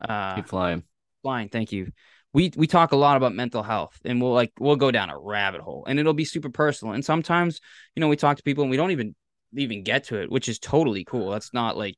uh 0.00 0.36
Keep 0.36 0.48
flying. 0.48 0.82
flying 1.22 1.48
thank 1.48 1.72
you. 1.72 1.90
We 2.32 2.52
we 2.56 2.66
talk 2.66 2.92
a 2.92 2.96
lot 2.96 3.16
about 3.16 3.34
mental 3.34 3.62
health 3.62 3.96
and 4.04 4.20
we'll 4.20 4.32
like 4.32 4.52
we'll 4.58 4.76
go 4.76 4.90
down 4.90 5.08
a 5.08 5.18
rabbit 5.18 5.60
hole 5.60 5.84
and 5.86 6.00
it'll 6.00 6.14
be 6.14 6.24
super 6.24 6.50
personal. 6.50 6.94
And 6.94 7.04
sometimes 7.04 7.60
you 7.94 8.00
know 8.00 8.08
we 8.08 8.16
talk 8.16 8.38
to 8.38 8.42
people 8.42 8.62
and 8.64 8.70
we 8.70 8.76
don't 8.76 8.90
even 8.90 9.14
even 9.56 9.84
get 9.84 10.02
to 10.04 10.20
it 10.20 10.30
which 10.32 10.48
is 10.48 10.58
totally 10.58 11.04
cool. 11.04 11.30
That's 11.30 11.54
not 11.54 11.76
like 11.76 11.94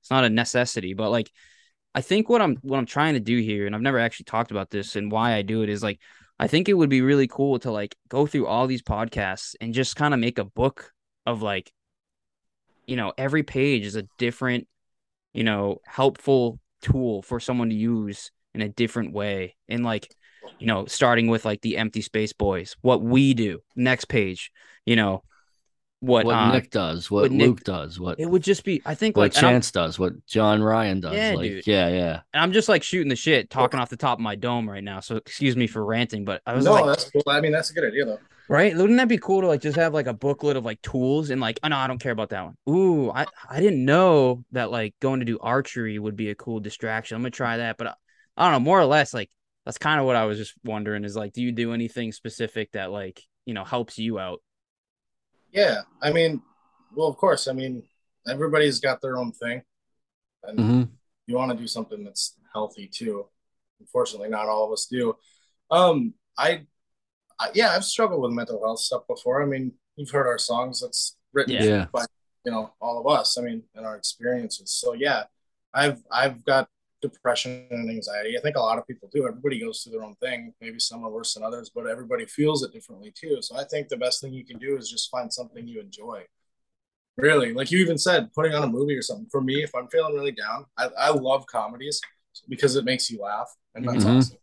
it's 0.00 0.10
not 0.10 0.24
a 0.24 0.30
necessity 0.30 0.94
but 0.94 1.10
like 1.10 1.30
i 1.94 2.00
think 2.00 2.28
what 2.28 2.42
i'm 2.42 2.56
what 2.62 2.78
i'm 2.78 2.86
trying 2.86 3.14
to 3.14 3.20
do 3.20 3.38
here 3.38 3.66
and 3.66 3.74
i've 3.74 3.82
never 3.82 3.98
actually 3.98 4.24
talked 4.24 4.50
about 4.50 4.70
this 4.70 4.96
and 4.96 5.10
why 5.10 5.34
i 5.34 5.42
do 5.42 5.62
it 5.62 5.68
is 5.68 5.82
like 5.82 6.00
i 6.38 6.46
think 6.46 6.68
it 6.68 6.74
would 6.74 6.90
be 6.90 7.02
really 7.02 7.28
cool 7.28 7.58
to 7.58 7.70
like 7.70 7.96
go 8.08 8.26
through 8.26 8.46
all 8.46 8.66
these 8.66 8.82
podcasts 8.82 9.54
and 9.60 9.74
just 9.74 9.96
kind 9.96 10.14
of 10.14 10.20
make 10.20 10.38
a 10.38 10.44
book 10.44 10.92
of 11.26 11.42
like 11.42 11.72
you 12.86 12.96
know 12.96 13.12
every 13.16 13.42
page 13.42 13.86
is 13.86 13.96
a 13.96 14.06
different 14.18 14.66
you 15.32 15.44
know 15.44 15.78
helpful 15.86 16.58
tool 16.82 17.22
for 17.22 17.38
someone 17.38 17.68
to 17.68 17.74
use 17.74 18.30
in 18.54 18.62
a 18.62 18.68
different 18.68 19.12
way. 19.12 19.56
And 19.68 19.84
like 19.84 20.12
you 20.58 20.66
know 20.66 20.86
starting 20.86 21.28
with 21.28 21.44
like 21.44 21.60
the 21.60 21.76
empty 21.76 22.00
space 22.00 22.32
boys 22.32 22.74
what 22.80 23.02
we 23.02 23.34
do 23.34 23.60
next 23.76 24.06
page 24.06 24.50
you 24.86 24.96
know 24.96 25.22
what, 26.00 26.24
What 26.26 26.34
uh, 26.34 26.52
Nick 26.52 26.70
does, 26.70 27.10
what, 27.10 27.22
what 27.22 27.32
Nick- 27.32 27.46
Luke 27.46 27.64
does, 27.64 28.00
what 28.00 28.18
it 28.18 28.26
would 28.26 28.42
just 28.42 28.64
be 28.64 28.80
i 28.86 28.94
think 28.94 29.16
what 29.16 29.24
like 29.24 29.32
Chance 29.32 29.70
does, 29.70 29.98
what 29.98 30.26
John 30.26 30.62
Ryan 30.62 31.00
does. 31.00 31.14
Yeah, 31.14 31.34
like, 31.36 31.50
dude. 31.50 31.66
yeah, 31.66 31.88
yeah. 31.88 32.20
and 32.32 32.42
I'm 32.42 32.52
just 32.52 32.68
like 32.68 32.82
shooting 32.82 33.08
the 33.08 33.16
shit 33.16 33.50
talking 33.50 33.78
off 33.78 33.90
the 33.90 33.96
top 33.96 34.18
of 34.18 34.22
my 34.22 34.34
dome 34.34 34.68
right 34.68 34.82
now 34.82 35.00
so 35.00 35.16
excuse 35.16 35.56
me 35.56 35.66
for 35.66 35.84
ranting 35.84 36.24
but 36.24 36.40
i 36.46 36.54
was 36.54 36.64
No, 36.64 36.72
like 36.72 36.86
that's 36.86 37.10
cool. 37.10 37.22
I 37.28 37.40
mean, 37.40 37.52
that's 37.52 37.70
a 37.70 37.74
good 37.74 37.84
idea 37.84 38.06
though. 38.06 38.18
right 38.48 38.74
wouldn't 38.76 38.96
that 38.98 39.08
be 39.08 39.18
cool 39.18 39.42
to 39.42 39.46
like 39.46 39.60
just 39.60 39.76
have 39.76 39.92
like 39.94 40.06
a 40.06 40.14
booklet 40.14 40.56
of 40.56 40.64
like 40.64 40.80
tools 40.82 41.30
and 41.30 41.40
like 41.40 41.60
oh 41.62 41.68
no 41.68 41.76
i 41.76 41.86
don't 41.86 42.00
care 42.00 42.12
about 42.12 42.30
that 42.30 42.44
one 42.44 42.56
ooh 42.74 43.10
i 43.10 43.26
i 43.50 43.60
didn't 43.60 43.84
know 43.84 44.42
that 44.52 44.70
like 44.70 44.94
going 45.00 45.20
to 45.20 45.26
do 45.26 45.38
archery 45.40 45.98
would 45.98 46.16
be 46.16 46.30
a 46.30 46.34
cool 46.34 46.60
distraction 46.60 47.14
i'm 47.16 47.22
gonna 47.22 47.30
try 47.30 47.58
that 47.58 47.76
but 47.76 47.86
I, 47.88 47.94
I 48.38 48.44
don't 48.44 48.52
know 48.54 48.60
more 48.64 48.80
or 48.80 48.86
less 48.86 49.12
like 49.12 49.30
that's 49.66 49.76
kind 49.78 50.00
of 50.00 50.06
what 50.06 50.16
i 50.16 50.24
was 50.24 50.38
just 50.38 50.54
wondering 50.64 51.04
is 51.04 51.14
like 51.14 51.32
do 51.34 51.42
you 51.42 51.52
do 51.52 51.74
anything 51.74 52.10
specific 52.12 52.72
that 52.72 52.90
like 52.90 53.22
you 53.44 53.52
know 53.54 53.64
helps 53.64 53.98
you 53.98 54.18
out 54.18 54.40
Yeah, 55.52 55.82
I 56.02 56.12
mean, 56.12 56.42
well, 56.94 57.08
of 57.08 57.16
course. 57.16 57.48
I 57.48 57.52
mean, 57.52 57.82
everybody's 58.28 58.80
got 58.80 59.00
their 59.00 59.16
own 59.16 59.32
thing, 59.32 59.62
and 60.44 60.70
hmm 60.70 60.82
you 61.26 61.36
want 61.36 61.52
to 61.52 61.58
do 61.58 61.66
something 61.66 62.04
that's 62.04 62.36
healthy 62.52 62.88
too. 62.92 63.26
Unfortunately, 63.80 64.28
not 64.28 64.48
all 64.48 64.66
of 64.66 64.72
us 64.72 64.86
do. 64.90 65.16
Um, 65.70 66.14
I, 66.38 66.66
I 67.40 67.50
yeah, 67.54 67.70
I've 67.72 67.84
struggled 67.84 68.22
with 68.22 68.32
mental 68.32 68.60
health 68.64 68.80
stuff 68.80 69.02
before. 69.08 69.42
I 69.42 69.46
mean, 69.46 69.72
you've 69.96 70.10
heard 70.10 70.26
our 70.28 70.38
songs. 70.38 70.80
That's 70.80 71.16
written. 71.32 71.54
Yeah. 71.54 71.86
by 71.92 72.04
you 72.44 72.52
know 72.52 72.72
all 72.80 73.00
of 73.00 73.06
us. 73.06 73.38
I 73.38 73.42
mean, 73.42 73.64
and 73.74 73.86
our 73.86 73.96
experiences. 73.96 74.72
So 74.72 74.94
yeah, 74.94 75.24
I've 75.74 76.02
I've 76.12 76.44
got 76.44 76.68
depression 77.00 77.66
and 77.70 77.90
anxiety. 77.90 78.36
I 78.38 78.40
think 78.40 78.56
a 78.56 78.60
lot 78.60 78.78
of 78.78 78.86
people 78.86 79.08
do. 79.12 79.26
Everybody 79.26 79.60
goes 79.60 79.82
through 79.82 79.92
their 79.92 80.04
own 80.04 80.14
thing. 80.16 80.54
Maybe 80.60 80.78
some 80.78 81.04
are 81.04 81.10
worse 81.10 81.34
than 81.34 81.42
others, 81.42 81.70
but 81.74 81.86
everybody 81.86 82.26
feels 82.26 82.62
it 82.62 82.72
differently 82.72 83.12
too. 83.14 83.38
So 83.42 83.56
I 83.56 83.64
think 83.64 83.88
the 83.88 83.96
best 83.96 84.20
thing 84.20 84.32
you 84.34 84.44
can 84.44 84.58
do 84.58 84.76
is 84.76 84.90
just 84.90 85.10
find 85.10 85.32
something 85.32 85.66
you 85.66 85.80
enjoy. 85.80 86.24
Really, 87.16 87.52
like 87.52 87.70
you 87.70 87.78
even 87.80 87.98
said, 87.98 88.32
putting 88.34 88.54
on 88.54 88.62
a 88.64 88.66
movie 88.68 88.96
or 88.96 89.02
something. 89.02 89.26
For 89.30 89.40
me, 89.42 89.62
if 89.62 89.74
I'm 89.74 89.88
feeling 89.88 90.14
really 90.14 90.32
down, 90.32 90.64
I, 90.78 90.88
I 90.98 91.10
love 91.10 91.44
comedies 91.46 92.00
because 92.48 92.76
it 92.76 92.84
makes 92.84 93.10
you 93.10 93.20
laugh, 93.20 93.54
and 93.74 93.86
that's 93.86 94.04
Mhm. 94.04 94.16
awesome. 94.16 94.38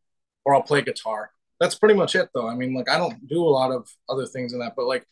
Or 0.46 0.54
I'll 0.56 0.62
play 0.62 0.82
guitar. 0.82 1.32
That's 1.60 1.76
pretty 1.76 1.96
much 1.96 2.16
it, 2.16 2.30
though. 2.34 2.48
I 2.48 2.56
mean, 2.56 2.76
like 2.76 2.90
I 2.90 2.98
don't 2.98 3.28
do 3.28 3.42
a 3.44 3.50
lot 3.50 3.72
of 3.72 3.90
other 4.10 4.28
things 4.28 4.54
in 4.54 4.60
that, 4.60 4.76
but 4.76 4.86
like 4.86 5.08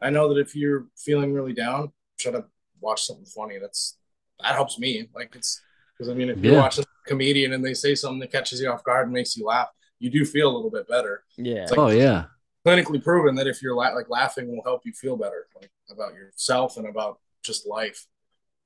I 0.00 0.10
know 0.10 0.32
that 0.34 0.40
if 0.40 0.56
you're 0.56 0.86
feeling 0.96 1.32
really 1.32 1.52
down, 1.52 1.92
try 2.18 2.32
to 2.32 2.44
watch 2.80 3.04
something 3.06 3.26
funny. 3.26 3.58
That's 3.58 3.96
that 4.40 4.54
helps 4.54 4.78
me. 4.78 5.08
Like 5.14 5.36
it's 5.36 5.60
because 5.96 6.10
I 6.10 6.14
mean, 6.14 6.28
if 6.28 6.42
you 6.42 6.54
watch 6.54 6.78
a 6.78 6.84
comedian 7.06 7.52
and 7.52 7.64
they 7.64 7.74
say 7.74 7.94
something 7.94 8.20
that 8.20 8.32
catches 8.32 8.60
you 8.60 8.70
off 8.70 8.84
guard 8.84 9.06
and 9.06 9.12
makes 9.12 9.36
you 9.36 9.46
laugh, 9.46 9.68
you 9.98 10.10
do 10.10 10.24
feel 10.24 10.50
a 10.50 10.54
little 10.54 10.70
bit 10.70 10.88
better. 10.88 11.24
yeah 11.36 11.62
It's 11.62 11.70
like 11.70 11.80
Oh 11.80 11.88
yeah. 11.88 12.26
clinically 12.66 13.02
proven 13.02 13.34
that 13.36 13.46
if 13.46 13.62
you're 13.62 13.74
la- 13.74 13.94
like 13.94 14.08
laughing 14.08 14.48
will 14.48 14.62
help 14.64 14.82
you 14.84 14.92
feel 14.92 15.16
better 15.16 15.46
like 15.60 15.70
about 15.90 16.14
yourself 16.14 16.76
and 16.76 16.86
about 16.86 17.18
just 17.42 17.66
life. 17.66 18.06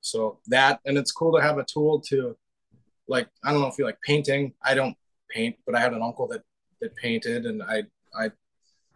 So 0.01 0.39
that 0.47 0.79
and 0.85 0.97
it's 0.97 1.11
cool 1.11 1.35
to 1.35 1.41
have 1.41 1.57
a 1.57 1.65
tool 1.65 2.01
to 2.09 2.35
like 3.07 3.27
I 3.43 3.51
don't 3.51 3.61
know 3.61 3.67
if 3.67 3.77
you 3.77 3.85
like 3.85 4.01
painting. 4.01 4.53
I 4.63 4.73
don't 4.73 4.95
paint, 5.29 5.57
but 5.65 5.75
I 5.75 5.79
had 5.79 5.93
an 5.93 6.01
uncle 6.01 6.27
that 6.27 6.41
that 6.81 6.95
painted 6.95 7.45
and 7.45 7.61
I 7.61 7.83
I 8.17 8.31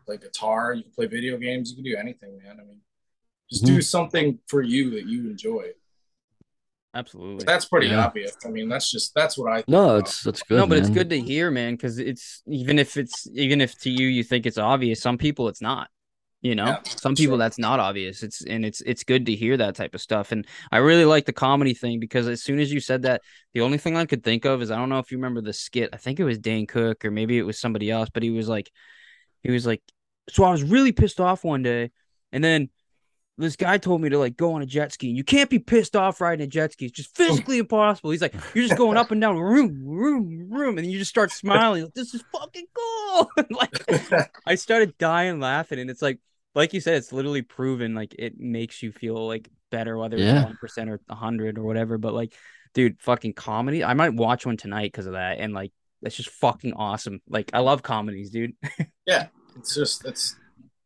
like 0.07 0.21
guitar, 0.21 0.73
you 0.73 0.83
can 0.83 0.91
play 0.91 1.05
video 1.05 1.37
games, 1.37 1.69
you 1.69 1.75
can 1.75 1.85
do 1.85 1.95
anything, 1.95 2.37
man. 2.43 2.57
I 2.59 2.63
mean 2.63 2.81
just 3.49 3.65
do 3.65 3.73
mm-hmm. 3.73 3.81
something 3.81 4.39
for 4.47 4.61
you 4.61 4.89
that 4.91 5.05
you 5.05 5.29
enjoy. 5.29 5.67
Absolutely 6.93 7.45
That's 7.45 7.65
pretty 7.65 7.87
Yeah. 7.87 8.05
obvious. 8.05 8.35
I 8.45 8.49
mean, 8.49 8.69
that's 8.69 8.89
just 8.91 9.13
that's 9.15 9.37
what 9.37 9.51
I 9.51 9.55
think 9.57 9.67
No, 9.67 9.97
it's 9.97 10.23
that's 10.23 10.43
good. 10.43 10.57
no, 10.57 10.67
but 10.67 10.77
it's 10.77 10.89
good 10.89 11.09
to 11.11 11.21
hear, 11.21 11.49
man, 11.49 11.73
because 11.75 11.97
it's 11.97 12.41
even 12.47 12.79
if 12.79 12.97
it's 12.97 13.27
even 13.33 13.61
if 13.61 13.77
to 13.79 13.89
you 13.89 14.07
you 14.07 14.23
think 14.23 14.45
it's 14.45 14.57
obvious, 14.57 15.01
some 15.01 15.17
people 15.17 15.47
it's 15.47 15.61
not. 15.61 15.89
You 16.41 16.55
know, 16.55 16.67
Yeah, 16.67 16.79
some 16.97 17.15
people 17.15 17.37
sure. 17.37 17.37
that's 17.37 17.57
not 17.57 17.79
obvious. 17.79 18.21
It's 18.21 18.43
and 18.45 18.65
it's 18.65 18.81
it's 18.81 19.05
good 19.05 19.25
to 19.27 19.35
hear 19.35 19.55
that 19.57 19.75
type 19.75 19.95
of 19.95 20.01
stuff. 20.01 20.33
And 20.33 20.45
I 20.71 20.77
really 20.77 21.05
like 21.05 21.25
the 21.25 21.31
comedy 21.33 21.73
thing 21.73 22.01
because 22.01 22.27
as 22.27 22.43
soon 22.43 22.59
as 22.59 22.73
you 22.73 22.81
said 22.81 23.03
that, 23.03 23.21
the 23.53 23.61
only 23.61 23.77
thing 23.77 23.95
I 23.95 24.05
could 24.05 24.23
think 24.23 24.43
of 24.45 24.61
is 24.61 24.69
I 24.69 24.75
don't 24.75 24.89
know 24.89 24.99
if 24.99 25.09
you 25.11 25.17
remember 25.17 25.39
the 25.39 25.53
skit. 25.53 25.91
I 25.93 25.97
think 25.97 26.19
it 26.19 26.25
was 26.25 26.37
Dane 26.37 26.67
Cook 26.67 27.05
or 27.05 27.11
maybe 27.11 27.37
it 27.37 27.43
was 27.43 27.57
somebody 27.59 27.89
else, 27.89 28.09
but 28.13 28.23
he 28.23 28.31
was 28.31 28.49
like, 28.49 28.69
he 29.43 29.51
was 29.51 29.65
like, 29.65 29.81
so 30.29 30.43
I 30.43 30.51
was 30.51 30.63
really 30.63 30.91
pissed 30.91 31.19
off 31.19 31.43
one 31.43 31.63
day, 31.63 31.91
and 32.31 32.43
then 32.43 32.69
this 33.37 33.55
guy 33.55 33.77
told 33.77 34.01
me 34.01 34.09
to 34.09 34.19
like 34.19 34.37
go 34.37 34.53
on 34.53 34.61
a 34.61 34.65
jet 34.65 34.91
ski. 34.91 35.09
And 35.09 35.17
you 35.17 35.23
can't 35.23 35.49
be 35.49 35.59
pissed 35.59 35.95
off 35.95 36.21
riding 36.21 36.43
a 36.43 36.47
jet 36.47 36.73
ski. 36.73 36.85
It's 36.85 36.95
just 36.95 37.19
oh. 37.19 37.25
physically 37.25 37.57
impossible. 37.57 38.11
He's 38.11 38.21
like, 38.21 38.35
you're 38.53 38.65
just 38.65 38.77
going 38.77 38.97
up 38.97 39.11
and 39.11 39.19
down, 39.19 39.37
room, 39.37 39.81
room, 39.83 40.49
room, 40.51 40.77
and 40.77 40.89
you 40.89 40.99
just 40.99 41.09
start 41.09 41.31
smiling. 41.31 41.83
Like, 41.83 41.93
this 41.93 42.13
is 42.13 42.23
fucking 42.31 42.65
cool. 42.73 43.31
Like 43.49 44.31
I 44.45 44.55
started 44.55 44.97
dying 44.97 45.39
laughing, 45.39 45.79
and 45.79 45.89
it's 45.89 46.01
like, 46.01 46.19
like 46.55 46.73
you 46.73 46.81
said, 46.81 46.95
it's 46.95 47.13
literally 47.13 47.41
proven. 47.43 47.93
Like 47.93 48.15
it 48.17 48.39
makes 48.39 48.81
you 48.81 48.91
feel 48.91 49.27
like 49.27 49.49
better, 49.71 49.97
whether 49.97 50.17
it's 50.17 50.45
one 50.45 50.57
percent 50.57 50.89
or 50.89 50.99
hundred 51.09 51.57
or 51.57 51.63
whatever. 51.63 51.97
But 51.97 52.13
like, 52.13 52.33
dude, 52.73 52.99
fucking 53.01 53.33
comedy. 53.33 53.83
I 53.83 53.93
might 53.93 54.13
watch 54.13 54.45
one 54.45 54.57
tonight 54.57 54.91
because 54.91 55.05
of 55.05 55.13
that, 55.13 55.39
and 55.39 55.53
like 55.53 55.71
that's 56.01 56.15
just 56.15 56.29
fucking 56.29 56.73
awesome. 56.73 57.21
Like 57.27 57.51
I 57.53 57.59
love 57.59 57.81
comedies, 57.83 58.29
dude. 58.29 58.53
Yeah, 59.05 59.27
it's 59.57 59.75
just 59.75 60.05
it's 60.05 60.37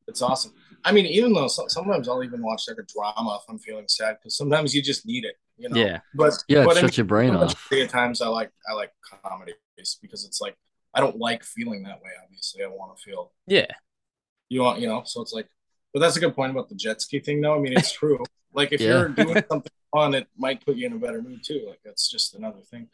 it's 0.07 0.23
awesome. 0.23 0.53
I 0.87 0.91
mean, 0.93 1.05
even 1.05 1.33
though 1.33 1.47
so, 1.49 1.65
sometimes 1.67 2.07
I'll 2.07 2.23
even 2.23 2.41
watch 2.41 2.63
like 2.67 2.77
a 2.77 2.83
drama 2.83 3.39
if 3.41 3.49
I'm 3.49 3.59
feeling 3.59 3.85
sad 3.89 4.17
because 4.19 4.37
sometimes 4.37 4.73
you 4.73 4.81
just 4.81 5.05
need 5.05 5.25
it, 5.25 5.35
you 5.57 5.67
know. 5.67 5.75
Yeah. 5.75 5.99
But 6.15 6.33
Yeah, 6.47 6.63
but 6.63 6.77
it 6.77 6.79
I 6.79 6.81
shuts 6.81 6.97
your 6.97 7.05
brain 7.05 7.33
mean, 7.33 7.43
off. 7.43 7.71
At 7.73 7.89
times 7.89 8.21
I 8.21 8.27
like 8.29 8.51
I 8.69 8.73
like 8.73 8.93
comedies 9.23 9.55
because 10.01 10.25
it's 10.25 10.39
like 10.39 10.55
I 10.93 11.01
don't 11.01 11.17
like 11.17 11.43
feeling 11.43 11.83
that 11.83 12.01
way. 12.01 12.11
Obviously, 12.23 12.63
I 12.63 12.67
want 12.67 12.95
to 12.95 13.03
feel 13.03 13.33
Yeah. 13.47 13.67
you 14.49 14.61
want 14.61 14.79
you 14.79 14.87
know. 14.87 15.03
So 15.05 15.21
it's 15.21 15.33
like, 15.33 15.47
but 15.93 15.99
that's 15.99 16.15
a 16.15 16.19
good 16.21 16.35
point 16.35 16.51
about 16.51 16.69
the 16.69 16.75
jet 16.75 17.01
ski 17.01 17.19
thing, 17.19 17.41
though. 17.41 17.55
I 17.55 17.59
mean, 17.59 17.73
it's 17.73 17.91
true. 17.91 18.23
like 18.53 18.71
if 18.71 18.79
Yeah. 18.81 18.87
you're 18.99 19.09
doing 19.25 19.43
something 19.49 19.71
fun, 19.93 20.15
it 20.15 20.27
might 20.37 20.65
put 20.65 20.77
you 20.77 20.85
in 20.87 20.93
a 20.93 20.97
better 20.97 21.21
mood 21.21 21.43
too. 21.43 21.65
Like 21.67 21.81
that's 21.83 22.09
just 22.09 22.33
another 22.33 22.61
thing. 22.71 22.87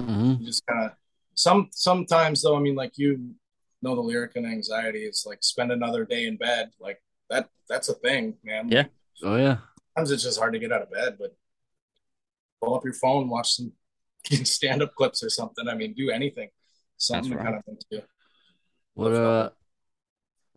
Mhm. 0.00 0.40
You 0.40 0.46
just 0.46 0.66
kind 0.66 0.86
of 0.86 0.92
some 1.34 1.68
sometimes 1.72 2.42
though. 2.42 2.56
I 2.56 2.60
mean, 2.60 2.74
like 2.74 2.98
you 2.98 3.34
know 3.82 3.94
the 3.94 4.00
lyric 4.00 4.32
and 4.36 4.46
anxiety 4.46 5.04
is 5.04 5.24
like 5.26 5.38
spend 5.44 5.70
another 5.70 6.04
day 6.04 6.26
in 6.26 6.36
bed. 6.36 6.70
Like 6.80 7.00
that 7.30 7.48
that's 7.68 7.88
a 7.88 7.94
thing, 7.94 8.36
man. 8.44 8.68
Yeah. 8.68 8.84
Oh 9.22 9.36
yeah. 9.36 9.58
Sometimes 9.94 10.10
it's 10.10 10.22
just 10.22 10.38
hard 10.38 10.52
to 10.52 10.58
get 10.58 10.72
out 10.72 10.82
of 10.82 10.90
bed, 10.90 11.16
but 11.18 11.34
pull 12.62 12.74
up 12.74 12.84
your 12.84 12.94
phone, 12.94 13.28
watch 13.28 13.54
some 13.54 13.72
stand 14.44 14.82
up 14.82 14.94
clips 14.94 15.22
or 15.22 15.30
something. 15.30 15.68
I 15.68 15.74
mean, 15.74 15.94
do 15.94 16.10
anything. 16.10 16.48
Something 16.98 17.30
That's 17.30 17.38
right. 17.38 17.44
kind 17.44 17.56
of 17.56 17.64
thing 17.64 17.78
too. 17.90 18.02
What 18.94 19.12
uh 19.12 19.50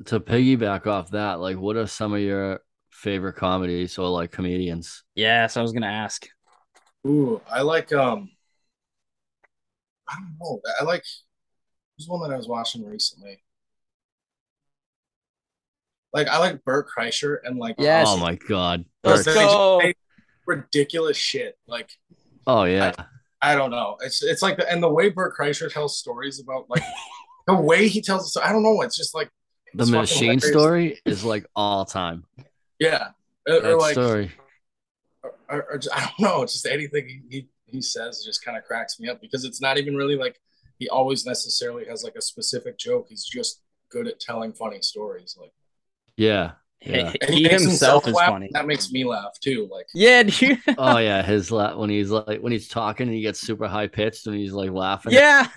to 0.05 0.20
piggyback 0.20 0.88
off 0.88 1.11
that, 1.11 1.39
like 1.39 1.57
what 1.57 1.76
are 1.76 1.88
some 1.88 2.13
of 2.13 2.22
your 2.22 2.61
favorite 2.91 3.34
comedies 3.34 3.97
or 3.97 4.09
like 4.09 4.32
comedians? 4.32 5.03
Yes, 5.15 5.57
I 5.57 5.61
was 5.61 5.72
gonna 5.72 5.88
ask. 5.88 6.28
Ooh, 7.05 7.41
I 7.49 7.61
like 7.61 7.91
um 7.93 8.30
I 10.07 10.15
don't 10.15 10.38
know. 10.39 10.61
I 10.80 10.84
like 10.84 11.03
who's 11.97 12.07
one 12.07 12.22
that 12.28 12.34
I 12.34 12.38
was 12.38 12.47
watching 12.47 12.86
recently. 12.86 13.43
Like 16.14 16.28
I 16.28 16.39
like 16.39 16.64
Bert 16.64 16.88
Kreischer 16.95 17.38
and 17.43 17.60
like 17.60 17.76
Yes. 17.78 18.07
Oh 18.10 18.18
my 18.18 18.36
god. 18.36 18.86
Let's 19.03 19.26
Bert. 19.26 19.36
They 19.36 19.41
just 19.41 19.55
go. 19.55 19.82
ridiculous 20.47 21.18
shit. 21.18 21.57
Like 21.68 21.89
Oh 22.47 22.64
yeah. 22.64 22.93
I 23.41 23.55
don't 23.55 23.72
know. 23.72 23.97
It's 24.01 24.24
it's 24.24 24.41
like 24.41 24.57
the, 24.57 24.70
and 24.70 24.82
the 24.82 24.89
way 24.89 25.10
Bert 25.10 25.36
Kreischer 25.38 25.72
tells 25.72 25.97
stories 25.97 26.39
about 26.39 26.70
like 26.70 26.84
the 27.47 27.55
way 27.55 27.88
he 27.88 28.01
tells 28.01 28.36
it. 28.36 28.43
I 28.43 28.51
don't 28.51 28.64
know. 28.64 28.82
It's 28.82 28.97
just 28.97 29.14
like 29.16 29.30
The 29.74 29.86
machine 29.86 30.39
story 30.39 30.99
is 31.05 31.24
like 31.24 31.45
all 31.55 31.86
time. 31.86 32.26
Yeah, 32.80 33.10
or, 33.47 33.55
or 33.55 33.62
That 33.62 33.78
like 33.78 33.93
story. 33.93 34.32
or, 35.24 35.66
or 35.72 35.78
just, 35.78 35.95
I 35.95 36.01
don't 36.05 36.20
know. 36.20 36.41
It's 36.43 36.53
just 36.53 36.66
anything 36.66 37.07
he, 37.07 37.22
he, 37.30 37.47
he 37.66 37.82
says 37.82 38.24
just 38.26 38.43
kind 38.43 38.57
of 38.57 38.64
cracks 38.64 38.99
me 38.99 39.10
up 39.10 39.22
because 39.22 39.43
it's 39.45 39.62
not 39.62 39.78
even 39.78 39.95
really 39.95 40.16
like 40.16 40.39
he 40.80 40.89
always 40.89 41.26
necessarily 41.26 41.86
has 41.86 42.03
like 42.03 42.16
a 42.16 42.22
specific 42.22 42.78
joke. 42.78 43.07
He's 43.10 43.26
just 43.26 43.62
good 43.89 44.07
at 44.07 44.20
telling 44.20 44.53
funny 44.53 44.82
stories. 44.82 45.36
Like 45.39 45.51
Yeah. 46.20 46.51
Yeah. 46.82 47.13
and 47.22 47.34
He 47.34 47.43
makes 47.43 47.63
himself 47.63 48.07
is 48.07 48.13
laugh. 48.13 48.30
funny. 48.30 48.49
That 48.53 48.65
makes 48.65 48.91
me 48.91 49.03
laugh 49.03 49.38
too. 49.41 49.67
Like 49.72 49.88
Yeah, 49.93 50.24
dude. 50.24 50.59
Oh 50.78 50.97
yeah, 50.97 51.22
his 51.24 51.51
la- 51.51 51.76
when 51.76 51.89
he's 51.89 52.09
like 52.09 52.39
when 52.41 52.51
he's 52.51 52.67
talking 52.67 53.07
and 53.07 53.15
he 53.15 53.22
gets 53.22 53.41
super 53.41 53.67
high 53.67 53.88
pitched 53.88 54.28
and 54.28 54.36
he's 54.36 54.53
like 54.53 54.72
laughing. 54.72 55.11
yeah. 55.13 55.47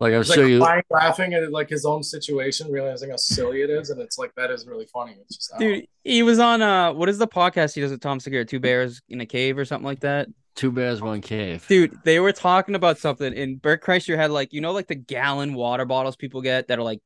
Like 0.00 0.12
I'm 0.12 0.20
he's 0.22 0.32
sure 0.32 0.44
like 0.44 0.50
you 0.52 0.60
crying, 0.60 0.82
laughing 0.90 1.34
at 1.34 1.50
like 1.50 1.68
his 1.68 1.84
own 1.84 2.04
situation, 2.04 2.70
realizing 2.70 3.10
how 3.10 3.16
silly 3.16 3.62
it 3.62 3.70
is, 3.70 3.90
and 3.90 4.00
it's 4.00 4.16
like 4.16 4.32
that 4.36 4.48
is 4.52 4.64
really 4.64 4.86
funny. 4.86 5.16
It's 5.20 5.34
just 5.36 5.52
I 5.54 5.58
don't 5.58 5.72
Dude, 5.72 5.86
he 6.04 6.22
was 6.22 6.38
on 6.38 6.62
uh 6.62 6.92
what 6.92 7.08
is 7.08 7.18
the 7.18 7.26
podcast 7.26 7.74
he 7.74 7.80
does 7.80 7.90
with 7.90 8.00
Tom 8.00 8.20
Segura? 8.20 8.44
Two 8.44 8.60
bears 8.60 9.02
in 9.08 9.20
a 9.20 9.26
cave 9.26 9.58
or 9.58 9.64
something 9.64 9.86
like 9.86 10.00
that? 10.00 10.28
two 10.54 10.72
bears, 10.72 11.00
one 11.00 11.20
cave. 11.20 11.64
Dude, 11.68 11.96
they 12.04 12.18
were 12.18 12.32
talking 12.32 12.74
about 12.74 12.98
something 12.98 13.32
and 13.32 13.62
Bert 13.62 13.80
Kreischer 13.80 14.16
had 14.16 14.32
like, 14.32 14.52
you 14.52 14.60
know, 14.60 14.72
like 14.72 14.88
the 14.88 14.96
gallon 14.96 15.54
water 15.54 15.84
bottles 15.84 16.16
people 16.16 16.42
get 16.42 16.66
that 16.66 16.80
are 16.80 16.82
like 16.82 16.98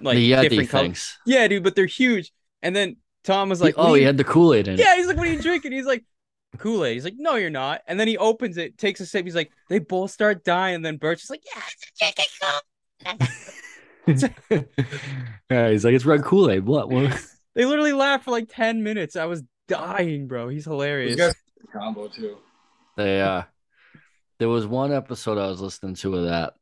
like 0.00 0.16
the 0.16 0.32
Yeti 0.32 0.42
different 0.42 0.70
colors. 0.70 0.86
things. 0.86 1.18
Yeah, 1.26 1.48
dude, 1.48 1.62
but 1.62 1.74
they're 1.74 1.86
huge. 1.86 2.32
And 2.62 2.74
then 2.74 2.96
Tom 3.24 3.48
was 3.48 3.60
like, 3.60 3.74
oh, 3.76 3.94
he 3.94 4.02
had 4.02 4.16
the 4.16 4.24
Kool-Aid 4.24 4.68
in 4.68 4.74
it. 4.74 4.80
Yeah, 4.80 4.96
he's 4.96 5.06
like, 5.06 5.16
What 5.16 5.26
are 5.26 5.32
you 5.32 5.42
drinking? 5.42 5.72
He's 5.72 5.86
like, 5.86 6.04
Kool 6.58 6.84
Aid. 6.84 6.94
He's 6.94 7.04
like, 7.04 7.14
no, 7.16 7.36
you're 7.36 7.50
not. 7.50 7.82
And 7.86 7.98
then 7.98 8.08
he 8.08 8.18
opens 8.18 8.56
it, 8.56 8.76
takes 8.78 9.00
a 9.00 9.06
sip. 9.06 9.24
He's 9.24 9.34
like, 9.34 9.52
they 9.68 9.78
both 9.78 10.10
start 10.10 10.44
dying. 10.44 10.76
And 10.76 10.84
then 10.84 10.96
Bert's 10.96 11.22
just 11.22 11.30
like, 11.30 11.42
yeah, 11.54 11.62
it's 11.68 11.86
a 11.86 12.12
drinking 14.06 14.66
yeah, 15.50 15.70
he's 15.70 15.84
like, 15.84 15.94
it's 15.94 16.04
red 16.04 16.22
Kool-Aid. 16.22 16.64
What? 16.66 16.90
what? 16.90 17.18
They 17.54 17.66
literally 17.66 17.92
laughed 17.92 18.24
for 18.24 18.30
like 18.30 18.48
10 18.48 18.82
minutes. 18.82 19.14
I 19.14 19.26
was 19.26 19.42
dying, 19.68 20.26
bro. 20.26 20.48
He's 20.48 20.64
hilarious. 20.64 21.10
These 21.10 21.18
guys 21.18 21.34
are 21.34 21.68
a 21.68 21.78
combo 21.78 22.08
too. 22.08 22.38
They 22.96 23.20
uh 23.20 23.42
there 24.38 24.48
was 24.48 24.66
one 24.66 24.90
episode 24.90 25.36
I 25.36 25.48
was 25.48 25.60
listening 25.60 25.94
to 25.96 26.16
of 26.16 26.24
that, 26.24 26.54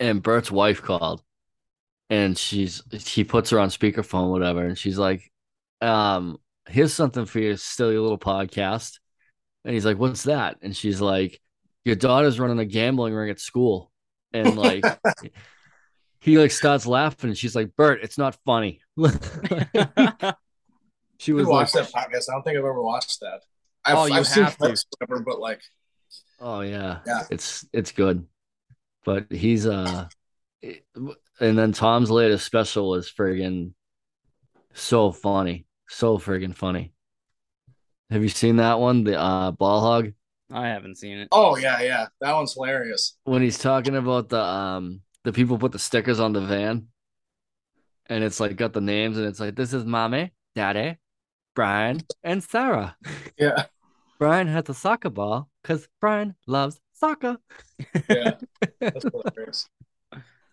and 0.00 0.22
Bert's 0.22 0.50
wife 0.50 0.80
called, 0.80 1.22
and 2.10 2.36
she's 2.38 2.82
he 2.92 3.24
puts 3.24 3.50
her 3.50 3.58
on 3.58 3.68
speakerphone, 3.68 4.30
whatever, 4.30 4.64
and 4.64 4.78
she's 4.78 4.98
like, 4.98 5.30
um, 5.80 6.38
here's 6.68 6.92
something 6.94 7.24
for 7.26 7.38
your 7.40 7.56
silly 7.56 7.98
little 7.98 8.18
podcast. 8.18 8.98
And 9.64 9.74
he's 9.74 9.84
like, 9.84 9.98
What's 9.98 10.24
that? 10.24 10.58
And 10.62 10.76
she's 10.76 11.00
like, 11.00 11.40
Your 11.84 11.96
daughter's 11.96 12.38
running 12.38 12.58
a 12.60 12.64
gambling 12.64 13.14
ring 13.14 13.30
at 13.30 13.40
school. 13.40 13.90
And 14.32 14.56
like 14.56 14.84
he 16.20 16.38
like 16.38 16.50
starts 16.50 16.86
laughing 16.86 17.30
and 17.30 17.38
she's 17.38 17.56
like, 17.56 17.74
Bert, 17.76 18.00
it's 18.02 18.18
not 18.18 18.36
funny. 18.44 18.80
she 21.18 21.32
was 21.32 21.46
like, 21.46 21.52
watched 21.52 21.74
that 21.74 21.90
podcast. 21.92 22.28
I 22.28 22.32
don't 22.32 22.42
think 22.42 22.58
I've 22.58 22.64
ever 22.64 22.82
watched 22.82 23.20
that. 23.20 23.40
I've, 23.84 23.96
Oh, 23.96 24.06
you 24.06 24.14
I've 24.14 24.26
seen 24.26 24.44
have 24.44 24.56
to. 24.58 24.76
whatever, 24.98 25.20
but 25.24 25.40
like 25.40 25.60
Oh 26.40 26.60
yeah. 26.60 26.98
Yeah. 27.06 27.22
It's 27.30 27.66
it's 27.72 27.92
good. 27.92 28.26
But 29.04 29.30
he's 29.30 29.66
uh 29.66 30.08
and 30.62 31.58
then 31.58 31.72
Tom's 31.72 32.10
latest 32.10 32.44
special 32.46 32.90
was 32.90 33.10
friggin' 33.10 33.72
so 34.74 35.12
funny. 35.12 35.66
So 35.88 36.18
friggin' 36.18 36.54
funny. 36.54 36.92
Have 38.10 38.22
you 38.22 38.28
seen 38.28 38.56
that 38.56 38.78
one? 38.78 39.04
The 39.04 39.18
uh 39.18 39.50
ball 39.52 39.80
hog? 39.80 40.12
I 40.52 40.68
haven't 40.68 40.96
seen 40.96 41.18
it. 41.18 41.28
oh 41.32 41.56
yeah, 41.56 41.80
yeah, 41.80 42.06
that 42.20 42.32
one's 42.32 42.54
hilarious. 42.54 43.16
When 43.24 43.42
he's 43.42 43.58
talking 43.58 43.96
about 43.96 44.28
the 44.28 44.40
um 44.40 45.00
the 45.24 45.32
people 45.32 45.58
put 45.58 45.72
the 45.72 45.78
stickers 45.78 46.20
on 46.20 46.32
the 46.32 46.40
van 46.40 46.86
and 48.08 48.22
it's 48.22 48.38
like 48.38 48.54
got 48.56 48.72
the 48.72 48.80
names 48.80 49.18
and 49.18 49.26
it's 49.26 49.40
like 49.40 49.56
this 49.56 49.72
is 49.72 49.84
mommy, 49.84 50.32
daddy, 50.54 50.96
Brian, 51.54 52.00
and 52.22 52.42
Sarah. 52.42 52.96
Yeah, 53.38 53.64
Brian 54.18 54.46
has 54.46 54.68
a 54.68 54.74
soccer 54.74 55.10
ball 55.10 55.50
because 55.62 55.88
Brian 56.00 56.36
loves 56.46 56.80
soccer. 56.94 57.36
yeah, 58.08 58.36
that's 58.80 59.04
hilarious. 59.04 59.68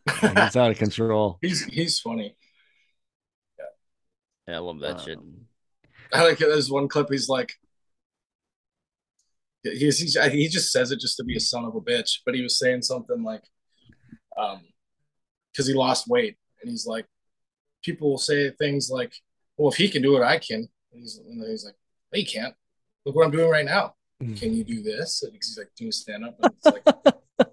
He's 0.10 0.56
out 0.56 0.72
of 0.72 0.78
control. 0.78 1.38
He's 1.42 1.64
he's 1.66 2.00
funny. 2.00 2.36
Yeah, 4.48 4.58
I 4.58 4.60
love 4.60 4.80
that 4.82 5.02
shit. 5.02 5.18
Um, 5.18 5.46
I 6.14 6.24
like 6.24 6.42
it. 6.42 6.48
There's 6.48 6.70
one 6.70 6.90
clip. 6.90 7.08
He's 7.10 7.30
like, 7.30 7.54
he's, 9.64 10.00
he's 10.00 10.22
he 10.32 10.48
just 10.50 10.72
says 10.72 10.92
it 10.92 11.00
just 11.00 11.16
to 11.18 11.24
be 11.24 11.38
a 11.38 11.40
son 11.40 11.64
of 11.64 11.76
a 11.76 11.82
bitch. 11.82 12.20
But 12.26 12.36
he 12.36 12.42
was 12.42 12.60
saying 12.60 12.82
something 12.82 13.24
like, 13.24 13.44
um, 14.38 14.62
because 15.52 15.68
he 15.68 15.74
lost 15.74 16.10
weight, 16.10 16.36
and 16.62 16.70
he's 16.70 16.86
like, 16.86 17.06
people 17.84 18.10
will 18.10 18.18
say 18.18 18.52
things 18.52 18.90
like, 18.92 19.14
"Well, 19.56 19.72
if 19.72 19.78
he 19.78 19.88
can 19.88 20.02
do 20.02 20.18
it, 20.18 20.24
I 20.24 20.40
can." 20.40 20.68
And 20.92 21.02
he's 21.02 21.18
and 21.18 21.42
he's 21.48 21.64
like, 21.64 21.76
"No, 22.12 22.20
you 22.20 22.26
can't. 22.26 22.54
Look 23.06 23.16
what 23.16 23.26
I'm 23.26 23.32
doing 23.32 23.50
right 23.50 23.66
now. 23.66 23.96
Can 24.20 24.54
you 24.54 24.66
do 24.66 24.84
this?" 24.84 25.24
And 25.24 25.32
he's 25.34 25.56
like 25.58 25.70
doing 25.78 25.94
stand 25.94 26.26
up, 26.26 26.36
and 26.42 26.54
it's 26.54 26.66
like, 26.66 26.84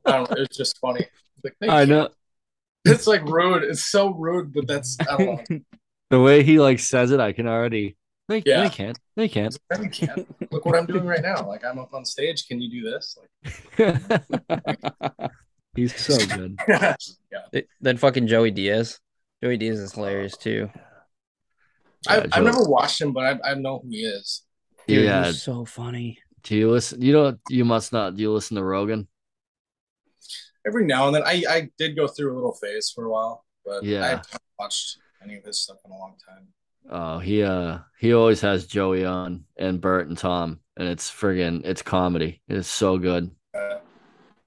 I 0.04 0.10
don't 0.10 0.30
know. 0.30 0.36
It's 0.38 0.56
just 0.56 0.76
funny. 0.80 1.06
Like, 1.44 1.54
I 1.62 1.66
can't." 1.66 1.90
know 1.90 2.08
It's 2.84 3.06
like 3.06 3.24
rude. 3.24 3.62
It's 3.64 3.86
so 3.86 4.10
rude, 4.10 4.52
but 4.52 4.66
that's 4.66 4.96
I 5.00 5.16
don't 5.16 5.50
know. 5.50 5.58
the 6.10 6.20
way 6.20 6.42
he 6.42 6.58
like 6.58 6.78
says 6.78 7.10
it. 7.10 7.20
I 7.20 7.32
can 7.32 7.46
already. 7.46 7.96
They, 8.28 8.42
Yeah. 8.46 8.62
they 8.62 8.68
can't. 8.70 8.98
They 9.16 9.28
can't. 9.28 9.58
No, 9.72 9.80
you 9.82 9.90
can't. 9.90 10.52
Look 10.52 10.64
what 10.64 10.76
I'm 10.76 10.86
doing 10.86 11.04
right 11.04 11.22
now. 11.22 11.46
Like 11.46 11.64
I'm 11.64 11.78
up 11.78 11.92
on 11.92 12.04
stage. 12.04 12.46
Can 12.46 12.60
you 12.60 12.70
do 12.70 12.90
this? 12.90 13.18
Like, 13.78 14.00
He's 15.76 15.94
so 15.96 16.16
good. 16.36 16.58
yeah. 16.68 16.96
Then 17.80 17.96
fucking 17.96 18.26
Joey 18.26 18.50
Diaz. 18.50 18.98
Joey 19.42 19.56
Diaz 19.56 19.78
is 19.78 19.92
hilarious 19.94 20.36
too. 20.36 20.70
I, 22.08 22.18
Yeah, 22.18 22.26
I've 22.32 22.44
never 22.44 22.62
watched 22.64 23.00
him, 23.00 23.12
but 23.12 23.24
I, 23.44 23.50
I 23.50 23.54
know 23.54 23.80
who 23.82 23.90
he 23.90 23.98
is. 24.04 24.42
Dude, 24.86 25.04
yeah. 25.04 25.26
he's 25.26 25.42
so 25.42 25.64
funny. 25.64 26.18
Do 26.42 26.56
you 26.56 26.70
listen? 26.70 27.02
You 27.02 27.12
don't. 27.12 27.40
You 27.48 27.64
must 27.64 27.92
not. 27.92 28.16
Do 28.16 28.22
you 28.22 28.32
listen 28.32 28.56
to 28.56 28.64
Rogan? 28.64 29.06
Every 30.66 30.84
now 30.84 31.06
and 31.06 31.14
then, 31.14 31.22
I, 31.24 31.42
I 31.48 31.70
did 31.78 31.96
go 31.96 32.06
through 32.06 32.32
a 32.32 32.36
little 32.36 32.52
phase 32.54 32.90
for 32.94 33.04
a 33.06 33.10
while, 33.10 33.44
but 33.64 33.82
Yeah. 33.82 34.04
I 34.04 34.08
haven't 34.08 34.42
watched 34.58 34.98
any 35.22 35.36
of 35.36 35.44
his 35.44 35.58
stuff 35.60 35.78
in 35.84 35.90
a 35.92 35.96
long 35.98 36.16
time. 36.28 36.48
Oh, 36.90 37.18
he 37.18 37.42
uh 37.42 37.78
he 37.98 38.14
always 38.14 38.40
has 38.40 38.66
Joey 38.66 39.04
on 39.04 39.44
and 39.58 39.80
Bert 39.80 40.08
and 40.08 40.16
Tom, 40.18 40.60
and 40.76 40.88
it's 40.88 41.10
friggin' 41.10 41.64
it's 41.64 41.82
comedy. 41.82 42.40
It 42.48 42.56
is 42.56 42.66
so 42.66 42.98
good. 42.98 43.30
Uh, 43.54 43.78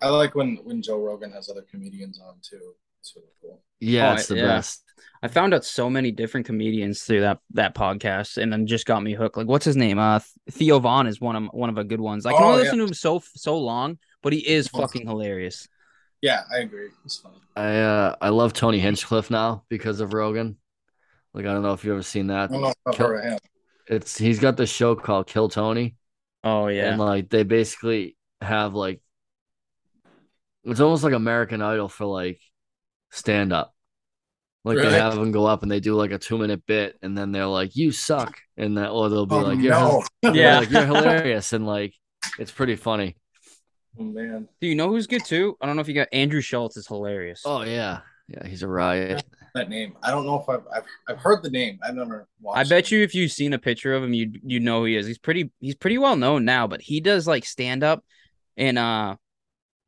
I 0.01 0.09
like 0.09 0.35
when 0.35 0.57
when 0.63 0.81
Joe 0.81 0.99
Rogan 0.99 1.31
has 1.31 1.49
other 1.49 1.61
comedians 1.69 2.19
on 2.19 2.35
too. 2.41 2.73
It's 2.99 3.13
really 3.15 3.27
cool. 3.41 3.61
Yeah, 3.79 4.11
Oh, 4.11 4.13
it's 4.15 4.27
the 4.27 4.37
yeah. 4.37 4.45
best. 4.47 4.83
I 5.21 5.27
found 5.29 5.53
out 5.53 5.63
so 5.63 5.89
many 5.89 6.11
different 6.11 6.45
comedians 6.45 7.03
through 7.03 7.21
that 7.21 7.39
that 7.51 7.75
podcast, 7.75 8.37
and 8.41 8.51
then 8.51 8.65
just 8.67 8.85
got 8.85 9.01
me 9.03 9.13
hooked. 9.13 9.37
Like, 9.37 9.47
what's 9.47 9.65
his 9.65 9.77
name? 9.77 9.99
Uh, 9.99 10.19
Theo 10.51 10.79
Von 10.79 11.07
is 11.07 11.21
one 11.21 11.35
of 11.35 11.43
one 11.53 11.69
of 11.69 11.77
a 11.77 11.83
good 11.83 12.01
ones. 12.01 12.25
I 12.25 12.33
can 12.33 12.41
Oh, 12.41 12.45
only 12.47 12.57
yeah. 12.59 12.63
listen 12.63 12.79
to 12.79 12.85
him 12.85 12.93
so 12.93 13.21
so 13.35 13.57
long, 13.57 13.99
but 14.21 14.33
he 14.33 14.39
is 14.39 14.67
fucking 14.67 15.07
hilarious. 15.07 15.67
Yeah, 16.23 16.43
I 16.51 16.59
agree. 16.59 16.89
It's 17.05 17.17
funny. 17.17 17.35
I 17.55 17.75
uh 17.81 18.15
I 18.21 18.29
love 18.29 18.53
Tony 18.53 18.79
Hinchcliffe 18.79 19.29
now 19.29 19.65
because 19.69 19.99
of 19.99 20.13
Rogan. 20.13 20.57
Like 21.33 21.45
I 21.45 21.53
don't 21.53 21.63
know 21.63 21.73
if 21.73 21.83
you've 21.83 21.93
ever 21.93 22.03
seen 22.03 22.27
that. 22.27 22.49
I 22.49 22.53
don't 22.53 22.61
know 22.61 22.69
if 22.69 22.75
I've 22.87 22.95
Kill- 22.95 23.07
heard 23.09 23.17
of 23.19 23.31
him. 23.33 23.39
It's 23.87 24.17
he's 24.17 24.39
got 24.39 24.55
this 24.57 24.71
show 24.71 24.95
called 24.95 25.27
Kill 25.27 25.49
Tony, 25.49 25.97
Oh 26.43 26.67
yeah. 26.67 26.91
and 26.91 26.99
like 26.99 27.29
they 27.29 27.43
basically 27.43 28.15
have 28.41 28.73
like 28.73 29.01
it's 30.63 30.79
almost 30.79 31.03
like 31.03 31.13
American 31.13 31.61
Idol 31.61 31.89
for 31.89 32.05
like 32.05 32.39
stand 33.11 33.51
up. 33.53 33.73
Like 34.63 34.77
Really? 34.77 34.91
they 34.91 34.99
have 34.99 35.15
them 35.15 35.31
go 35.31 35.45
up 35.45 35.63
and 35.63 35.71
they 35.71 35.81
do 35.81 35.95
like 35.95 36.11
a 36.11 36.17
two 36.17 36.37
minute 36.37 36.65
bit, 36.65 36.97
and 37.01 37.17
then 37.17 37.33
they're 37.33 37.47
like, 37.47 37.75
"You 37.75 37.91
suck," 37.91 38.39
and 38.57 38.77
that, 38.77 38.91
or 38.91 39.09
they'll 39.09 39.25
be 39.25 39.35
Oh, 39.35 39.39
like, 39.41 39.59
"You're 39.59 39.71
no. 39.71 40.03
yeah, 40.23 40.31
Yeah. 40.31 40.59
like, 40.59 40.69
you're 40.71 40.85
hilarious," 40.85 41.51
and 41.53 41.67
like 41.67 41.93
it's 42.39 42.51
pretty 42.51 42.77
funny. 42.77 43.17
Oh, 43.99 44.03
man. 44.03 44.47
Do 44.59 44.67
you 44.67 44.75
know 44.75 44.89
who's 44.89 45.07
good 45.07 45.23
too? 45.25 45.57
I 45.61 45.65
don't 45.65 45.75
know 45.75 45.81
if 45.81 45.87
you 45.87 45.93
got 45.93 46.07
Andrew 46.11 46.41
Schulz 46.41 46.77
is 46.77 46.87
hilarious. 46.87 47.43
Oh 47.45 47.61
yeah, 47.63 47.99
yeah, 48.27 48.45
he's 48.47 48.63
a 48.63 48.67
riot. 48.67 49.23
That 49.53 49.69
name. 49.69 49.95
I 50.01 50.09
don't 50.09 50.25
know 50.25 50.39
if 50.39 50.49
I've, 50.49 50.65
I've 50.75 50.83
I've 51.07 51.19
heard 51.19 51.43
the 51.43 51.49
name. 51.49 51.79
I've 51.83 51.93
never 51.93 52.27
watched 52.41 52.57
I 52.57 52.63
bet 52.63 52.85
it. 52.85 52.91
you 52.91 53.03
if 53.03 53.13
you've 53.13 53.31
seen 53.31 53.53
a 53.53 53.59
picture 53.59 53.93
of 53.93 54.03
him, 54.03 54.13
you 54.13 54.31
you 54.43 54.59
know 54.59 54.79
who 54.79 54.85
he 54.85 54.95
is. 54.95 55.05
He's 55.05 55.19
pretty 55.19 55.51
he's 55.59 55.75
pretty 55.75 55.99
well 55.99 56.15
known 56.15 56.43
now, 56.43 56.65
but 56.65 56.81
he 56.81 57.01
does 57.01 57.27
like 57.27 57.45
stand 57.45 57.83
up 57.83 58.03
and 58.57 58.79
uh 58.79 59.15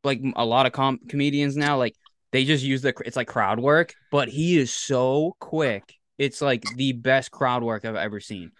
like 0.03 0.21
a 0.35 0.45
lot 0.45 0.67
of 0.67 0.71
com- 0.71 0.99
comedians 1.09 1.57
now 1.57 1.77
like 1.77 1.95
they 2.31 2.45
just 2.45 2.63
use 2.63 2.83
the 2.83 2.93
it's 3.05 3.15
like 3.15 3.27
crowd 3.27 3.59
work, 3.59 3.95
but 4.11 4.29
he 4.29 4.57
is 4.57 4.71
so 4.71 5.35
quick. 5.39 5.95
It's 6.19 6.41
like 6.41 6.63
the 6.75 6.91
best 6.91 7.31
crowd 7.31 7.63
work 7.63 7.85
I've 7.85 7.95
ever 7.95 8.19
seen. 8.19 8.51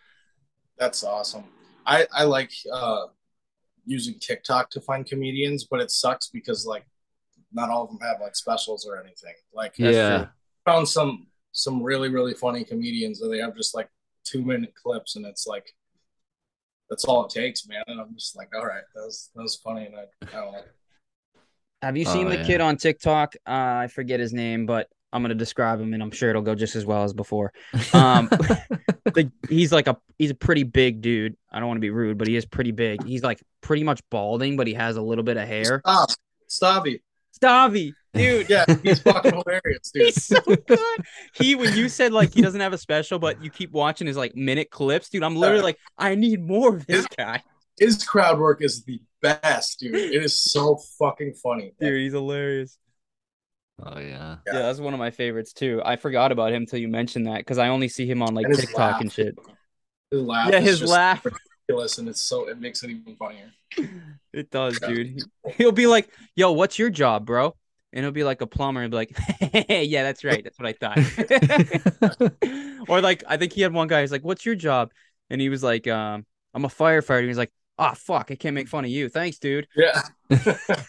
That's 0.77 1.03
awesome. 1.03 1.43
I 1.85 2.07
I 2.11 2.23
like 2.23 2.51
uh 2.71 3.05
using 3.85 4.19
TikTok 4.19 4.69
to 4.71 4.81
find 4.81 5.05
comedians, 5.05 5.65
but 5.65 5.79
it 5.81 5.91
sucks 5.91 6.27
because 6.29 6.65
like 6.65 6.85
not 7.53 7.69
all 7.69 7.83
of 7.83 7.89
them 7.89 7.99
have 8.01 8.21
like 8.21 8.35
specials 8.35 8.85
or 8.85 8.97
anything. 8.99 9.33
Like 9.53 9.75
yeah, 9.77 10.27
found 10.65 10.87
some 10.87 11.27
some 11.51 11.81
really 11.81 12.09
really 12.09 12.33
funny 12.33 12.63
comedians 12.65 13.21
and 13.21 13.33
they 13.33 13.39
have 13.39 13.55
just 13.55 13.75
like 13.75 13.89
two 14.25 14.43
minute 14.43 14.73
clips 14.75 15.15
and 15.15 15.25
it's 15.25 15.47
like 15.47 15.73
that's 16.89 17.05
all 17.05 17.25
it 17.25 17.31
takes, 17.31 17.67
man. 17.67 17.83
And 17.87 17.99
I'm 17.99 18.13
just 18.13 18.35
like, 18.35 18.49
all 18.55 18.65
right, 18.65 18.83
that 18.93 19.01
was 19.01 19.29
that 19.35 19.41
was 19.41 19.55
funny, 19.55 19.85
and 19.87 19.95
I, 19.95 20.37
I 20.37 20.41
don't 20.41 20.53
know. 20.53 20.61
Have 21.81 21.97
you 21.97 22.05
seen 22.05 22.27
Oh, 22.27 22.29
the 22.29 22.37
yeah. 22.37 22.43
kid 22.45 22.61
on 22.61 22.77
TikTok? 22.77 23.35
Uh, 23.45 23.49
I 23.85 23.87
forget 23.87 24.19
his 24.19 24.33
name, 24.33 24.65
but 24.65 24.87
I'm 25.15 25.21
gonna 25.21 25.33
describe 25.33 25.79
him, 25.79 25.93
and 25.93 26.03
I'm 26.03 26.11
sure 26.11 26.29
it'll 26.29 26.41
go 26.41 26.55
just 26.55 26.75
as 26.75 26.85
well 26.85 27.03
as 27.03 27.13
before. 27.13 27.53
Um, 27.93 28.27
the, 29.05 29.31
he's 29.47 29.71
like 29.71 29.87
a 29.87 29.97
he's 30.17 30.31
a 30.31 30.35
pretty 30.35 30.63
big 30.63 31.01
dude. 31.01 31.37
I 31.49 31.59
don't 31.59 31.67
want 31.67 31.77
to 31.77 31.81
be 31.81 31.89
rude, 31.89 32.17
but 32.17 32.27
he 32.27 32.35
is 32.35 32.45
pretty 32.45 32.71
big. 32.71 33.05
He's 33.05 33.23
like 33.23 33.41
pretty 33.61 33.83
much 33.83 34.01
balding, 34.11 34.57
but 34.57 34.67
he 34.67 34.73
has 34.73 34.97
a 34.97 35.01
little 35.01 35.23
bit 35.23 35.37
of 35.37 35.47
hair. 35.47 35.79
Stop, 35.79 36.09
Stavvy. 36.47 37.01
Stavvy, 37.31 37.93
dude. 38.13 38.49
Yeah, 38.49 38.65
he's 38.83 38.99
fucking 38.99 39.31
hilarious, 39.45 39.91
dude. 39.93 40.05
He's 40.05 40.23
so 40.23 40.41
good. 40.41 40.79
He 41.33 41.55
when 41.55 41.73
you 41.77 41.87
said 41.87 42.11
like 42.11 42.33
he 42.33 42.41
doesn't 42.41 42.59
have 42.59 42.73
a 42.73 42.77
special, 42.77 43.17
but 43.17 43.41
you 43.41 43.49
keep 43.49 43.71
watching 43.71 44.07
his 44.07 44.17
like 44.17 44.35
minute 44.35 44.69
clips, 44.69 45.09
dude. 45.09 45.23
I'm 45.23 45.37
literally 45.37 45.63
like, 45.63 45.77
I 45.97 46.15
need 46.15 46.45
more 46.45 46.75
of 46.75 46.85
this 46.85 47.07
guy. 47.17 47.41
His 47.79 48.03
crowd 48.03 48.39
work 48.39 48.61
is 48.61 48.83
the 48.83 48.99
best, 49.21 49.79
dude. 49.79 49.95
It 49.95 50.23
is 50.23 50.37
so 50.41 50.77
fucking 50.99 51.35
funny. 51.35 51.73
Dude, 51.79 52.01
he's 52.01 52.13
hilarious. 52.13 52.77
Oh 53.83 53.99
yeah, 53.99 54.37
Yeah, 54.45 54.53
that's 54.53 54.79
one 54.79 54.93
of 54.93 54.99
my 54.99 55.11
favorites 55.11 55.53
too. 55.53 55.81
I 55.83 55.95
forgot 55.95 56.31
about 56.31 56.53
him 56.53 56.65
till 56.65 56.79
you 56.79 56.87
mentioned 56.87 57.27
that 57.27 57.37
because 57.37 57.57
I 57.57 57.67
only 57.69 57.87
see 57.87 58.05
him 58.05 58.21
on 58.21 58.33
like 58.35 58.45
And 58.45 58.53
his 58.55 58.61
TikTok 58.65 58.79
laugh. 58.79 59.01
and 59.01 59.11
shit. 59.11 59.37
His 60.11 60.21
laugh 60.21 60.51
Yeah, 60.51 60.59
his 60.59 60.81
laugh. 60.83 61.25
ridiculous, 61.25 61.97
and 61.97 62.07
it's 62.09 62.21
so 62.21 62.47
it 62.47 62.59
makes 62.59 62.83
it 62.83 62.89
even 62.91 63.15
funnier. 63.15 63.51
It 64.33 64.51
does, 64.51 64.79
Yeah. 64.81 64.87
dude. 64.89 65.23
He'll 65.57 65.71
be 65.71 65.87
like, 65.87 66.09
"Yo, 66.35 66.51
what's 66.51 66.77
your 66.79 66.89
job, 66.89 67.25
bro?" 67.25 67.55
And 67.93 68.03
he'll 68.03 68.11
be 68.11 68.23
like 68.23 68.41
a 68.41 68.47
plumber 68.47 68.81
and 68.81 68.91
be 68.91 68.97
like, 68.97 69.17
"Yeah, 69.69 70.03
that's 70.03 70.23
right. 70.23 70.43
That's 70.43 70.59
what 70.59 70.67
I 70.67 70.73
thought." 70.73 70.99
or 72.89 73.01
like, 73.01 73.23
I 73.27 73.37
think 73.37 73.53
he 73.53 73.61
had 73.61 73.73
one 73.73 73.87
guy. 73.87 74.01
He's 74.01 74.11
like, 74.11 74.23
"What's 74.23 74.45
your 74.45 74.55
job?" 74.55 74.91
And 75.29 75.39
he 75.41 75.49
was 75.49 75.63
like, 75.63 75.87
um, 75.87 76.25
"I'm 76.53 76.65
a 76.65 76.69
firefighter." 76.69 77.25
He's 77.27 77.37
like, 77.37 77.51
"Ah, 77.79 77.93
fuck, 77.95 78.31
I 78.31 78.35
can't 78.35 78.53
make 78.55 78.67
fun 78.67 78.85
of 78.85 78.91
you. 78.91 79.09
Thanks, 79.09 79.39
dude." 79.39 79.67
Yeah. 79.75 80.01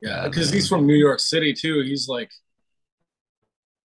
yeah, 0.00 0.26
because 0.28 0.50
he's 0.50 0.68
from 0.68 0.86
New 0.86 0.94
York 0.94 1.20
City 1.20 1.52
too. 1.52 1.80
He's 1.82 2.08
like, 2.08 2.30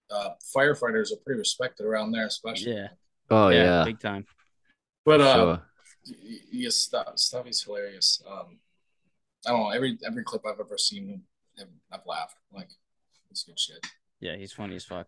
uh, 0.10 0.30
firefighters 0.56 1.12
are 1.12 1.22
pretty 1.26 1.40
respected 1.40 1.86
around 1.86 2.12
there, 2.12 2.26
especially. 2.26 2.74
Yeah, 2.74 2.88
oh 3.30 3.50
yeah, 3.50 3.84
big 3.86 4.00
time. 4.00 4.26
But 5.04 5.22
uh, 5.22 5.36
sure. 5.36 5.62
y- 6.08 6.40
yes, 6.52 6.76
stuff 7.16 7.48
is 7.48 7.62
hilarious. 7.62 8.22
Um, 8.30 8.60
I 9.46 9.52
don't 9.52 9.60
know 9.62 9.70
every 9.70 9.98
every 10.06 10.24
clip 10.24 10.44
I've 10.46 10.60
ever 10.60 10.78
seen 10.78 11.24
him, 11.58 11.68
I've 11.92 12.06
laughed. 12.06 12.38
Like, 12.54 12.70
it's 13.32 13.44
good 13.44 13.60
shit. 13.60 13.86
Yeah, 14.20 14.36
he's 14.36 14.54
funny 14.54 14.76
as 14.76 14.86
fuck. 14.86 15.08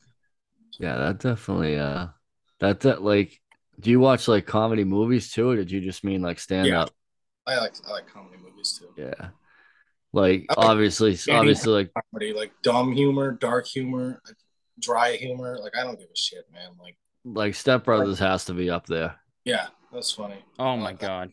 Yeah, 0.79 0.97
that 0.97 1.19
definitely. 1.19 1.77
Uh, 1.79 2.07
that 2.59 2.81
that 2.81 3.01
like. 3.01 3.39
Do 3.79 3.91
you 3.91 3.99
watch 3.99 4.27
like 4.27 4.47
comedy 4.47 4.83
movies 4.83 5.31
too, 5.31 5.51
or 5.51 5.55
did 5.55 5.69
you 5.69 5.79
just 5.81 6.03
mean 6.03 6.23
like 6.23 6.39
stand 6.39 6.67
Yeah. 6.67 6.81
up? 6.81 6.89
I 7.45 7.59
like 7.59 7.75
I 7.87 7.91
like 7.91 8.07
comedy 8.07 8.37
movies 8.43 8.79
too. 8.79 8.89
Yeah. 8.97 9.29
Like 10.13 10.45
I 10.49 10.59
like 10.61 10.69
obviously, 10.69 11.17
any- 11.27 11.37
obviously, 11.37 11.73
like 11.73 11.91
Comedy 12.11 12.33
like 12.33 12.51
dumb 12.63 12.91
humor, 12.93 13.31
dark 13.31 13.67
humor, 13.67 14.21
dry 14.79 15.13
humor. 15.17 15.57
Like 15.61 15.75
I 15.77 15.83
don't 15.83 15.99
give 15.99 16.07
a 16.09 16.15
shit, 16.17 16.45
man. 16.51 16.71
Like, 16.79 16.97
like 17.25 17.55
Step 17.55 17.83
Brothers 17.83 18.19
has 18.19 18.45
to 18.45 18.53
be 18.53 18.69
up 18.69 18.85
there. 18.87 19.15
yeah, 19.43 19.67
that's 19.91 20.11
funny. 20.11 20.43
Oh 20.59 20.77
my 20.77 20.93
god. 20.93 21.31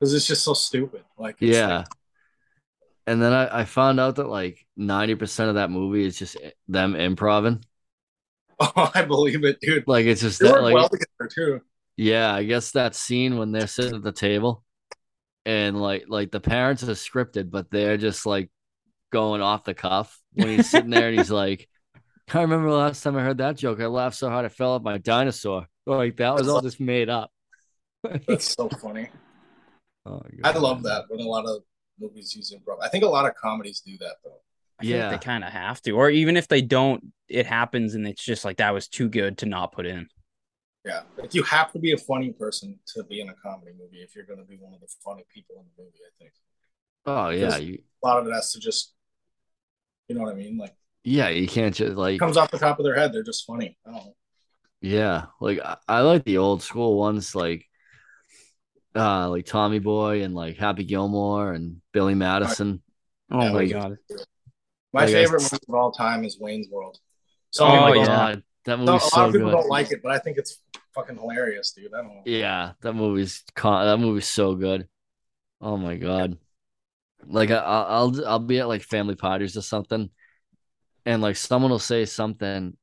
because 0.00 0.14
it's 0.14 0.26
just 0.26 0.42
so 0.44 0.54
stupid. 0.54 1.04
Like, 1.18 1.36
it's 1.40 1.56
Yeah. 1.56 1.78
like- 1.78 1.86
And 3.06 3.22
then 3.22 3.32
I, 3.32 3.60
I 3.60 3.64
found 3.66 4.00
out 4.00 4.16
that 4.16 4.28
like 4.28 4.66
ninety 4.76 5.14
percent 5.14 5.48
of 5.50 5.54
that 5.56 5.70
movie 5.70 6.04
is 6.06 6.18
just 6.18 6.36
eh, 6.42 6.50
them 6.68 6.96
improving. 6.96 7.62
oh, 8.60 8.90
I 8.94 9.02
believe 9.02 9.44
it, 9.44 9.60
dude. 9.60 9.84
Like 9.86 10.06
it's 10.06 10.22
just 10.22 10.40
They 10.40 10.48
that 10.48 10.54
work 10.54 10.62
like 10.62 10.74
well 10.74 10.88
together 10.88 11.30
too. 11.32 11.60
yeah, 11.96 12.34
I 12.34 12.42
guess 12.44 12.72
that 12.72 12.94
scene 12.96 13.38
when 13.38 13.52
they're 13.52 13.66
sitting 13.68 13.94
at 13.94 14.02
the 14.02 14.12
table 14.12 14.64
and 15.46 15.80
like 15.80 16.06
like 16.08 16.32
the 16.32 16.40
parents 16.40 16.82
are 16.82 16.88
scripted, 16.88 17.50
but 17.50 17.70
they're 17.70 17.96
just 17.96 18.26
like 18.26 18.50
going 19.12 19.40
off 19.40 19.64
the 19.64 19.74
cuff 19.74 20.20
when 20.34 20.48
he's 20.50 20.68
sitting 20.68 20.90
there 20.90 21.08
and 21.08 21.16
he's 21.18 21.30
like, 21.30 21.68
I 22.34 22.42
remember 22.42 22.68
the 22.68 22.76
last 22.76 23.02
time 23.02 23.16
I 23.16 23.22
heard 23.22 23.38
that 23.38 23.56
joke. 23.56 23.80
I 23.80 23.86
laughed 23.86 24.16
so 24.16 24.28
hard 24.28 24.44
I 24.44 24.48
fell 24.48 24.72
off 24.72 24.82
my 24.82 24.98
dinosaur. 24.98 25.66
Like 25.86 26.16
that 26.16 26.34
was 26.34 26.48
all 26.48 26.60
just 26.60 26.80
made 26.80 27.08
up. 27.08 27.30
That's 28.26 28.54
so 28.54 28.68
funny. 28.68 29.08
Oh, 30.04 30.22
I 30.44 30.52
love 30.52 30.82
that 30.84 31.04
when 31.08 31.20
a 31.20 31.28
lot 31.28 31.46
of 31.46 31.62
movies 31.98 32.34
use 32.34 32.52
improv. 32.52 32.78
I 32.82 32.88
think 32.88 33.04
a 33.04 33.08
lot 33.08 33.26
of 33.26 33.34
comedies 33.34 33.80
do 33.80 33.96
that 33.98 34.16
though. 34.24 34.40
I 34.80 34.84
Yeah. 34.84 35.10
like 35.10 35.20
they 35.20 35.24
kind 35.24 35.44
of 35.44 35.50
have 35.50 35.80
to, 35.82 35.92
or 35.92 36.10
even 36.10 36.36
if 36.36 36.48
they 36.48 36.62
don't, 36.62 37.12
it 37.28 37.46
happens 37.46 37.94
and 37.94 38.06
it's 38.06 38.22
just 38.22 38.44
like 38.44 38.58
that 38.58 38.74
was 38.74 38.88
too 38.88 39.08
good 39.08 39.38
to 39.38 39.46
not 39.46 39.72
put 39.72 39.86
in. 39.86 40.08
Yeah, 40.86 41.02
like 41.18 41.34
you 41.34 41.42
have 41.44 41.72
to 41.72 41.80
be 41.80 41.92
a 41.92 41.98
funny 41.98 42.32
person 42.32 42.78
to 42.94 43.04
be 43.04 43.20
in 43.20 43.28
a 43.28 43.34
comedy 43.34 43.72
movie 43.78 43.98
if 44.02 44.14
you're 44.14 44.24
going 44.24 44.38
to 44.38 44.44
be 44.46 44.56
one 44.56 44.72
of 44.72 44.80
the 44.80 44.88
funny 45.04 45.24
people 45.34 45.56
in 45.58 45.64
the 45.66 45.82
movie. 45.82 45.98
I 46.06 46.12
think 46.18 46.32
Oh 47.06 47.30
yeah, 47.30 47.56
you 47.56 47.82
a 48.02 48.06
lot 48.06 48.18
of 48.20 48.26
it 48.26 48.32
has 48.32 48.52
to 48.52 48.60
just, 48.60 48.92
you 50.08 50.14
know 50.16 50.22
what 50.22 50.32
I 50.32 50.36
mean? 50.36 50.58
Like, 50.58 50.74
yeah, 51.04 51.28
you 51.28 51.46
can't 51.48 51.74
just 51.74 51.96
it 52.12 52.18
like 52.18 52.18
comes 52.18 52.36
off 52.36 52.50
the 52.50 52.58
top 52.58 52.78
of 52.78 52.84
their 52.84 52.94
head. 52.94 53.12
They're 53.12 53.22
just 53.22 53.46
funny. 53.46 53.78
I 53.86 53.90
don't 53.90 54.04
know. 54.04 54.14
Yeah, 54.80 55.26
like 55.40 55.58
I, 55.60 55.76
I 55.88 56.00
like 56.02 56.24
the 56.24 56.38
old 56.38 56.62
school 56.62 56.98
ones, 56.98 57.34
like 57.34 57.66
uh, 58.94 59.28
like 59.30 59.46
Tommy 59.46 59.78
Boy 59.78 60.22
and 60.22 60.34
like 60.34 60.56
Happy 60.56 60.84
Gilmore 60.84 61.52
and 61.52 61.80
Billy 61.92 62.14
Madison. 62.14 62.82
Oh 63.30 63.48
Yeah, 63.48 63.50
my 63.50 63.66
god. 63.66 63.98
My 64.92 65.06
Like, 65.06 65.06
favorite 65.06 65.42
movie 65.42 65.58
of 65.68 65.74
all 65.74 65.92
time 65.92 66.24
is 66.24 66.38
Wayne's 66.40 66.68
World. 66.68 66.98
So 67.50 67.64
Oh, 67.64 67.78
my 67.78 67.98
god, 67.98 68.42
that 68.66 68.76
so- 68.78 68.84
movie's 68.84 68.88
a 68.88 68.92
lot 68.92 69.02
so 69.12 69.24
of 69.26 69.32
people 69.32 69.48
good. 69.50 69.56
don't 69.56 69.68
like 69.68 69.90
it, 69.92 70.02
but 70.02 70.12
I 70.12 70.18
think 70.18 70.38
it's 70.38 70.58
fucking 70.94 71.16
hilarious, 71.16 71.72
dude. 71.72 71.92
I 71.94 71.98
don't 71.98 72.08
know. 72.08 72.22
Yeah, 72.26 72.72
that 72.82 72.92
movie's 72.92 73.42
con- 73.54 73.86
that 73.86 73.98
movie's 73.98 74.26
so 74.28 74.54
good. 74.54 74.88
Oh 75.60 75.76
my 75.76 75.96
god, 75.96 76.38
like 77.26 77.50
I, 77.50 77.56
I'll 77.56 77.86
I'll 78.14 78.26
I'll 78.28 78.38
be 78.38 78.60
at 78.60 78.68
like 78.68 78.82
family 78.82 79.14
parties 79.16 79.56
or 79.56 79.62
something, 79.62 80.10
and 81.06 81.22
like 81.22 81.36
someone 81.36 81.70
will 81.70 81.78
say 81.78 82.04
something, 82.04 82.76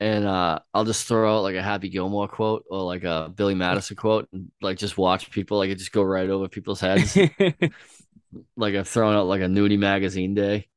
and 0.00 0.24
uh 0.26 0.58
I'll 0.74 0.84
just 0.84 1.06
throw 1.06 1.36
out 1.38 1.42
like 1.42 1.54
a 1.56 1.62
Happy 1.62 1.88
Gilmore 1.88 2.28
quote 2.28 2.64
or 2.70 2.82
like 2.82 3.04
a 3.04 3.32
Billy 3.34 3.54
Madison 3.54 3.96
quote, 3.96 4.28
and 4.32 4.50
like 4.60 4.76
just 4.78 4.98
watch 4.98 5.30
people 5.30 5.58
like 5.58 5.70
it 5.70 5.78
just 5.78 5.92
go 5.92 6.02
right 6.02 6.28
over 6.28 6.48
people's 6.48 6.80
heads. 6.80 7.16
like 8.56 8.74
I've 8.74 8.88
thrown 8.88 9.14
out 9.14 9.26
like 9.26 9.40
a 9.40 9.46
nudie 9.46 9.78
magazine 9.78 10.34
day, 10.34 10.68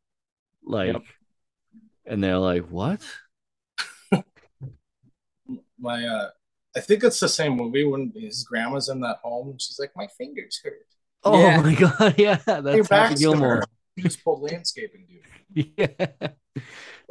like, 0.64 0.94
Yep. 0.94 1.02
and 2.06 2.24
they're 2.24 2.38
like, 2.38 2.68
"What?" 2.70 3.02
My, 5.80 6.06
uh, 6.06 6.30
I 6.76 6.80
think 6.82 7.04
it's 7.04 7.20
the 7.20 7.30
same 7.30 7.54
movie 7.56 7.84
when 7.86 8.12
his 8.16 8.44
grandma's 8.44 8.90
in 8.90 9.02
that 9.02 9.18
home. 9.24 9.50
and 9.52 9.62
She's 9.62 9.80
like, 9.80 9.92
my 9.96 10.08
fingers 10.18 10.60
hurt. 10.64 10.86
Oh 11.24 11.40
Yeah. 11.40 11.62
my 11.62 11.76
god, 11.76 12.16
yeah, 12.20 12.38
that's 12.46 12.90
Happy 12.90 13.16
Gilmore. 13.16 13.64
You 13.96 14.04
just 14.04 14.24
pulled 14.24 14.42
landscaping, 14.42 15.06
dude. 15.08 15.26
Yeah. 15.78 16.28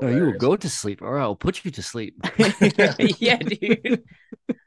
No, 0.01 0.09
you 0.09 0.23
will 0.27 0.32
go 0.39 0.55
to 0.55 0.69
sleep, 0.70 1.03
or 1.03 1.19
I'll 1.19 1.35
put 1.35 1.65
you 1.65 1.73
to 1.73 1.82
sleep. 1.82 2.15
yeah, 3.19 3.36
dude. 3.39 4.05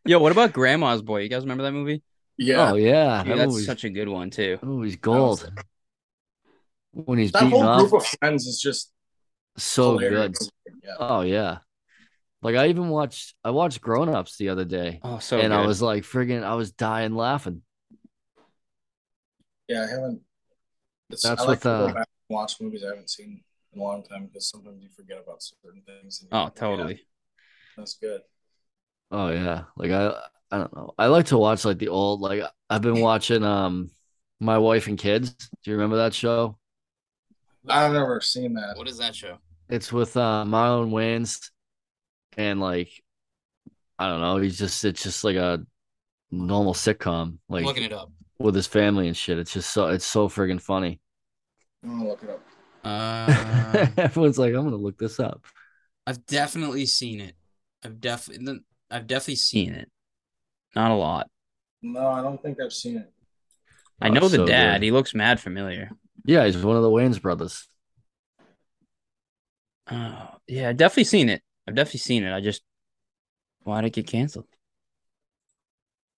Yo, 0.05 0.19
what 0.19 0.33
about 0.33 0.51
Grandma's 0.51 1.01
Boy? 1.01 1.21
You 1.21 1.29
guys 1.29 1.43
remember 1.43 1.63
that 1.63 1.71
movie? 1.71 2.03
Yeah, 2.37 2.71
Oh 2.71 2.75
yeah, 2.75 3.23
Dude, 3.23 3.31
that 3.33 3.37
that's 3.37 3.51
movie's, 3.51 3.65
such 3.65 3.83
a 3.85 3.89
good 3.89 4.09
one 4.09 4.29
too. 4.29 4.59
Oh, 4.61 4.81
he's 4.81 4.97
gold. 4.97 5.49
When 6.91 7.19
he's 7.19 7.31
that 7.31 7.43
beating 7.43 7.61
whole 7.61 7.67
off, 7.67 7.79
group 7.89 7.93
of 8.01 8.05
friends 8.19 8.45
is 8.45 8.59
just 8.59 8.91
so 9.57 9.97
hilarious. 9.97 10.37
good. 10.39 10.49
Yeah. 10.83 10.95
Oh 10.99 11.21
yeah, 11.21 11.59
Like 12.41 12.55
I 12.55 12.67
even 12.67 12.89
watched 12.89 13.35
I 13.43 13.51
watched 13.51 13.81
Grown 13.81 14.09
Ups 14.09 14.37
the 14.37 14.49
other 14.49 14.65
day, 14.65 14.99
Oh, 15.03 15.19
so 15.19 15.39
and 15.39 15.53
I 15.53 15.65
was 15.65 15.81
like 15.81 16.03
friggin' 16.03 16.43
I 16.43 16.55
was 16.55 16.71
dying 16.71 17.15
laughing. 17.15 17.61
Yeah, 19.67 19.83
I 19.83 19.87
haven't. 19.87 20.21
It's, 21.09 21.23
That's 21.23 21.41
I 21.41 21.43
like 21.45 21.59
with, 21.59 21.65
uh, 21.65 21.93
watch 22.29 22.59
movies 22.61 22.83
I 22.83 22.89
haven't 22.89 23.09
seen 23.09 23.43
in 23.73 23.79
a 23.79 23.83
long 23.83 24.03
time 24.03 24.27
because 24.27 24.49
sometimes 24.49 24.83
you 24.83 24.89
forget 24.89 25.19
about 25.23 25.41
certain 25.43 25.81
things. 25.85 26.21
and 26.21 26.31
you're 26.31 26.39
Oh, 26.39 26.45
like, 26.45 26.53
yeah, 26.55 26.59
totally. 26.59 27.07
that's 27.77 27.95
good. 27.95 28.21
Oh 29.11 29.29
yeah, 29.29 29.65
like 29.75 29.91
I 29.91 30.07
I 30.51 30.57
don't 30.57 30.75
know. 30.75 30.93
I 30.97 31.07
like 31.07 31.27
to 31.27 31.37
watch 31.37 31.65
like 31.65 31.79
the 31.79 31.89
old 31.89 32.21
like 32.21 32.43
I've 32.69 32.81
been 32.81 33.01
watching 33.01 33.43
um 33.43 33.91
My 34.39 34.57
Wife 34.57 34.87
and 34.87 34.97
Kids. 34.97 35.31
Do 35.33 35.71
you 35.71 35.73
remember 35.75 35.97
that 35.97 36.13
show? 36.13 36.57
I've 37.67 37.93
never 37.93 38.21
seen 38.21 38.53
that. 38.55 38.77
What 38.77 38.87
is 38.87 38.97
that 38.97 39.15
show? 39.15 39.37
It's 39.69 39.91
with 39.91 40.15
uh 40.17 40.43
Marlon 40.45 40.91
Wayans 40.91 41.49
and 42.37 42.59
like 42.59 43.03
I 43.99 44.07
don't 44.09 44.21
know, 44.21 44.37
he's 44.37 44.57
just 44.57 44.83
it's 44.85 45.03
just 45.03 45.23
like 45.23 45.35
a 45.35 45.65
normal 46.31 46.73
sitcom 46.75 47.39
like 47.49 47.65
looking 47.65 47.83
it 47.83 47.93
up. 47.93 48.11
with 48.39 48.55
his 48.55 48.67
family 48.67 49.07
and 49.07 49.17
shit. 49.17 49.39
It's 49.39 49.53
just 49.53 49.71
so 49.71 49.89
it's 49.89 50.05
so 50.05 50.29
friggin' 50.29 50.61
funny. 50.61 51.01
I'm 51.83 51.89
gonna 51.97 52.09
look 52.09 52.23
it 52.23 52.29
up. 52.29 52.41
Uh, 52.83 53.87
Everyone's 53.97 54.37
like, 54.39 54.53
I'm 54.53 54.63
gonna 54.63 54.75
look 54.75 54.97
this 54.97 55.19
up. 55.19 55.45
I've 56.07 56.25
definitely 56.25 56.85
seen 56.85 57.19
it. 57.21 57.35
I've 57.83 57.99
definitely, 57.99 58.61
I've 58.89 59.07
definitely 59.07 59.35
seen 59.35 59.73
it. 59.73 59.89
Not 60.75 60.91
a 60.91 60.95
lot. 60.95 61.29
No, 61.83 62.07
I 62.07 62.21
don't 62.21 62.41
think 62.41 62.59
I've 62.59 62.73
seen 62.73 62.97
it. 62.97 63.11
I 64.01 64.09
Oh, 64.09 64.19
know 64.19 64.29
the 64.29 64.37
so 64.37 64.39
dad. 64.39 64.81
good. 64.81 64.83
He 64.83 64.91
looks 64.91 65.13
mad 65.15 65.39
familiar. 65.39 65.91
Yeah, 66.25 66.45
he's 66.45 66.57
one 66.63 66.75
of 66.77 66.83
the 66.83 66.89
Wayans 66.89 67.21
brothers. 67.21 67.67
Oh, 69.89 70.37
yeah, 70.47 70.73
definitely 70.73 71.03
seen 71.05 71.29
it. 71.29 71.43
I've 71.67 71.75
definitely 71.75 71.99
seen 71.99 72.23
it. 72.23 72.33
I 72.33 72.41
just, 72.41 72.61
why 73.63 73.81
did 73.81 73.87
it 73.87 73.93
get 73.93 74.07
canceled? 74.07 74.47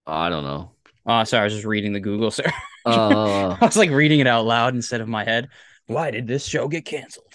I 0.06 0.30
don't 0.30 0.44
know. 0.44 0.72
Oh, 1.06 1.24
sorry, 1.26 1.42
I 1.42 1.44
was 1.46 1.54
just 1.54 1.66
reading 1.66 1.94
the 1.94 2.00
Google 2.00 2.32
search. 2.32 2.52
Uh, 2.86 3.58
I 3.62 3.66
was 3.66 3.78
like 3.78 3.90
reading 3.90 4.20
it 4.20 4.28
out 4.28 4.46
loud 4.46 4.76
instead 4.76 5.02
of 5.02 5.08
my 5.08 5.24
head. 5.24 5.50
Why 5.88 6.12
did 6.12 6.28
this 6.28 6.46
show 6.46 6.68
get 6.68 6.86
canceled? 6.86 7.34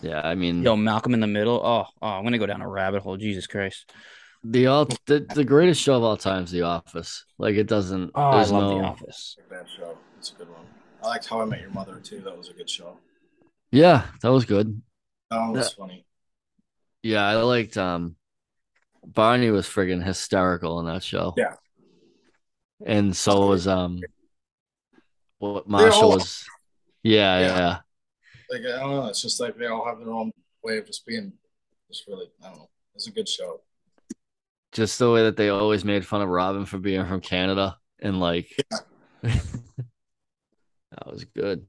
yeah, 0.00 0.20
I 0.22 0.34
mean 0.34 0.62
Yo, 0.62 0.76
Malcolm 0.76 1.12
in 1.12 1.20
the 1.20 1.26
Middle. 1.26 1.60
Oh, 1.62 1.86
oh, 2.00 2.06
I'm 2.06 2.24
gonna 2.24 2.38
go 2.38 2.46
down 2.46 2.62
a 2.62 2.68
rabbit 2.68 3.02
hole. 3.02 3.16
Jesus 3.18 3.46
Christ. 3.46 3.92
the 4.42 4.66
all 4.66 4.86
the, 5.06 5.26
the 5.34 5.44
greatest 5.44 5.80
show 5.82 5.94
of 5.96 6.02
all 6.02 6.16
time 6.16 6.44
is 6.44 6.50
The 6.50 6.62
Office. 6.62 7.24
Like 7.38 7.56
it 7.56 7.66
doesn't. 7.66 8.10
Oh, 8.14 8.22
I 8.22 8.36
there's 8.36 8.52
love 8.52 8.70
no, 8.70 8.78
The 8.78 8.84
Office. 8.84 9.36
It's 9.38 9.48
bad 9.50 9.66
show. 9.76 9.96
It's 10.18 10.32
a 10.32 10.34
good 10.36 10.48
one. 10.50 10.64
I 11.02 11.08
liked 11.08 11.26
How 11.28 11.40
I 11.42 11.44
Met 11.44 11.60
Your 11.60 11.70
Mother 11.70 12.00
too. 12.02 12.20
That 12.20 12.36
was 12.36 12.48
a 12.48 12.54
good 12.54 12.68
show. 12.68 12.98
Yeah, 13.70 14.04
that 14.22 14.32
was 14.32 14.46
good. 14.46 14.80
That 15.30 15.40
one 15.40 15.52
was 15.52 15.68
Yeah. 15.70 15.84
funny. 15.84 16.06
Yeah, 17.04 17.24
I 17.26 17.34
liked 17.36 17.76
um 17.76 18.16
Barney 19.04 19.50
was 19.50 19.66
friggin' 19.66 20.02
hysterical 20.02 20.80
in 20.80 20.86
that 20.86 21.02
show. 21.02 21.34
Yeah. 21.36 21.54
And 22.84 23.14
so 23.16 23.46
was 23.48 23.68
um 23.68 24.00
what 25.38 25.68
They're 25.68 25.92
all- 25.92 26.12
was 26.14 26.44
yeah, 27.02 27.38
Yeah. 27.40 27.56
yeah. 27.56 27.78
Like 28.50 28.60
I 28.62 28.80
don't 28.80 28.90
know. 28.90 29.06
It's 29.08 29.20
just 29.20 29.38
like 29.40 29.56
they 29.58 29.66
all 29.66 29.84
have 29.84 29.98
their 29.98 30.10
own 30.10 30.32
way 30.62 30.78
of 30.78 30.86
just 30.86 31.04
being. 31.06 31.32
Just 31.90 32.06
really, 32.08 32.26
I 32.42 32.48
don't 32.48 32.56
know. 32.58 32.70
It's 32.94 33.06
a 33.08 33.12
good 33.12 33.28
show. 33.28 33.60
Just 34.72 34.98
the 34.98 35.10
way 35.10 35.24
that 35.24 35.36
they 35.36 35.50
always 35.50 35.84
made 35.84 36.06
fun 36.06 36.22
of 36.22 36.28
Robin 36.30 36.64
for 36.64 36.78
being 36.78 37.04
from 37.06 37.20
Canada 37.20 37.76
and 38.00 38.18
like 38.18 38.48
that 39.22 41.06
was 41.06 41.24
good. 41.24 41.66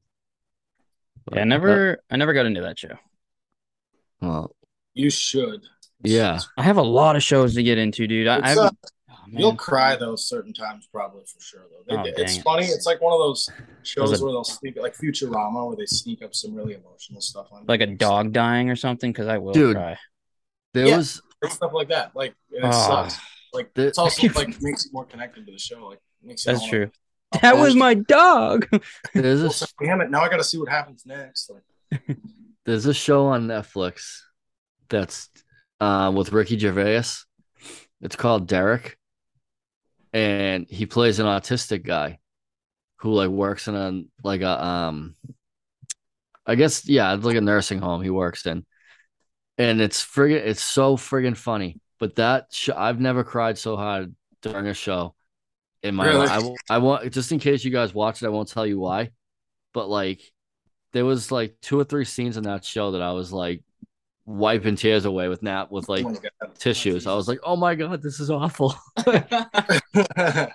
Yeah, 1.31 1.39
I 1.39 1.41
But, 1.41 1.47
never, 1.47 1.97
I 2.09 2.15
never 2.17 2.33
got 2.33 2.45
into 2.45 2.61
that 2.61 2.79
show. 2.79 2.95
well, 4.21 4.54
You 4.95 5.09
should. 5.11 5.61
yeah. 6.03 6.39
I 6.57 6.63
have 6.63 6.77
a 6.77 6.81
lot 6.81 7.15
of 7.15 7.21
shows 7.23 7.53
to 7.55 7.61
get 7.63 7.77
into, 7.77 8.07
dude. 8.07 8.27
I, 8.27 8.37
I 8.39 8.55
uh, 8.55 8.69
oh. 9.11 9.15
You'll 9.27 9.55
cry 9.55 9.95
though 9.95 10.15
certain 10.15 10.53
times, 10.53 10.87
probably 10.91 11.23
for 11.25 11.39
sure. 11.41 11.61
Though 11.87 11.97
Oh, 11.97 12.03
They- 12.03 12.11
dang 12.13 12.23
it's 12.25 12.37
it. 12.37 12.43
funny. 12.43 12.65
It's 12.65 12.85
like 12.85 13.01
one 13.01 13.11
of 13.13 13.19
those 13.19 13.49
shows 13.83 14.09
Was 14.11 14.21
where 14.21 14.31
they'll 14.31 14.43
sneak, 14.43 14.77
like 14.79 14.95
Futurama, 14.95 15.67
where 15.67 15.75
they 15.75 15.85
sneak 15.85 16.21
up 16.23 16.33
some 16.33 16.53
really 16.55 16.73
emotional 16.75 17.21
stuff 17.21 17.47
on 17.51 17.65
like 17.67 17.81
a 17.81 17.87
dog 17.87 18.31
dying 18.33 18.69
or 18.69 18.75
something, 18.75 19.11
because 19.11 19.27
I 19.27 19.37
will 19.37 19.51
Dude. 19.53 19.75
cry. 19.75 19.97
There 20.73 20.87
Yeah. 20.87 20.97
was 20.97 21.21
stuff 21.49 21.73
like 21.73 21.89
that. 21.89 22.15
Like 22.15 22.35
it 22.51 22.63
Ah. 22.63 22.71
sucks. 23.07 23.19
Like 23.53 23.73
The- 23.73 23.87
it's 23.87 23.97
also 23.97 24.27
like 24.35 24.61
makes 24.61 24.85
you 24.85 24.91
more 24.93 25.05
connected 25.05 25.45
to 25.47 25.51
the 25.51 25.59
show. 25.59 25.87
Like 25.87 25.99
makes 26.23 26.45
you 26.45 26.51
That's 26.53 26.61
wanna- 26.61 26.71
true. 26.71 26.91
Of 27.33 27.41
That 27.41 27.55
was 27.57 27.69
course. 27.73 27.75
my 27.75 27.93
dog. 27.95 28.67
there's 29.13 29.41
Well, 29.41 29.49
a 29.49 29.53
so- 29.53 29.65
damn 29.83 29.99
it! 30.01 30.09
Now 30.11 30.21
I 30.21 30.29
got 30.29 30.37
to 30.37 30.43
see 30.43 30.57
what 30.59 30.69
happens 30.69 31.03
next. 31.05 31.49
Like, 31.51 32.17
there's 32.65 32.85
a 32.85 32.93
show 32.93 33.25
on 33.25 33.47
Netflix 33.47 34.19
that's 34.89 35.29
uh, 35.79 36.11
with 36.15 36.31
Ricky 36.31 36.57
Gervais. 36.57 37.03
It's 38.01 38.15
called 38.15 38.47
Derek, 38.47 38.97
and 40.13 40.67
he 40.69 40.85
plays 40.85 41.19
an 41.19 41.25
autistic 41.25 41.83
guy 41.85 42.19
who 42.97 43.13
like 43.13 43.29
works 43.29 43.67
in 43.67 43.75
a 43.75 44.03
like 44.23 44.41
a 44.41 44.65
um, 44.65 45.15
I 46.45 46.55
guess 46.55 46.87
yeah, 46.87 47.13
it's 47.15 47.25
like 47.25 47.37
a 47.37 47.41
nursing 47.41 47.79
home 47.79 48.01
he 48.01 48.09
works 48.09 48.45
in, 48.45 48.65
and 49.57 49.81
it's 49.81 50.03
friggin' 50.03 50.45
it's 50.45 50.63
so 50.63 50.97
friggin' 50.97 51.37
funny. 51.37 51.79
But 51.99 52.15
that 52.17 52.47
sh- 52.53 52.69
I've 52.75 52.99
never 53.01 53.23
cried 53.23 53.57
so 53.59 53.77
hard 53.77 54.15
during 54.41 54.67
a 54.67 54.75
show 54.75 55.15
in 55.83 55.95
my 55.95 56.07
Really? 56.07 56.27
life. 56.27 56.51
I, 56.69 56.75
I 56.75 56.79
want 56.79 57.11
just 57.13 57.31
in 57.33 57.39
case 57.39 57.65
you 57.65 57.71
guys 57.71 57.93
watch 57.93 58.23
it, 58.23 58.27
I 58.27 58.29
won't 58.29 58.49
tell 58.49 58.67
you 58.67 58.79
why, 58.79 59.11
but 59.73 59.89
like 59.89 60.21
there 60.93 61.05
was 61.05 61.31
like 61.31 61.57
two 61.61 61.79
or 61.79 61.85
three 61.85 62.05
scenes 62.05 62.37
in 62.37 62.45
that 62.45 62.65
show 62.65 62.93
that 62.93 63.03
I 63.03 63.13
was 63.13 63.33
like 63.33 63.63
wiping 64.25 64.75
tears 64.75 65.05
away 65.05 65.27
with 65.27 65.43
nap 65.43 65.71
with 65.71 65.87
like 65.89 66.05
oh 66.05 66.47
tissues. 66.57 67.07
I 67.07 67.13
was 67.13 67.27
like, 67.27 67.39
oh 67.43 67.55
my 67.55 67.75
god, 67.75 68.01
this 68.01 68.19
is 68.19 68.29
awful. 68.29 68.75
yeah. 69.07 70.47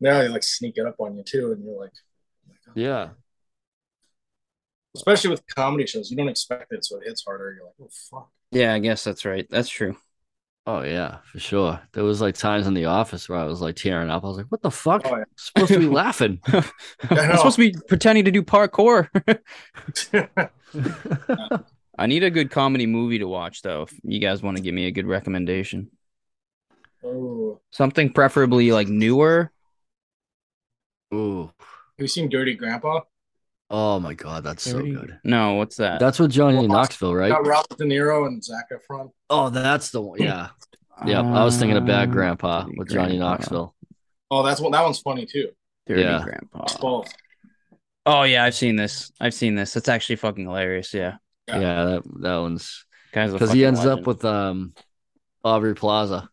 Now 0.00 0.18
they 0.18 0.28
like 0.28 0.42
sneak 0.42 0.74
it 0.76 0.86
up 0.86 0.96
on 0.98 1.16
you 1.16 1.22
too, 1.24 1.52
and 1.52 1.64
you're 1.64 1.78
like, 1.78 1.92
oh 1.92 2.48
my 2.48 2.54
God. 2.66 2.76
yeah, 2.80 3.08
Especially 4.96 5.30
with 5.30 5.42
comedy 5.54 5.86
shows, 5.86 6.10
you 6.10 6.16
don't 6.16 6.28
expect 6.28 6.72
it, 6.72 6.84
so 6.84 6.98
it 6.98 7.04
hits 7.06 7.24
harder. 7.24 7.52
You're 7.52 7.64
like, 7.64 7.74
oh 7.80 7.88
fuck. 8.10 8.28
yeah, 8.50 8.74
I 8.74 8.80
guess 8.80 9.04
that's 9.04 9.24
right. 9.24 9.46
That's 9.48 9.68
true. 9.68 9.96
Oh 10.66 10.82
yeah, 10.82 11.18
for 11.24 11.38
sure. 11.38 11.80
There 11.92 12.04
was 12.04 12.20
like 12.20 12.34
times 12.34 12.66
in 12.66 12.74
the 12.74 12.86
office 12.86 13.28
where 13.28 13.38
I 13.38 13.44
was 13.44 13.60
like 13.60 13.76
tearing 13.76 14.10
up. 14.10 14.24
I 14.24 14.26
was 14.26 14.36
like, 14.36 14.46
what 14.46 14.62
the 14.62 14.70
fuck? 14.70 15.02
Oh, 15.04 15.16
yeah. 15.16 15.24
supposed 15.36 15.72
to 15.72 15.78
be 15.78 15.86
laughing. 16.02 16.40
I 16.46 16.62
I'm 17.10 17.36
supposed 17.36 17.56
to 17.56 17.70
be 17.70 17.78
pretending 17.88 18.24
to 18.24 18.30
do 18.30 18.42
parkour. 18.42 19.08
I 21.98 22.06
need 22.06 22.22
a 22.22 22.30
good 22.30 22.50
comedy 22.50 22.86
movie 22.86 23.18
to 23.18 23.28
watch, 23.28 23.62
though. 23.62 23.82
If 23.82 23.92
you 24.02 24.20
guys 24.20 24.42
want 24.42 24.56
to 24.56 24.62
give 24.62 24.74
me 24.74 24.86
a 24.86 24.90
good 24.90 25.06
recommendation, 25.06 25.90
oh, 27.04 27.60
something 27.70 28.12
preferably 28.12 28.72
like 28.72 28.88
newer. 28.88 29.52
Ooh, 31.12 31.52
have 31.58 32.04
you 32.04 32.06
seen 32.06 32.28
Dirty 32.28 32.54
Grandpa? 32.54 33.00
Oh 33.70 34.00
my 34.00 34.14
god, 34.14 34.44
that's 34.44 34.62
so 34.64 34.80
good. 34.82 35.18
No, 35.24 35.54
what's 35.54 35.76
that? 35.76 36.00
That's 36.00 36.18
with 36.18 36.30
Johnny 36.30 36.66
Knoxville, 36.66 37.14
right? 37.14 37.30
Got 37.30 37.46
Robert 37.46 37.78
De 37.78 37.84
Niro 37.84 38.26
and 38.26 38.42
Zac 38.42 38.66
Efron. 38.70 39.10
Oh, 39.28 39.48
that's 39.50 39.90
the 39.90 40.00
one. 40.00 40.20
Yeah, 40.20 40.48
yeah. 41.06 41.20
I 41.20 41.44
was 41.44 41.56
thinking 41.58 41.76
of 41.76 41.86
Bad 41.86 42.08
Uh, 42.08 42.12
Grandpa 42.12 42.62
Dirty 42.64 42.78
with 42.78 42.88
Johnny 42.90 43.18
Knoxville. 43.18 43.74
Oh, 44.30 44.42
that's 44.42 44.60
one. 44.60 44.72
That 44.72 44.82
one's 44.82 45.00
funny 45.00 45.26
too. 45.26 45.48
Dirty 45.86 46.02
Yeah. 46.02 46.22
Grandpa. 46.22 46.66
Both. 46.80 47.12
Oh 48.06 48.22
yeah, 48.22 48.44
I've 48.44 48.54
seen 48.54 48.76
this. 48.76 49.12
I've 49.20 49.34
seen 49.34 49.54
this. 49.54 49.72
That's 49.74 49.88
actually 49.88 50.16
fucking 50.16 50.44
hilarious. 50.44 50.92
Yeah, 50.94 51.16
Yeah. 51.48 51.60
Yeah, 51.60 51.84
that 51.84 52.02
that 52.20 52.36
one's 52.38 52.84
guys. 53.12 53.32
because 53.32 53.52
he 53.52 53.64
ends 53.64 53.84
up 53.86 54.06
with 54.06 54.24
um 54.24 54.74
Aubrey 55.44 55.74
Plaza. 55.74 56.28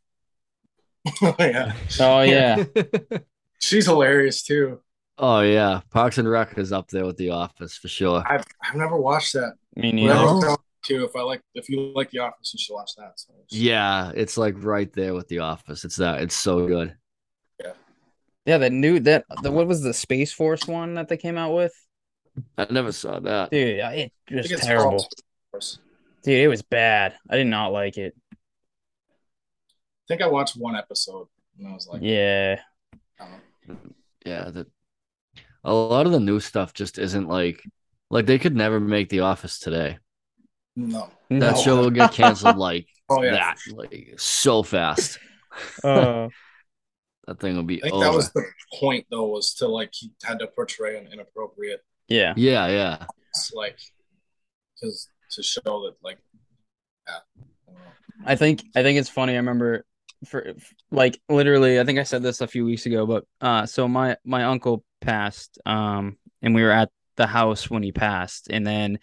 oh 1.22 1.35
yeah, 1.39 1.73
Oh 1.99 2.22
yeah. 2.22 2.64
she's 3.59 3.85
hilarious 3.85 4.43
too. 4.43 4.81
Oh 5.19 5.41
yeah, 5.41 5.81
Parks 5.91 6.18
and 6.18 6.30
Rec 6.30 6.57
is 6.57 6.72
up 6.72 6.89
there 6.89 7.06
with 7.06 7.18
The 7.18 7.31
Office 7.31 7.76
for 7.77 7.88
sure. 7.88 8.23
I've 8.27 8.45
I've 8.64 8.76
never 8.76 8.98
watched 8.98 9.34
that. 9.34 9.53
Me 9.76 9.91
neither. 9.91 10.14
Oh. 10.14 10.38
looked 10.38 10.64
too. 10.84 11.03
If 11.03 11.15
I 11.15 11.22
like, 11.22 11.41
if 11.56 11.69
you 11.69 11.91
like 11.95 12.11
The 12.11 12.19
Office, 12.19 12.53
you 12.53 12.60
should 12.60 12.73
watch 12.76 12.91
that. 12.98 13.14
So 13.15 13.34
Yeah, 13.49 14.11
it's 14.15 14.38
like 14.38 14.56
right 14.64 14.91
there 14.94 15.14
with 15.14 15.27
The 15.27 15.39
Office. 15.39 15.84
It's 15.85 15.95
that. 15.98 16.22
It's 16.22 16.35
so 16.35 16.68
good. 16.68 16.95
Yeah, 17.64 17.73
Yeah, 18.45 18.57
that 18.60 18.72
new 18.72 18.99
that 19.02 19.26
the 19.41 19.52
what 19.52 19.68
was 19.68 19.81
the 19.81 19.94
Space 19.94 20.31
Force 20.31 20.68
one 20.68 20.94
that 20.95 21.07
they 21.10 21.18
came 21.18 21.38
out 21.38 21.56
with? 21.56 21.73
I 22.57 22.68
never 22.69 22.91
saw 22.91 23.19
that. 23.19 23.49
Dude, 23.49 23.80
it 23.80 23.81
I 23.84 24.11
was 24.31 24.49
terrible. 24.61 25.07
called 25.52 25.77
Dude, 26.23 26.39
it 26.39 26.48
was 26.48 26.61
bad. 26.61 27.15
I 27.30 27.38
did 27.38 27.48
not 27.48 27.69
like 27.73 27.98
it. 27.98 28.14
I 28.31 28.35
think 30.07 30.22
I 30.22 30.27
watched 30.27 30.56
one 30.56 30.76
episode 30.76 31.27
and 31.57 31.68
I 31.68 31.73
was 31.73 31.88
like, 31.88 32.02
Yeah. 32.03 32.60
I 33.19 33.26
don't 33.68 33.84
know. 33.84 33.94
Yeah, 34.26 34.49
that 34.52 34.68
a 35.68 35.73
lot 35.73 36.06
of 36.07 36.11
the 36.14 36.19
new 36.19 36.39
stuff 36.39 36.73
just 36.73 36.98
isn't 36.98 37.27
like 37.27 37.61
like 38.10 38.26
they 38.26 38.39
could 38.39 38.56
never 38.56 38.80
make 38.80 39.10
The 39.10 39.22
Office 39.22 39.60
today. 39.60 39.99
no. 40.76 41.10
That 41.30 41.56
No. 41.56 41.61
show 41.61 41.77
will 41.77 41.91
get 41.91 42.11
canceled 42.14 42.57
like 42.57 42.88
Oh 43.10 43.22
yeah, 43.23 43.31
that, 43.31 43.57
like 43.68 44.15
so 44.18 44.64
fast. 44.64 45.19
Uh, 45.84 46.30
That 47.27 47.39
thing 47.39 47.56
will 47.57 47.64
be 47.64 47.84
I 47.84 47.89
think 47.89 47.95
over. 47.95 48.06
that 48.06 48.14
was 48.14 48.31
the 48.31 48.44
point 48.80 49.06
though, 49.11 49.27
was 49.27 49.53
to 49.56 49.68
like 49.68 49.89
he 49.94 50.11
had 50.23 50.39
to 50.39 50.48
portray 50.48 50.98
an 50.98 51.07
inappropriate, 51.11 51.84
yeah. 52.07 52.34
Yeah, 52.38 52.68
yeah. 52.68 53.06
It's 53.30 53.52
like, 53.53 53.77
because 54.76 55.10
to 55.31 55.44
show 55.44 55.61
that 55.65 55.95
like 56.03 56.19
yeah. 57.07 57.19
I 58.26 58.35
think 58.35 58.64
I 58.76 58.84
think 58.84 58.99
it's 58.99 59.10
funny. 59.10 59.34
I 59.34 59.38
remember 59.38 59.85
for 60.26 60.53
like 60.91 61.19
literally, 61.30 61.80
I 61.80 61.84
think 61.84 61.99
I 61.99 62.03
said 62.03 62.23
this 62.23 62.41
a 62.41 62.48
few 62.48 62.65
weeks 62.65 62.85
ago, 62.85 63.06
but 63.06 63.26
uh, 63.41 63.65
so 63.65 63.88
my 63.88 64.18
my 64.26 64.44
uncle 64.45 64.84
passed, 65.02 65.60
um, 65.65 66.18
and 66.41 66.56
we 66.56 66.64
were 66.64 66.72
at 66.72 66.90
the 67.15 67.28
house 67.28 67.69
when 67.69 67.84
he 67.84 67.91
passed, 67.91 68.48
and 68.49 68.65
then 68.65 68.99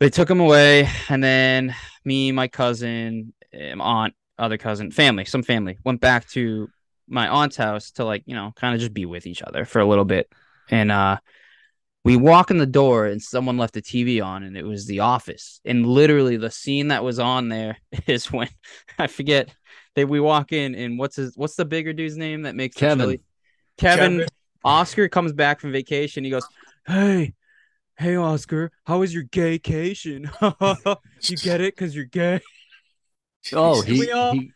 they 0.00 0.10
took 0.10 0.30
him 0.30 0.40
away, 0.40 0.88
and 1.08 1.22
then 1.22 1.74
me, 2.04 2.32
my 2.32 2.48
cousin, 2.48 3.32
my 3.52 3.84
aunt, 3.84 4.14
other 4.38 4.58
cousin, 4.58 4.90
family, 4.90 5.24
some 5.24 5.42
family 5.42 5.78
went 5.84 6.00
back 6.00 6.28
to 6.30 6.68
my 7.08 7.28
aunt's 7.28 7.56
house 7.56 7.90
to 7.92 8.04
like 8.04 8.22
you 8.26 8.34
know 8.34 8.52
kind 8.56 8.74
of 8.74 8.80
just 8.80 8.94
be 8.94 9.04
with 9.04 9.26
each 9.26 9.42
other 9.42 9.64
for 9.64 9.80
a 9.80 9.86
little 9.86 10.04
bit, 10.04 10.30
and 10.70 10.90
uh 10.90 11.18
we 12.04 12.16
walk 12.16 12.50
in 12.50 12.58
the 12.58 12.66
door 12.66 13.06
and 13.06 13.22
someone 13.22 13.58
left 13.58 13.74
the 13.74 13.82
TV 13.82 14.24
on 14.24 14.42
and 14.42 14.56
it 14.56 14.64
was 14.64 14.86
The 14.86 15.00
Office. 15.00 15.60
And 15.64 15.86
literally 15.86 16.36
the 16.36 16.50
scene 16.50 16.88
that 16.88 17.04
was 17.04 17.18
on 17.18 17.48
there 17.48 17.78
is 18.06 18.30
when 18.32 18.48
I 18.98 19.06
forget 19.06 19.54
that 19.94 20.08
we 20.08 20.20
walk 20.20 20.52
in 20.52 20.74
and 20.74 20.98
what's 20.98 21.16
his 21.16 21.36
what's 21.36 21.56
the 21.56 21.64
bigger 21.64 21.92
dude's 21.92 22.16
name 22.16 22.42
that 22.42 22.56
makes 22.56 22.76
Kevin. 22.76 22.98
Kevin, 22.98 23.20
Kevin 23.78 24.10
Kevin. 24.18 24.28
Oscar 24.64 25.08
comes 25.08 25.32
back 25.32 25.60
from 25.60 25.72
vacation. 25.72 26.24
He 26.24 26.30
goes, 26.30 26.46
Hey, 26.86 27.34
hey 27.98 28.16
Oscar, 28.16 28.70
how 28.86 28.98
was 29.00 29.12
your 29.14 29.24
gaycation? 29.24 30.28
you 31.30 31.36
get 31.36 31.60
it 31.60 31.74
because 31.74 31.94
you're 31.94 32.04
gay. 32.04 32.40
Oh, 33.52 33.80
he, 33.82 33.98
We 33.98 34.12
all- 34.12 34.34
he 34.34 34.52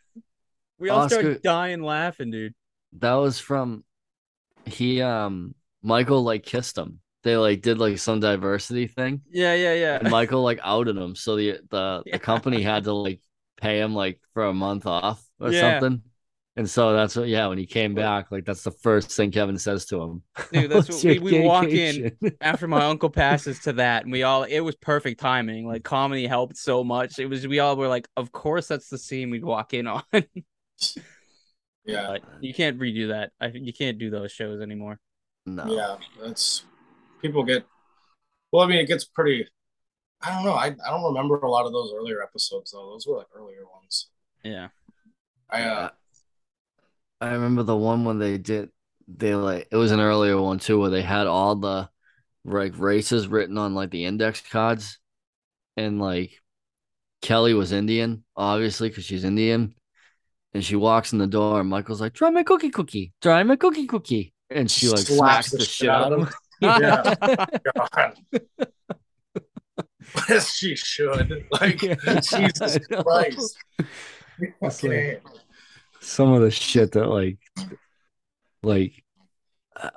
We 0.79 0.91
all 0.91 1.01
Oscar- 1.01 1.21
started 1.21 1.43
dying 1.43 1.83
laughing, 1.83 2.31
dude. 2.31 2.55
that 2.99 3.15
was 3.15 3.41
from 3.41 3.83
he 4.65 5.03
um 5.03 5.55
Michael 5.83 6.23
like 6.23 6.45
kissed 6.45 6.79
him. 6.79 7.01
They 7.25 7.37
like 7.37 7.63
did 7.63 7.79
like 7.79 7.99
some 7.99 8.21
diversity 8.21 8.87
thing. 8.87 9.23
Yeah, 9.29 9.55
yeah, 9.55 9.75
yeah. 9.75 9.99
And 9.99 10.11
Michael 10.11 10.43
like 10.45 10.61
outed 10.63 10.97
him. 10.97 11.17
So 11.17 11.35
the 11.37 11.59
the, 11.71 12.03
Yeah. 12.07 12.13
the 12.13 12.19
company 12.21 12.63
had 12.63 12.85
to 12.85 12.93
like 12.93 13.21
pay 13.57 13.81
him 13.81 13.93
like 13.95 14.21
for 14.35 14.45
a 14.45 14.55
month 14.55 14.87
off 14.87 15.21
or 15.41 15.51
Yeah. 15.51 15.81
something. 15.81 16.03
And 16.59 16.69
so 16.69 16.95
that's 16.95 17.15
what 17.15 17.29
yeah, 17.29 17.47
when 17.49 17.59
he 17.59 17.67
came 17.67 17.95
back, 17.95 18.31
like 18.33 18.47
that's 18.47 18.63
the 18.63 18.71
first 18.71 19.13
thing 19.13 19.31
Kevin 19.31 19.59
says 19.59 19.85
to 19.87 20.01
him. 20.01 20.23
Dude, 20.53 20.71
that's 20.71 20.89
What's 20.89 21.05
what 21.05 21.21
we, 21.21 21.41
we 21.41 21.41
walk 21.41 21.69
in 21.69 22.17
after 22.41 22.67
my 22.67 22.85
uncle 22.85 23.11
passes 23.11 23.59
to 23.61 23.75
that 23.75 24.05
and 24.05 24.13
we 24.13 24.23
all 24.23 24.45
it 24.45 24.61
was 24.61 24.75
perfect 24.77 25.21
timing 25.21 25.67
like 25.67 25.85
comedy 25.85 26.27
helped 26.27 26.57
so 26.57 26.83
much 26.83 27.19
it 27.19 27.27
was 27.27 27.47
we 27.47 27.59
all 27.59 27.77
were 27.77 27.89
like 27.89 28.09
of 28.17 28.33
course 28.33 28.69
that's 28.69 28.89
the 28.89 28.97
scene 28.99 29.31
we'd 29.31 29.45
walk 29.45 29.75
in 29.75 29.87
on 29.87 30.03
Yeah, 31.85 32.07
but 32.09 32.23
you 32.41 32.53
can't 32.53 32.81
redo 32.81 33.09
that 33.09 33.33
i 33.41 33.47
you 33.47 33.73
can't 33.73 33.99
do 33.99 34.11
those 34.11 34.33
shows 34.33 34.61
anymore 34.61 34.99
no. 35.47 35.65
yeah. 35.67 35.97
That's 36.21 36.65
people 37.23 37.45
get. 37.45 37.65
Well, 38.53 38.65
I 38.65 38.69
mean, 38.69 38.79
it 38.79 38.87
gets 38.89 39.05
pretty. 39.05 39.47
I 40.21 40.35
don't 40.35 40.45
know. 40.45 40.55
I, 40.55 40.67
I 40.67 40.91
don't 40.91 41.05
remember 41.05 41.37
a 41.37 41.51
lot 41.51 41.67
of 41.67 41.73
those 41.73 41.93
earlier 41.95 42.23
episodes 42.23 42.73
though. 42.73 42.91
Those 42.91 43.07
were 43.07 43.17
like 43.17 43.29
earlier 43.35 43.65
ones. 43.73 44.09
yeah 44.43 44.69
I 45.51 45.63
uh, 45.63 45.91
I 47.27 47.33
remember 47.33 47.63
the 47.63 47.77
one 47.77 48.05
when 48.05 48.19
they 48.19 48.39
did 48.39 48.71
they 49.09 49.35
like 49.35 49.69
it 49.71 49.77
was 49.77 49.93
an 49.93 50.01
earlier 50.01 50.41
one 50.41 50.59
too 50.59 50.81
where 50.81 50.91
they 50.91 51.03
had 51.03 51.27
all 51.27 51.55
the 51.57 51.89
like 52.45 52.79
races 52.79 53.29
written 53.29 53.59
on 53.59 53.75
like 53.75 53.91
the 53.91 54.05
index 54.05 54.41
cards 54.41 54.99
and 55.77 56.01
like 56.01 56.33
Kelly 57.23 57.55
was 57.55 57.73
Indian 57.73 58.25
obviously 58.37 58.89
because 58.89 59.05
she's 59.05 59.25
Indian 59.25 59.75
and 60.55 60.65
she 60.65 60.77
walks 60.77 61.13
in 61.13 61.19
the 61.19 61.27
door 61.27 61.61
and 61.61 61.69
Michael's 61.69 62.01
like 62.01 62.15
try 62.15 62.31
my 62.31 62.43
cookie 62.43 62.71
cookie 62.71 63.13
try 63.23 63.43
my 63.43 63.57
cookie 63.57 63.87
cookie 63.87 64.33
and 64.51 64.71
she 64.71 64.89
like 64.89 64.99
Slaps 64.99 65.51
slaps 65.51 65.51
the 65.51 65.59
the 65.59 65.65
shit 65.65 65.89
out 65.89 66.13
of 66.13 66.23
of 66.23 66.29
him 66.29 66.35
Yeah. 66.61 67.15
As 70.29 70.51
she 70.55 70.77
should. 70.77 71.45
Like 71.51 71.83
Yeah, 71.83 72.21
Jesus 72.21 72.79
Christ. 72.89 73.59
Okay. 74.63 75.21
Some 76.07 76.33
of 76.33 76.41
the 76.41 76.51
shit 76.51 76.93
that 76.93 77.09
like 77.09 77.39
like 78.63 79.05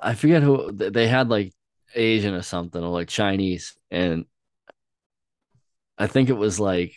I 0.00 0.14
forget 0.14 0.42
who 0.42 0.72
they 0.72 1.06
had 1.06 1.28
like 1.28 1.52
Asian 1.94 2.34
or 2.34 2.42
something 2.42 2.82
or 2.82 2.90
like 2.90 3.08
Chinese 3.08 3.78
and 3.90 4.24
I 5.96 6.08
think 6.08 6.28
it 6.28 6.36
was 6.36 6.58
like 6.58 6.94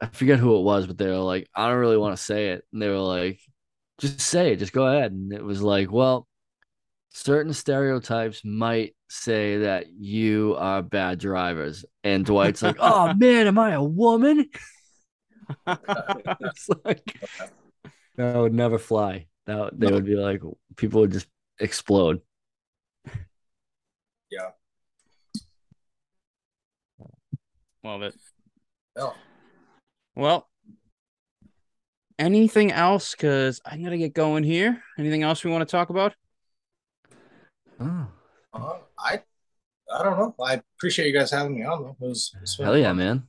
I 0.00 0.06
forget 0.06 0.38
who 0.38 0.58
it 0.58 0.62
was 0.62 0.86
but 0.86 0.98
they 0.98 1.06
were 1.06 1.16
like 1.16 1.48
I 1.54 1.68
don't 1.68 1.78
really 1.78 1.96
want 1.96 2.16
to 2.16 2.22
say 2.22 2.50
it 2.50 2.64
and 2.72 2.82
they 2.82 2.88
were 2.88 2.98
like 2.98 3.40
just 3.98 4.20
say 4.20 4.52
it 4.52 4.58
just 4.58 4.72
go 4.74 4.86
ahead 4.86 5.12
and 5.12 5.32
it 5.32 5.42
was 5.42 5.62
like 5.62 5.90
well 5.90 6.28
certain 7.10 7.54
stereotypes 7.54 8.42
might 8.44 8.94
say 9.08 9.58
that 9.58 9.86
you 9.90 10.54
are 10.58 10.82
bad 10.82 11.18
drivers 11.18 11.84
and 12.02 12.26
Dwight's 12.26 12.62
like 12.62 12.76
oh 12.80 13.14
man 13.14 13.46
am 13.46 13.58
I 13.58 13.72
a 13.72 13.82
woman? 13.82 14.50
It's 15.66 16.68
like 16.84 17.18
that 18.16 18.36
would 18.36 18.54
never 18.54 18.78
fly. 18.78 19.26
That 19.46 19.78
they 19.78 19.90
would 19.90 20.04
be 20.06 20.14
like 20.16 20.40
people 20.76 21.00
would 21.02 21.12
just 21.12 21.28
explode. 21.60 22.20
Yeah. 24.30 24.50
love 27.84 28.02
it 28.02 28.14
No. 28.96 29.12
well 30.16 30.48
anything 32.18 32.72
else 32.72 33.12
because 33.12 33.60
i'm 33.66 33.82
gonna 33.84 33.98
get 33.98 34.14
going 34.14 34.42
here 34.42 34.82
anything 34.98 35.22
else 35.22 35.44
we 35.44 35.50
want 35.50 35.68
to 35.68 35.70
talk 35.70 35.90
about 35.90 36.14
Oh, 37.80 38.06
Uh, 38.54 38.78
I 38.98 39.20
I 39.92 40.02
don't 40.04 40.16
know. 40.18 40.34
I 40.42 40.62
appreciate 40.78 41.08
you 41.08 41.12
guys 41.12 41.30
having 41.32 41.56
me 41.56 41.64
on 41.64 41.82
though. 41.82 41.96
It 42.00 42.08
was, 42.08 42.32
it 42.36 42.40
was 42.40 42.56
hell 42.56 42.78
yeah, 42.78 42.92
man. 42.92 43.24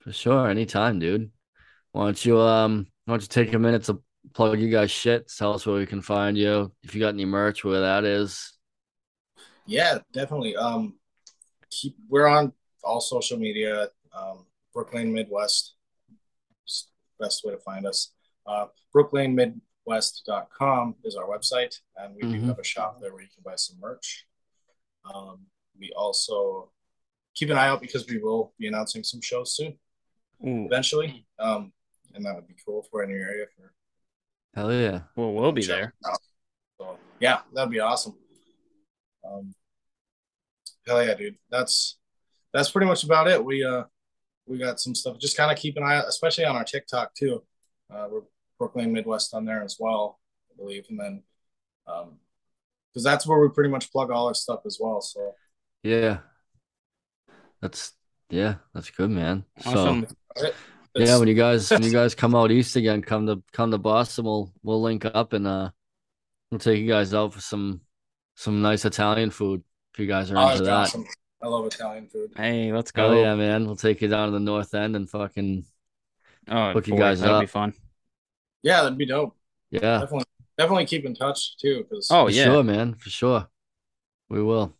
For 0.00 0.12
sure. 0.12 0.48
Anytime, 0.48 0.98
dude. 0.98 1.30
Why 1.92 2.04
don't 2.04 2.24
you 2.24 2.38
um 2.40 2.86
why 3.04 3.12
don't 3.12 3.22
you 3.22 3.28
take 3.28 3.52
a 3.54 3.58
minute 3.58 3.84
to 3.84 4.02
plug 4.32 4.58
you 4.60 4.70
guys 4.70 4.90
shit? 4.90 5.30
Tell 5.36 5.52
us 5.52 5.66
where 5.66 5.76
we 5.76 5.86
can 5.86 6.00
find 6.02 6.36
you. 6.38 6.72
If 6.82 6.94
you 6.94 7.00
got 7.00 7.14
any 7.14 7.24
merch, 7.24 7.64
where 7.64 7.80
that 7.82 8.04
is. 8.04 8.52
Yeah, 9.66 9.98
definitely. 10.12 10.56
Um, 10.56 10.94
keep 11.70 11.96
we're 12.08 12.26
on 12.26 12.52
all 12.82 13.00
social 13.00 13.38
media. 13.38 13.88
Um, 14.16 14.46
Brooklyn 14.72 15.12
Midwest, 15.12 15.74
best 17.20 17.44
way 17.44 17.52
to 17.52 17.58
find 17.58 17.86
us. 17.86 18.12
Uh, 18.46 18.66
BrooklynMidwest.com 18.94 20.96
is 21.04 21.16
our 21.16 21.26
website, 21.26 21.80
and 21.96 22.14
we 22.14 22.22
do 22.22 22.40
Mhm. 22.40 22.46
have 22.46 22.58
a 22.58 22.64
shop 22.64 23.00
there 23.00 23.12
where 23.12 23.22
you 23.22 23.28
can 23.28 23.42
buy 23.42 23.56
some 23.56 23.78
merch. 23.80 24.26
Um, 25.04 25.46
we 25.78 25.92
also 25.92 26.70
keep 27.34 27.50
an 27.50 27.58
eye 27.58 27.68
out 27.68 27.80
because 27.80 28.06
we 28.06 28.18
will 28.18 28.54
be 28.58 28.66
announcing 28.66 29.02
some 29.04 29.20
shows 29.20 29.54
soon, 29.56 29.78
Ooh, 30.46 30.66
eventually. 30.66 31.26
Um, 31.38 31.72
and 32.14 32.24
that 32.24 32.34
would 32.34 32.46
be 32.46 32.54
cool 32.64 32.82
for 32.82 32.98
we're 32.98 33.04
in 33.04 33.10
your 33.10 33.28
area 33.28 33.46
for 33.56 33.72
Hell 34.54 34.72
yeah. 34.72 35.00
well 35.16 35.32
we'll 35.32 35.52
be 35.52 35.64
there. 35.64 35.94
So 36.78 36.98
yeah, 37.20 37.40
that'd 37.52 37.70
be 37.70 37.80
awesome. 37.80 38.14
Um, 39.28 39.54
hell 40.86 41.04
yeah, 41.04 41.14
dude. 41.14 41.36
That's 41.50 41.98
that's 42.52 42.70
pretty 42.70 42.86
much 42.86 43.04
about 43.04 43.28
it. 43.28 43.44
We 43.44 43.64
uh 43.64 43.84
we 44.46 44.58
got 44.58 44.80
some 44.80 44.94
stuff. 44.94 45.18
Just 45.18 45.36
kind 45.36 45.50
of 45.50 45.58
keep 45.58 45.76
an 45.76 45.82
eye 45.82 45.96
out, 45.96 46.08
especially 46.08 46.44
on 46.44 46.56
our 46.56 46.64
TikTok 46.64 47.14
too. 47.14 47.42
Uh, 47.92 48.06
we're 48.10 48.20
Brooklyn 48.58 48.92
Midwest 48.92 49.34
on 49.34 49.44
there 49.44 49.62
as 49.62 49.76
well, 49.80 50.20
I 50.52 50.56
believe, 50.56 50.86
and 50.88 51.00
then 51.00 51.22
um 51.86 52.18
because 52.92 53.04
that's 53.04 53.26
where 53.26 53.40
we 53.40 53.48
pretty 53.48 53.70
much 53.70 53.90
plug 53.90 54.12
all 54.12 54.28
our 54.28 54.34
stuff 54.34 54.60
as 54.66 54.78
well. 54.80 55.00
So 55.00 55.34
Yeah. 55.82 56.18
That's 57.60 57.92
yeah, 58.30 58.56
that's 58.72 58.90
good, 58.90 59.10
man. 59.10 59.44
awesome 59.64 60.06
So 60.36 60.52
it's, 60.94 61.10
yeah, 61.10 61.18
when 61.18 61.28
you 61.28 61.34
guys 61.34 61.70
when 61.70 61.82
you 61.82 61.92
guys 62.00 62.14
come 62.14 62.34
out 62.34 62.50
east 62.50 62.76
again, 62.76 63.02
come 63.02 63.26
to 63.26 63.42
come 63.52 63.70
to 63.70 63.78
Boston, 63.78 64.24
we'll 64.24 64.52
we'll 64.62 64.82
link 64.82 65.04
up 65.04 65.32
and 65.32 65.46
uh 65.46 65.70
we'll 66.50 66.60
take 66.60 66.80
you 66.80 66.88
guys 66.88 67.14
out 67.14 67.32
for 67.32 67.40
some 67.40 67.80
some 68.36 68.62
nice 68.62 68.84
Italian 68.84 69.30
food 69.30 69.62
if 69.92 70.00
you 70.00 70.06
guys 70.06 70.30
are 70.30 70.36
oh, 70.36 70.42
into 70.42 70.54
it's 70.54 70.66
that. 70.66 70.72
awesome. 70.72 71.04
I 71.42 71.46
love 71.48 71.66
Italian 71.66 72.08
food. 72.08 72.32
hey 72.36 72.72
let's 72.72 72.90
go 72.90 73.08
Oh 73.08 73.20
yeah, 73.20 73.34
man. 73.34 73.66
We'll 73.66 73.76
take 73.76 74.00
you 74.00 74.08
down 74.08 74.28
to 74.28 74.32
the 74.32 74.40
north 74.40 74.74
end 74.74 74.96
and 74.96 75.08
fucking 75.08 75.64
oh 76.48 76.72
Hook 76.72 76.86
you 76.86 76.94
boy, 76.94 76.98
guys 77.00 77.20
that'll 77.20 77.40
be 77.40 77.46
fun 77.46 77.74
Yeah, 78.62 78.82
that'd 78.82 78.96
be 78.98 79.06
dope. 79.06 79.36
yeah. 79.70 79.98
Definitely, 80.00 80.24
definitely 80.56 80.86
keep 80.86 81.04
in 81.04 81.14
touch 81.14 81.56
too. 81.58 81.84
Because 81.88 82.08
oh 82.10 82.26
For 82.26 82.30
yeah 82.32 82.44
sure, 82.44 82.62
man. 82.62 82.94
For 82.94 83.10
sure. 83.10 83.48
We 84.30 84.42
will. 84.42 84.74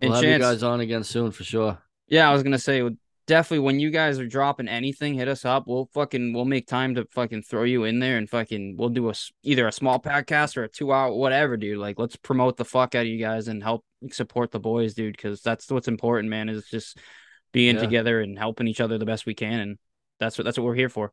And 0.00 0.10
We'll 0.10 0.20
have 0.22 0.30
you 0.30 0.38
guys 0.38 0.62
on 0.62 0.80
again 0.80 1.04
soon 1.04 1.30
for 1.30 1.44
sure. 1.44 1.78
Yeah, 2.08 2.28
I 2.28 2.32
was 2.32 2.42
gonna 2.42 2.58
say 2.58 2.82
definitely 3.28 3.60
when 3.60 3.78
you 3.78 3.90
guys 3.90 4.18
are 4.18 4.26
dropping 4.26 4.66
anything, 4.66 5.14
hit 5.14 5.28
us 5.28 5.44
up. 5.44 5.68
We'll 5.68 5.88
fucking 5.94 6.32
we'll 6.32 6.44
make 6.46 6.66
time 6.66 6.96
to 6.96 7.06
fucking 7.12 7.42
throw 7.42 7.62
you 7.62 7.84
in 7.84 8.00
there 8.00 8.18
and 8.18 8.28
fucking 8.28 8.76
we'll 8.76 8.88
do 8.88 9.08
a 9.10 9.14
either 9.44 9.68
a 9.68 9.72
small 9.72 10.00
podcast 10.00 10.56
or 10.56 10.64
a 10.64 10.68
two 10.68 10.92
hour 10.92 11.12
whatever, 11.14 11.56
dude. 11.56 11.78
Like 11.78 11.98
let's 11.98 12.16
promote 12.16 12.56
the 12.56 12.64
fuck 12.64 12.96
out 12.96 13.02
of 13.02 13.06
you 13.06 13.18
guys 13.18 13.46
and 13.46 13.62
help 13.62 13.84
support 14.10 14.50
the 14.50 14.58
boys, 14.58 14.94
dude. 14.94 15.16
Because 15.16 15.42
that's 15.42 15.70
what's 15.70 15.86
important, 15.86 16.30
man. 16.30 16.48
Is 16.48 16.64
just 16.66 16.98
being 17.52 17.76
Yeah. 17.76 17.82
together 17.82 18.20
and 18.20 18.36
helping 18.36 18.66
each 18.66 18.80
other 18.80 18.98
the 18.98 19.06
best 19.06 19.26
we 19.26 19.34
can, 19.34 19.60
and 19.60 19.78
that's 20.18 20.36
what 20.36 20.44
that's 20.44 20.58
what 20.58 20.64
we're 20.64 20.74
here 20.74 20.88
for. 20.88 21.12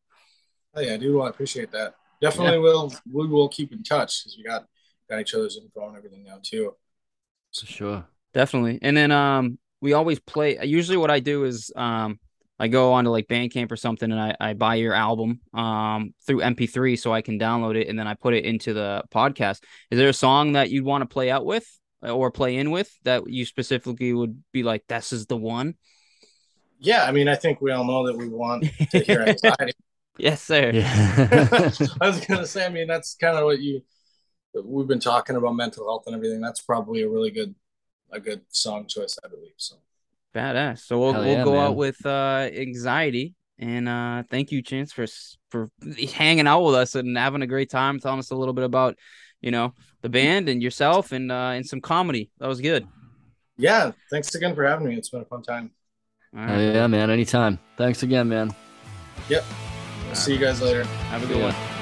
Oh 0.74 0.82
yeah, 0.82 0.98
dude. 0.98 1.16
Well, 1.16 1.28
I 1.28 1.30
appreciate 1.30 1.72
that. 1.74 1.94
Definitely 2.22 2.60
will. 2.60 2.94
We 3.12 3.28
will 3.28 3.50
keep 3.50 3.72
in 3.72 3.84
touch 3.84 4.24
because 4.24 4.38
we 4.38 4.44
got 4.44 4.66
got 5.10 5.20
each 5.22 5.36
other's 5.36 5.58
info 5.58 5.88
and 5.90 5.98
everything 5.98 6.24
now 6.24 6.40
too. 6.42 6.76
For 7.54 7.66
sure. 7.66 8.08
Definitely. 8.34 8.80
And 8.82 8.98
then 8.98 9.12
um 9.12 9.60
we 9.86 9.94
always 9.94 10.20
play 10.20 10.58
usually 10.64 10.98
what 10.98 11.12
I 11.12 11.20
do 11.20 11.44
is 11.44 11.72
um 11.76 12.20
I 12.58 12.68
go 12.70 12.94
onto 12.94 13.12
like 13.12 13.28
Bandcamp 13.28 13.72
or 13.72 13.76
something 13.76 14.12
and 14.12 14.20
I, 14.20 14.36
I 14.40 14.54
buy 14.54 14.76
your 14.76 14.94
album 14.94 15.42
um 15.54 16.16
through 16.26 16.40
MP3 16.40 16.98
so 16.98 17.14
I 17.14 17.22
can 17.22 17.40
download 17.40 17.76
it 17.80 17.88
and 17.88 17.98
then 17.98 18.08
I 18.08 18.16
put 18.16 18.34
it 18.34 18.46
into 18.46 18.74
the 18.74 19.04
podcast. 19.14 19.62
Is 19.92 20.00
there 20.00 20.10
a 20.10 20.14
song 20.14 20.54
that 20.54 20.72
you'd 20.72 20.84
want 20.84 21.04
to 21.04 21.14
play 21.14 21.30
out 21.30 21.46
with 21.46 21.68
or 22.02 22.32
play 22.32 22.58
in 22.58 22.72
with 22.72 22.92
that 23.04 23.30
you 23.30 23.46
specifically 23.46 24.12
would 24.12 24.44
be 24.52 24.64
like, 24.64 24.84
this 24.88 25.14
is 25.14 25.28
the 25.28 25.38
one? 25.38 25.76
Yeah, 26.80 27.06
I 27.06 27.12
mean, 27.12 27.28
I 27.28 27.36
think 27.36 27.62
we 27.62 27.72
all 27.72 27.86
know 27.86 28.08
that 28.08 28.18
we 28.18 28.28
want 28.28 28.66
to 28.92 29.00
hear 29.00 29.22
anxiety. 29.28 29.74
yes, 30.18 30.42
sir. 30.42 30.72
Yeah. 30.74 30.90
I 32.02 32.08
was 32.08 32.26
gonna 32.26 32.48
say, 32.48 32.66
I 32.66 32.70
mean, 32.70 32.88
that's 32.88 33.16
kind 33.16 33.38
of 33.38 33.44
what 33.46 33.60
you 33.60 33.82
we've 34.64 34.88
been 34.88 35.00
talking 35.00 35.36
about 35.36 35.54
mental 35.54 35.86
health 35.86 36.04
and 36.08 36.16
everything. 36.16 36.42
That's 36.42 36.62
probably 36.62 37.04
a 37.04 37.10
really 37.10 37.32
good 37.32 37.54
a 38.12 38.20
good 38.20 38.42
song 38.50 38.86
choice, 38.88 39.18
I 39.24 39.28
believe. 39.28 39.54
So 39.58 39.76
Badass. 40.34 40.80
So 40.80 41.00
we'll 41.00 41.14
Hell 41.14 41.24
we'll 41.24 41.32
yeah, 41.34 41.44
go 41.44 41.54
man. 41.54 41.64
out 41.68 41.76
with 41.76 42.06
uh 42.06 42.50
anxiety. 42.54 43.34
And 43.58 43.88
uh 43.88 44.24
thank 44.30 44.52
you, 44.52 44.62
Chance, 44.62 44.92
for 44.94 45.06
for 45.50 45.70
hanging 46.14 46.48
out 46.48 46.62
with 46.64 46.76
us 46.76 46.96
and 46.96 47.18
having 47.18 47.42
a 47.42 47.48
great 47.48 47.70
time, 47.70 48.00
telling 48.00 48.20
us 48.20 48.32
a 48.32 48.36
little 48.36 48.54
bit 48.54 48.66
about, 48.66 48.98
you 49.42 49.52
know, 49.52 49.74
the 50.02 50.10
band 50.10 50.50
and 50.50 50.62
yourself 50.62 51.12
and 51.14 51.32
uh 51.32 51.52
and 51.56 51.66
some 51.66 51.80
comedy. 51.82 52.32
That 52.40 52.48
was 52.48 52.60
good. 52.62 52.86
yeah, 53.58 53.92
thanks 54.12 54.36
again 54.36 54.54
for 54.56 54.66
having 54.66 54.88
me. 54.88 54.96
It's 54.98 55.10
been 55.10 55.22
a 55.22 55.26
fun 55.26 55.42
time. 55.42 55.72
All 56.36 56.44
Hell 56.44 56.62
yeah, 56.62 56.88
man. 56.88 57.10
Anytime. 57.10 57.58
Thanks 57.78 58.04
again, 58.04 58.28
man. 58.28 58.54
Yep. 59.30 59.46
See 60.14 60.34
you 60.34 60.40
guys 60.40 60.62
later. 60.62 60.84
Have 60.84 61.24
a 61.24 61.28
good 61.28 61.38
Yeah. 61.38 61.44
one. 61.46 61.75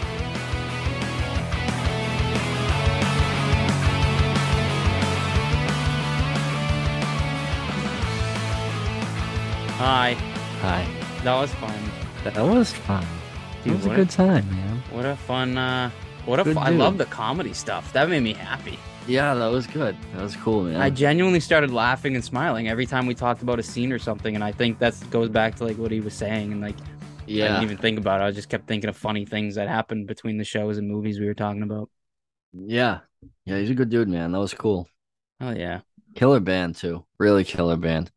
Hi. 9.83 10.13
Hi. 10.61 10.87
That 11.25 11.35
was 11.35 11.53
fun. 11.55 11.77
That 12.23 12.37
was 12.37 12.71
fun. 12.71 13.05
Dude, 13.65 13.73
it 13.73 13.75
was 13.75 13.85
a 13.87 13.89
good 13.89 14.09
time, 14.09 14.49
man. 14.49 14.81
What 14.91 15.03
a 15.05 15.17
fun 15.17 15.57
uh 15.57 15.91
what 16.23 16.39
a 16.39 16.45
Fun, 16.45 16.57
I 16.57 16.69
love 16.69 16.97
the 16.97 17.03
comedy 17.03 17.51
stuff. 17.51 17.91
That 17.91 18.07
made 18.07 18.23
me 18.23 18.31
happy. 18.31 18.79
Yeah, 19.09 19.33
that 19.33 19.47
was 19.47 19.67
good. 19.67 19.97
That 20.13 20.21
was 20.21 20.37
cool, 20.37 20.63
man. 20.63 20.79
I 20.79 20.89
genuinely 20.89 21.41
started 21.41 21.69
laughing 21.69 22.15
and 22.15 22.23
smiling 22.23 22.69
every 22.69 22.85
time 22.85 23.07
we 23.07 23.13
talked 23.13 23.41
about 23.41 23.59
a 23.59 23.63
scene 23.63 23.91
or 23.91 23.99
something, 23.99 24.35
and 24.35 24.41
I 24.41 24.53
think 24.53 24.79
that 24.79 24.95
goes 25.09 25.27
back 25.27 25.55
to 25.55 25.65
like 25.65 25.77
what 25.77 25.91
he 25.91 25.99
was 25.99 26.13
saying, 26.13 26.53
and 26.53 26.61
like 26.61 26.77
Yeah. 27.27 27.43
I 27.43 27.47
didn't 27.49 27.63
even 27.63 27.77
think 27.77 27.97
about 27.97 28.21
it. 28.21 28.23
I 28.23 28.31
just 28.31 28.47
kept 28.47 28.65
thinking 28.67 28.89
of 28.89 28.95
funny 28.95 29.25
things 29.25 29.55
that 29.55 29.67
happened 29.67 30.07
between 30.07 30.37
the 30.37 30.45
shows 30.45 30.77
and 30.77 30.87
movies 30.87 31.19
we 31.19 31.25
were 31.25 31.33
talking 31.33 31.61
about. 31.61 31.89
Yeah. 32.53 32.99
Yeah, 33.43 33.57
he's 33.59 33.69
a 33.69 33.75
good 33.75 33.89
dude, 33.89 34.07
man. 34.07 34.31
That 34.31 34.39
was 34.39 34.53
cool. 34.53 34.87
Oh 35.41 35.51
yeah, 35.51 35.81
Killer 36.15 36.39
band 36.39 36.77
too. 36.77 37.03
Really 37.19 37.43
killer 37.43 37.75
band. 37.75 38.11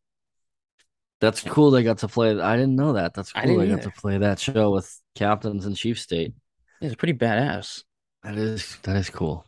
That's 1.19 1.41
cool 1.41 1.71
they 1.71 1.83
got 1.83 1.99
to 1.99 2.07
play. 2.07 2.39
I 2.39 2.55
didn't 2.55 2.75
know 2.75 2.93
that. 2.93 3.13
That's 3.13 3.31
cool 3.31 3.57
they 3.57 3.65
didn't 3.65 3.83
got 3.83 3.93
to 3.93 4.01
play 4.01 4.17
that 4.19 4.39
show 4.39 4.71
with 4.71 5.01
Captains 5.15 5.65
and 5.65 5.75
Chief 5.75 5.99
State. 5.99 6.33
it's 6.81 6.95
pretty 6.95 7.13
badass. 7.13 7.83
That 8.23 8.35
is 8.37 8.77
that 8.83 8.95
is 8.95 9.09
cool. 9.09 9.45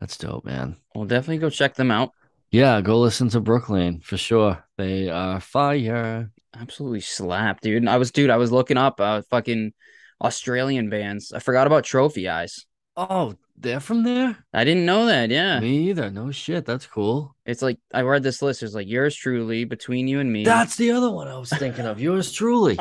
That's 0.00 0.16
dope, 0.16 0.44
man. 0.44 0.76
We'll 0.94 1.04
definitely 1.06 1.38
go 1.38 1.50
check 1.50 1.74
them 1.74 1.90
out. 1.90 2.12
Yeah, 2.50 2.80
go 2.80 2.98
listen 2.98 3.28
to 3.30 3.40
Brooklyn 3.40 4.00
for 4.00 4.16
sure. 4.16 4.64
They 4.76 5.08
are 5.08 5.40
fire. 5.40 6.30
Absolutely 6.58 7.00
slap, 7.00 7.60
dude. 7.60 7.76
And 7.76 7.88
I 7.88 7.96
was, 7.98 8.10
dude, 8.10 8.30
I 8.30 8.38
was 8.38 8.50
looking 8.50 8.76
up 8.76 9.00
uh 9.00 9.22
fucking 9.30 9.72
Australian 10.20 10.90
bands. 10.90 11.32
I 11.32 11.38
forgot 11.38 11.66
about 11.66 11.84
Trophy 11.84 12.28
Eyes. 12.28 12.66
Oh, 12.96 13.34
they're 13.60 13.80
from 13.80 14.02
there? 14.02 14.36
I 14.52 14.64
didn't 14.64 14.86
know 14.86 15.06
that. 15.06 15.30
Yeah, 15.30 15.60
Me 15.60 15.88
either. 15.90 16.10
No 16.10 16.30
shit. 16.30 16.64
That's 16.64 16.86
cool. 16.86 17.34
it's 17.44 17.62
like 17.62 17.78
I 17.92 18.02
read 18.02 18.22
this 18.22 18.42
list. 18.42 18.62
It's 18.62 18.74
like 18.74 18.88
yours 18.88 19.14
truly, 19.14 19.64
between 19.64 20.08
you 20.08 20.20
and 20.20 20.32
me. 20.32 20.44
That's 20.44 20.76
the 20.76 20.92
other 20.92 21.10
one 21.10 21.28
I 21.28 21.36
was 21.38 21.50
thinking 21.50 21.86
of. 21.86 22.00
Yours 22.00 22.32
truly. 22.32 22.78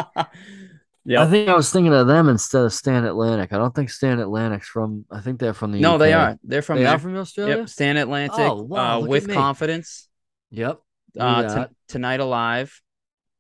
yeah. 1.05 1.23
I 1.23 1.27
think 1.27 1.49
I 1.49 1.55
was 1.55 1.71
thinking 1.71 1.93
of 1.93 2.07
them 2.07 2.29
instead 2.29 2.63
of 2.63 2.73
Stand 2.73 3.05
Atlantic. 3.05 3.51
I 3.53 3.57
don't 3.57 3.73
think 3.75 3.89
Stand 3.89 4.21
Atlantic's 4.21 4.67
from. 4.67 5.05
I 5.11 5.21
think 5.21 5.39
they're 5.39 5.53
from 5.53 5.71
the. 5.71 5.79
No, 5.79 5.97
they 5.97 6.13
UK. 6.13 6.19
are. 6.19 6.39
They're 6.43 6.61
from 6.61 6.77
They 6.77 6.83
there. 6.85 6.95
are 6.95 6.99
from 6.99 7.15
Australia. 7.17 7.57
Yep, 7.57 7.69
Stand 7.69 7.97
Atlantic. 7.97 8.39
Oh, 8.39 8.61
wow, 8.63 9.01
uh, 9.01 9.05
with 9.05 9.31
confidence. 9.31 10.07
Yep. 10.51 10.79
Uh, 11.19 11.65
t- 11.65 11.73
tonight 11.87 12.19
alive. 12.19 12.81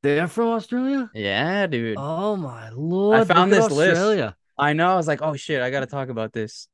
they're 0.01 0.27
from 0.27 0.49
Australia. 0.49 1.09
Yeah, 1.13 1.67
dude. 1.67 1.97
Oh 1.97 2.35
my 2.35 2.69
lord! 2.71 3.19
I 3.19 3.23
found 3.23 3.51
this 3.51 3.69
list. 3.71 4.33
I 4.57 4.73
know. 4.73 4.91
I 4.91 4.95
was 4.95 5.07
like, 5.07 5.21
oh 5.21 5.35
shit, 5.35 5.61
I 5.61 5.69
got 5.69 5.81
to 5.81 5.85
talk 5.85 6.09
about 6.09 6.33
this. 6.33 6.67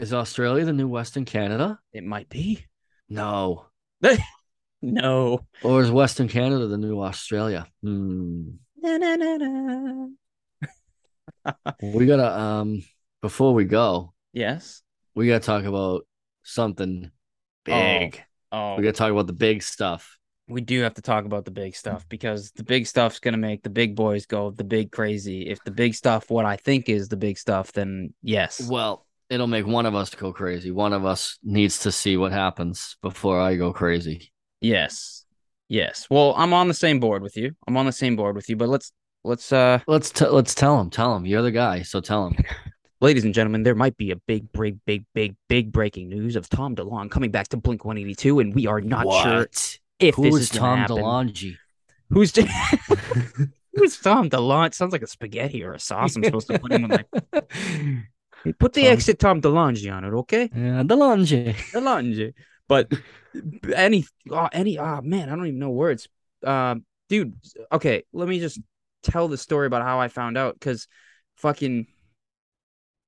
Is 0.00 0.14
Australia 0.14 0.64
the 0.64 0.72
new 0.72 0.88
Western 0.88 1.24
Canada? 1.26 1.78
It 1.92 2.04
might 2.04 2.28
be. 2.28 2.64
No. 3.08 3.66
No. 4.82 5.44
Or 5.62 5.82
is 5.82 5.90
Western 5.90 6.26
Canada 6.26 6.66
the 6.66 6.78
new 6.78 7.02
Australia? 7.02 7.66
Hmm. 7.82 8.52
Na, 8.78 8.96
na, 8.96 9.14
na. 9.14 10.06
We 11.82 12.06
gotta 12.06 12.40
um 12.40 12.82
before 13.20 13.52
we 13.52 13.66
go, 13.66 14.14
Yes. 14.32 14.80
we 15.14 15.26
gotta 15.28 15.44
talk 15.44 15.64
about 15.66 16.06
something 16.44 17.10
big. 17.66 18.22
Oh, 18.50 18.76
We 18.76 18.82
gotta 18.84 18.96
talk 18.96 19.12
about 19.12 19.26
the 19.26 19.34
big 19.34 19.62
stuff. 19.62 20.16
we 20.48 20.62
do 20.62 20.80
have 20.80 20.94
to 20.94 21.02
talk 21.02 21.26
about 21.26 21.44
the 21.44 21.50
big 21.50 21.76
stuff 21.76 22.08
because 22.08 22.50
the 22.52 22.64
big 22.64 22.86
stuff's 22.86 23.20
gonna 23.20 23.36
make 23.36 23.62
the 23.62 23.68
big 23.68 23.94
boys 23.94 24.24
go 24.24 24.50
the 24.50 24.64
big 24.64 24.90
crazy. 24.92 25.46
If 25.46 25.62
the 25.62 25.70
big 25.72 25.94
stuff, 25.94 26.30
what 26.30 26.46
I 26.46 26.56
think 26.56 26.88
is 26.88 27.08
the 27.08 27.18
big 27.18 27.36
stuff, 27.36 27.72
then 27.72 28.14
yes. 28.22 28.66
Well, 28.66 29.06
it'll 29.30 29.46
make 29.46 29.66
one 29.66 29.86
of 29.86 29.94
us 29.94 30.14
go 30.14 30.32
crazy. 30.32 30.70
One 30.70 30.92
of 30.92 31.06
us 31.06 31.38
needs 31.42 31.78
to 31.80 31.92
see 31.92 32.16
what 32.16 32.32
happens 32.32 32.96
before 33.00 33.40
I 33.40 33.56
go 33.56 33.72
crazy. 33.72 34.32
Yes. 34.60 35.24
Yes. 35.68 36.06
Well, 36.10 36.34
I'm 36.36 36.52
on 36.52 36.68
the 36.68 36.74
same 36.74 37.00
board 37.00 37.22
with 37.22 37.36
you. 37.36 37.52
I'm 37.66 37.76
on 37.76 37.86
the 37.86 37.92
same 37.92 38.16
board 38.16 38.36
with 38.36 38.48
you, 38.48 38.56
but 38.56 38.68
let's 38.68 38.92
let's 39.24 39.52
uh 39.52 39.78
Let's 39.86 40.10
t- 40.10 40.26
let's 40.26 40.54
tell 40.54 40.80
him. 40.80 40.90
Tell 40.90 41.16
him 41.16 41.24
you're 41.24 41.42
the 41.42 41.52
guy. 41.52 41.82
So 41.82 42.00
tell 42.00 42.26
him. 42.26 42.36
ladies 43.00 43.24
and 43.24 43.32
gentlemen, 43.32 43.62
there 43.62 43.74
might 43.74 43.96
be 43.96 44.10
a 44.10 44.16
big, 44.16 44.52
big, 44.52 44.78
big, 44.84 45.04
big, 45.14 45.36
big 45.48 45.72
breaking 45.72 46.08
news 46.08 46.36
of 46.36 46.48
Tom 46.48 46.74
DeLonge 46.76 47.10
coming 47.10 47.30
back 47.30 47.48
to 47.48 47.56
Blink 47.56 47.84
182, 47.84 48.40
and 48.40 48.54
we 48.54 48.66
are 48.66 48.80
not 48.80 49.04
sure 49.22 49.38
What? 49.38 49.78
if 50.00 50.16
Who 50.16 50.24
this 50.24 50.34
is 50.34 50.40
is 50.42 50.50
Tom. 50.50 50.84
DeLonge? 50.86 51.56
Who's 52.10 52.34
who's 53.74 53.96
Tom 53.98 54.28
DeLonge? 54.28 54.74
Sounds 54.74 54.92
like 54.92 55.02
a 55.02 55.06
spaghetti 55.06 55.62
or 55.62 55.72
a 55.74 55.78
sauce. 55.78 56.16
I'm 56.16 56.24
supposed 56.24 56.48
to 56.48 56.58
put 56.58 56.72
in 56.72 56.88
my 56.88 57.04
put 58.58 58.72
the 58.72 58.82
Tom- 58.82 58.92
exit 58.92 59.18
Tom 59.18 59.40
DeLonge 59.40 59.92
on 59.94 60.04
it, 60.04 60.12
okay? 60.14 60.50
yeah, 60.54 60.82
DeLonge. 60.82 61.54
DeLonge. 61.72 62.32
But 62.68 62.92
any 63.74 64.04
oh, 64.30 64.48
any 64.52 64.78
oh 64.78 65.00
man, 65.02 65.28
I 65.28 65.36
don't 65.36 65.46
even 65.46 65.58
know 65.58 65.70
words. 65.70 66.08
Um, 66.44 66.84
dude, 67.08 67.34
okay, 67.72 68.04
let 68.12 68.28
me 68.28 68.38
just 68.40 68.60
tell 69.02 69.28
the 69.28 69.36
story 69.38 69.66
about 69.66 69.82
how 69.82 69.98
I 70.00 70.08
found 70.08 70.38
out 70.38 70.54
because 70.54 70.86
fucking 71.36 71.86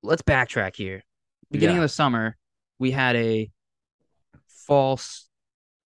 let's 0.03 0.23
backtrack 0.23 0.77
here. 0.77 1.03
Beginning 1.51 1.77
Yeah. 1.77 1.83
of 1.83 1.85
the 1.85 1.95
summer, 1.95 2.37
we 2.79 2.91
had 2.91 3.15
a 3.17 3.51
false 4.67 5.29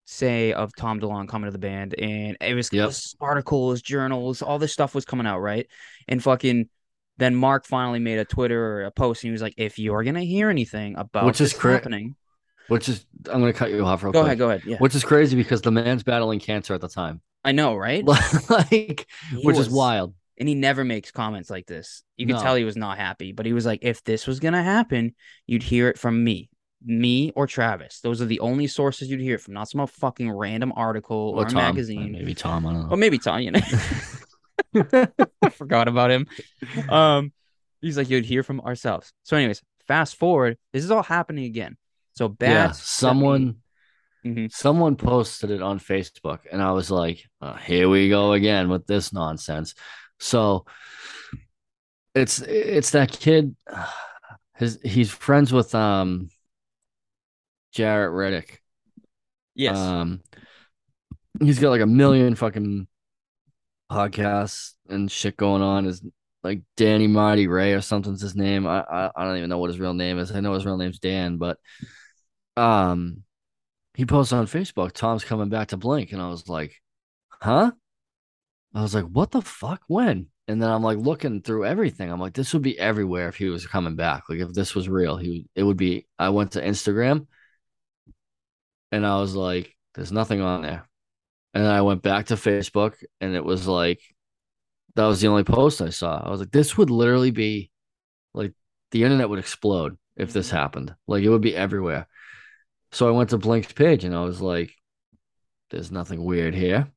say 0.05 0.53
of 0.53 0.71
Tom 0.75 0.99
DeLonge 0.99 1.27
coming 1.27 1.47
to 1.47 1.51
the 1.51 1.57
band, 1.59 1.93
and 1.99 2.37
it 2.39 2.53
was 2.53 2.71
Yep. 2.71 2.93
articles, 3.19 3.81
journals, 3.81 4.41
all 4.41 4.57
this 4.59 4.71
stuff 4.73 4.95
was 4.95 5.05
coming 5.05 5.27
out, 5.27 5.39
right? 5.39 5.67
And 6.07 6.23
fucking 6.23 6.69
then 7.17 7.35
Mark 7.35 7.65
finally 7.65 7.99
made 7.99 8.19
a 8.19 8.25
Twitter 8.25 8.63
or 8.63 8.83
a 8.85 8.91
post, 8.91 9.23
and 9.23 9.29
he 9.29 9.31
was 9.31 9.41
like, 9.41 9.55
"If 9.57 9.79
you're 9.79 10.03
gonna 10.03 10.23
hear 10.23 10.49
anything 10.49 10.95
about 10.97 11.25
Which 11.25 11.41
is 11.41 11.53
cra- 11.53 11.73
happening, 11.73 12.15
Which 12.67 12.89
is 12.89 13.05
I'm 13.31 13.39
gonna 13.39 13.53
cut 13.53 13.71
you 13.71 13.85
off 13.85 14.03
real 14.03 14.11
quick. 14.11 14.13
go 14.13 14.21
quick. 14.21 14.25
ahead, 14.27 14.37
go 14.39 14.49
ahead, 14.49 14.61
yeah." 14.65 14.77
Which 14.77 14.95
is 14.95 15.03
crazy 15.03 15.35
because 15.35 15.61
the 15.61 15.71
man's 15.71 16.03
battling 16.03 16.39
cancer 16.39 16.73
at 16.73 16.81
the 16.81 16.89
time. 16.89 17.21
I 17.43 17.51
know, 17.53 17.75
right? 17.75 18.03
like 18.49 19.07
He 19.31 19.41
which 19.43 19.57
is 19.57 19.69
wild. 19.69 20.13
And 20.39 20.47
he 20.47 20.53
never 20.53 20.83
makes 20.83 21.09
comments 21.11 21.49
like 21.49 21.65
this. 21.65 22.03
You 22.15 22.27
could 22.27 22.35
No. 22.35 22.41
tell 22.43 22.55
he 22.55 22.63
was 22.63 22.75
not 22.77 22.97
happy, 22.99 23.31
but 23.31 23.47
he 23.47 23.53
was 23.53 23.65
like, 23.65 23.79
if 23.81 24.03
this 24.03 24.27
was 24.27 24.39
gonna 24.39 24.61
happen, 24.63 25.15
you'd 25.47 25.63
hear 25.63 25.89
it 25.89 25.97
from 25.97 26.23
me, 26.23 26.49
me 26.85 27.31
or 27.35 27.47
Travis. 27.47 28.01
Those 28.01 28.21
are 28.21 28.25
the 28.25 28.39
only 28.41 28.67
sources 28.67 29.09
you'd 29.09 29.19
hear 29.21 29.39
from, 29.39 29.55
not 29.55 29.67
some 29.69 29.87
fucking 29.87 30.29
random 30.29 30.73
article 30.75 31.33
or, 31.35 31.41
Or 31.41 31.45
Tom. 31.45 31.55
magazine. 31.55 32.11
Maybe 32.11 32.35
Tom. 32.35 32.67
I 32.67 32.73
don't 32.73 32.83
know. 32.83 32.89
Or 32.93 32.97
maybe 32.97 33.17
Tom, 33.17 33.39
you 33.41 33.49
know. 33.51 33.59
I 35.41 35.49
forgot 35.49 35.87
about 35.87 36.11
him. 36.11 36.27
Um, 36.89 37.31
he's 37.81 37.97
like, 37.97 38.09
you'd 38.09 38.25
hear 38.25 38.43
from 38.43 38.61
ourselves. 38.61 39.11
So, 39.23 39.37
anyways, 39.37 39.61
fast 39.87 40.15
forward. 40.17 40.57
This 40.73 40.83
is 40.83 40.91
all 40.91 41.03
happening 41.03 41.45
again. 41.45 41.77
So 42.15 42.27
bad. 42.27 42.49
yeah, 42.51 42.71
someone 42.71 43.57
Mhm. 44.25 44.51
someone 44.51 44.95
posted 44.95 45.51
it 45.51 45.61
on 45.61 45.79
Facebook, 45.79 46.39
and 46.51 46.61
I 46.61 46.71
was 46.71 46.89
like, 46.91 47.23
oh, 47.39 47.53
"Here 47.53 47.87
we 47.87 48.09
go 48.09 48.33
again 48.33 48.67
with 48.67 48.87
this 48.87 49.13
nonsense." 49.13 49.75
So 50.19 50.65
it's 52.15 52.41
it's 52.41 52.91
that 52.91 53.11
kid. 53.11 53.55
His 54.55 54.79
he's 54.83 55.11
friends 55.11 55.53
with 55.53 55.75
um 55.75 56.29
Jarrett 57.71 58.11
Reddick. 58.11 58.63
Yes. 59.53 59.77
Um, 59.77 60.21
he's 61.39 61.59
got 61.59 61.69
like 61.69 61.81
a 61.81 61.85
million 61.85 62.33
fucking 62.33 62.87
podcasts 63.91 64.73
and 64.89 65.11
shit 65.11 65.37
going 65.37 65.61
on. 65.61 65.85
Is 65.85 66.03
like 66.43 66.61
Danny 66.75 67.07
Marty 67.07 67.47
Ray 67.47 67.73
or 67.73 67.81
something's 67.81 68.21
his 68.21 68.35
name. 68.35 68.67
I, 68.67 68.81
I 68.81 69.11
I 69.15 69.25
don't 69.25 69.37
even 69.37 69.49
know 69.49 69.57
what 69.57 69.69
his 69.69 69.79
real 69.79 69.93
name 69.93 70.19
is. 70.19 70.31
I 70.31 70.39
know 70.39 70.53
his 70.53 70.65
real 70.65 70.77
name's 70.77 70.99
Dan, 70.99 71.37
but 71.37 71.57
um, 72.55 73.23
he 73.95 74.05
posted 74.05 74.37
on 74.37 74.47
Facebook, 74.47 74.93
"Tom's 74.93 75.23
coming 75.23 75.49
back 75.49 75.69
to 75.69 75.77
Blink," 75.77 76.11
and 76.11 76.21
I 76.21 76.29
was 76.29 76.47
like, 76.49 76.73
"Huh?" 77.29 77.71
I 78.73 78.81
was 78.81 78.93
like, 78.93 79.05
what 79.05 79.31
the 79.31 79.41
fuck? 79.41 79.81
When? 79.87 80.27
And 80.47 80.61
then 80.61 80.69
I'm 80.69 80.83
like 80.83 80.97
looking 80.99 81.41
through 81.41 81.65
everything. 81.65 82.11
I'm 82.11 82.19
like, 82.19 82.33
this 82.33 82.53
would 82.53 82.61
be 82.61 82.77
everywhere 82.77 83.27
if 83.27 83.35
he 83.35 83.49
was 83.49 83.65
coming 83.65 83.95
back. 83.95 84.23
Like 84.29 84.39
if 84.39 84.53
this 84.53 84.75
was 84.75 84.87
real, 84.87 85.17
he 85.17 85.47
it 85.55 85.63
would 85.63 85.77
be. 85.77 86.07
I 86.19 86.29
went 86.29 86.51
to 86.51 86.61
Instagram 86.61 87.27
and 88.91 89.05
I 89.05 89.19
was 89.19 89.35
like, 89.35 89.75
there's 89.95 90.11
nothing 90.11 90.41
on 90.41 90.61
there. 90.61 90.87
And 91.57 91.65
then 91.65 91.73
I 91.73 91.81
went 91.81 92.03
back 92.03 92.27
to 92.27 92.35
Facebook 92.35 92.93
and 93.19 93.35
it 93.35 93.43
was 93.43 93.67
like, 93.67 93.99
that 94.93 95.07
was 95.07 95.21
the 95.21 95.27
only 95.27 95.43
post 95.43 95.81
I 95.81 95.89
saw. 95.89 96.21
I 96.23 96.29
was 96.29 96.39
like, 96.39 96.51
this 96.51 96.77
would 96.77 96.91
literally 96.91 97.31
be 97.31 97.71
like 98.35 98.53
the 98.91 99.01
internet 99.01 99.27
would 99.27 99.39
explode 99.39 99.97
if 100.15 100.31
this 100.33 100.49
mm-hmm. 100.49 100.55
happened. 100.55 100.95
Like 101.07 101.23
it 101.23 101.29
would 101.29 101.41
be 101.41 101.55
everywhere. 101.55 102.05
So 102.91 103.07
I 103.07 103.11
went 103.11 103.31
to 103.31 103.39
Blink's 103.39 103.73
page 103.73 104.03
and 104.03 104.15
I 104.15 104.23
was 104.23 104.39
like, 104.39 104.71
there's 105.71 105.91
nothing 105.91 106.23
weird 106.23 106.53
here. 106.53 106.91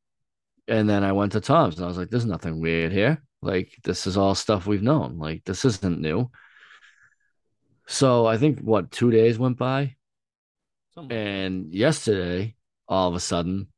And 0.68 0.86
then 0.86 1.04
I 1.04 1.12
went 1.12 1.32
to 1.32 1.40
Tom's 1.40 1.76
and 1.76 1.86
I 1.86 1.88
was 1.88 1.96
like, 1.96 2.10
there's 2.10 2.26
nothing 2.26 2.60
weird 2.60 2.92
here. 2.92 3.22
Like 3.40 3.72
this 3.82 4.06
is 4.06 4.18
all 4.18 4.34
stuff 4.34 4.66
we've 4.66 4.82
known. 4.82 5.16
Like 5.16 5.42
this 5.44 5.64
isn't 5.64 6.02
new. 6.02 6.30
So 7.86 8.26
I 8.26 8.36
think 8.36 8.60
what 8.60 8.90
two 8.90 9.10
days 9.10 9.38
went 9.38 9.56
by, 9.56 9.96
Something. 10.94 11.16
and 11.16 11.72
yesterday, 11.72 12.56
all 12.86 13.08
of 13.08 13.14
a 13.14 13.20
sudden, 13.20 13.68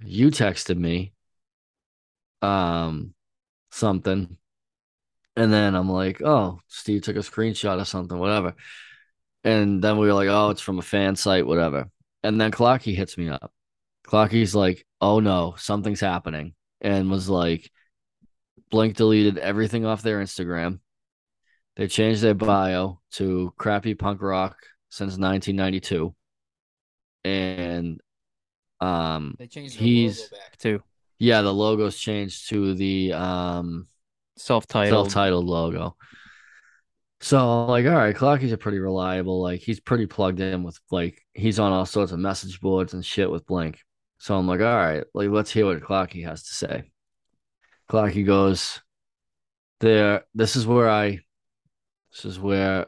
you 0.00 0.28
texted 0.28 0.76
me 0.76 1.12
um 2.42 3.14
something. 3.70 4.36
And 5.36 5.52
then 5.52 5.74
I'm 5.74 5.90
like, 5.90 6.22
oh, 6.22 6.60
Steve 6.66 7.02
took 7.02 7.16
a 7.16 7.20
screenshot 7.20 7.78
of 7.78 7.88
something, 7.88 8.18
whatever. 8.18 8.54
And 9.44 9.82
then 9.82 9.98
we 9.98 10.06
were 10.06 10.14
like, 10.14 10.28
oh, 10.28 10.50
it's 10.50 10.62
from 10.62 10.78
a 10.78 10.82
fan 10.82 11.14
site, 11.14 11.46
whatever. 11.46 11.90
And 12.22 12.40
then 12.40 12.50
Clocky 12.50 12.96
hits 12.96 13.18
me 13.18 13.28
up. 13.28 13.52
Clocky's 14.06 14.54
like, 14.54 14.86
oh 15.00 15.20
no, 15.20 15.54
something's 15.58 16.00
happening. 16.00 16.54
And 16.80 17.10
was 17.10 17.28
like, 17.28 17.70
Blink 18.70 18.96
deleted 18.96 19.38
everything 19.38 19.84
off 19.84 20.02
their 20.02 20.20
Instagram. 20.20 20.80
They 21.76 21.86
changed 21.88 22.22
their 22.22 22.34
bio 22.34 23.00
to 23.12 23.52
crappy 23.58 23.94
punk 23.94 24.22
rock 24.22 24.56
since 24.88 25.18
1992. 25.18 26.14
And 27.24 28.00
um 28.80 29.34
They 29.38 29.46
changed 29.46 29.78
the 29.78 29.84
He's- 29.84 30.18
logo 30.30 30.36
back 30.42 30.58
too. 30.58 30.82
yeah, 31.18 31.42
the 31.42 31.52
logo's 31.54 31.96
changed 31.98 32.48
to 32.50 32.74
the 32.74 33.12
um 33.12 33.88
Self-titled. 34.38 34.92
self-titled 35.10 35.46
logo. 35.46 35.96
So 37.20 37.64
like, 37.64 37.86
all 37.86 37.92
right, 37.94 38.14
Clocky's 38.14 38.52
a 38.52 38.58
pretty 38.58 38.78
reliable. 38.78 39.40
Like 39.40 39.60
he's 39.60 39.80
pretty 39.80 40.06
plugged 40.06 40.40
in 40.40 40.62
with 40.62 40.78
like 40.90 41.24
he's 41.32 41.58
on 41.58 41.72
all 41.72 41.86
sorts 41.86 42.12
of 42.12 42.18
message 42.18 42.60
boards 42.60 42.92
and 42.92 43.04
shit 43.04 43.30
with 43.30 43.46
Blink. 43.46 43.80
So 44.18 44.36
I'm 44.36 44.46
like, 44.46 44.60
all 44.60 44.66
right, 44.76 45.04
like 45.14 45.30
let's 45.30 45.50
hear 45.50 45.64
what 45.66 45.80
Clocky 45.80 46.24
has 46.26 46.42
to 46.44 46.52
say. 46.54 46.82
Clocky 47.90 48.26
goes, 48.26 48.80
there, 49.80 50.24
this 50.34 50.56
is 50.56 50.66
where 50.66 50.90
I 50.90 51.20
this 52.12 52.24
is 52.26 52.38
where 52.38 52.86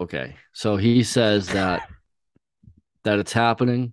okay. 0.00 0.34
So 0.52 0.76
he 0.76 1.04
says 1.04 1.48
that 1.48 1.88
that 3.04 3.18
it's 3.20 3.32
happening, 3.32 3.92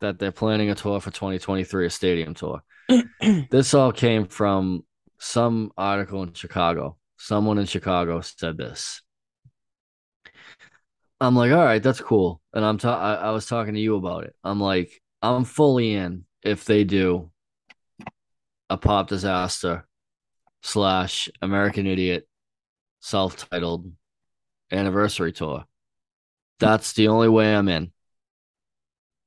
that 0.00 0.18
they're 0.18 0.32
planning 0.32 0.70
a 0.70 0.74
tour 0.74 1.00
for 1.00 1.10
2023, 1.10 1.86
a 1.86 1.90
stadium 1.90 2.34
tour. 2.34 2.62
this 3.50 3.74
all 3.74 3.92
came 3.92 4.26
from 4.26 4.84
some 5.18 5.72
article 5.76 6.22
in 6.22 6.32
Chicago. 6.32 6.96
Someone 7.16 7.58
in 7.58 7.66
Chicago 7.66 8.20
said 8.20 8.56
this. 8.56 9.02
I'm 11.20 11.34
like, 11.34 11.50
all 11.50 11.64
right, 11.64 11.82
that's 11.82 12.00
cool. 12.00 12.40
And 12.52 12.64
I'm 12.64 12.78
ta- 12.78 13.00
I, 13.00 13.14
I 13.14 13.30
was 13.30 13.46
talking 13.46 13.74
to 13.74 13.80
you 13.80 13.96
about 13.96 14.24
it. 14.24 14.34
I'm 14.44 14.60
like, 14.60 15.02
I'm 15.20 15.44
fully 15.44 15.94
in 15.94 16.24
if 16.42 16.64
they 16.64 16.84
do 16.84 17.30
a 18.70 18.76
pop 18.76 19.08
disaster 19.08 19.86
slash 20.62 21.28
American 21.42 21.86
Idiot 21.86 22.28
self-titled 23.00 23.90
anniversary 24.70 25.32
tour. 25.32 25.64
That's 26.60 26.92
the 26.92 27.08
only 27.08 27.28
way 27.28 27.54
I'm 27.54 27.68
in. 27.68 27.92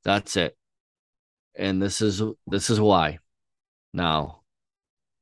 That's 0.04 0.38
it. 0.38 0.56
And 1.56 1.82
this 1.82 2.02
is 2.02 2.22
this 2.48 2.70
is 2.70 2.80
why. 2.80 3.20
Now, 3.94 4.42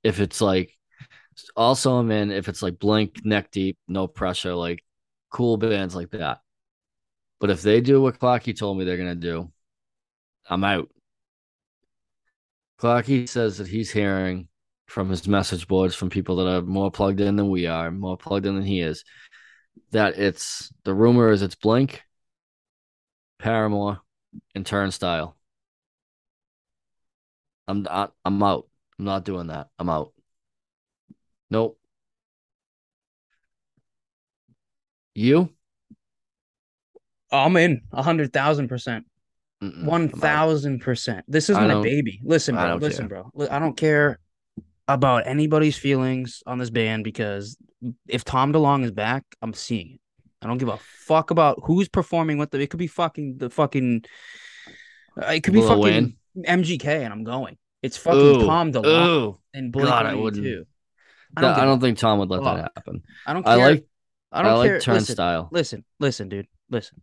if 0.03 0.19
it's 0.19 0.41
like 0.41 0.77
also 1.55 1.97
I'm 1.97 2.11
in 2.11 2.31
if 2.31 2.47
it's 2.47 2.61
like 2.61 2.79
Blink, 2.79 3.25
Neck 3.25 3.51
Deep, 3.51 3.77
No 3.87 4.07
Pressure, 4.07 4.55
like 4.55 4.83
cool 5.31 5.57
bands 5.57 5.95
like 5.95 6.11
that. 6.11 6.39
But 7.39 7.49
if 7.49 7.61
they 7.61 7.81
do 7.81 8.01
what 8.01 8.19
Clocky 8.19 8.57
told 8.57 8.77
me 8.77 8.85
they're 8.85 8.97
gonna 8.97 9.15
do, 9.15 9.51
I'm 10.49 10.63
out. 10.63 10.89
Clocky 12.79 13.27
says 13.27 13.57
that 13.57 13.67
he's 13.67 13.91
hearing 13.91 14.47
from 14.87 15.09
his 15.09 15.27
message 15.27 15.67
boards 15.67 15.95
from 15.95 16.09
people 16.09 16.37
that 16.37 16.47
are 16.47 16.61
more 16.61 16.91
plugged 16.91 17.21
in 17.21 17.35
than 17.35 17.49
we 17.49 17.67
are, 17.67 17.91
more 17.91 18.17
plugged 18.17 18.45
in 18.45 18.55
than 18.55 18.63
he 18.63 18.81
is, 18.81 19.03
that 19.91 20.17
it's 20.17 20.71
the 20.83 20.93
rumor 20.93 21.31
is 21.31 21.41
it's 21.41 21.55
Blink, 21.55 22.03
Paramore, 23.37 24.01
and 24.55 24.65
Turnstile. 24.65 25.35
I'm 27.69 27.83
not, 27.83 28.13
I'm 28.25 28.41
out. 28.41 28.67
I'm 28.97 29.05
not 29.05 29.23
doing 29.23 29.47
that. 29.47 29.67
I'm 29.77 29.89
out. 29.89 30.11
Nope. 31.51 31.77
You? 35.13 35.49
I'm 37.31 37.55
in 37.57 37.81
a 37.91 38.01
hundred 38.01 38.33
thousand 38.33 38.69
percent. 38.69 39.05
One 39.61 40.09
thousand 40.09 40.79
percent. 40.79 41.25
This 41.27 41.49
is 41.49 41.57
I 41.57 41.67
my 41.67 41.81
baby. 41.81 42.19
Listen, 42.23 42.55
bro. 42.55 42.75
Listen, 42.75 43.07
care. 43.07 43.23
bro. 43.33 43.47
I 43.51 43.59
don't 43.59 43.77
care 43.77 44.19
about 44.87 45.27
anybody's 45.27 45.77
feelings 45.77 46.41
on 46.47 46.57
this 46.57 46.71
band 46.71 47.03
because 47.03 47.55
if 48.07 48.23
Tom 48.23 48.51
DeLonge 48.51 48.85
is 48.85 48.91
back, 48.91 49.23
I'm 49.41 49.53
seeing 49.53 49.95
it. 49.95 50.01
I 50.41 50.47
don't 50.47 50.57
give 50.57 50.69
a 50.69 50.77
fuck 50.77 51.29
about 51.29 51.59
who's 51.65 51.89
performing 51.89 52.37
with 52.37 52.51
them. 52.51 52.61
It 52.61 52.69
could 52.69 52.79
be 52.79 52.87
fucking 52.87 53.37
the 53.37 53.49
fucking. 53.49 54.05
uh, 55.21 55.25
It 55.27 55.43
could 55.43 55.53
be 55.53 55.61
fucking 55.61 55.81
Wayne? 55.81 56.15
MGK, 56.43 56.85
and 57.03 57.13
I'm 57.13 57.23
going. 57.23 57.57
It's 57.81 57.97
fucking 57.97 58.19
Ooh, 58.19 58.45
Tom 58.45 58.71
DeLonge 58.73 59.07
Ooh. 59.07 59.39
and 59.53 59.71
Blink 59.71 59.87
God, 59.87 60.05
I 60.05 60.15
182. 60.15 60.65
I 61.37 61.39
I 61.39 61.41
don't, 61.41 61.59
I 61.59 61.65
don't 61.65 61.79
think 61.79 61.97
Tom 61.97 62.19
would 62.19 62.29
let 62.29 62.43
fuck. 62.43 62.57
that 62.57 62.71
happen. 62.75 63.03
I 63.25 63.33
don't 63.33 63.43
care. 63.43 63.53
I 63.53 63.55
like 63.55 63.85
I 64.31 64.39
I, 64.39 64.43
don't 64.43 64.57
like 64.59 64.67
care. 64.67 64.75
Listen, 64.77 64.93
Turnstile. 64.93 65.49
listen, 65.51 65.85
listen, 65.99 66.29
dude. 66.29 66.47
Listen. 66.69 67.01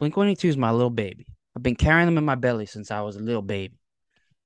Blink 0.00 0.16
182 0.16 0.48
is 0.48 0.56
my 0.56 0.70
little 0.70 0.90
baby. 0.90 1.26
I've 1.56 1.62
been 1.62 1.76
carrying 1.76 2.06
them 2.06 2.18
in 2.18 2.24
my 2.24 2.36
belly 2.36 2.66
since 2.66 2.90
I 2.90 3.00
was 3.00 3.16
a 3.16 3.20
little 3.20 3.42
baby. 3.42 3.74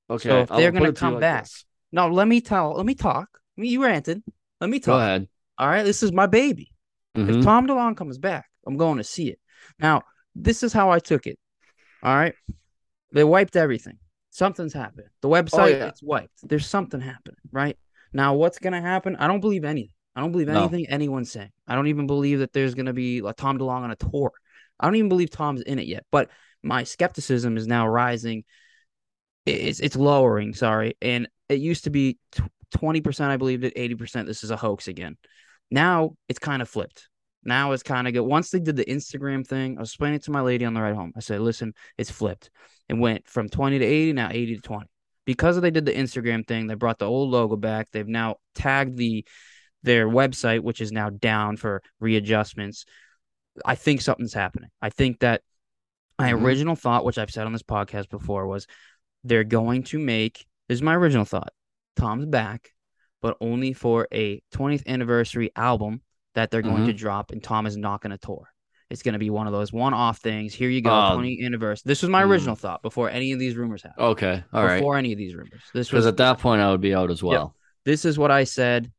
Okay, 0.09 0.29
so 0.29 0.39
if 0.41 0.51
I'll 0.51 0.57
they're 0.59 0.71
gonna 0.71 0.85
it 0.85 0.87
to 0.87 0.91
you 0.91 0.99
come 0.99 1.13
like 1.13 1.21
back- 1.21 1.43
this. 1.43 1.65
No, 1.91 2.07
let 2.09 2.27
me 2.27 2.41
tell. 2.41 2.73
Let 2.73 2.85
me 2.85 2.95
talk. 2.95 3.27
I 3.57 3.61
mean, 3.61 3.71
you 3.71 3.83
ranted. 3.83 4.23
Let 4.59 4.69
me 4.69 4.79
Go 4.79 4.93
talk. 4.93 5.01
ahead. 5.01 5.27
All 5.59 5.67
right, 5.67 5.83
this 5.83 6.01
is 6.03 6.11
my 6.11 6.25
baby. 6.25 6.71
Mhm. 7.15 7.37
If 7.39 7.43
Tom 7.45 7.67
DeLonge 7.67 7.95
comes 7.95 8.17
back, 8.17 8.49
I'm 8.65 8.77
going 8.77 8.97
to 8.97 9.03
see 9.03 9.29
it. 9.29 9.39
Now, 9.79 10.01
this 10.35 10.63
is 10.63 10.73
how 10.73 10.89
I 10.89 10.97
took 10.99 11.27
it. 11.27 11.37
All 12.01 12.13
right, 12.15 12.33
they 13.11 13.23
wiped 13.23 13.55
everything. 13.55 13.99
Something's 14.33 14.73
happened. 14.73 15.07
The 15.21 15.29
oh, 15.29 15.31
website 15.31 15.77
yeah. 15.77 15.87
it's 15.87 16.01
wiped. 16.01 16.47
There's 16.49 16.65
something 16.65 16.99
happening, 16.99 17.37
right? 17.51 17.77
Now, 18.13 18.33
what's 18.33 18.57
gonna 18.57 18.81
happen? 18.81 19.15
I 19.15 19.27
don't 19.27 19.41
believe 19.41 19.63
anything. 19.63 19.93
I 20.15 20.21
don't 20.21 20.31
believe 20.31 20.47
No. 20.47 20.61
anything 20.61 20.87
anyone's 20.89 21.31
saying. 21.31 21.51
I 21.67 21.75
don't 21.75 21.85
even 21.85 22.07
believe 22.07 22.39
that 22.39 22.51
there's 22.51 22.73
gonna 22.73 22.93
be 22.93 23.19
a 23.19 23.31
Tom 23.33 23.59
DeLonge 23.59 23.83
on 23.83 23.91
a 23.91 23.95
tour. 23.95 24.31
I 24.79 24.87
don't 24.87 24.95
even 24.95 25.09
believe 25.09 25.29
Tom's 25.29 25.61
in 25.61 25.77
it 25.77 25.85
yet. 25.85 26.05
But 26.11 26.31
my 26.63 26.83
skepticism 26.83 27.57
is 27.57 27.67
now 27.67 27.87
rising. 27.87 28.43
It's 29.45 29.79
it's 29.79 29.95
lowering. 29.95 30.55
Sorry, 30.55 30.97
and 30.99 31.27
it 31.47 31.59
used 31.59 31.83
to 31.83 31.91
be 31.91 32.17
twenty 32.71 33.01
percent. 33.01 33.29
I 33.29 33.37
believed 33.37 33.63
it. 33.63 33.73
Eighty 33.75 33.93
percent. 33.93 34.27
This 34.27 34.43
is 34.43 34.49
a 34.49 34.57
hoax 34.57 34.87
again. 34.87 35.15
Now 35.69 36.15
it's 36.27 36.39
kind 36.39 36.63
of 36.63 36.69
flipped. 36.69 37.07
Now 37.45 37.71
it's 37.71 37.83
kind 37.83 38.07
of 38.07 38.13
good. 38.13 38.21
Once 38.21 38.49
they 38.49 38.59
did 38.59 38.75
the 38.75 38.85
Instagram 38.85 39.45
thing, 39.45 39.77
I 39.77 39.81
was 39.81 39.89
explaining 39.89 40.15
it 40.17 40.23
to 40.23 40.31
my 40.31 40.41
lady 40.41 40.65
on 40.65 40.73
the 40.73 40.81
ride 40.81 40.95
home. 40.95 41.13
I 41.15 41.19
said, 41.19 41.41
"Listen, 41.41 41.73
it's 41.97 42.11
flipped. 42.11 42.49
It 42.89 42.95
went 42.95 43.27
from 43.27 43.49
twenty 43.49 43.79
to 43.79 43.85
eighty. 43.85 44.13
Now 44.13 44.29
eighty 44.31 44.55
to 44.55 44.61
twenty. 44.61 44.87
Because 45.25 45.59
they 45.59 45.71
did 45.71 45.85
the 45.85 45.93
Instagram 45.93 46.45
thing, 46.45 46.67
they 46.67 46.73
brought 46.75 46.99
the 46.99 47.07
old 47.07 47.29
logo 47.29 47.55
back. 47.55 47.89
They've 47.91 48.07
now 48.07 48.37
tagged 48.55 48.97
the 48.97 49.25
their 49.83 50.07
website, 50.07 50.61
which 50.61 50.81
is 50.81 50.91
now 50.91 51.09
down 51.09 51.57
for 51.57 51.81
readjustments. 51.99 52.85
I 53.65 53.75
think 53.75 54.01
something's 54.01 54.33
happening. 54.33 54.69
I 54.81 54.89
think 54.89 55.19
that 55.19 55.41
my 56.19 56.31
Mhm. 56.31 56.43
original 56.43 56.75
thought, 56.75 57.05
which 57.05 57.17
I've 57.17 57.31
said 57.31 57.45
on 57.45 57.53
this 57.53 57.63
podcast 57.63 58.09
before, 58.09 58.47
was 58.47 58.67
they're 59.23 59.43
going 59.43 59.83
to 59.83 59.99
make 59.99 60.45
this 60.67 60.77
is 60.77 60.81
my 60.81 60.95
original 60.95 61.25
thought. 61.25 61.51
Tom's 61.95 62.25
back, 62.25 62.71
but 63.21 63.37
only 63.41 63.73
for 63.73 64.07
a 64.13 64.41
20th 64.51 64.83
anniversary 64.87 65.51
album 65.55 66.01
that 66.35 66.51
they're 66.51 66.61
going 66.61 66.77
Mm-hmm. 66.77 66.85
to 66.87 66.93
drop, 66.93 67.31
and 67.31 67.43
Tom 67.43 67.65
is 67.65 67.77
not 67.77 68.01
going 68.01 68.11
to 68.11 68.17
tour. 68.17 68.47
It's 68.89 69.01
going 69.01 69.13
to 69.13 69.19
be 69.19 69.29
one 69.29 69.47
of 69.47 69.53
those 69.53 69.73
one-off 69.73 70.19
things. 70.19 70.53
Here 70.53 70.69
you 70.69 70.81
go, 70.81 70.91
Um, 70.91 71.19
20th 71.21 71.45
anniversary. 71.45 71.83
This 71.85 72.01
was 72.01 72.09
my 72.09 72.21
mm. 72.23 72.27
original 72.27 72.55
thought 72.55 72.81
before 72.83 73.09
any 73.09 73.31
of 73.31 73.39
these 73.39 73.55
rumors 73.55 73.81
happened. 73.81 74.05
Okay. 74.07 74.43
All 74.53 74.63
right. 74.65 74.77
before 74.77 74.97
any 74.97 75.11
of 75.13 75.17
these 75.17 75.33
rumors. 75.35 75.61
This 75.73 75.87
Because 75.87 76.05
was 76.05 76.05
at 76.07 76.17
that 76.17 76.39
point, 76.39 76.61
I 76.61 76.69
would 76.71 76.81
be 76.81 76.93
out 76.93 77.09
as 77.09 77.23
well. 77.23 77.55
this 77.85 78.05
is 78.05 78.17
what 78.19 78.29
I 78.31 78.43
said. 78.43 78.91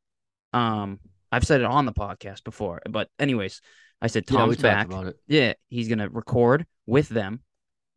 Um, 0.52 0.98
I've 1.30 1.44
said 1.44 1.60
it 1.60 1.66
on 1.66 1.84
the 1.86 1.92
podcast 1.92 2.44
before, 2.44 2.80
but 2.88 3.08
anyways, 3.18 3.60
I 4.00 4.06
said 4.08 4.24
Yeah, 4.28 4.38
Tom's 4.38 4.56
talked 4.56 4.62
back. 4.62 4.86
about 4.86 5.06
it. 5.06 5.16
Yeah, 5.26 5.54
he's 5.68 5.88
gonna 5.88 6.08
record 6.08 6.66
with 6.86 7.08
them, 7.08 7.40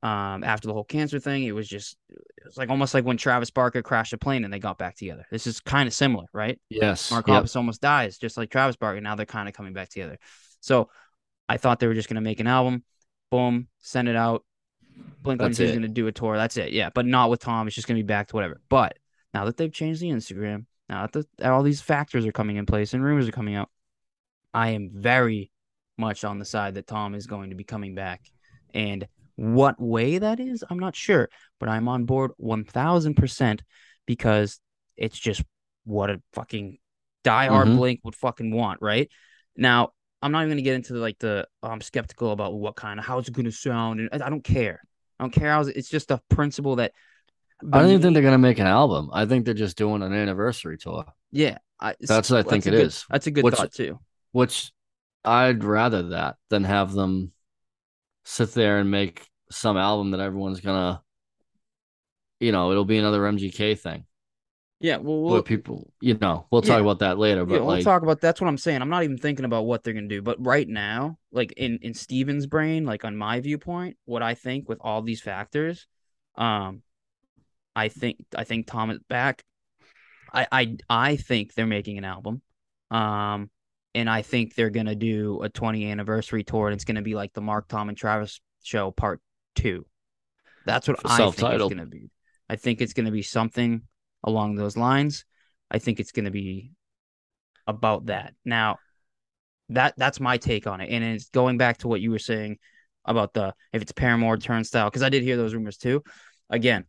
Um, 0.04 0.44
after 0.44 0.68
the 0.68 0.74
whole 0.74 0.84
cancer 0.84 1.20
thing, 1.20 1.44
it 1.44 1.54
was 1.54 1.68
just 1.68 1.98
it 2.10 2.46
was 2.46 2.58
like 2.58 2.70
almost 2.70 2.94
like 2.94 3.04
when 3.04 3.18
Travis 3.18 3.50
Barker 3.50 3.82
crashed 3.82 4.14
a 4.14 4.18
plane 4.18 4.44
and 4.44 4.54
they 4.54 4.60
got 4.60 4.78
back 4.78 4.96
together. 4.96 5.26
This 5.32 5.48
is 5.48 5.60
kind 5.60 5.88
of 5.88 5.94
similar, 5.94 6.26
right? 6.34 6.60
Yes. 6.70 7.10
Mark 7.10 7.28
yep. 7.28 7.48
Almost 7.56 7.82
dies, 7.82 8.18
just 8.18 8.38
like 8.38 8.52
Travis 8.52 8.76
Barker. 8.76 9.02
Now 9.02 9.16
they're 9.16 9.26
kind 9.26 9.48
of 9.48 9.56
coming 9.56 9.74
back 9.74 9.90
together. 9.90 10.20
So 10.62 10.90
I 11.50 11.58
thought 11.58 11.80
they 11.80 11.88
were 11.88 11.96
just 11.96 12.10
gonna 12.10 12.22
make 12.22 12.40
an 12.40 12.48
album, 12.48 12.84
boom, 13.32 13.68
send 13.80 14.08
it 14.08 14.16
out. 14.16 14.46
Blink 15.22 15.42
One 15.42 15.52
is 15.52 15.58
gonna 15.58 15.88
do 15.88 16.08
a 16.08 16.12
tour. 16.12 16.38
That's 16.38 16.58
it. 16.58 16.74
Yeah, 16.74 16.90
but 16.94 17.06
not 17.06 17.32
with 17.32 17.40
Tom. 17.40 17.66
It's 17.66 17.76
just 17.76 17.88
gonna 17.88 18.00
be 18.00 18.04
back 18.04 18.28
to 18.28 18.36
whatever. 18.36 18.62
But 18.70 18.98
now 19.34 19.46
that 19.46 19.58
they've 19.58 19.74
changed 19.74 20.00
the 20.00 20.10
Instagram, 20.10 20.66
now 20.90 21.02
that, 21.02 21.12
the, 21.12 21.26
that 21.40 21.52
all 21.52 21.64
these 21.64 21.82
factors 21.82 22.26
are 22.26 22.32
coming 22.32 22.58
in 22.58 22.66
place 22.66 22.94
and 22.94 23.04
rumors 23.04 23.28
are 23.28 23.34
coming 23.34 23.56
out, 23.56 23.70
I 24.54 24.70
am 24.70 24.92
very 24.94 25.52
much 25.98 26.24
on 26.24 26.40
the 26.40 26.46
side 26.46 26.76
that 26.76 26.88
Tom 26.88 27.16
is 27.16 27.28
going 27.28 27.50
to 27.50 27.56
be 27.56 27.64
coming 27.64 27.96
back. 27.96 28.22
And 28.74 29.08
what 29.38 29.80
way 29.80 30.18
that 30.18 30.40
is, 30.42 30.64
I'm 30.70 30.80
not 30.80 30.96
sure, 30.96 31.30
but 31.60 31.70
I'm 31.70 31.88
on 31.88 32.04
board 32.06 32.32
1000% 32.42 33.62
because 34.06 34.60
it's 34.98 35.18
just 35.18 35.42
what 35.86 36.10
a 36.10 36.22
fucking 36.34 36.80
diehard 37.24 37.68
Mhm. 37.68 37.78
Blink 37.78 38.00
would 38.04 38.16
fucking 38.16 38.52
want, 38.52 38.82
right? 38.82 39.10
Now, 39.56 39.92
I'm 40.22 40.32
not 40.32 40.40
even 40.40 40.50
going 40.50 40.58
to 40.58 40.64
get 40.64 40.76
into 40.76 40.94
the, 40.94 41.00
like 41.00 41.20
the 41.20 41.48
I'm 41.64 41.82
skeptical 41.82 42.32
about 42.32 42.54
what 42.56 42.76
kind 42.76 43.00
of 43.00 43.06
how's 43.06 43.28
it 43.28 43.34
going 43.34 43.46
to 43.46 43.52
sound 43.52 44.00
and 44.12 44.22
I 44.24 44.30
don't 44.30 44.44
care. 44.44 44.82
I 45.20 45.24
don't 45.24 45.32
care 45.32 45.52
how 45.52 45.62
it's 45.62 45.90
just 45.90 46.12
a 46.12 46.20
principle 46.30 46.76
that 46.78 46.92
I 47.74 47.80
don't 47.80 47.90
even 47.90 48.02
think 48.02 48.14
they're 48.14 48.22
gonna 48.24 48.38
make 48.38 48.60
an 48.60 48.68
album. 48.68 49.10
I 49.12 49.26
think 49.26 49.46
they're 49.46 49.56
just 49.56 49.78
doing 49.78 50.04
an 50.04 50.14
anniversary 50.14 50.78
tour, 50.78 51.06
yeah, 51.32 51.58
I, 51.80 51.96
That's 52.00 52.30
what 52.30 52.46
I 52.46 52.50
think 52.50 52.68
it 52.68 52.72
good- 52.72 52.86
is. 52.86 53.04
That's 53.10 53.26
a 53.26 53.32
good 53.32 53.44
Which- 53.44 53.56
thought 53.56 53.72
too. 53.72 54.00
which 54.32 54.72
I'd 55.26 55.64
rather 55.64 56.10
that 56.10 56.36
than 56.50 56.64
have 56.66 56.94
them 56.94 57.32
sit 58.28 58.54
there 58.54 58.80
and 58.80 58.92
make 58.92 59.28
some 59.50 59.78
album 59.78 60.12
that 60.12 60.20
everyone's 60.20 60.60
gonna, 60.62 61.02
you 62.40 62.52
know, 62.52 62.72
it'll 62.72 62.86
be 62.86 62.98
another 62.98 63.26
MGK 63.26 63.76
thing 63.76 64.06
Yeah, 64.80 64.98
well, 64.98 65.22
we'll, 65.22 65.42
people, 65.44 65.92
you 66.02 66.18
know, 66.20 66.46
we'll 66.52 66.62
talk 66.62 66.78
Yeah. 66.78 66.82
about 66.82 67.00
that 67.00 67.18
later. 67.18 67.46
But 67.46 67.54
yeah, 67.54 67.60
we'll 67.62 67.68
like, 67.70 67.84
talk 67.84 68.04
about 68.04 68.22
that's 68.22 68.40
what 68.42 68.48
I'm 68.48 68.58
saying. 68.58 68.82
I'm 68.82 68.90
not 68.90 69.04
even 69.04 69.18
thinking 69.18 69.46
about 69.46 69.66
what 69.66 69.84
they're 69.84 69.94
gonna 69.94 70.08
do, 70.08 70.22
but 70.22 70.44
right 70.46 70.68
now, 70.68 71.18
like 71.32 71.54
in 71.54 71.80
in 71.82 71.94
Steven's 71.94 72.46
brain, 72.46 72.86
like 72.86 73.06
on 73.06 73.18
my 73.18 73.40
viewpoint, 73.40 73.98
what 74.06 74.22
I 74.22 74.36
think 74.36 74.70
with 74.70 74.80
all 74.82 75.02
these 75.02 75.22
factors, 75.22 75.88
um, 76.36 76.84
I 77.76 77.90
think 77.90 78.18
I 78.36 78.44
think 78.44 78.68
Tom 78.68 78.92
is 78.92 79.00
back. 79.10 79.44
I 80.34 80.48
I 80.52 80.78
I 80.90 81.16
think 81.18 81.54
they're 81.54 81.68
making 81.68 81.98
an 81.98 82.06
album, 82.06 82.42
um, 82.92 83.50
and 83.96 84.10
I 84.10 84.22
think 84.22 84.56
they're 84.56 84.70
gonna 84.70 84.96
do 84.96 85.42
a 85.42 85.50
20 85.50 85.90
anniversary 85.92 86.44
tour, 86.44 86.68
and 86.68 86.76
it's 86.76 86.86
gonna 86.86 87.02
be 87.02 87.16
like 87.16 87.34
the 87.34 87.42
Mark 87.42 87.68
Tom 87.68 87.90
and 87.90 87.98
Travis 87.98 88.40
show 88.64 88.92
part 88.92 89.22
two. 89.56 89.86
That's 90.66 90.88
what 90.88 91.00
I 91.06 91.32
think 91.32 91.54
it's 91.54 91.70
gonna 91.70 91.86
be. 91.86 92.10
I 92.50 92.56
think 92.56 92.82
it's 92.82 92.94
gonna 92.94 93.12
be 93.12 93.22
something 93.22 93.82
along 94.24 94.56
those 94.56 94.78
lines. 94.78 95.26
I 95.70 95.80
think 95.80 96.00
it's 96.00 96.12
gonna 96.12 96.32
be 96.32 96.72
about 97.66 98.08
that. 98.08 98.34
Now, 98.46 98.78
that 99.70 99.94
that's 99.98 100.20
my 100.20 100.38
take 100.38 100.68
on 100.68 100.82
it, 100.82 100.90
and 100.90 101.04
it's 101.04 101.30
going 101.30 101.58
back 101.58 101.80
to 101.80 101.88
what 101.88 102.02
you 102.02 102.12
were 102.12 102.20
saying 102.20 102.58
about 103.06 103.34
the 103.34 103.54
if 103.74 103.82
it's 103.82 103.92
Paramore 103.92 104.38
Turnstile, 104.38 104.90
because 104.90 105.04
I 105.04 105.10
did 105.10 105.24
hear 105.24 105.38
those 105.38 105.54
rumors 105.54 105.78
too. 105.78 106.04
Again, 106.50 106.86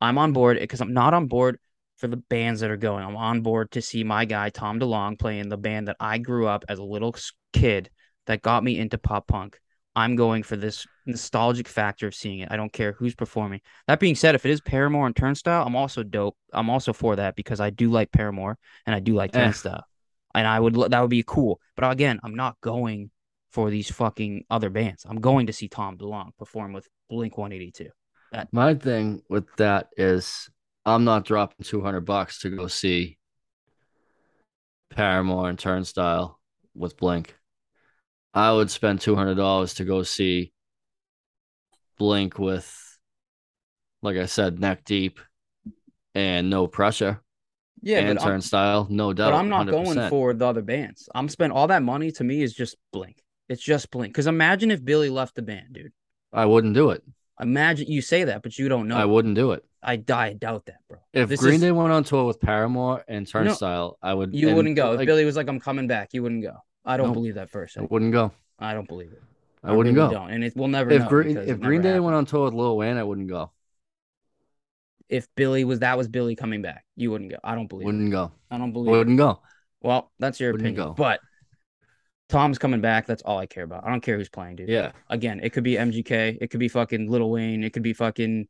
I'm 0.00 0.18
on 0.18 0.32
board 0.32 0.58
because 0.58 0.80
I'm 0.80 0.92
not 0.92 1.14
on 1.14 1.26
board 1.26 1.58
for 2.00 2.08
the 2.08 2.16
bands 2.16 2.60
that 2.60 2.70
are 2.70 2.76
going. 2.78 3.04
I'm 3.04 3.16
on 3.16 3.42
board 3.42 3.70
to 3.72 3.82
see 3.82 4.02
my 4.04 4.24
guy 4.24 4.48
Tom 4.48 4.80
DeLonge 4.80 5.18
playing 5.18 5.50
the 5.50 5.58
band 5.58 5.88
that 5.88 5.96
I 6.00 6.16
grew 6.18 6.46
up 6.46 6.64
as 6.68 6.78
a 6.78 6.82
little 6.84 7.14
kid 7.52 7.90
that 8.26 8.40
got 8.42 8.64
me 8.64 8.78
into 8.78 8.96
pop 8.96 9.26
punk. 9.28 9.58
I'm 9.94 10.16
going 10.16 10.42
for 10.42 10.56
this 10.56 10.86
nostalgic 11.04 11.68
factor 11.68 12.06
of 12.06 12.14
seeing 12.14 12.38
it. 12.38 12.48
I 12.50 12.56
don't 12.56 12.72
care 12.72 12.92
who's 12.92 13.14
performing. 13.14 13.60
That 13.86 14.00
being 14.00 14.14
said, 14.14 14.34
if 14.34 14.46
it 14.46 14.50
is 14.50 14.60
Paramore 14.62 15.06
and 15.06 15.14
Turnstile, 15.14 15.66
I'm 15.66 15.76
also 15.76 16.02
dope. 16.02 16.36
I'm 16.52 16.70
also 16.70 16.92
for 16.94 17.16
that 17.16 17.36
because 17.36 17.60
I 17.60 17.68
do 17.70 17.90
like 17.90 18.12
Paramore 18.12 18.56
and 18.86 18.94
I 18.94 19.00
do 19.00 19.14
like 19.14 19.34
Eh. 19.36 19.38
Turnstile, 19.38 19.84
and 20.34 20.46
I 20.46 20.58
would 20.58 20.74
that 20.74 21.00
would 21.00 21.10
be 21.10 21.24
cool. 21.26 21.60
But 21.76 21.90
again, 21.90 22.18
I'm 22.22 22.34
not 22.34 22.56
going 22.62 23.10
for 23.50 23.68
these 23.68 23.90
fucking 23.90 24.44
other 24.48 24.70
bands. 24.70 25.04
I'm 25.06 25.20
going 25.20 25.48
to 25.48 25.52
see 25.52 25.68
Tom 25.68 25.98
DeLonge 25.98 26.36
perform 26.38 26.72
with 26.72 26.88
Blink 27.10 27.36
182. 27.36 27.90
That- 28.32 28.48
my 28.52 28.74
thing 28.74 29.22
with 29.28 29.46
that 29.56 29.88
is 29.96 30.48
I'm 30.90 31.04
not 31.04 31.24
dropping 31.24 31.64
200 31.64 32.00
bucks 32.00 32.40
to 32.40 32.50
go 32.50 32.66
see 32.66 33.18
Paramore 34.90 35.48
and 35.48 35.58
Turnstile 35.58 36.38
with 36.74 36.96
Blink. 36.96 37.36
I 38.34 38.52
would 38.52 38.70
spend 38.70 39.00
$200 39.00 39.76
to 39.76 39.84
go 39.84 40.02
see 40.02 40.52
Blink 41.98 42.38
with, 42.38 42.98
like 44.02 44.16
I 44.16 44.26
said, 44.26 44.58
neck 44.58 44.84
deep 44.84 45.20
and 46.14 46.50
no 46.50 46.66
pressure. 46.66 47.20
Yeah, 47.82 48.00
and 48.00 48.20
Turnstile, 48.20 48.86
no 48.90 49.12
doubt. 49.12 49.30
but 49.30 49.38
I'm 49.38 49.48
not 49.48 49.66
going 49.66 49.96
100%. 49.96 50.10
for 50.10 50.34
the 50.34 50.46
other 50.46 50.60
bands. 50.60 51.08
I'm 51.14 51.28
spending 51.28 51.56
all 51.56 51.68
that 51.68 51.82
money. 51.82 52.10
To 52.12 52.24
me, 52.24 52.42
is 52.42 52.52
just 52.52 52.76
Blink. 52.92 53.22
It's 53.48 53.62
just 53.62 53.90
Blink. 53.90 54.12
Because 54.12 54.26
imagine 54.26 54.70
if 54.70 54.84
Billy 54.84 55.08
left 55.08 55.34
the 55.34 55.42
band, 55.42 55.72
dude. 55.72 55.92
I 56.32 56.44
wouldn't 56.44 56.74
do 56.74 56.90
it. 56.90 57.02
Imagine 57.40 57.88
you 57.88 58.02
say 58.02 58.24
that, 58.24 58.42
but 58.42 58.58
you 58.58 58.68
don't 58.68 58.86
know. 58.86 58.96
I 58.96 59.06
wouldn't 59.06 59.34
do 59.34 59.52
it. 59.52 59.64
I, 59.82 60.02
I 60.12 60.32
doubt 60.34 60.66
that, 60.66 60.80
bro. 60.88 60.98
If 61.12 61.28
This 61.28 61.40
Green 61.40 61.54
is- 61.54 61.60
Day 61.62 61.70
went 61.72 61.92
on 61.92 62.04
tour 62.04 62.26
with 62.26 62.40
Paramore 62.40 63.04
and 63.08 63.26
Turnstile, 63.26 63.96
I 64.02 64.12
would. 64.14 64.34
You 64.34 64.48
and, 64.48 64.56
wouldn't 64.56 64.76
go. 64.76 64.92
If 64.92 65.06
Billy 65.06 65.24
was 65.24 65.36
like, 65.36 65.48
"I'm 65.48 65.60
coming 65.60 65.86
back," 65.86 66.12
you 66.12 66.22
wouldn't 66.22 66.42
go. 66.42 66.56
I 66.84 66.96
don't 66.96 67.06
Nope. 67.08 67.14
believe 67.14 67.34
that 67.36 67.50
first. 67.50 67.78
I 67.78 67.82
wouldn't 67.82 68.12
go. 68.12 68.32
I 68.58 68.74
don't 68.74 68.88
believe 68.88 69.12
it. 69.12 69.22
I 69.62 69.72
wouldn't 69.72 69.96
really 69.96 70.08
go. 70.08 70.14
Don't. 70.20 70.30
And 70.30 70.44
it, 70.44 70.52
we'll 70.56 70.68
never 70.68 70.90
If. 70.90 71.08
Green 71.08 71.36
if 71.36 71.60
Green 71.60 71.82
Day 71.82 71.98
went 72.00 72.14
on 72.16 72.24
tour 72.26 72.44
with 72.44 72.54
Lil 72.54 72.76
Wayne, 72.76 72.96
I 72.96 73.02
wouldn't 73.04 73.28
go. 73.28 73.50
if 75.08 75.26
Billy 75.34 75.64
was 75.64 75.80
that 75.80 75.96
was 75.98 76.08
Billy 76.08 76.36
coming 76.36 76.62
back, 76.62 76.84
you 76.96 77.10
wouldn't 77.10 77.30
go. 77.30 77.38
I 77.42 77.54
don't 77.54 77.66
believe. 77.68 77.82
it. 77.84 77.86
Wouldn't 77.86 78.10
go. 78.12 78.32
I 78.50 78.58
don't 78.58 78.72
believe. 78.72 78.88
it. 78.94 78.98
Wouldn't 78.98 79.18
go. 79.18 79.40
Well, 79.82 80.10
that's 80.18 80.38
your 80.40 80.52
Wouldn't 80.52 80.68
opinion. 80.68 80.88
go. 80.90 80.94
But 80.94 81.20
Tom's 82.28 82.58
coming 82.58 82.80
back. 82.80 83.06
That's 83.06 83.22
all 83.22 83.38
I 83.38 83.46
care 83.46 83.64
about. 83.64 83.84
I 83.84 83.90
don't 83.90 84.02
care 84.02 84.16
who's 84.16 84.28
playing, 84.28 84.56
dude. 84.56 84.68
Yeah. 84.68 84.92
Again, 85.08 85.40
it 85.42 85.50
could 85.50 85.64
be 85.64 85.74
MGK. 85.74 86.38
It 86.40 86.50
could 86.50 86.60
be 86.60 86.68
fucking 86.68 87.10
Little 87.10 87.30
Wayne. 87.30 87.64
It 87.64 87.72
could 87.72 87.82
be 87.82 87.92
fucking 87.92 88.46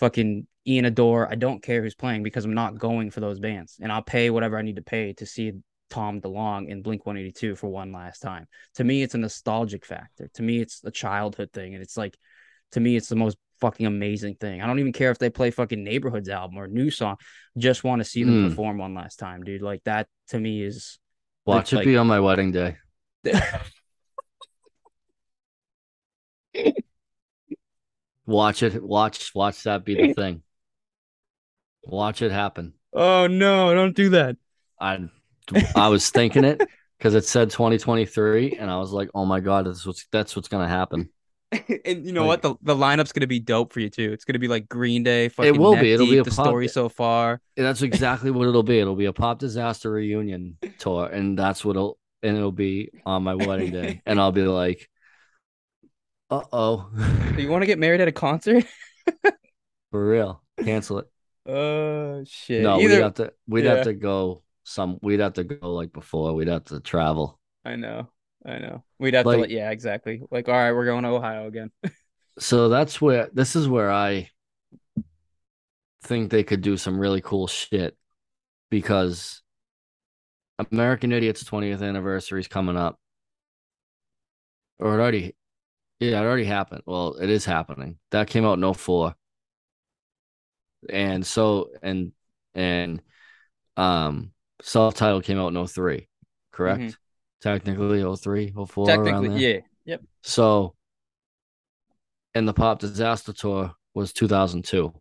fucking 0.00 0.46
Ian 0.66 0.84
Adore. 0.86 1.30
I 1.30 1.36
don't 1.36 1.62
care 1.62 1.82
who's 1.82 1.94
playing 1.94 2.22
because 2.24 2.44
I'm 2.44 2.54
not 2.54 2.78
going 2.78 3.10
for 3.10 3.20
those 3.20 3.38
bands, 3.38 3.78
and 3.80 3.92
I'll 3.92 4.02
pay 4.02 4.30
whatever 4.30 4.58
I 4.58 4.62
need 4.62 4.76
to 4.76 4.82
pay 4.82 5.12
to 5.14 5.26
see 5.26 5.52
Tom 5.90 6.20
DeLonge 6.20 6.68
in 6.68 6.82
Blink 6.82 7.06
182 7.06 7.54
for 7.56 7.68
one 7.68 7.92
last 7.92 8.20
time. 8.20 8.46
To 8.74 8.84
me, 8.84 9.02
it's 9.02 9.14
a 9.14 9.18
nostalgic 9.18 9.84
factor. 9.86 10.28
To 10.34 10.42
me, 10.42 10.60
it's 10.60 10.82
a 10.84 10.90
childhood 10.90 11.50
thing, 11.52 11.74
and 11.74 11.82
it's 11.82 11.96
like, 11.96 12.16
to 12.72 12.80
me, 12.80 12.96
it's 12.96 13.08
the 13.08 13.16
most 13.16 13.36
fucking 13.60 13.86
amazing 13.86 14.36
thing. 14.36 14.62
I 14.62 14.66
don't 14.66 14.78
even 14.78 14.92
care 14.92 15.10
if 15.10 15.18
they 15.18 15.28
play 15.30 15.50
fucking 15.50 15.82
Neighborhoods 15.84 16.28
album 16.28 16.56
or 16.58 16.66
new 16.66 16.90
song. 16.90 17.16
Just 17.58 17.84
want 17.84 18.00
to 18.00 18.04
see 18.04 18.24
them 18.24 18.46
Mm. 18.46 18.48
perform 18.50 18.78
one 18.78 18.94
last 18.94 19.18
time, 19.18 19.42
dude. 19.42 19.60
Like 19.62 19.84
that 19.84 20.06
to 20.28 20.38
me 20.40 20.62
is 20.62 20.98
Watch 21.44 21.72
it 21.72 21.76
like- 21.76 21.84
be 21.86 21.96
on 21.96 22.06
my 22.06 22.20
wedding 22.20 22.52
day. 22.52 22.76
Watch 28.30 28.62
it. 28.62 28.80
Watch. 28.82 29.34
Watch 29.34 29.64
that 29.64 29.84
be 29.84 29.94
the 29.96 30.14
thing. 30.14 30.42
Watch 31.82 32.22
it 32.22 32.30
happen. 32.30 32.74
Oh 32.92 33.26
no, 33.26 33.74
don't 33.74 33.96
do 33.96 34.10
that. 34.10 34.36
I 34.80 34.98
I 35.74 35.88
was 35.88 36.10
thinking 36.10 36.44
it 36.44 36.60
because 36.98 37.14
it 37.14 37.24
said 37.24 37.50
2023, 37.50 38.52
and 38.58 38.70
I 38.70 38.78
was 38.78 38.92
like, 38.92 39.10
oh 39.14 39.24
my 39.24 39.40
god, 39.40 39.66
that's 39.66 39.84
what's 39.84 40.06
that's 40.12 40.36
what's 40.36 40.48
gonna 40.48 40.68
happen. 40.68 41.08
and 41.84 42.06
you 42.06 42.12
know 42.12 42.26
Like- 42.26 42.44
what? 42.44 42.60
The 42.62 42.74
the 42.74 42.80
lineup's 42.80 43.12
gonna 43.12 43.26
be 43.26 43.40
dope 43.40 43.72
for 43.72 43.80
you 43.80 43.90
too. 43.90 44.12
It's 44.12 44.24
gonna 44.24 44.38
be 44.38 44.48
like 44.48 44.68
Green 44.68 45.02
Day, 45.02 45.28
fucking 45.28 45.54
it 45.54 45.58
will 45.58 45.74
be. 45.76 45.92
It'll 45.92 46.06
be 46.06 46.18
a 46.18 46.22
the 46.22 46.30
pop- 46.30 46.46
story 46.46 46.68
so 46.68 46.88
far. 46.88 47.40
And 47.56 47.66
that's 47.66 47.82
exactly 47.82 48.30
what 48.30 48.46
it'll 48.48 48.62
be. 48.62 48.78
It'll 48.78 48.94
be 48.96 49.06
a 49.06 49.12
pop 49.12 49.38
disaster 49.40 49.90
reunion 49.90 50.56
tour, 50.78 51.06
and 51.06 51.36
that's 51.38 51.64
what 51.64 51.76
it'll 51.76 51.98
and 52.22 52.36
it'll 52.36 52.52
be 52.52 52.90
on 53.06 53.22
my 53.24 53.34
wedding 53.34 53.72
day, 53.72 54.02
and 54.06 54.20
I'll 54.20 54.30
be 54.32 54.42
like, 54.42 54.88
uh 56.30 56.42
oh, 56.52 56.90
you 57.36 57.48
want 57.50 57.62
to 57.62 57.66
get 57.66 57.78
married 57.78 58.00
at 58.00 58.08
a 58.08 58.12
concert? 58.12 58.64
for 59.90 60.08
real, 60.08 60.42
cancel 60.62 60.98
it. 60.98 61.06
Oh 61.46 62.22
shit. 62.24 62.62
No, 62.62 62.80
Either 62.80 62.94
we'd 62.96 63.02
have 63.02 63.14
to 63.14 63.32
we'd 63.48 63.64
yeah. 63.64 63.74
have 63.76 63.84
to 63.84 63.94
go 63.94 64.42
some 64.64 64.98
we'd 65.02 65.20
have 65.20 65.34
to 65.34 65.44
go 65.44 65.72
like 65.74 65.92
before. 65.92 66.34
We'd 66.34 66.48
have 66.48 66.64
to 66.66 66.80
travel. 66.80 67.38
I 67.64 67.76
know. 67.76 68.08
I 68.44 68.58
know. 68.58 68.84
We'd 68.98 69.14
have 69.14 69.24
to 69.24 69.28
Like- 69.30 69.40
let 69.40 69.50
yeah, 69.50 69.70
exactly. 69.70 70.22
Like, 70.30 70.48
all 70.48 70.54
right, 70.54 70.72
we're 70.72 70.84
going 70.86 71.04
to 71.04 71.10
Ohio 71.10 71.46
again. 71.46 71.70
So 72.38 72.70
that's 72.70 73.02
where 73.02 73.28
this 73.34 73.54
is 73.54 73.68
where 73.68 73.90
I 73.92 74.30
think 76.04 76.30
they 76.30 76.42
could 76.42 76.62
do 76.62 76.78
some 76.78 76.98
really 76.98 77.20
cool 77.20 77.46
shit 77.46 77.98
because 78.70 79.42
American 80.70 81.12
Idiot's 81.12 81.44
20th 81.44 81.82
anniversary 81.82 82.40
is 82.40 82.48
coming 82.48 82.78
up. 82.78 82.98
Or 84.78 84.94
it 84.98 85.02
already 85.02 85.34
yeah, 86.00 86.20
it 86.20 86.24
already 86.24 86.44
happened. 86.44 86.82
Well, 86.86 87.14
it 87.14 87.30
is 87.30 87.44
happening. 87.44 87.98
That 88.10 88.28
came 88.28 88.44
out 88.44 88.58
in 88.58 88.74
04. 88.74 89.14
And 90.88 91.26
so 91.26 91.70
and 91.82 92.12
and 92.54 93.02
um 93.76 94.32
self-titled 94.62 95.24
came 95.24 95.38
out 95.38 95.54
in 95.54 95.66
03, 95.66 96.08
correct? 96.52 96.80
Mhm. 96.80 96.96
Technically 97.42 98.02
03, 98.16 98.52
04 98.66 98.90
around 98.90 99.04
Technically, 99.04 99.46
yeah. 99.46 99.60
Yep. 99.84 100.02
So 100.22 100.74
and 102.34 102.48
the 102.48 102.54
Pop 102.54 102.78
Disaster 102.78 103.32
Tour 103.32 103.72
was 103.94 104.12
2002. 104.12 104.92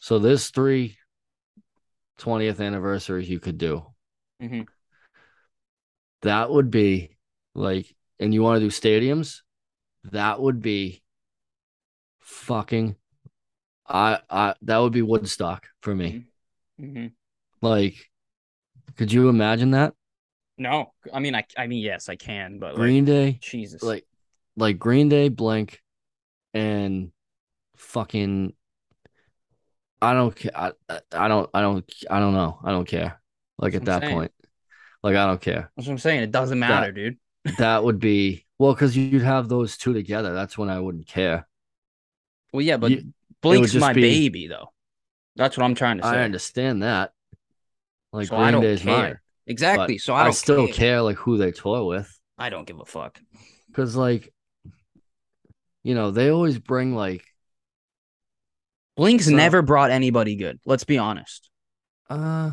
So 0.00 0.18
there's 0.18 0.50
three 0.50 0.96
20th 2.18 2.60
anniversaries 2.60 3.28
you 3.28 3.40
could 3.40 3.58
do. 3.58 3.86
Mhm. 4.42 4.66
That 6.22 6.50
would 6.50 6.70
be 6.70 7.16
like, 7.54 7.94
and 8.18 8.34
you 8.34 8.42
want 8.42 8.60
to 8.60 8.66
do 8.66 8.70
stadiums? 8.70 9.42
That 10.04 10.40
would 10.40 10.60
be 10.62 11.02
fucking. 12.20 12.96
I 13.88 14.20
I 14.30 14.54
that 14.62 14.78
would 14.78 14.92
be 14.92 15.02
Woodstock 15.02 15.66
for 15.82 15.94
me. 15.94 16.26
hmm 16.78 17.08
Like, 17.62 17.96
could 18.96 19.12
you 19.12 19.28
imagine 19.28 19.72
that? 19.72 19.94
No, 20.58 20.92
I 21.12 21.20
mean, 21.20 21.34
I, 21.34 21.44
I 21.56 21.66
mean, 21.66 21.82
yes, 21.82 22.08
I 22.08 22.16
can, 22.16 22.58
but 22.58 22.74
like, 22.74 22.80
Green 22.80 23.04
Day, 23.04 23.38
Jesus, 23.40 23.82
like, 23.82 24.04
like 24.56 24.78
Green 24.78 25.08
Day, 25.08 25.28
Blink, 25.28 25.80
and 26.54 27.12
fucking. 27.76 28.52
I 30.02 30.14
don't 30.14 30.34
care. 30.34 30.52
I, 30.54 30.72
I- 31.12 31.28
don't. 31.28 31.50
I 31.54 31.60
don't. 31.60 31.92
I 32.10 32.20
don't 32.20 32.34
know. 32.34 32.58
I 32.64 32.70
don't 32.72 32.86
care. 32.86 33.20
Like 33.58 33.74
at 33.74 33.84
That's 33.84 33.94
what 33.94 34.00
that 34.00 34.06
saying. 34.06 34.18
point, 34.18 34.32
like 35.02 35.16
I 35.16 35.26
don't 35.26 35.40
care. 35.40 35.70
that's 35.76 35.86
what 35.88 35.92
I'm 35.92 35.98
saying. 35.98 36.22
It 36.22 36.30
doesn't 36.30 36.58
matter, 36.58 36.92
dude. 36.92 37.18
That 37.58 37.84
would 37.84 37.98
be 37.98 38.46
well 38.58 38.74
because 38.74 38.96
you'd 38.96 39.22
have 39.22 39.48
those 39.48 39.76
two 39.76 39.92
together. 39.92 40.34
That's 40.34 40.58
when 40.58 40.68
I 40.70 40.78
wouldn't 40.80 41.06
care. 41.06 41.46
Well, 42.52 42.62
yeah, 42.62 42.76
but 42.76 42.90
You- 42.90 43.12
Blink's 43.42 43.74
my 43.74 43.92
be- 43.94 44.02
baby, 44.02 44.46
though. 44.48 44.72
That's 45.36 45.56
what 45.56 45.64
I'm 45.64 45.74
trying 45.74 45.96
to 45.98 46.02
say. 46.02 46.08
I 46.10 46.22
understand 46.24 46.82
that. 46.82 47.12
Like 48.12 48.26
So 48.28 48.36
I 48.36 48.50
Green 48.50 48.62
Day's 48.62 48.82
care. 48.82 48.96
mine. 48.98 49.18
Exactly. 49.46 49.94
but 49.94 50.00
So 50.02 50.14
I, 50.14 50.24
don't 50.24 50.32
still 50.34 50.66
care. 50.66 50.74
care 50.74 51.02
like 51.02 51.16
who 51.16 51.38
they 51.38 51.50
tour 51.52 51.84
with 51.86 52.14
I 52.36 52.50
don't 52.50 52.66
give 52.66 52.78
a 52.80 52.84
fuck. 52.84 53.18
because 53.68 53.96
like, 53.96 54.32
you 55.82 55.94
know, 55.94 56.10
they 56.10 56.28
always 56.30 56.58
bring 56.58 56.94
like 56.94 57.24
Blink's 58.96 59.26
So- 59.26 59.30
never 59.32 59.62
brought 59.62 59.90
anybody 59.90 60.36
good. 60.36 60.60
Let's 60.66 60.84
be 60.84 60.98
honest. 60.98 61.48
uh 62.10 62.52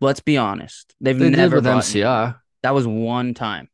Let's 0.00 0.20
be 0.20 0.36
honest. 0.36 0.94
They've 1.00 1.18
they 1.18 1.30
did 1.30 1.36
never 1.36 1.56
with 1.56 1.64
brought 1.64 1.82
MCR. 1.84 2.36
That 2.62 2.74
was 2.74 2.86
one 2.86 3.34
time. 3.34 3.68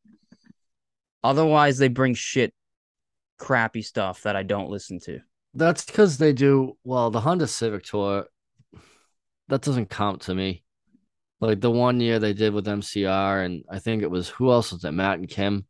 Otherwise, 1.25 1.79
they 1.79 1.89
bring 1.89 2.15
shit, 2.15 2.53
crappy 3.39 3.83
stuff 3.83 4.23
that 4.23 4.37
I 4.37 4.43
don't 4.43 4.71
listen 4.71 4.99
to. 5.01 5.21
That's 5.55 5.85
because 5.85 6.19
they 6.19 6.33
do 6.33 6.77
well. 6.85 7.11
The 7.11 7.21
Honda 7.21 7.47
Civic 7.47 7.85
tour 7.85 8.27
that 9.49 9.63
doesn't 9.63 9.91
count 9.91 10.23
to 10.23 10.35
me. 10.35 10.63
Like 11.41 11.61
the 11.61 11.71
one 11.71 12.01
year 12.01 12.19
they 12.19 12.33
did 12.35 12.53
with 12.53 12.67
MCR, 12.67 13.45
and 13.45 13.65
I 13.71 13.79
think 13.79 14.03
it 14.03 14.11
was 14.11 14.29
who 14.29 14.51
else 14.51 14.73
was 14.73 14.85
it? 14.85 14.93
Matt 14.93 15.19
and 15.19 15.29
Kim. 15.29 15.67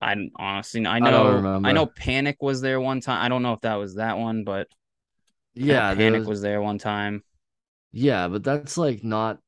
I 0.00 0.14
honestly, 0.36 0.86
I 0.86 0.98
know, 0.98 1.26
I, 1.28 1.32
remember. 1.34 1.72
know, 1.72 1.86
Panic 1.86 2.36
was 2.42 2.60
there 2.60 2.80
one 2.80 3.00
time. 3.00 3.22
I 3.24 3.28
don't 3.28 3.42
know 3.42 3.52
if 3.54 3.60
that 3.62 3.74
was 3.76 3.94
that 3.96 4.18
one, 4.18 4.44
but 4.44 4.68
I 5.56 5.60
Yeah, 5.60 5.94
Panic 5.94 6.20
was- 6.20 6.28
was 6.28 6.42
there 6.42 6.60
one 6.60 6.78
time. 6.78 7.22
Yeah, 7.92 8.28
but 8.28 8.42
that's 8.42 8.76
like 8.76 9.02
not 9.04 9.38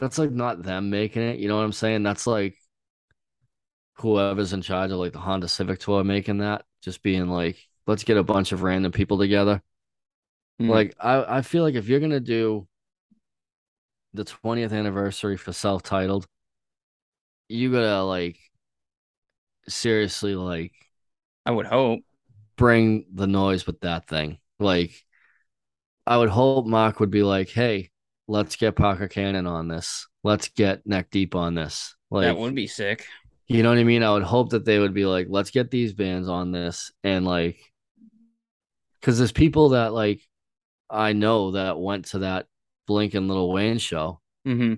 that's 0.00 0.18
like 0.18 0.30
not 0.30 0.62
them 0.62 0.90
making 0.90 1.22
it. 1.22 1.38
You 1.38 1.48
know 1.48 1.56
what 1.56 1.64
I'm 1.64 1.72
saying? 1.72 2.02
That's 2.02 2.26
like 2.26 2.56
whoever's 3.98 4.52
in 4.52 4.62
charge 4.62 4.90
of 4.90 4.98
like 4.98 5.12
the 5.12 5.18
Honda 5.18 5.48
Civic 5.48 5.80
tour 5.80 6.04
making 6.04 6.38
that, 6.38 6.64
just 6.82 7.02
being 7.02 7.28
like, 7.28 7.58
let's 7.86 8.04
get 8.04 8.16
a 8.16 8.22
bunch 8.24 8.52
of 8.52 8.62
random 8.62 8.92
people 8.92 9.18
together. 9.18 9.62
Hmm. 10.58 10.68
Like 10.70 10.94
I, 11.00 11.38
I 11.38 11.42
feel 11.42 11.62
like 11.62 11.74
if 11.74 11.88
you're 11.88 12.00
gonna 12.00 12.20
do 12.20 12.66
the 14.14 14.24
20th 14.24 14.72
anniversary 14.72 15.36
for 15.36 15.52
self-titled, 15.52 16.26
you 17.48 17.72
gotta 17.72 18.02
like 18.02 18.38
seriously 19.68 20.34
like 20.34 20.72
I 21.44 21.50
would 21.52 21.66
hope. 21.66 22.00
bring 22.56 23.06
the 23.12 23.26
noise 23.26 23.66
with 23.66 23.80
that 23.80 24.08
thing. 24.08 24.38
Like, 24.58 24.92
I 26.06 26.16
would 26.16 26.28
hope 26.30 26.66
Mark 26.66 27.00
would 27.00 27.10
be 27.10 27.22
like, 27.22 27.50
"Hey, 27.50 27.90
let's 28.28 28.56
get 28.56 28.76
Parker 28.76 29.08
Cannon 29.08 29.46
on 29.46 29.68
this. 29.68 30.06
Let's 30.24 30.48
get 30.48 30.86
Neck 30.86 31.10
Deep 31.10 31.34
on 31.34 31.54
this." 31.54 31.94
Like, 32.10 32.24
that 32.24 32.38
would 32.38 32.54
be 32.54 32.66
sick. 32.66 33.06
You 33.46 33.62
know 33.62 33.70
what 33.70 33.78
I 33.78 33.84
mean? 33.84 34.02
I 34.02 34.12
would 34.12 34.22
hope 34.22 34.50
that 34.50 34.64
they 34.64 34.78
would 34.78 34.94
be 34.94 35.06
like, 35.06 35.26
"Let's 35.30 35.50
get 35.50 35.70
these 35.70 35.92
bands 35.94 36.28
on 36.28 36.52
this," 36.52 36.92
and 37.04 37.24
like, 37.24 37.58
because 39.00 39.18
there's 39.18 39.32
people 39.32 39.70
that 39.70 39.92
like 39.92 40.20
I 40.90 41.12
know 41.12 41.52
that 41.52 41.80
went 41.80 42.06
to 42.06 42.20
that 42.20 42.48
Blink 42.86 43.14
and 43.14 43.28
Little 43.28 43.52
Wayne 43.52 43.78
show, 43.78 44.20
hmm 44.44 44.74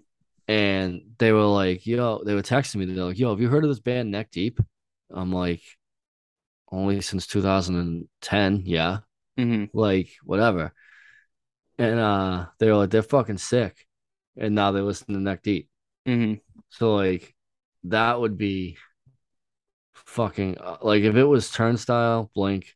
and 0.46 1.02
they 1.18 1.32
were 1.32 1.44
like, 1.44 1.86
"Yo," 1.86 2.22
they 2.24 2.34
were 2.34 2.42
texting 2.42 2.76
me. 2.76 2.86
They're 2.86 3.04
like, 3.04 3.18
"Yo, 3.18 3.30
have 3.30 3.40
you 3.40 3.48
heard 3.48 3.64
of 3.64 3.70
this 3.70 3.80
band 3.80 4.10
Neck 4.10 4.30
Deep?" 4.30 4.60
I'm 5.10 5.32
like, 5.32 5.62
"Only 6.70 7.00
since 7.02 7.26
2010, 7.26 8.62
yeah." 8.64 9.00
hmm 9.36 9.64
like 9.72 10.10
whatever. 10.24 10.72
And 11.78 11.98
uh 11.98 12.46
they 12.58 12.68
were 12.70 12.76
like 12.78 12.90
they're 12.90 13.02
fucking 13.02 13.38
sick. 13.38 13.86
And 14.36 14.54
now 14.54 14.72
they 14.72 14.80
listen 14.80 15.14
to 15.14 15.20
Neck 15.20 15.42
Deep. 15.42 15.68
hmm 16.06 16.34
So 16.70 16.94
like 16.94 17.34
that 17.84 18.20
would 18.20 18.36
be 18.36 18.76
fucking 19.94 20.58
uh, 20.58 20.78
like 20.82 21.02
if 21.02 21.14
it 21.16 21.24
was 21.24 21.50
Turnstile, 21.50 22.30
Blink 22.34 22.74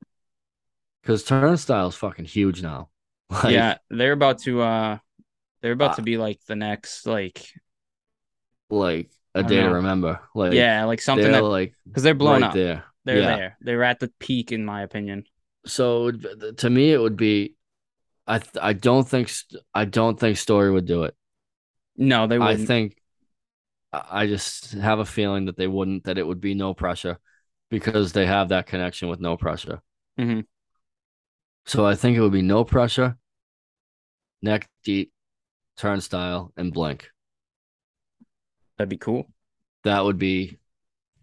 cuz 1.04 1.22
Turnstile's 1.24 1.94
fucking 1.96 2.24
huge 2.24 2.60
now. 2.62 2.90
Like 3.30 3.66
yeah, 3.66 3.78
they're 3.90 4.12
about 4.12 4.38
to. 4.42 4.62
uh 4.62 4.98
They're 5.62 5.72
about 5.72 5.92
Uh, 5.92 5.94
to 5.94 6.02
be 6.02 6.18
like 6.18 6.40
the 6.46 6.56
next, 6.56 7.06
like, 7.06 7.42
like 8.70 9.10
I 9.34 9.40
a 9.40 9.42
day 9.42 9.62
to 9.62 9.70
remember. 9.70 10.20
Like 10.34 10.66
yeah, 10.66 10.84
like 10.84 11.00
something 11.00 11.32
that 11.32 11.44
like 11.44 11.74
because 11.92 12.02
they're 12.04 12.14
blown 12.14 12.42
right 12.42 12.44
up. 12.44 12.60
there. 12.60 12.84
They're 13.04 13.22
Yeah. 13.22 13.24
there. 13.24 13.58
They're 13.60 13.84
at 13.84 14.00
the 14.00 14.08
peak, 14.20 14.52
in 14.52 14.64
my 14.64 14.82
opinion. 14.82 15.24
So 15.66 16.10
to 16.10 16.70
me 16.70 16.92
it 16.92 16.98
would 17.00 17.16
be 17.16 17.54
I 18.26 18.42
I 18.60 18.72
don't 18.74 19.08
think 19.08 19.30
I 19.74 19.86
don't 19.86 20.18
think 20.20 20.38
Story 20.38 20.70
would 20.72 20.86
do 20.86 21.04
it. 21.04 21.16
No, 21.96 22.26
they 22.26 22.38
I 22.38 22.56
wouldn't. 22.56 22.66
think 22.66 23.01
I 23.92 24.26
just 24.26 24.72
have 24.72 24.98
a 25.00 25.04
feeling 25.04 25.46
that 25.46 25.56
they 25.56 25.66
wouldn't, 25.66 26.04
that 26.04 26.18
it 26.18 26.26
would 26.26 26.40
be 26.40 26.54
no 26.54 26.72
pressure 26.74 27.18
because 27.70 28.12
they 28.12 28.26
have 28.26 28.48
that 28.48 28.66
connection 28.66 29.08
with 29.08 29.20
no 29.20 29.36
pressure. 29.36 29.82
Mhm. 30.18 30.46
So 31.66 31.86
I 31.86 31.94
think 31.94 32.16
it 32.16 32.20
would 32.20 32.32
be 32.32 32.42
no 32.42 32.64
pressure, 32.64 33.16
neck 34.40 34.68
deep, 34.84 35.12
turnstile, 35.76 36.52
and 36.56 36.72
blink. 36.72 37.10
That'd 38.78 38.88
be 38.88 38.96
cool. 38.96 39.30
That 39.84 40.04
would 40.04 40.18
be 40.18 40.58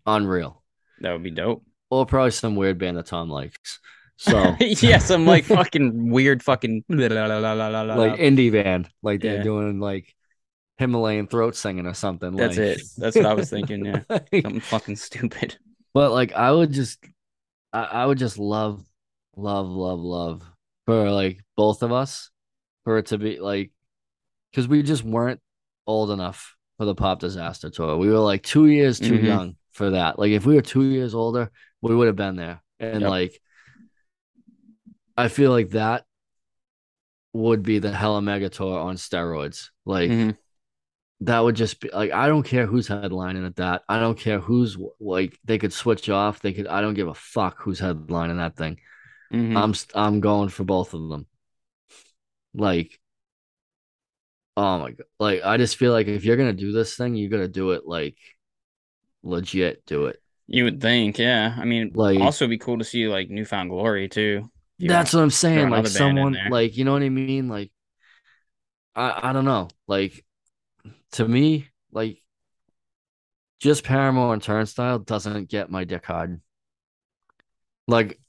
unreal. 0.06 0.64
That 1.02 1.14
would 1.14 1.24
be 1.24 1.32
dope. 1.32 1.64
Or 1.90 2.06
probably 2.06 2.32
some 2.32 2.56
weird 2.56 2.78
band 2.78 2.98
that 2.98 3.08
Tom 3.08 3.30
likes. 3.30 3.80
So 4.18 4.56
yeah, 4.60 5.00
some 5.00 5.26
like 5.26 5.46
fucking 5.46 6.12
weird 6.12 6.44
fucking 6.44 6.84
like 6.90 7.12
like 7.12 8.20
indie 8.20 8.52
band, 8.52 8.90
like 9.02 9.22
they're 9.22 9.38
Yeah. 9.38 9.44
doing 9.44 9.80
like 9.80 10.14
Himalayan 10.80 11.28
throat 11.28 11.56
singing 11.56 11.86
or 11.86 11.94
something. 11.94 12.36
That's 12.36 12.58
like- 12.58 12.66
it. 12.78 12.82
That's 12.98 13.16
what 13.18 13.26
I 13.26 13.34
was 13.34 13.50
thinking. 13.50 13.86
Yeah, 13.86 14.02
Like- 14.10 14.30
something 14.32 14.60
fucking 14.62 14.96
stupid. 14.96 15.58
But 15.94 16.12
like 16.12 16.32
I 16.34 16.52
would 16.52 16.72
just 16.72 17.04
I, 17.74 17.84
I 17.84 18.06
would 18.06 18.18
just 18.18 18.40
love, 18.40 18.84
love, 19.36 19.68
love, 19.68 20.00
love 20.00 20.44
for 20.86 21.12
like 21.12 21.42
both 21.58 21.84
of 21.84 21.92
us 21.92 22.32
for 22.86 22.98
it 22.98 23.08
to 23.08 23.18
be 23.18 23.40
like 23.40 23.72
because 24.52 24.68
we 24.68 24.82
just 24.82 25.04
weren't 25.04 25.42
old 25.86 26.12
enough 26.12 26.56
for 26.78 26.86
the 26.86 26.96
pop 26.96 27.20
disaster 27.20 27.70
tour. 27.70 27.98
We 27.98 28.10
were 28.10 28.20
like 28.20 28.42
two 28.42 28.68
years 28.68 29.00
too 29.00 29.20
Mhm. 29.20 29.24
young 29.24 29.56
for 29.72 29.90
that. 29.92 30.18
Like 30.18 30.32
if 30.32 30.46
we 30.46 30.56
were 30.56 30.62
two 30.62 30.86
years 30.86 31.14
older, 31.14 31.52
we 31.82 31.94
would 31.94 32.08
have 32.08 32.16
been 32.16 32.38
there. 32.38 32.62
And 32.80 33.02
Yep. 33.02 33.10
like 33.10 33.42
I 35.18 35.28
feel 35.28 35.52
like 35.52 35.72
that 35.72 36.06
would 37.34 37.64
be 37.64 37.80
the 37.80 37.92
Hella 37.92 38.22
Mega 38.22 38.50
Tour 38.50 38.80
on 38.80 38.96
steroids. 38.96 39.70
Like 39.86 40.10
Mhm. 40.10 40.38
That 41.22 41.40
would 41.40 41.56
just 41.56 41.82
be 41.82 41.90
like 41.92 42.12
I 42.12 42.28
don't 42.28 42.44
care 42.44 42.66
who's 42.66 42.88
headlining 42.88 43.46
at 43.46 43.58
that. 43.58 43.82
I 43.90 44.00
don't 44.00 44.18
care 44.18 44.40
who's 44.40 44.78
like 45.00 45.38
they 45.44 45.58
could 45.58 45.74
switch 45.74 46.10
off. 46.10 46.40
They 46.42 46.54
could. 46.54 46.68
I 46.68 46.80
don't 46.82 46.94
give 46.94 47.10
a 47.10 47.14
fuck 47.14 47.62
who's 47.62 47.82
headlining 47.82 48.38
that 48.38 48.56
thing. 48.56 48.80
Mhm. 49.34 49.56
I'm 49.58 49.74
I'm 50.02 50.20
going 50.22 50.50
for 50.50 50.64
both 50.64 50.94
of 50.94 51.10
them. 51.10 51.28
Like, 52.54 53.00
oh 54.58 54.80
my 54.80 54.92
god! 54.92 55.06
Like 55.20 55.42
I 55.44 55.58
just 55.58 55.76
feel 55.78 55.92
like 55.92 56.08
if 56.08 56.24
you're 56.24 56.38
gonna 56.38 56.54
do 56.54 56.72
this 56.72 56.96
thing, 56.96 57.16
you 57.16 57.30
gotta 57.30 57.48
do 57.50 57.72
it 57.72 57.86
like 57.86 58.18
legit. 59.24 59.86
Do 59.86 60.06
it. 60.08 60.22
You 60.48 60.64
would 60.64 60.82
think, 60.82 61.20
yeah. 61.20 61.56
I 61.60 61.66
mean, 61.66 61.92
Like- 61.94 62.20
also 62.22 62.48
be 62.48 62.58
cool 62.58 62.80
to 62.80 62.84
see 62.84 63.08
like 63.08 63.30
New 63.30 63.46
Found 63.46 63.70
Glory 63.70 64.08
too. 64.10 64.50
That's 64.80 65.14
want. 65.14 65.20
what 65.20 65.24
I'm 65.26 65.30
saying. 65.32 65.70
Like 65.70 65.88
someone, 65.88 66.38
like 66.50 66.78
you 66.78 66.86
know 66.86 66.94
what 66.94 67.04
I 67.04 67.10
mean. 67.10 67.50
Like, 67.50 67.72
I 68.96 69.30
I 69.30 69.34
don't 69.34 69.46
know. 69.46 69.68
Like 69.88 70.26
to 71.14 71.28
me, 71.28 71.68
like 71.92 72.22
just 73.60 73.84
Paramore 73.84 74.34
and 74.34 74.42
Turnstile 74.44 75.00
doesn't 75.00 75.50
get 75.50 75.70
my 75.72 75.84
dick 75.84 76.06
hard. 76.06 76.40
Like 77.88 78.20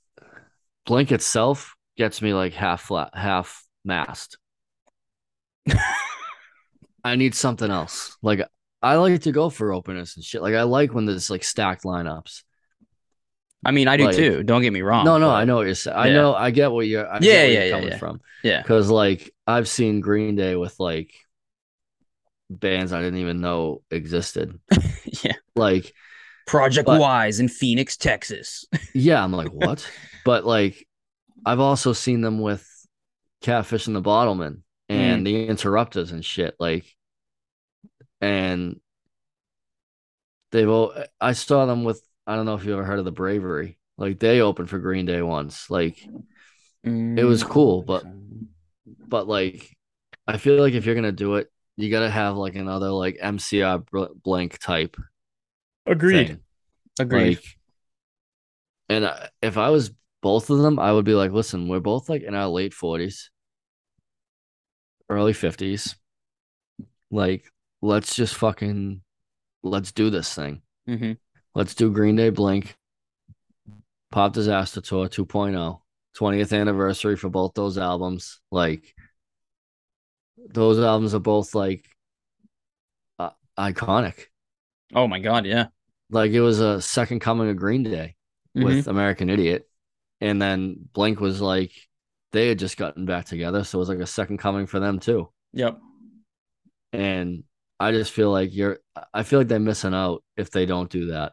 Blink 0.86 1.12
itself 1.12 1.76
gets 1.96 2.20
me 2.22 2.32
like 2.34 2.52
half 2.54 2.82
flat, 2.82 3.10
half 3.14 3.64
mast. 3.84 4.38
I 7.04 7.16
need 7.16 7.34
something 7.34 7.70
else. 7.70 8.16
Like 8.22 8.40
I 8.82 8.96
like 8.96 9.22
to 9.22 9.32
go 9.32 9.50
for 9.50 9.72
openness 9.72 10.16
and 10.16 10.24
shit. 10.24 10.42
Like 10.42 10.54
I 10.54 10.62
like 10.62 10.92
when 10.94 11.06
there's 11.06 11.30
like 11.30 11.44
stacked 11.44 11.84
lineups. 11.84 12.42
I 13.64 13.72
mean, 13.72 13.88
I 13.88 13.98
do 13.98 14.04
Like- 14.06 14.16
too. 14.16 14.42
Don't 14.42 14.62
get 14.62 14.72
me 14.72 14.80
wrong. 14.80 15.04
no, 15.04 15.18
no, 15.18 15.28
but- 15.28 15.34
I 15.34 15.44
know 15.44 15.56
what 15.56 15.66
you're 15.66 15.74
saying. 15.74 15.96
I 15.96 16.08
know, 16.10 16.34
I 16.34 16.50
get 16.50 16.72
what 16.72 16.86
you're. 16.86 17.06
I 17.06 17.18
Yeah, 17.20 17.44
yeah, 17.44 17.64
yeah, 17.64 17.70
coming 17.72 17.88
yeah. 17.88 17.98
from. 17.98 18.20
Yeah. 18.42 18.62
Because 18.62 18.88
like 18.90 19.30
I've 19.46 19.68
seen 19.68 20.00
Green 20.00 20.34
Day 20.34 20.56
with 20.56 20.74
like 20.80 21.12
bands 22.50 22.92
I 22.92 23.00
didn't 23.00 23.20
even 23.20 23.40
know 23.40 23.82
existed. 23.90 24.58
yeah. 25.22 25.36
Like, 25.54 25.94
Project 26.46 26.86
But- 26.86 27.00
Wise 27.00 27.40
in 27.40 27.48
Phoenix, 27.48 27.96
Texas. 27.96 28.66
yeah, 28.94 29.22
I'm 29.22 29.32
like, 29.32 29.52
what? 29.52 29.88
but 30.24 30.44
like, 30.44 30.86
I've 31.46 31.60
also 31.60 31.92
seen 31.92 32.20
them 32.20 32.40
with 32.40 32.66
Catfish 33.40 33.86
and 33.86 33.96
the 33.96 34.02
Bottlemen 34.02 34.62
and 34.88 35.22
mm. 35.22 35.24
the 35.24 35.46
Interrupters 35.46 36.12
and 36.12 36.24
shit. 36.24 36.56
Like, 36.58 36.84
and 38.20 38.80
they've 40.52 40.68
all. 40.68 40.92
I 41.20 41.32
saw 41.32 41.64
them 41.66 41.84
with. 41.84 42.02
I 42.26 42.36
don't 42.36 42.44
know 42.46 42.54
if 42.54 42.64
you 42.64 42.72
ever 42.74 42.84
heard 42.84 42.98
of 42.98 43.04
the 43.04 43.12
Bravery. 43.12 43.78
Like 43.96 44.18
they 44.18 44.40
opened 44.40 44.68
for 44.68 44.78
Green 44.78 45.06
Day 45.06 45.22
once. 45.22 45.70
Like, 45.70 45.98
It 46.84 47.24
was 47.24 47.44
mm. 47.44 47.48
cool, 47.48 47.82
but- 47.82 48.04
but 49.06 49.28
like, 49.28 49.76
I 50.26 50.38
feel 50.38 50.60
like 50.60 50.74
if 50.74 50.86
you're 50.86 50.94
gonna 50.94 51.12
do 51.12 51.36
it, 51.36 51.50
you 51.82 51.90
gotta 51.90 52.10
have 52.10 52.36
like 52.36 52.54
another 52.54 52.90
like 52.90 53.18
MCR 53.22 53.78
bl- 53.90 54.14
blank 54.22 54.58
type 54.58 54.96
agreed. 55.86 56.28
thing. 56.28 56.40
Agreed. 56.98 57.36
Like, 57.38 57.44
and 58.88 59.06
I, 59.06 59.28
if 59.40 59.56
I 59.56 59.70
was 59.70 59.92
both 60.22 60.50
of 60.50 60.58
them, 60.58 60.78
I 60.78 60.92
would 60.92 61.04
be 61.04 61.14
like, 61.14 61.32
listen, 61.32 61.68
we're 61.68 61.80
both 61.80 62.08
like 62.08 62.22
in 62.22 62.34
our 62.34 62.48
late 62.48 62.74
forties, 62.74 63.30
early 65.08 65.32
fifties. 65.32 65.96
Like, 67.10 67.44
let's 67.82 68.14
just 68.14 68.34
fucking 68.34 69.02
let's 69.62 69.92
do 69.92 70.10
this 70.10 70.34
thing. 70.34 70.62
hmm 70.86 71.12
Let's 71.54 71.74
do 71.74 71.90
Green 71.90 72.14
Day 72.14 72.30
Blink, 72.30 72.76
Pop 74.12 74.32
Disaster 74.32 74.80
Tour 74.80 75.08
2.0, 75.08 75.80
20th 76.16 76.52
anniversary 76.56 77.16
for 77.16 77.28
both 77.28 77.54
those 77.54 77.76
albums. 77.76 78.40
Like, 78.52 78.94
those 80.48 80.78
albums 80.80 81.14
are 81.14 81.20
both 81.20 81.54
like 81.54 81.86
uh, 83.18 83.30
iconic. 83.58 84.26
Oh 84.94 85.06
my 85.06 85.20
god, 85.20 85.46
yeah. 85.46 85.66
Like, 86.10 86.32
it 86.32 86.40
was 86.40 86.58
a 86.60 86.82
second 86.82 87.20
coming 87.20 87.48
of 87.48 87.56
Green 87.56 87.84
Day 87.84 88.16
with 88.54 88.88
American 88.88 89.30
Idiot. 89.30 89.68
And 90.20 90.42
then 90.42 90.88
Blink 90.92 91.20
was 91.20 91.40
like, 91.40 91.70
they 92.32 92.48
had 92.48 92.58
just 92.58 92.76
gotten 92.76 93.06
back 93.06 93.26
together. 93.26 93.62
So 93.62 93.78
it 93.78 93.80
was 93.80 93.88
like 93.88 94.00
a 94.00 94.06
second 94.06 94.38
coming 94.38 94.66
for 94.66 94.80
them 94.80 94.98
too. 94.98 95.30
Yep. 95.52 95.78
And 96.92 97.44
I 97.78 97.92
just 97.92 98.12
feel 98.12 98.32
like 98.32 98.52
you're, 98.52 98.80
I 99.14 99.22
feel 99.22 99.38
like 99.38 99.48
they're 99.48 99.60
missing 99.60 99.94
out 99.94 100.24
if 100.36 100.50
they 100.50 100.66
don't 100.66 100.90
do 100.90 101.06
that. 101.06 101.32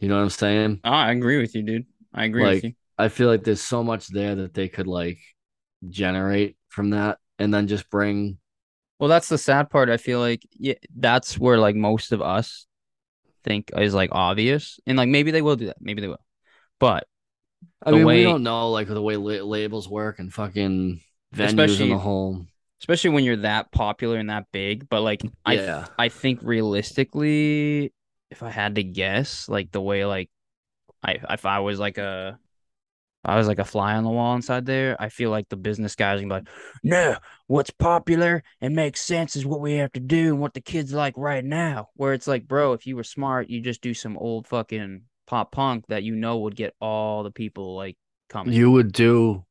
You 0.00 0.08
know 0.08 0.16
what 0.16 0.22
I'm 0.22 0.30
saying? 0.30 0.80
Oh, 0.84 0.90
I 0.90 1.12
agree 1.12 1.40
with 1.40 1.54
you, 1.54 1.62
dude. 1.62 1.86
I 2.12 2.24
agree 2.26 2.44
Like- 2.44 2.54
with 2.56 2.64
you. 2.64 2.72
I 2.96 3.08
feel 3.08 3.26
like 3.28 3.42
there's 3.42 3.60
so 3.60 3.82
much 3.82 4.06
there 4.08 4.34
that 4.36 4.54
they 4.54 4.68
could 4.68 4.86
like 4.86 5.18
generate 5.88 6.56
from 6.74 6.90
that 6.90 7.18
and 7.38 7.54
then 7.54 7.68
just 7.68 7.88
bring, 7.90 8.38
Well, 9.00 9.08
that's 9.08 9.28
the 9.30 9.38
sad 9.38 9.70
part. 9.70 9.88
I 9.90 9.96
feel 9.96 10.20
like 10.20 10.42
yeah, 10.52 10.74
that's 10.96 11.38
where 11.38 11.58
like 11.58 11.76
most 11.76 12.12
of 12.12 12.20
us 12.22 12.66
think 13.44 13.70
is 13.76 13.94
like 13.94 14.10
obvious, 14.12 14.80
and 14.86 14.98
like 14.98 15.08
maybe 15.08 15.30
they 15.30 15.42
will 15.42 15.56
do 15.56 15.66
that. 15.66 15.78
Maybe 15.80 16.02
they 16.02 16.08
will, 16.08 16.24
but 16.80 17.06
I 17.84 17.92
mean, 17.92 18.06
way- 18.06 18.18
we 18.18 18.22
don't 18.24 18.42
know 18.42 18.70
like 18.70 18.88
the 18.88 19.02
way 19.02 19.16
la- 19.16 19.44
labels 19.44 19.88
work 19.88 20.18
and 20.18 20.32
fucking 20.32 21.00
venues 21.34 21.80
in 21.80 21.90
the 21.90 21.98
whole. 21.98 22.46
especially 22.80 23.10
when 23.10 23.24
you're 23.24 23.36
that 23.38 23.72
popular 23.72 24.18
and 24.18 24.30
that 24.30 24.46
big. 24.52 24.88
But 24.88 25.02
like 25.02 25.22
I 25.44 25.54
Yeah. 25.54 25.86
I 25.98 26.08
think 26.08 26.40
realistically, 26.42 27.92
if 28.30 28.42
I 28.42 28.50
had 28.50 28.76
to 28.76 28.82
guess, 28.84 29.48
like 29.48 29.70
the 29.72 29.80
way 29.80 30.04
like 30.04 30.30
I 31.02 31.18
if 31.30 31.46
I 31.46 31.60
was 31.60 31.78
like 31.78 31.98
a 31.98 32.38
I 33.24 33.36
was 33.36 33.48
like 33.48 33.58
a 33.58 33.64
fly 33.64 33.94
on 33.94 34.04
the 34.04 34.10
wall 34.10 34.34
inside 34.34 34.66
there, 34.66 34.96
I 35.00 35.08
feel 35.08 35.30
like 35.30 35.48
the 35.48 35.56
business 35.56 35.94
guys 35.94 36.22
are 36.22 36.26
like, 36.26 36.48
no, 36.82 37.16
what's 37.46 37.70
popular 37.70 38.42
and 38.60 38.74
makes 38.74 39.00
sense 39.00 39.36
is 39.36 39.46
what 39.46 39.60
we 39.60 39.74
have 39.74 39.92
to 39.92 40.00
do 40.00 40.28
and 40.28 40.40
what 40.40 40.54
the 40.54 40.60
kids 40.60 40.92
like 40.92 41.14
right 41.16 41.44
now. 41.44 41.88
Where 41.94 42.12
it's 42.12 42.26
like, 42.26 42.46
bro, 42.46 42.72
if 42.72 42.86
you 42.86 42.96
were 42.96 43.04
smart, 43.04 43.48
you 43.48 43.60
just 43.60 43.80
do 43.80 43.94
some 43.94 44.18
old 44.18 44.46
fucking 44.46 45.02
pop 45.26 45.52
punk 45.52 45.86
that 45.88 46.02
you 46.02 46.14
know 46.14 46.38
would 46.38 46.56
get 46.56 46.74
all 46.80 47.22
the 47.22 47.30
people 47.30 47.74
like 47.74 47.96
coming. 48.28 48.52
you 48.52 48.70
would 48.70 48.92
do 48.92 49.44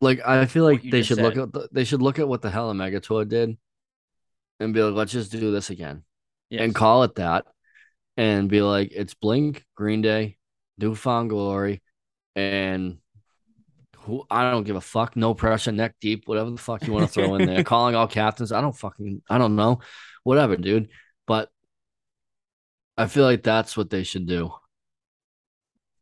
like 0.00 0.20
I 0.24 0.46
feel 0.46 0.64
like 0.64 0.82
they 0.82 1.02
should 1.02 1.18
look 1.18 1.36
at 1.36 1.52
the, 1.52 1.68
they 1.72 1.84
should 1.84 2.00
look 2.02 2.18
at 2.18 2.28
what 2.28 2.40
the 2.42 2.50
Hella 2.50 2.74
Mega 2.74 3.00
Tour 3.00 3.24
did 3.24 3.56
and 4.60 4.72
be 4.72 4.82
like, 4.82 4.94
let's 4.94 5.12
just 5.12 5.32
do 5.32 5.50
this 5.50 5.70
again 5.70 6.04
and 6.50 6.74
call 6.74 7.02
it 7.02 7.16
that 7.16 7.46
and 8.16 8.48
be 8.48 8.60
like, 8.62 8.92
it's 8.92 9.14
Blink, 9.14 9.64
Green 9.74 10.02
Day, 10.02 10.36
New 10.78 10.94
Found 10.94 11.30
Glory, 11.30 11.82
and 12.36 12.98
who 13.98 14.24
I 14.30 14.50
don't 14.50 14.64
give 14.64 14.76
a 14.76 14.80
fuck, 14.80 15.16
no 15.16 15.34
pressure, 15.34 15.72
neck 15.72 15.96
deep, 16.00 16.22
whatever 16.26 16.50
the 16.50 16.56
fuck 16.56 16.86
you 16.86 16.92
want 16.92 17.06
to 17.06 17.12
throw 17.12 17.34
in 17.34 17.46
there, 17.46 17.64
calling 17.64 17.94
all 17.94 18.06
captains. 18.06 18.52
I 18.52 18.60
don't 18.60 18.76
fucking 18.76 19.22
I 19.28 19.38
don't 19.38 19.56
know, 19.56 19.80
whatever, 20.24 20.56
dude. 20.56 20.88
But 21.26 21.50
I 22.96 23.06
feel 23.06 23.24
like 23.24 23.42
that's 23.42 23.76
what 23.76 23.90
they 23.90 24.02
should 24.02 24.26
do. 24.26 24.52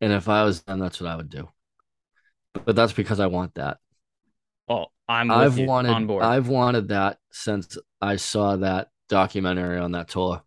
And 0.01 0.13
if 0.13 0.29
I 0.29 0.45
was 0.45 0.63
them, 0.63 0.79
that's 0.79 1.01
what 1.01 1.11
I 1.11 1.17
would 1.17 1.31
do. 1.31 1.49
But 2.65 2.77
that's 2.77 2.93
because 2.93 3.21
I 3.21 3.27
want 3.27 3.55
that. 3.55 3.79
Oh, 4.69 4.87
I'm 5.09 5.31
I've 5.31 5.59
wanted 5.59 5.91
on 5.91 6.07
board. 6.07 6.25
I've 6.25 6.49
wanted 6.49 6.89
that 6.89 7.19
since 7.33 7.79
I 8.01 8.17
saw 8.17 8.57
that 8.57 8.89
documentary 9.09 9.79
on 9.79 9.93
that 9.93 10.09
tour. 10.09 10.43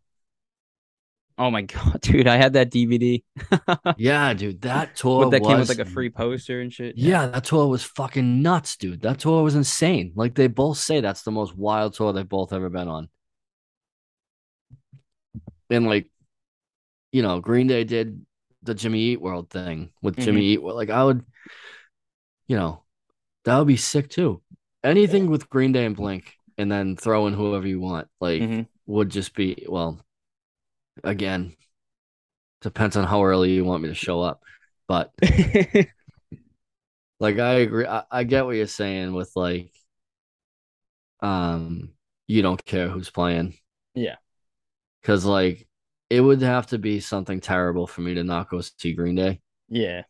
Oh 1.41 1.49
my 1.49 1.61
god, 1.76 1.99
dude, 2.01 2.27
I 2.27 2.38
had 2.38 2.53
that 2.53 2.69
DVD. 2.72 3.23
Yeah, 3.97 4.34
dude, 4.34 4.61
that 4.61 4.95
tour 4.95 5.30
that 5.31 5.41
was 5.41 5.47
came 5.47 5.59
with 5.59 5.69
like 5.69 5.80
a 5.80 5.85
free 5.89 6.09
poster 6.09 6.61
and 6.61 6.72
shit. 6.72 6.97
Yeah, 6.97 7.26
that 7.27 7.43
tour 7.45 7.68
was 7.68 7.84
fucking 7.84 8.41
nuts, 8.41 8.77
dude. 8.77 9.01
That 9.01 9.19
tour 9.19 9.43
was 9.43 9.55
insane. 9.55 10.13
Like 10.15 10.35
they 10.35 10.47
both 10.47 10.77
say 10.77 11.01
that's 11.01 11.23
the 11.23 11.31
most 11.31 11.55
wild 11.57 11.95
tour 11.95 12.13
they've 12.13 12.27
both 12.27 12.53
ever 12.53 12.69
been 12.69 12.88
on. 12.88 13.09
And 15.69 15.88
like, 15.88 16.09
you 17.11 17.22
know, 17.23 17.39
Green 17.39 17.68
Day 17.68 17.84
did 17.84 18.23
the 18.63 18.76
Jimmy 18.76 18.99
Eat 18.99 19.22
World 19.22 19.49
thing 19.49 19.91
with 20.01 20.18
Jimmy 20.18 20.41
Eat 20.45 20.61
World. 20.61 20.77
Like 20.77 20.89
I 20.91 21.03
would, 21.03 21.26
you 22.47 22.55
know, 22.55 22.84
that 23.45 23.57
would 23.57 23.68
be 23.68 23.77
sick 23.77 24.09
too. 24.09 24.41
Anything 24.84 25.27
with 25.30 25.49
Green 25.49 25.72
Day 25.72 25.85
and 25.85 25.95
Blink, 25.95 26.34
and 26.57 26.72
then 26.72 26.95
throw 26.95 27.27
in 27.27 27.34
whoever 27.34 27.68
you 27.68 27.80
want, 27.80 28.07
like 28.19 28.41
Mhm. 28.41 28.68
would 28.85 29.09
just 29.09 29.34
be 29.34 29.65
well. 29.68 30.03
Again, 31.03 31.55
depends 32.61 32.95
on 32.95 33.05
how 33.05 33.23
early 33.23 33.51
you 33.51 33.65
want 33.65 33.84
me 33.84 33.89
to 33.89 33.95
show 33.95 34.22
up, 34.22 34.41
but 34.88 35.11
like 37.19 37.39
I 37.39 37.53
agree. 37.55 37.85
I, 37.85 38.03
I 38.11 38.23
get 38.23 38.45
what 38.45 38.55
you're 38.55 38.68
saying 38.68 39.13
with 39.13 39.31
like 39.35 39.72
um 41.22 41.91
you 42.27 42.41
don't 42.41 42.63
care 42.65 42.88
who's 42.89 43.09
playing. 43.09 43.55
Yeah. 43.93 44.15
Cause 45.03 45.26
like 45.26 45.68
it 46.09 46.22
would 46.22 46.41
have 46.41 46.68
to 46.68 46.77
be 46.77 46.99
something 46.99 47.39
terrible 47.39 47.88
for 47.88 48.01
me 48.01 48.15
to 48.15 48.23
not 48.23 48.49
go 48.49 48.61
see 48.61 48.93
Green 48.93 49.15
Day. 49.15 49.41
yeah. 49.69 50.03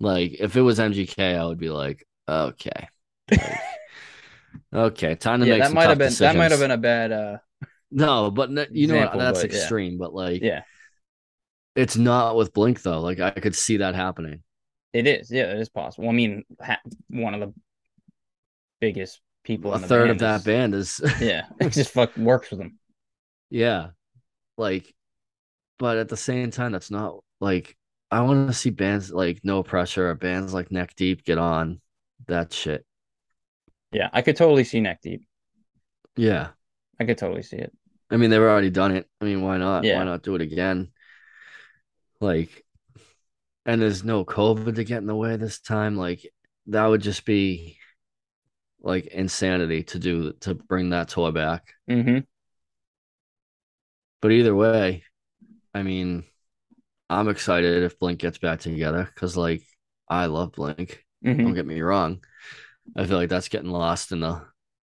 Like 0.00 0.34
if 0.40 0.56
it 0.56 0.62
was 0.62 0.78
MGK, 0.78 1.36
I 1.38 1.44
would 1.46 1.58
be 1.58 1.70
like, 1.70 2.06
okay. 2.28 2.88
Like, 3.30 3.60
okay, 4.72 5.14
time 5.14 5.40
to 5.40 5.46
yeah, 5.46 5.54
make 5.54 5.62
that 5.62 5.66
some 5.68 5.74
might 5.74 5.88
have 5.88 5.98
been 5.98 6.12
that 6.14 6.36
might 6.36 6.50
have 6.50 6.60
been 6.60 6.70
a 6.70 6.78
bad 6.78 7.12
uh 7.12 7.38
No, 7.94 8.32
but 8.32 8.74
you 8.74 8.88
know 8.88 8.98
what? 8.98 9.16
That's 9.16 9.42
but 9.42 9.52
yeah. 9.52 9.56
extreme, 9.56 9.98
but 9.98 10.12
like 10.12 10.42
yeah. 10.42 10.62
it's 11.76 11.96
not 11.96 12.34
with 12.34 12.52
Blink 12.52 12.82
though. 12.82 13.00
Like 13.00 13.20
I 13.20 13.30
could 13.30 13.54
see 13.54 13.76
that 13.76 13.94
happening. 13.94 14.42
It 14.92 15.06
is. 15.06 15.30
Yeah, 15.30 15.44
it 15.44 15.60
is 15.60 15.68
possible. 15.68 16.08
I 16.08 16.12
mean, 16.12 16.42
ha- 16.60 16.80
one 17.08 17.34
of 17.34 17.40
the 17.40 17.54
biggest 18.80 19.20
people 19.44 19.72
A 19.72 19.76
in 19.76 19.82
the 19.82 19.88
third 19.88 20.10
of 20.10 20.18
band 20.18 20.42
that 20.44 20.74
is- 20.74 21.00
band 21.00 21.14
is 21.14 21.20
Yeah, 21.20 21.46
it 21.60 21.70
just 21.70 21.92
fuck 21.92 22.16
works 22.16 22.50
with 22.50 22.58
them. 22.58 22.80
Yeah. 23.48 23.90
Like, 24.58 24.92
but 25.78 25.96
at 25.96 26.08
the 26.08 26.16
same 26.16 26.50
time, 26.50 26.72
that's 26.72 26.90
not 26.90 27.22
like 27.40 27.76
I 28.10 28.22
want 28.22 28.48
to 28.48 28.54
see 28.54 28.70
bands 28.70 29.12
like 29.12 29.40
No 29.44 29.62
Pressure 29.62 30.10
or 30.10 30.14
bands 30.14 30.52
like 30.52 30.72
Neck 30.72 30.96
Deep 30.96 31.24
get 31.24 31.38
on 31.38 31.80
that 32.26 32.52
shit. 32.52 32.84
Yeah, 33.92 34.10
I 34.12 34.22
could 34.22 34.34
totally 34.34 34.64
see 34.64 34.80
neck 34.80 35.00
deep. 35.00 35.24
Yeah. 36.16 36.48
I 36.98 37.04
could 37.04 37.18
totally 37.18 37.42
see 37.42 37.58
it. 37.58 37.72
I 38.14 38.16
mean, 38.16 38.30
they've 38.30 38.40
already 38.40 38.70
done 38.70 38.92
it. 38.92 39.08
I 39.20 39.24
mean, 39.24 39.42
why 39.42 39.58
not? 39.58 39.82
Yeah. 39.82 39.98
Why 39.98 40.04
not 40.04 40.22
do 40.22 40.36
it 40.36 40.40
again? 40.40 40.92
Like, 42.20 42.64
and 43.66 43.82
there's 43.82 44.04
no 44.04 44.24
COVID 44.24 44.76
to 44.76 44.84
get 44.84 44.98
in 44.98 45.06
the 45.06 45.16
way 45.16 45.34
this 45.34 45.58
time. 45.58 45.96
Like, 45.96 46.24
that 46.68 46.86
would 46.86 47.02
just 47.02 47.24
be 47.24 47.76
like 48.80 49.06
insanity 49.06 49.82
to 49.82 49.98
do 49.98 50.32
to 50.42 50.54
bring 50.54 50.90
that 50.90 51.08
tour 51.08 51.32
back. 51.32 51.74
Mm-hmm. 51.90 52.20
But 54.22 54.30
either 54.30 54.54
way, 54.54 55.02
I 55.74 55.82
mean, 55.82 56.22
I'm 57.10 57.28
excited 57.28 57.82
if 57.82 57.98
Blink 57.98 58.20
gets 58.20 58.38
back 58.38 58.60
together 58.60 59.10
because, 59.12 59.36
like, 59.36 59.64
I 60.08 60.26
love 60.26 60.52
Blink. 60.52 61.04
mm-hmm. 61.24 61.42
Don't 61.42 61.54
get 61.54 61.66
me 61.66 61.80
wrong. 61.80 62.22
I 62.94 63.06
feel 63.06 63.16
like 63.16 63.28
that's 63.28 63.48
getting 63.48 63.70
lost 63.70 64.12
in 64.12 64.20
the 64.20 64.42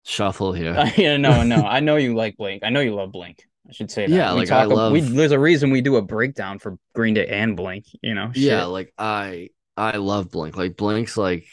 shuffle 0.08 0.52
here. 0.52 0.74
yeah, 0.96 1.16
no, 1.16 1.42
no. 1.42 1.56
I 1.56 1.80
know 1.80 1.96
you 1.96 2.14
like 2.14 2.36
Blink. 2.36 2.62
I 2.64 2.70
know 2.70 2.80
you 2.80 2.94
love 2.94 3.12
Blink. 3.12 3.44
I 3.68 3.72
should 3.72 3.90
say 3.90 4.06
that. 4.06 4.12
Yeah, 4.14 4.32
we 4.32 4.40
like, 4.40 4.50
I 4.50 4.62
ab- 4.62 4.92
we, 4.92 5.02
love- 5.02 5.12
there's 5.12 5.32
a 5.32 5.38
reason 5.38 5.70
we 5.70 5.80
do 5.82 5.96
a 5.96 6.02
breakdown 6.02 6.58
for 6.58 6.78
Green 6.94 7.14
Day 7.14 7.26
and 7.26 7.56
Blink. 7.56 7.84
You 8.02 8.14
know, 8.14 8.30
Yeah, 8.34 8.64
like 8.64 8.92
I 8.98 9.50
I 9.76 9.98
love 9.98 10.30
Blink. 10.30 10.56
Like 10.56 10.76
Blink's 10.76 11.16
like, 11.16 11.46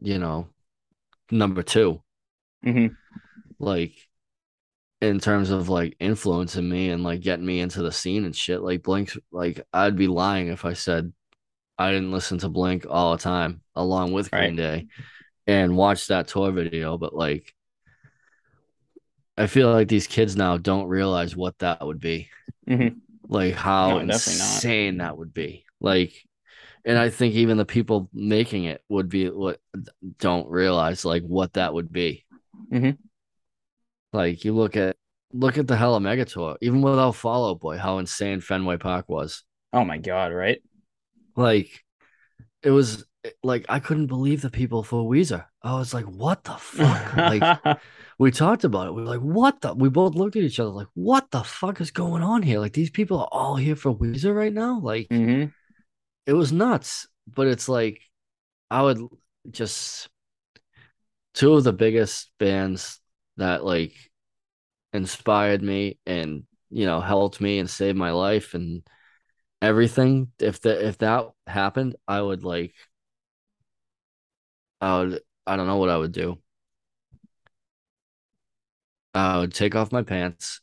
you 0.00 0.18
know, 0.18 0.48
number 1.30 1.62
two. 1.62 2.02
Mhm. 2.64 2.96
Like 3.58 3.94
in 5.00 5.18
terms 5.20 5.50
of 5.50 5.68
like 5.68 5.96
influencing 6.00 6.68
me 6.68 6.90
and 6.90 7.02
like 7.02 7.20
getting 7.20 7.44
me 7.44 7.60
into 7.60 7.82
the 7.82 7.92
scene 7.92 8.24
and 8.24 8.34
shit. 8.34 8.62
Like 8.62 8.82
Blink's 8.82 9.18
like 9.32 9.60
I'd 9.72 9.96
be 9.96 10.06
lying 10.08 10.48
if 10.48 10.64
I 10.64 10.72
said 10.74 11.12
I 11.78 11.90
didn't 11.90 12.12
listen 12.12 12.38
to 12.38 12.48
Blink 12.48 12.86
all 12.88 13.12
the 13.16 13.22
time 13.22 13.60
along 13.74 14.12
with 14.12 14.30
Green 14.30 14.56
Day 14.56 14.86
and 15.46 15.76
watch 15.76 16.06
that 16.06 16.28
tour 16.28 16.50
video, 16.52 16.96
but 16.98 17.14
like 17.14 17.52
I 19.36 19.46
feel 19.46 19.70
like 19.70 19.88
these 19.88 20.06
kids 20.06 20.36
now 20.36 20.56
don't 20.56 20.88
realize 20.88 21.36
what 21.36 21.58
that 21.58 21.86
would 21.86 22.00
be. 22.00 22.28
Mhm. 22.68 23.00
Like 23.28 23.54
how 23.54 23.98
No, 23.98 23.98
insane 23.98 24.98
that 24.98 25.16
would 25.18 25.34
be. 25.34 25.64
Like 25.80 26.14
and 26.84 26.96
I 26.96 27.10
think 27.10 27.34
even 27.34 27.56
the 27.56 27.64
people 27.66 28.08
making 28.12 28.64
it 28.64 28.82
would 28.88 29.08
be 29.08 29.28
what 29.28 29.60
don't 30.18 30.48
realize 30.48 31.04
like 31.04 31.22
what 31.22 31.54
that 31.54 31.74
would 31.74 31.92
be. 31.92 32.24
Mhm. 32.72 32.96
Like 34.12 34.44
you 34.44 34.54
look 34.54 34.76
at 34.76 34.96
look 35.32 35.58
at 35.58 35.66
the 35.66 35.76
Hella 35.76 36.00
Mega 36.00 36.24
Tour, 36.24 36.56
even 36.60 36.80
without 36.80 37.16
Fall 37.16 37.50
Out 37.50 37.60
Boy, 37.60 37.76
how 37.76 37.98
insane 37.98 38.40
Fenway 38.40 38.78
Park 38.78 39.08
was. 39.08 39.44
Oh 39.72 39.84
my 39.84 39.98
god, 39.98 40.32
right? 40.32 40.62
Like 41.34 41.84
it 42.62 42.70
was 42.70 43.04
like 43.42 43.66
I 43.68 43.80
couldn't 43.80 44.06
believe 44.06 44.42
the 44.42 44.50
people 44.50 44.82
for 44.82 45.08
Weezer. 45.08 45.44
I 45.62 45.74
was 45.78 45.92
like, 45.94 46.04
what 46.04 46.44
the 46.44 46.54
fuck? 46.54 47.16
like 47.16 47.78
we 48.18 48.30
talked 48.30 48.64
about 48.64 48.88
it. 48.88 48.94
We 48.94 49.02
were 49.02 49.08
like, 49.08 49.20
what 49.20 49.60
the? 49.60 49.74
We 49.74 49.88
both 49.88 50.14
looked 50.14 50.36
at 50.36 50.42
each 50.42 50.60
other 50.60 50.70
like, 50.70 50.88
what 50.94 51.30
the 51.30 51.42
fuck 51.42 51.80
is 51.80 51.90
going 51.90 52.22
on 52.22 52.42
here? 52.42 52.58
Like 52.58 52.72
these 52.72 52.90
people 52.90 53.20
are 53.20 53.28
all 53.32 53.56
here 53.56 53.76
for 53.76 53.94
Weezer 53.94 54.34
right 54.34 54.52
now. 54.52 54.80
Like 54.80 55.08
Mhm. 55.08 55.52
it 56.26 56.32
was 56.32 56.52
nuts. 56.52 57.08
But 57.26 57.48
it's 57.48 57.68
like 57.68 58.00
I 58.70 58.82
would 58.82 59.00
just 59.50 60.08
two 61.34 61.54
of 61.54 61.64
the 61.64 61.72
biggest 61.72 62.30
bands 62.38 63.00
that 63.36 63.64
like 63.64 63.92
inspired 64.92 65.62
me 65.62 65.98
and 66.06 66.44
you 66.70 66.86
know 66.86 67.00
helped 67.00 67.40
me 67.40 67.58
and 67.58 67.68
saved 67.68 67.98
my 67.98 68.12
life 68.12 68.54
and 68.54 68.82
everything. 69.60 70.30
If 70.38 70.60
the 70.60 70.86
if 70.86 70.98
that 70.98 71.30
happened, 71.46 71.96
I 72.06 72.20
would 72.20 72.44
like 72.44 72.74
I 74.80 74.98
would 74.98 75.20
I 75.46 75.56
don't 75.56 75.66
know 75.66 75.76
what 75.76 75.90
I 75.90 75.96
would 75.96 76.12
do. 76.12 76.38
I 79.14 79.38
would 79.38 79.54
take 79.54 79.74
off 79.74 79.92
my 79.92 80.02
pants 80.02 80.60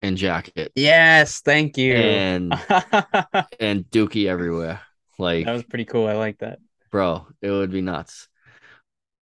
and 0.00 0.16
jacket 0.16 0.72
yes, 0.74 1.40
thank 1.40 1.76
you. 1.78 1.94
and 1.94 2.52
and 3.60 3.84
dookie 3.90 4.26
everywhere. 4.26 4.80
Like 5.18 5.46
that 5.46 5.52
was 5.52 5.62
pretty 5.64 5.84
cool. 5.84 6.06
I 6.06 6.14
like 6.14 6.38
that. 6.38 6.58
bro, 6.90 7.26
it 7.40 7.50
would 7.50 7.70
be 7.70 7.80
nuts. 7.80 8.28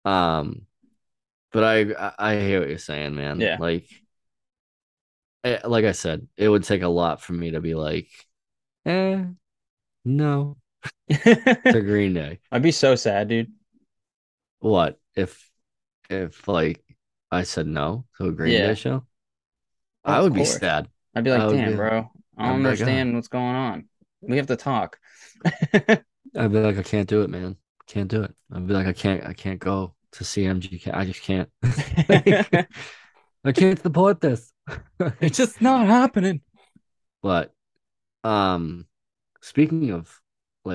Um, 0.04 0.66
but 1.52 1.64
I 1.64 2.12
I, 2.18 2.36
hear 2.36 2.60
what 2.60 2.68
you're 2.68 2.78
saying, 2.78 3.14
man. 3.14 3.40
Yeah. 3.40 3.56
Like, 3.58 3.88
eh, 5.44 5.60
like 5.64 5.84
I 5.84 5.92
said, 5.92 6.26
it 6.36 6.48
would 6.48 6.64
take 6.64 6.82
a 6.82 6.88
lot 6.88 7.22
for 7.22 7.32
me 7.32 7.52
to 7.52 7.60
be 7.60 7.74
like, 7.74 8.08
eh, 8.86 9.24
no, 10.04 10.56
to 11.10 11.82
Green 11.82 12.14
Day. 12.14 12.40
I'd 12.52 12.62
be 12.62 12.72
so 12.72 12.94
sad, 12.94 13.28
dude. 13.28 13.52
What 14.60 14.98
if 15.14 15.48
if 16.10 16.46
like 16.48 16.82
I 17.30 17.42
said 17.42 17.66
no 17.66 18.04
to 18.18 18.26
a 18.26 18.32
Green 18.32 18.52
Yeah. 18.54 18.68
Day 18.68 18.74
show? 18.74 19.04
I 20.04 20.18
Of 20.18 20.24
would 20.24 20.34
be 20.34 20.44
sad. 20.44 20.88
I'd 21.14 21.24
be 21.24 21.30
like, 21.30 21.40
I 21.40 21.52
damn, 21.52 21.70
be- 21.70 21.76
bro. 21.76 21.88
I 22.36 22.48
don't 22.48 22.62
like, 22.62 22.80
"Oh." 22.80 22.84
understand 22.84 23.14
what's 23.14 23.28
going 23.28 23.54
on. 23.56 23.88
We 24.20 24.36
have 24.36 24.46
to 24.48 24.56
talk. 24.56 24.98
I'd 25.72 26.52
be 26.52 26.58
like, 26.60 26.78
I 26.78 26.82
can't 26.82 27.08
do 27.08 27.22
it, 27.22 27.30
man. 27.30 27.56
Can't 27.86 28.08
do 28.08 28.22
it. 28.22 28.34
I'd 28.52 28.66
be 28.66 28.74
like, 28.74 28.86
I 28.86 28.92
can't, 28.92 29.24
I 29.24 29.32
can't 29.32 29.58
go 29.60 29.94
to 30.12 30.24
CMG. 30.24 30.92
I 30.92 31.04
just 31.04 31.22
can't. 31.22 31.48
I 33.44 33.52
can't 33.52 33.80
support 33.80 34.20
this. 34.20 34.52
it's 35.20 35.36
just 35.38 35.60
not 35.60 35.86
happening. 35.86 36.42
But 37.22 37.52
um 38.24 38.86
speaking 39.40 39.90
of 39.90 40.20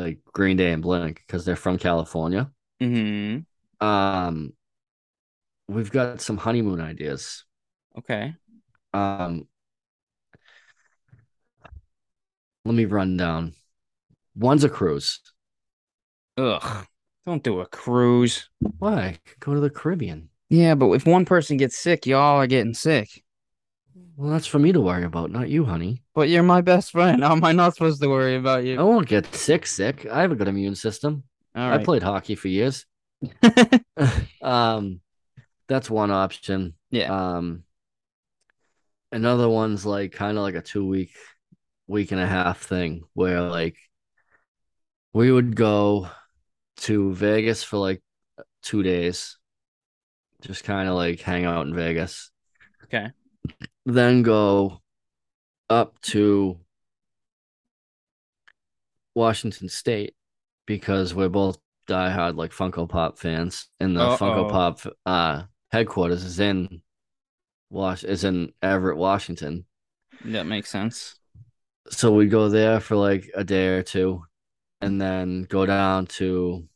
like 0.01 0.19
Green 0.33 0.57
Day 0.57 0.71
and 0.71 0.81
Blink, 0.81 1.23
because 1.25 1.45
they're 1.45 1.55
from 1.55 1.77
California, 1.77 2.51
hmm 2.79 3.39
um 3.81 4.53
we've 5.67 5.91
got 5.91 6.21
some 6.21 6.37
honeymoon 6.37 6.81
ideas. 6.81 7.45
Okay. 7.97 8.33
Um 8.93 9.47
let 12.65 12.75
me 12.75 12.85
run 12.85 13.17
down. 13.17 13.53
One's 14.35 14.63
a 14.63 14.69
cruise. 14.69 15.19
Ugh. 16.37 16.87
Don't 17.25 17.43
do 17.43 17.59
a 17.61 17.65
cruise. 17.65 18.49
Why? 18.79 19.19
Go 19.39 19.53
to 19.53 19.59
the 19.59 19.69
Caribbean. 19.69 20.29
Yeah, 20.49 20.75
but 20.75 20.91
if 20.91 21.05
one 21.05 21.25
person 21.25 21.57
gets 21.57 21.77
sick, 21.77 22.05
y'all 22.05 22.39
are 22.39 22.47
getting 22.47 22.73
sick. 22.73 23.22
Well, 24.15 24.31
that's 24.31 24.47
for 24.47 24.59
me 24.59 24.71
to 24.71 24.81
worry 24.81 25.03
about, 25.03 25.31
not 25.31 25.49
you, 25.49 25.65
honey. 25.65 26.03
But 26.13 26.29
you're 26.29 26.43
my 26.43 26.61
best 26.61 26.91
friend. 26.91 27.23
How 27.23 27.31
am 27.31 27.43
I 27.43 27.51
not 27.51 27.73
supposed 27.73 28.01
to 28.01 28.09
worry 28.09 28.35
about 28.35 28.63
you? 28.63 28.79
I 28.79 28.83
won't 28.83 29.07
get 29.07 29.33
sick 29.33 29.65
sick. 29.65 30.05
I 30.05 30.21
have 30.21 30.31
a 30.31 30.35
good 30.35 30.47
immune 30.47 30.75
system. 30.75 31.23
All 31.55 31.71
I 31.71 31.83
played 31.83 32.03
hockey 32.03 32.35
for 32.35 32.47
years. 32.47 32.85
um 34.41 35.01
that's 35.67 35.89
one 35.89 36.11
option. 36.11 36.73
Yeah. 36.89 37.35
Um 37.35 37.63
another 39.11 39.49
one's 39.49 39.85
like 39.85 40.11
kind 40.11 40.37
of 40.37 40.43
like 40.43 40.55
a 40.55 40.61
two 40.61 40.85
week 40.85 41.11
week 41.87 42.11
and 42.11 42.21
a 42.21 42.27
half 42.27 42.61
thing 42.61 43.03
where 43.13 43.41
like 43.41 43.77
we 45.13 45.31
would 45.31 45.55
go 45.55 46.09
to 46.77 47.13
Vegas 47.13 47.63
for 47.63 47.77
like 47.77 48.01
two 48.61 48.83
days. 48.83 49.37
Just 50.41 50.63
kind 50.63 50.89
of 50.89 50.95
like 50.95 51.21
hang 51.21 51.45
out 51.45 51.65
in 51.65 51.73
Vegas. 51.75 52.31
Okay. 52.85 53.11
Then 53.85 54.21
go 54.23 54.81
up 55.69 55.99
to 56.01 56.59
Washington 59.15 59.69
State 59.69 60.15
because 60.65 61.13
we're 61.13 61.29
both 61.29 61.57
diehard 61.87 62.37
like 62.37 62.51
Funko 62.51 62.87
Pop 62.87 63.17
fans, 63.17 63.67
and 63.79 63.97
the 63.97 64.01
Funko 64.17 64.45
Uh-oh. 64.45 64.49
Pop 64.49 64.79
uh 65.05 65.43
headquarters 65.71 66.23
is 66.23 66.39
in 66.39 66.81
Wash 67.69 68.03
is 68.03 68.23
in 68.23 68.53
Everett, 68.61 68.97
Washington. 68.97 69.65
That 70.25 70.45
makes 70.45 70.69
sense. 70.69 71.15
So 71.89 72.13
we 72.13 72.27
go 72.27 72.47
there 72.47 72.79
for 72.79 72.95
like 72.95 73.29
a 73.35 73.43
day 73.43 73.67
or 73.67 73.83
two, 73.83 74.23
and 74.79 75.01
then 75.01 75.43
go 75.43 75.65
down 75.65 76.05
to 76.07 76.67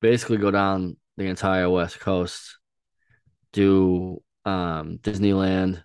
basically 0.00 0.38
go 0.38 0.50
down 0.50 0.96
the 1.16 1.26
entire 1.26 1.68
West 1.68 2.00
Coast, 2.00 2.58
do 3.52 4.22
um 4.48 4.98
Disneyland, 4.98 5.82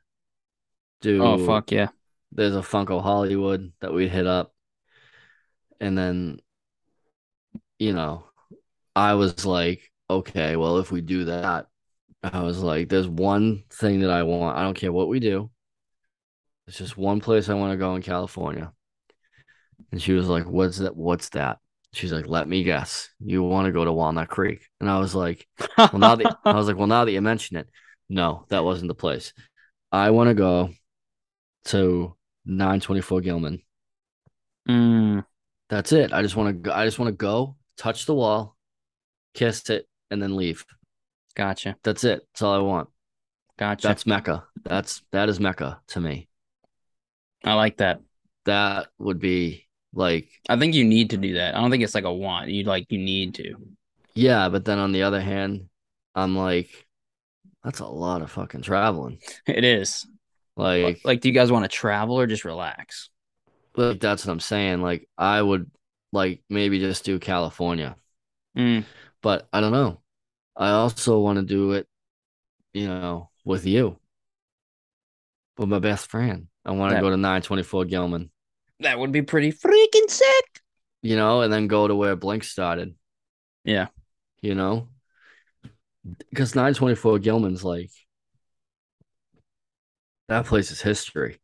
do 1.01 1.21
Oh 1.21 1.37
fuck 1.45 1.71
yeah. 1.71 1.89
there's 2.31 2.55
a 2.55 2.61
Funko 2.61 3.01
Hollywood 3.01 3.71
that 3.81 3.93
we'd 3.93 4.09
hit 4.09 4.27
up. 4.27 4.53
And 5.79 5.97
then, 5.97 6.39
you 7.79 7.93
know, 7.93 8.25
I 8.95 9.15
was 9.15 9.45
like, 9.45 9.91
okay, 10.09 10.55
well, 10.55 10.77
if 10.77 10.91
we 10.91 11.01
do 11.01 11.25
that, 11.25 11.67
I 12.23 12.41
was 12.41 12.63
like, 12.63 12.89
there's 12.89 13.07
one 13.07 13.63
thing 13.69 13.99
that 14.01 14.09
I 14.09 14.23
want. 14.23 14.57
I 14.57 14.63
don't 14.63 14.77
care 14.77 14.93
what 14.93 15.09
we 15.09 15.19
do. 15.19 15.51
It's 16.67 16.77
just 16.77 16.97
one 16.97 17.19
place 17.19 17.49
I 17.49 17.55
want 17.55 17.73
to 17.73 17.77
go 17.77 17.95
in 17.95 18.01
California. 18.01 18.71
And 19.91 20.01
she 20.01 20.13
was 20.13 20.29
like, 20.29 20.45
what's 20.45 20.77
that? 20.77 20.95
What's 20.95 21.29
that? 21.29 21.59
She's 21.91 22.13
like, 22.13 22.27
let 22.27 22.47
me 22.47 22.63
guess. 22.63 23.09
You 23.19 23.43
want 23.43 23.65
to 23.65 23.71
go 23.73 23.83
to 23.85 23.91
Walnut 23.91 24.29
Creek. 24.29 24.65
And 24.79 24.89
I 24.89 24.99
was 24.99 25.13
like, 25.13 25.45
well, 25.77 25.99
now 25.99 26.15
that 26.15 26.37
I 26.45 26.53
was 26.53 26.67
like, 26.67 26.77
well, 26.77 26.87
now 26.87 27.05
that 27.05 27.11
you 27.11 27.21
mention 27.21 27.57
it, 27.57 27.67
no, 28.09 28.45
that 28.49 28.63
wasn't 28.63 28.87
the 28.89 28.95
place. 28.95 29.33
I 29.91 30.11
want 30.11 30.29
to 30.29 30.33
go 30.33 30.69
to 31.65 32.15
924 32.45 33.21
Gilman. 33.21 33.61
Mm, 34.67 35.25
That's 35.69 35.91
it. 35.91 36.13
I 36.13 36.21
just 36.21 36.35
want 36.35 36.63
to 36.63 36.75
I 36.75 36.85
just 36.85 36.99
want 36.99 37.09
to 37.09 37.15
go, 37.17 37.57
touch 37.77 38.05
the 38.05 38.15
wall, 38.15 38.57
kiss 39.33 39.69
it, 39.69 39.87
and 40.11 40.21
then 40.21 40.35
leave. 40.35 40.65
gotcha. 41.35 41.75
That's 41.83 42.03
it. 42.03 42.21
That's 42.33 42.41
all 42.41 42.53
I 42.53 42.59
want. 42.59 42.89
Gotcha. 43.57 43.87
That's 43.87 44.05
Mecca. 44.05 44.45
That's 44.63 45.03
that 45.11 45.29
is 45.29 45.39
Mecca 45.39 45.81
to 45.87 45.99
me. 45.99 46.27
I 47.43 47.53
like 47.53 47.77
that. 47.77 48.01
That 48.45 48.87
would 48.99 49.19
be 49.19 49.67
like 49.93 50.29
I 50.49 50.57
think 50.57 50.73
you 50.75 50.83
need 50.85 51.11
to 51.11 51.17
do 51.17 51.35
that. 51.35 51.55
I 51.55 51.61
don't 51.61 51.71
think 51.71 51.83
it's 51.83 51.95
like 51.95 52.03
a 52.05 52.13
want. 52.13 52.49
You 52.49 52.63
like 52.63 52.91
you 52.91 52.99
need 52.99 53.35
to. 53.35 53.55
yeah, 54.15 54.49
but 54.49 54.65
then 54.65 54.79
on 54.79 54.91
the 54.91 55.03
other 55.03 55.21
hand, 55.21 55.69
I'm 56.15 56.35
like, 56.35 56.69
that's 57.63 57.79
a 57.79 57.85
lot 57.85 58.21
of 58.21 58.31
fucking 58.31 58.61
traveling. 58.61 59.19
It 59.47 59.63
is. 59.63 60.05
Like, 60.55 61.01
Like, 61.03 61.21
do 61.21 61.29
you 61.29 61.33
guys 61.33 61.51
want 61.51 61.65
to 61.65 61.69
travel 61.69 62.19
or 62.19 62.27
just 62.27 62.45
relax? 62.45 63.09
like 63.75 63.99
that's 63.99 64.25
what 64.25 64.31
I'm 64.33 64.39
saying. 64.39 64.81
Like, 64.83 65.09
I 65.17 65.41
would 65.41 65.71
like 66.11 66.43
maybe 66.49 66.79
just 66.79 67.03
do 67.05 67.17
California. 67.17 67.95
Mm, 68.55 68.85
but 69.23 69.47
I 69.51 69.61
don't 69.61 69.71
know. 69.71 69.99
I 70.55 70.69
also 70.69 71.19
want 71.19 71.37
to 71.39 71.43
do 71.45 71.71
it, 71.71 71.87
you 72.73 72.87
know, 72.87 73.29
with 73.45 73.65
you. 73.65 73.97
with 75.57 75.69
my 75.69 75.79
best 75.79 76.09
friend. 76.09 76.47
I 76.65 76.71
want 76.71 76.91
to 76.91 76.95
That- 76.95 77.01
go 77.01 77.09
to 77.11 77.17
924 77.17 77.85
Gilman, 77.85 78.31
That 78.79 78.97
would 78.99 79.11
be 79.11 79.21
pretty 79.21 79.51
freaking 79.51 80.09
sick. 80.09 80.61
you 81.01 81.15
know, 81.15 81.41
and 81.41 81.51
then 81.53 81.67
go 81.67 81.87
to 81.87 81.95
where 81.95 82.15
Blink 82.15 82.43
started, 82.43 82.95
Yeah. 83.63 83.87
you 84.41 84.55
know, 84.55 84.89
because 86.29 86.55
924 86.55 87.19
Gilman's 87.19 87.63
like 87.63 87.91
that 90.29 90.45
place 90.45 90.71
is 90.71 90.81
history. 90.81 91.39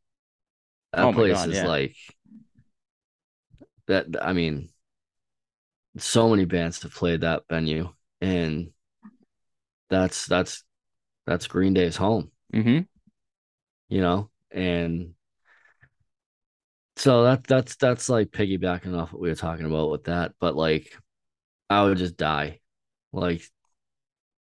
That 0.94 1.06
Oh 1.06 1.14
place 1.14 1.38
God, 1.38 1.49
is 1.49 1.56
yeah. 1.56 1.68
like 1.68 1.95
that. 3.88 4.07
I 4.22 4.34
mean, 4.34 4.69
so 5.98 6.30
many 6.30 6.45
bands 6.45 6.81
have 6.84 6.94
played 6.94 7.22
that 7.22 7.44
venue, 7.49 7.94
and 8.22 8.72
that's 9.90 10.26
that's 10.26 10.64
that's 11.26 11.48
Green 11.48 11.73
Day's 11.73 11.95
home. 11.98 12.31
Mm-hmm. 12.53 12.80
you 13.90 14.02
know, 14.02 14.30
and 14.52 15.14
so 16.95 17.23
that 17.23 17.45
that's 17.45 17.76
that's 17.76 18.10
like 18.10 18.30
piggybacking 18.31 18.98
off 18.98 19.14
what 19.14 19.22
we 19.22 19.30
were 19.30 19.36
talking 19.36 19.65
about 19.65 19.91
with 19.91 20.06
that, 20.06 20.34
but 20.40 20.56
like 20.56 20.91
I 21.69 21.84
would 21.84 21.98
just 21.98 22.18
die. 22.18 22.60
Like 23.14 23.44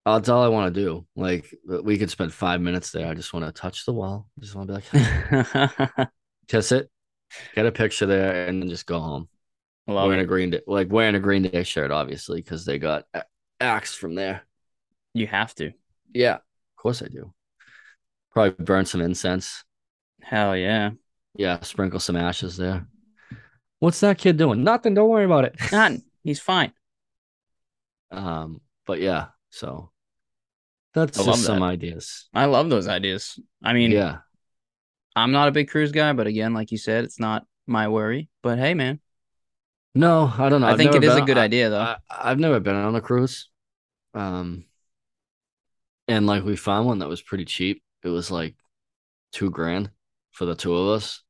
that's 0.05 0.29
all 0.29 0.43
I 0.43 0.47
want 0.47 0.73
to 0.73 0.81
do. 0.81 1.05
Like 1.15 1.53
we 1.65 1.97
could 1.97 2.09
spend 2.09 2.33
five 2.33 2.61
minutes 2.61 2.91
there. 2.91 3.07
I 3.07 3.13
just 3.13 3.33
want 3.33 3.45
to 3.45 3.51
touch 3.51 3.85
the 3.85 3.93
wall. 3.93 4.27
Just 4.39 4.55
want 4.55 4.69
to 4.69 4.81
be 4.81 4.97
like 5.97 6.09
kiss 6.47 6.71
it, 6.71 6.89
get 7.55 7.65
a 7.65 7.71
picture 7.71 8.05
there, 8.05 8.47
and 8.47 8.61
then 8.61 8.69
just 8.69 8.85
go 8.85 8.99
home. 8.99 9.29
Love 9.87 10.07
wearing 10.07 10.19
it. 10.19 10.23
a 10.23 10.27
green 10.27 10.49
day, 10.51 10.61
like 10.67 10.91
wearing 10.91 11.15
a 11.15 11.19
green 11.19 11.43
day 11.43 11.63
shirt, 11.63 11.91
obviously, 11.91 12.41
because 12.41 12.65
they 12.65 12.79
got 12.79 13.05
axed 13.59 13.97
from 13.97 14.15
there. 14.15 14.43
You 15.13 15.27
have 15.27 15.53
to. 15.55 15.71
Yeah, 16.13 16.35
of 16.35 16.75
course 16.77 17.01
I 17.01 17.07
do. 17.07 17.33
Probably 18.31 18.63
burn 18.63 18.85
some 18.85 19.01
incense. 19.01 19.63
Hell 20.21 20.55
yeah. 20.55 20.91
Yeah, 21.35 21.59
sprinkle 21.61 21.99
some 21.99 22.15
ashes 22.15 22.57
there. 22.57 22.87
What's 23.79 23.99
that 24.01 24.17
kid 24.17 24.37
doing? 24.37 24.63
Nothing. 24.63 24.93
Don't 24.93 25.09
worry 25.09 25.25
about 25.25 25.45
it. 25.45 25.55
Nothing. 25.71 26.03
He's 26.23 26.39
fine. 26.39 26.71
Um, 28.11 28.61
but 28.85 28.99
yeah, 28.99 29.27
so 29.49 29.90
that's 30.93 31.19
I 31.19 31.23
just 31.23 31.43
some 31.45 31.59
that. 31.59 31.61
ideas. 31.61 32.29
I 32.33 32.45
love 32.45 32.69
those 32.69 32.87
ideas. 32.87 33.39
I 33.63 33.73
mean, 33.73 33.91
yeah, 33.91 34.19
I'm 35.15 35.31
not 35.31 35.47
a 35.47 35.51
big 35.51 35.69
cruise 35.69 35.91
guy, 35.91 36.13
but 36.13 36.27
again, 36.27 36.53
like 36.53 36.71
you 36.71 36.77
said, 36.77 37.03
it's 37.03 37.19
not 37.19 37.45
my 37.67 37.87
worry. 37.87 38.29
But 38.41 38.59
hey, 38.59 38.73
man, 38.73 38.99
no, 39.93 40.31
I 40.37 40.49
don't 40.49 40.61
know. 40.61 40.67
I 40.67 40.71
I've 40.71 40.77
think 40.77 40.95
it 40.95 41.03
is 41.03 41.15
a 41.15 41.21
good 41.21 41.37
on- 41.37 41.43
idea, 41.43 41.69
though. 41.69 41.79
I, 41.81 41.97
I've 42.09 42.39
never 42.39 42.59
been 42.59 42.75
on 42.75 42.95
a 42.95 43.01
cruise. 43.01 43.49
Um, 44.13 44.65
and 46.07 46.25
like 46.27 46.43
we 46.43 46.55
found 46.55 46.87
one 46.87 46.99
that 46.99 47.09
was 47.09 47.21
pretty 47.21 47.45
cheap. 47.45 47.83
It 48.03 48.09
was 48.09 48.31
like 48.31 48.55
two 49.31 49.49
grand 49.51 49.91
for 50.31 50.45
the 50.45 50.55
two 50.55 50.75
of 50.75 50.89
us 50.89 51.23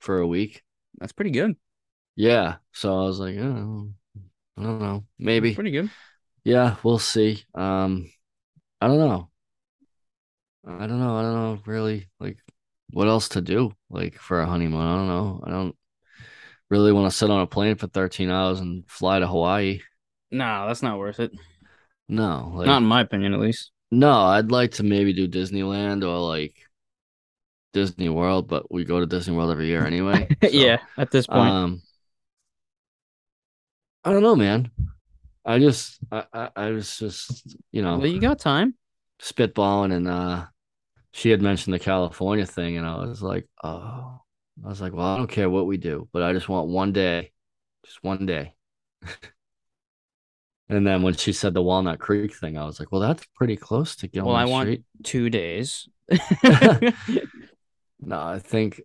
for 0.00 0.18
a 0.18 0.26
week. 0.26 0.62
That's 0.98 1.12
pretty 1.12 1.30
good. 1.30 1.56
Yeah, 2.16 2.56
so 2.72 2.98
I 3.00 3.04
was 3.04 3.18
like, 3.20 3.36
oh, 3.38 3.90
I 4.58 4.62
don't 4.62 4.80
know, 4.80 5.06
maybe. 5.18 5.54
Pretty 5.54 5.70
good. 5.70 5.90
Yeah, 6.44 6.76
we'll 6.82 6.98
see. 6.98 7.44
Um, 7.54 8.10
I 8.80 8.86
don't 8.88 8.98
know. 8.98 9.28
I 10.66 10.86
don't 10.86 11.00
know. 11.00 11.16
I 11.16 11.22
don't 11.22 11.34
know 11.34 11.58
really 11.66 12.08
like 12.18 12.38
what 12.92 13.08
else 13.08 13.28
to 13.30 13.40
do 13.40 13.72
like 13.88 14.14
for 14.14 14.40
a 14.40 14.46
honeymoon. 14.46 14.80
I 14.80 14.96
don't 14.96 15.06
know. 15.08 15.40
I 15.44 15.50
don't 15.50 15.76
really 16.68 16.92
want 16.92 17.10
to 17.10 17.16
sit 17.16 17.30
on 17.30 17.40
a 17.40 17.46
plane 17.46 17.76
for 17.76 17.86
13 17.88 18.30
hours 18.30 18.60
and 18.60 18.84
fly 18.88 19.18
to 19.18 19.26
Hawaii. 19.26 19.80
No, 20.30 20.66
that's 20.66 20.82
not 20.82 20.98
worth 20.98 21.20
it. 21.20 21.32
No, 22.08 22.52
like 22.54 22.66
not 22.66 22.78
in 22.82 22.88
my 22.88 23.02
opinion, 23.02 23.34
at 23.34 23.40
least. 23.40 23.70
no, 23.90 24.10
I'd 24.12 24.50
like 24.50 24.72
to 24.72 24.82
maybe 24.82 25.12
do 25.12 25.28
Disneyland 25.28 26.02
or 26.02 26.18
like 26.18 26.56
Disney 27.72 28.08
World, 28.08 28.48
but 28.48 28.70
we 28.70 28.84
go 28.84 29.00
to 29.00 29.06
Disney 29.06 29.34
World 29.34 29.50
every 29.50 29.66
year 29.68 29.84
anyway. 29.86 30.28
so, 30.42 30.48
yeah, 30.50 30.78
at 30.96 31.10
this 31.10 31.26
point. 31.26 31.50
Um 31.50 31.82
I 34.04 34.12
don't 34.12 34.22
know, 34.22 34.36
man. 34.36 34.70
I 35.44 35.58
just 35.58 35.98
I 36.10 36.24
I, 36.32 36.48
I 36.56 36.70
was 36.70 36.98
just, 36.98 37.56
you 37.72 37.82
know, 37.82 37.98
well, 37.98 38.06
you 38.06 38.20
got 38.20 38.38
time. 38.38 38.74
spitballing 39.20 39.92
and 39.94 40.08
uh 40.08 40.46
she 41.12 41.30
had 41.30 41.42
mentioned 41.42 41.74
the 41.74 41.78
California 41.78 42.46
thing 42.46 42.76
and 42.76 42.86
I 42.86 43.04
was 43.04 43.22
like, 43.22 43.48
oh 43.64 44.20
I 44.64 44.68
was 44.68 44.80
like, 44.80 44.92
well, 44.92 45.06
I 45.06 45.16
don't 45.16 45.30
care 45.30 45.48
what 45.50 45.66
we 45.66 45.76
do, 45.76 46.08
but 46.12 46.22
I 46.22 46.32
just 46.32 46.48
want 46.48 46.68
one 46.68 46.92
day. 46.92 47.32
Just 47.86 48.02
one 48.04 48.26
day. 48.26 48.54
and 50.68 50.86
then 50.86 51.02
when 51.02 51.14
she 51.14 51.32
said 51.32 51.54
the 51.54 51.62
Walnut 51.62 51.98
Creek 51.98 52.36
thing, 52.36 52.58
I 52.58 52.64
was 52.64 52.78
like, 52.78 52.92
well, 52.92 53.00
that's 53.00 53.24
pretty 53.34 53.56
close 53.56 53.96
to 53.96 54.08
Gilman 54.08 54.34
I 54.36 54.44
want- 54.44 54.84
Two 55.02 55.30
days. 55.30 55.88
No, 58.02 58.18
I 58.20 58.38
think 58.38 58.80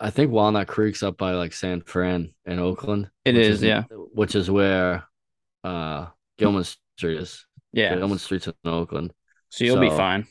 I 0.00 0.10
think 0.10 0.32
Walnut 0.32 0.66
Creek's 0.66 1.02
up 1.02 1.16
by 1.16 1.32
like 1.32 1.52
San 1.52 1.82
Fran 1.82 2.32
in 2.46 2.58
Oakland. 2.58 3.10
It 3.24 3.36
is, 3.36 3.56
is, 3.56 3.62
yeah. 3.62 3.84
Which 3.90 4.34
is 4.34 4.50
where 4.50 5.04
uh 5.64 6.06
Gilman 6.38 6.64
Street 6.64 7.18
is. 7.18 7.46
yeah. 7.72 7.94
Gilman 7.96 8.18
Street's 8.18 8.46
in 8.46 8.54
Oakland. 8.64 9.12
So 9.48 9.64
you'll 9.64 9.80
be 9.80 9.90
fine. 9.90 10.26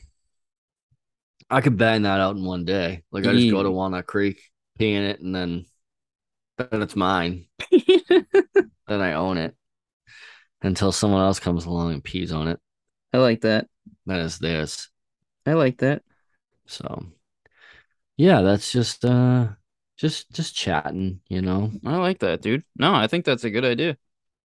I 1.48 1.60
could 1.60 1.76
bang 1.76 2.02
that 2.02 2.20
out 2.20 2.36
in 2.36 2.44
one 2.44 2.64
day. 2.64 3.02
Like 3.12 3.26
I 3.26 3.32
just 3.32 3.50
go 3.50 3.62
to 3.62 3.70
Walnut 3.70 4.06
Creek, 4.06 4.40
pee 4.78 4.92
in 4.92 5.04
it, 5.04 5.20
and 5.20 5.34
then 5.34 5.66
then 6.58 6.82
it's 6.82 6.96
mine. 6.96 7.46
Then 8.88 9.00
I 9.00 9.14
own 9.14 9.36
it 9.36 9.56
until 10.62 10.92
someone 10.92 11.20
else 11.22 11.40
comes 11.40 11.64
along 11.64 11.92
and 11.92 12.04
pees 12.04 12.30
on 12.30 12.46
it. 12.46 12.60
I 13.12 13.18
like 13.18 13.40
that. 13.40 13.66
That 14.06 14.20
is 14.20 14.38
theirs. 14.38 14.90
I 15.44 15.54
like 15.54 15.78
that. 15.78 16.02
So 16.66 17.06
yeah, 18.16 18.42
that's 18.42 18.70
just 18.70 19.04
uh 19.04 19.48
just 19.96 20.30
just 20.30 20.54
chatting, 20.54 21.20
you 21.28 21.42
know. 21.42 21.72
I 21.84 21.96
like 21.96 22.20
that, 22.20 22.42
dude. 22.42 22.62
No, 22.78 22.94
I 22.94 23.08
think 23.08 23.24
that's 23.24 23.44
a 23.44 23.50
good 23.50 23.64
idea. 23.64 23.96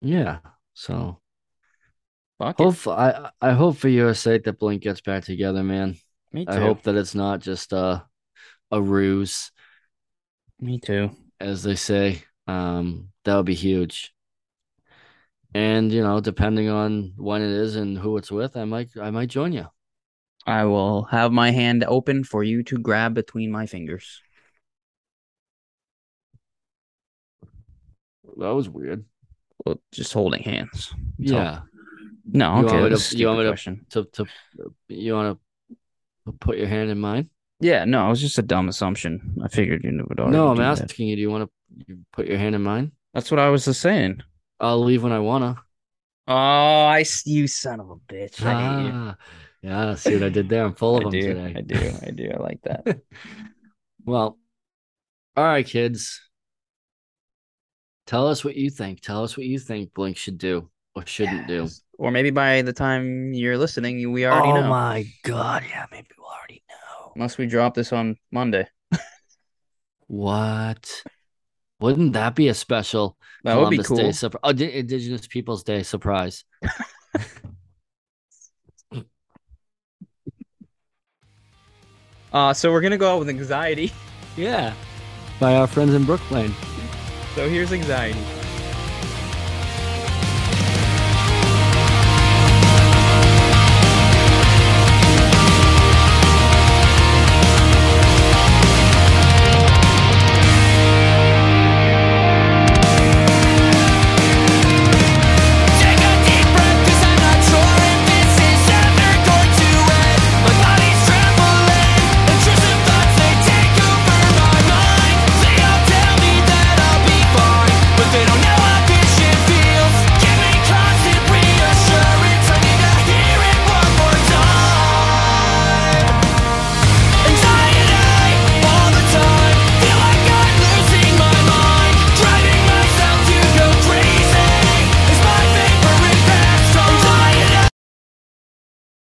Yeah. 0.00 0.38
So 0.74 1.20
Fuck 2.38 2.56
hope 2.56 2.86
I 2.88 3.30
I 3.40 3.52
hope 3.52 3.76
for 3.76 3.88
your 3.88 4.14
sake 4.14 4.44
that 4.44 4.58
Blink 4.58 4.82
gets 4.82 5.00
back 5.00 5.24
together, 5.24 5.62
man. 5.62 5.96
Me 6.32 6.46
too. 6.46 6.52
I 6.52 6.56
hope 6.58 6.82
that 6.84 6.94
it's 6.94 7.14
not 7.14 7.40
just 7.40 7.72
uh, 7.72 8.00
a 8.70 8.80
ruse, 8.80 9.50
Me 10.60 10.78
too. 10.78 11.10
as 11.38 11.62
they 11.62 11.74
say. 11.74 12.22
Um, 12.46 13.10
that 13.24 13.36
would 13.36 13.46
be 13.46 13.54
huge. 13.54 14.14
And 15.54 15.92
you 15.92 16.02
know, 16.02 16.20
depending 16.20 16.68
on 16.68 17.12
when 17.16 17.42
it 17.42 17.50
is 17.50 17.76
and 17.76 17.98
who 17.98 18.16
it's 18.16 18.30
with, 18.30 18.56
I 18.56 18.64
might 18.64 18.90
I 19.00 19.10
might 19.10 19.28
join 19.28 19.52
you. 19.52 19.66
I 20.46 20.64
will 20.64 21.04
have 21.04 21.32
my 21.32 21.50
hand 21.50 21.84
open 21.84 22.24
for 22.24 22.42
you 22.42 22.62
to 22.64 22.78
grab 22.78 23.14
between 23.14 23.50
my 23.50 23.66
fingers. 23.66 24.22
That 28.38 28.54
was 28.54 28.68
weird. 28.68 29.04
Well, 29.64 29.80
just 29.92 30.12
holding 30.12 30.42
hands. 30.42 30.92
Yeah. 31.18 31.60
No, 32.32 32.60
You 32.60 32.66
okay. 32.66 32.80
want 32.80 32.96
to- 32.98 33.16
you 33.18 33.26
want 33.26 33.38
me 33.38 33.44
to- 33.44 33.50
question. 33.50 33.86
To 33.90 34.04
to 34.04 34.26
you 34.88 35.14
want 35.14 35.38
to 36.26 36.32
put 36.40 36.56
your 36.58 36.68
hand 36.68 36.90
in 36.90 36.98
mine? 36.98 37.28
Yeah, 37.60 37.84
no, 37.84 38.06
it 38.06 38.10
was 38.10 38.20
just 38.20 38.38
a 38.38 38.42
dumb 38.42 38.68
assumption. 38.68 39.36
I 39.44 39.48
figured 39.48 39.84
you 39.84 39.90
knew 39.92 40.06
would 40.08 40.18
already 40.20 40.36
No, 40.36 40.48
I'm 40.48 40.56
do 40.56 40.62
that. 40.62 40.80
asking 40.82 41.08
you. 41.08 41.16
Do 41.16 41.22
you 41.22 41.30
want 41.30 41.50
to 41.88 41.96
put 42.12 42.26
your 42.26 42.38
hand 42.38 42.54
in 42.54 42.62
mine? 42.62 42.92
That's 43.12 43.30
what 43.30 43.38
I 43.40 43.48
was 43.50 43.64
just 43.66 43.80
saying. 43.80 44.22
I'll 44.60 44.82
leave 44.82 45.02
when 45.02 45.12
I 45.12 45.18
wanna. 45.18 45.56
Oh, 46.28 46.34
I 46.34 47.00
s- 47.00 47.26
you 47.26 47.46
son 47.48 47.80
of 47.80 47.90
a 47.90 47.96
bitch. 47.96 48.42
I 48.44 48.52
hate 48.80 48.86
you. 48.86 48.92
Ah, 48.94 49.16
yeah. 49.62 49.94
See 49.96 50.14
what 50.14 50.22
I 50.22 50.28
did 50.28 50.48
there? 50.48 50.64
I'm 50.64 50.74
full 50.74 50.96
of 50.98 51.02
them 51.02 51.12
do. 51.12 51.22
today. 51.34 51.54
I 51.56 51.60
do. 51.60 51.92
I 52.06 52.10
do. 52.12 52.30
I 52.32 52.38
like 52.42 52.62
that. 52.62 53.00
Well, 54.06 54.38
all 55.36 55.44
right, 55.44 55.66
kids. 55.66 56.20
Tell 58.10 58.26
us 58.26 58.44
what 58.44 58.56
you 58.56 58.70
think. 58.70 59.02
Tell 59.02 59.22
us 59.22 59.36
what 59.36 59.46
you 59.46 59.56
think 59.56 59.94
Blink 59.94 60.16
should 60.16 60.36
do 60.36 60.68
or 60.96 61.06
shouldn't 61.06 61.46
do. 61.46 61.68
Or 61.96 62.10
maybe 62.10 62.30
by 62.30 62.60
the 62.62 62.72
time 62.72 63.32
you're 63.32 63.56
listening, 63.56 64.10
we 64.10 64.26
already 64.26 64.48
oh 64.48 64.62
know. 64.62 64.66
Oh 64.66 64.68
my 64.68 65.06
god, 65.22 65.62
yeah, 65.68 65.86
maybe 65.92 66.08
we'll 66.18 66.26
already 66.26 66.64
know. 66.68 67.12
Unless 67.14 67.38
we 67.38 67.46
drop 67.46 67.74
this 67.74 67.92
on 67.92 68.16
Monday. 68.32 68.66
What? 70.08 71.04
Wouldn't 71.78 72.14
that 72.14 72.34
be 72.34 72.48
a 72.48 72.54
special 72.54 73.16
That 73.44 73.56
would 73.56 73.70
be 73.70 73.78
cool. 73.78 73.96
Day 73.96 74.10
surprise? 74.10 74.40
Oh, 74.42 74.52
Di- 74.54 74.78
Indigenous 74.80 75.28
Peoples 75.28 75.62
Day 75.62 75.84
surprise. 75.84 76.44
Uh, 82.32 82.54
so 82.54 82.70
we're 82.70 82.80
gonna 82.80 82.96
go 82.96 83.12
out 83.12 83.18
with 83.18 83.28
anxiety. 83.28 83.92
Yeah. 84.36 84.72
By 85.40 85.56
our 85.56 85.66
friends 85.66 85.94
in 85.94 86.04
Brooklyn. 86.04 86.54
So 87.34 87.48
here's 87.48 87.72
anxiety. 87.72 88.39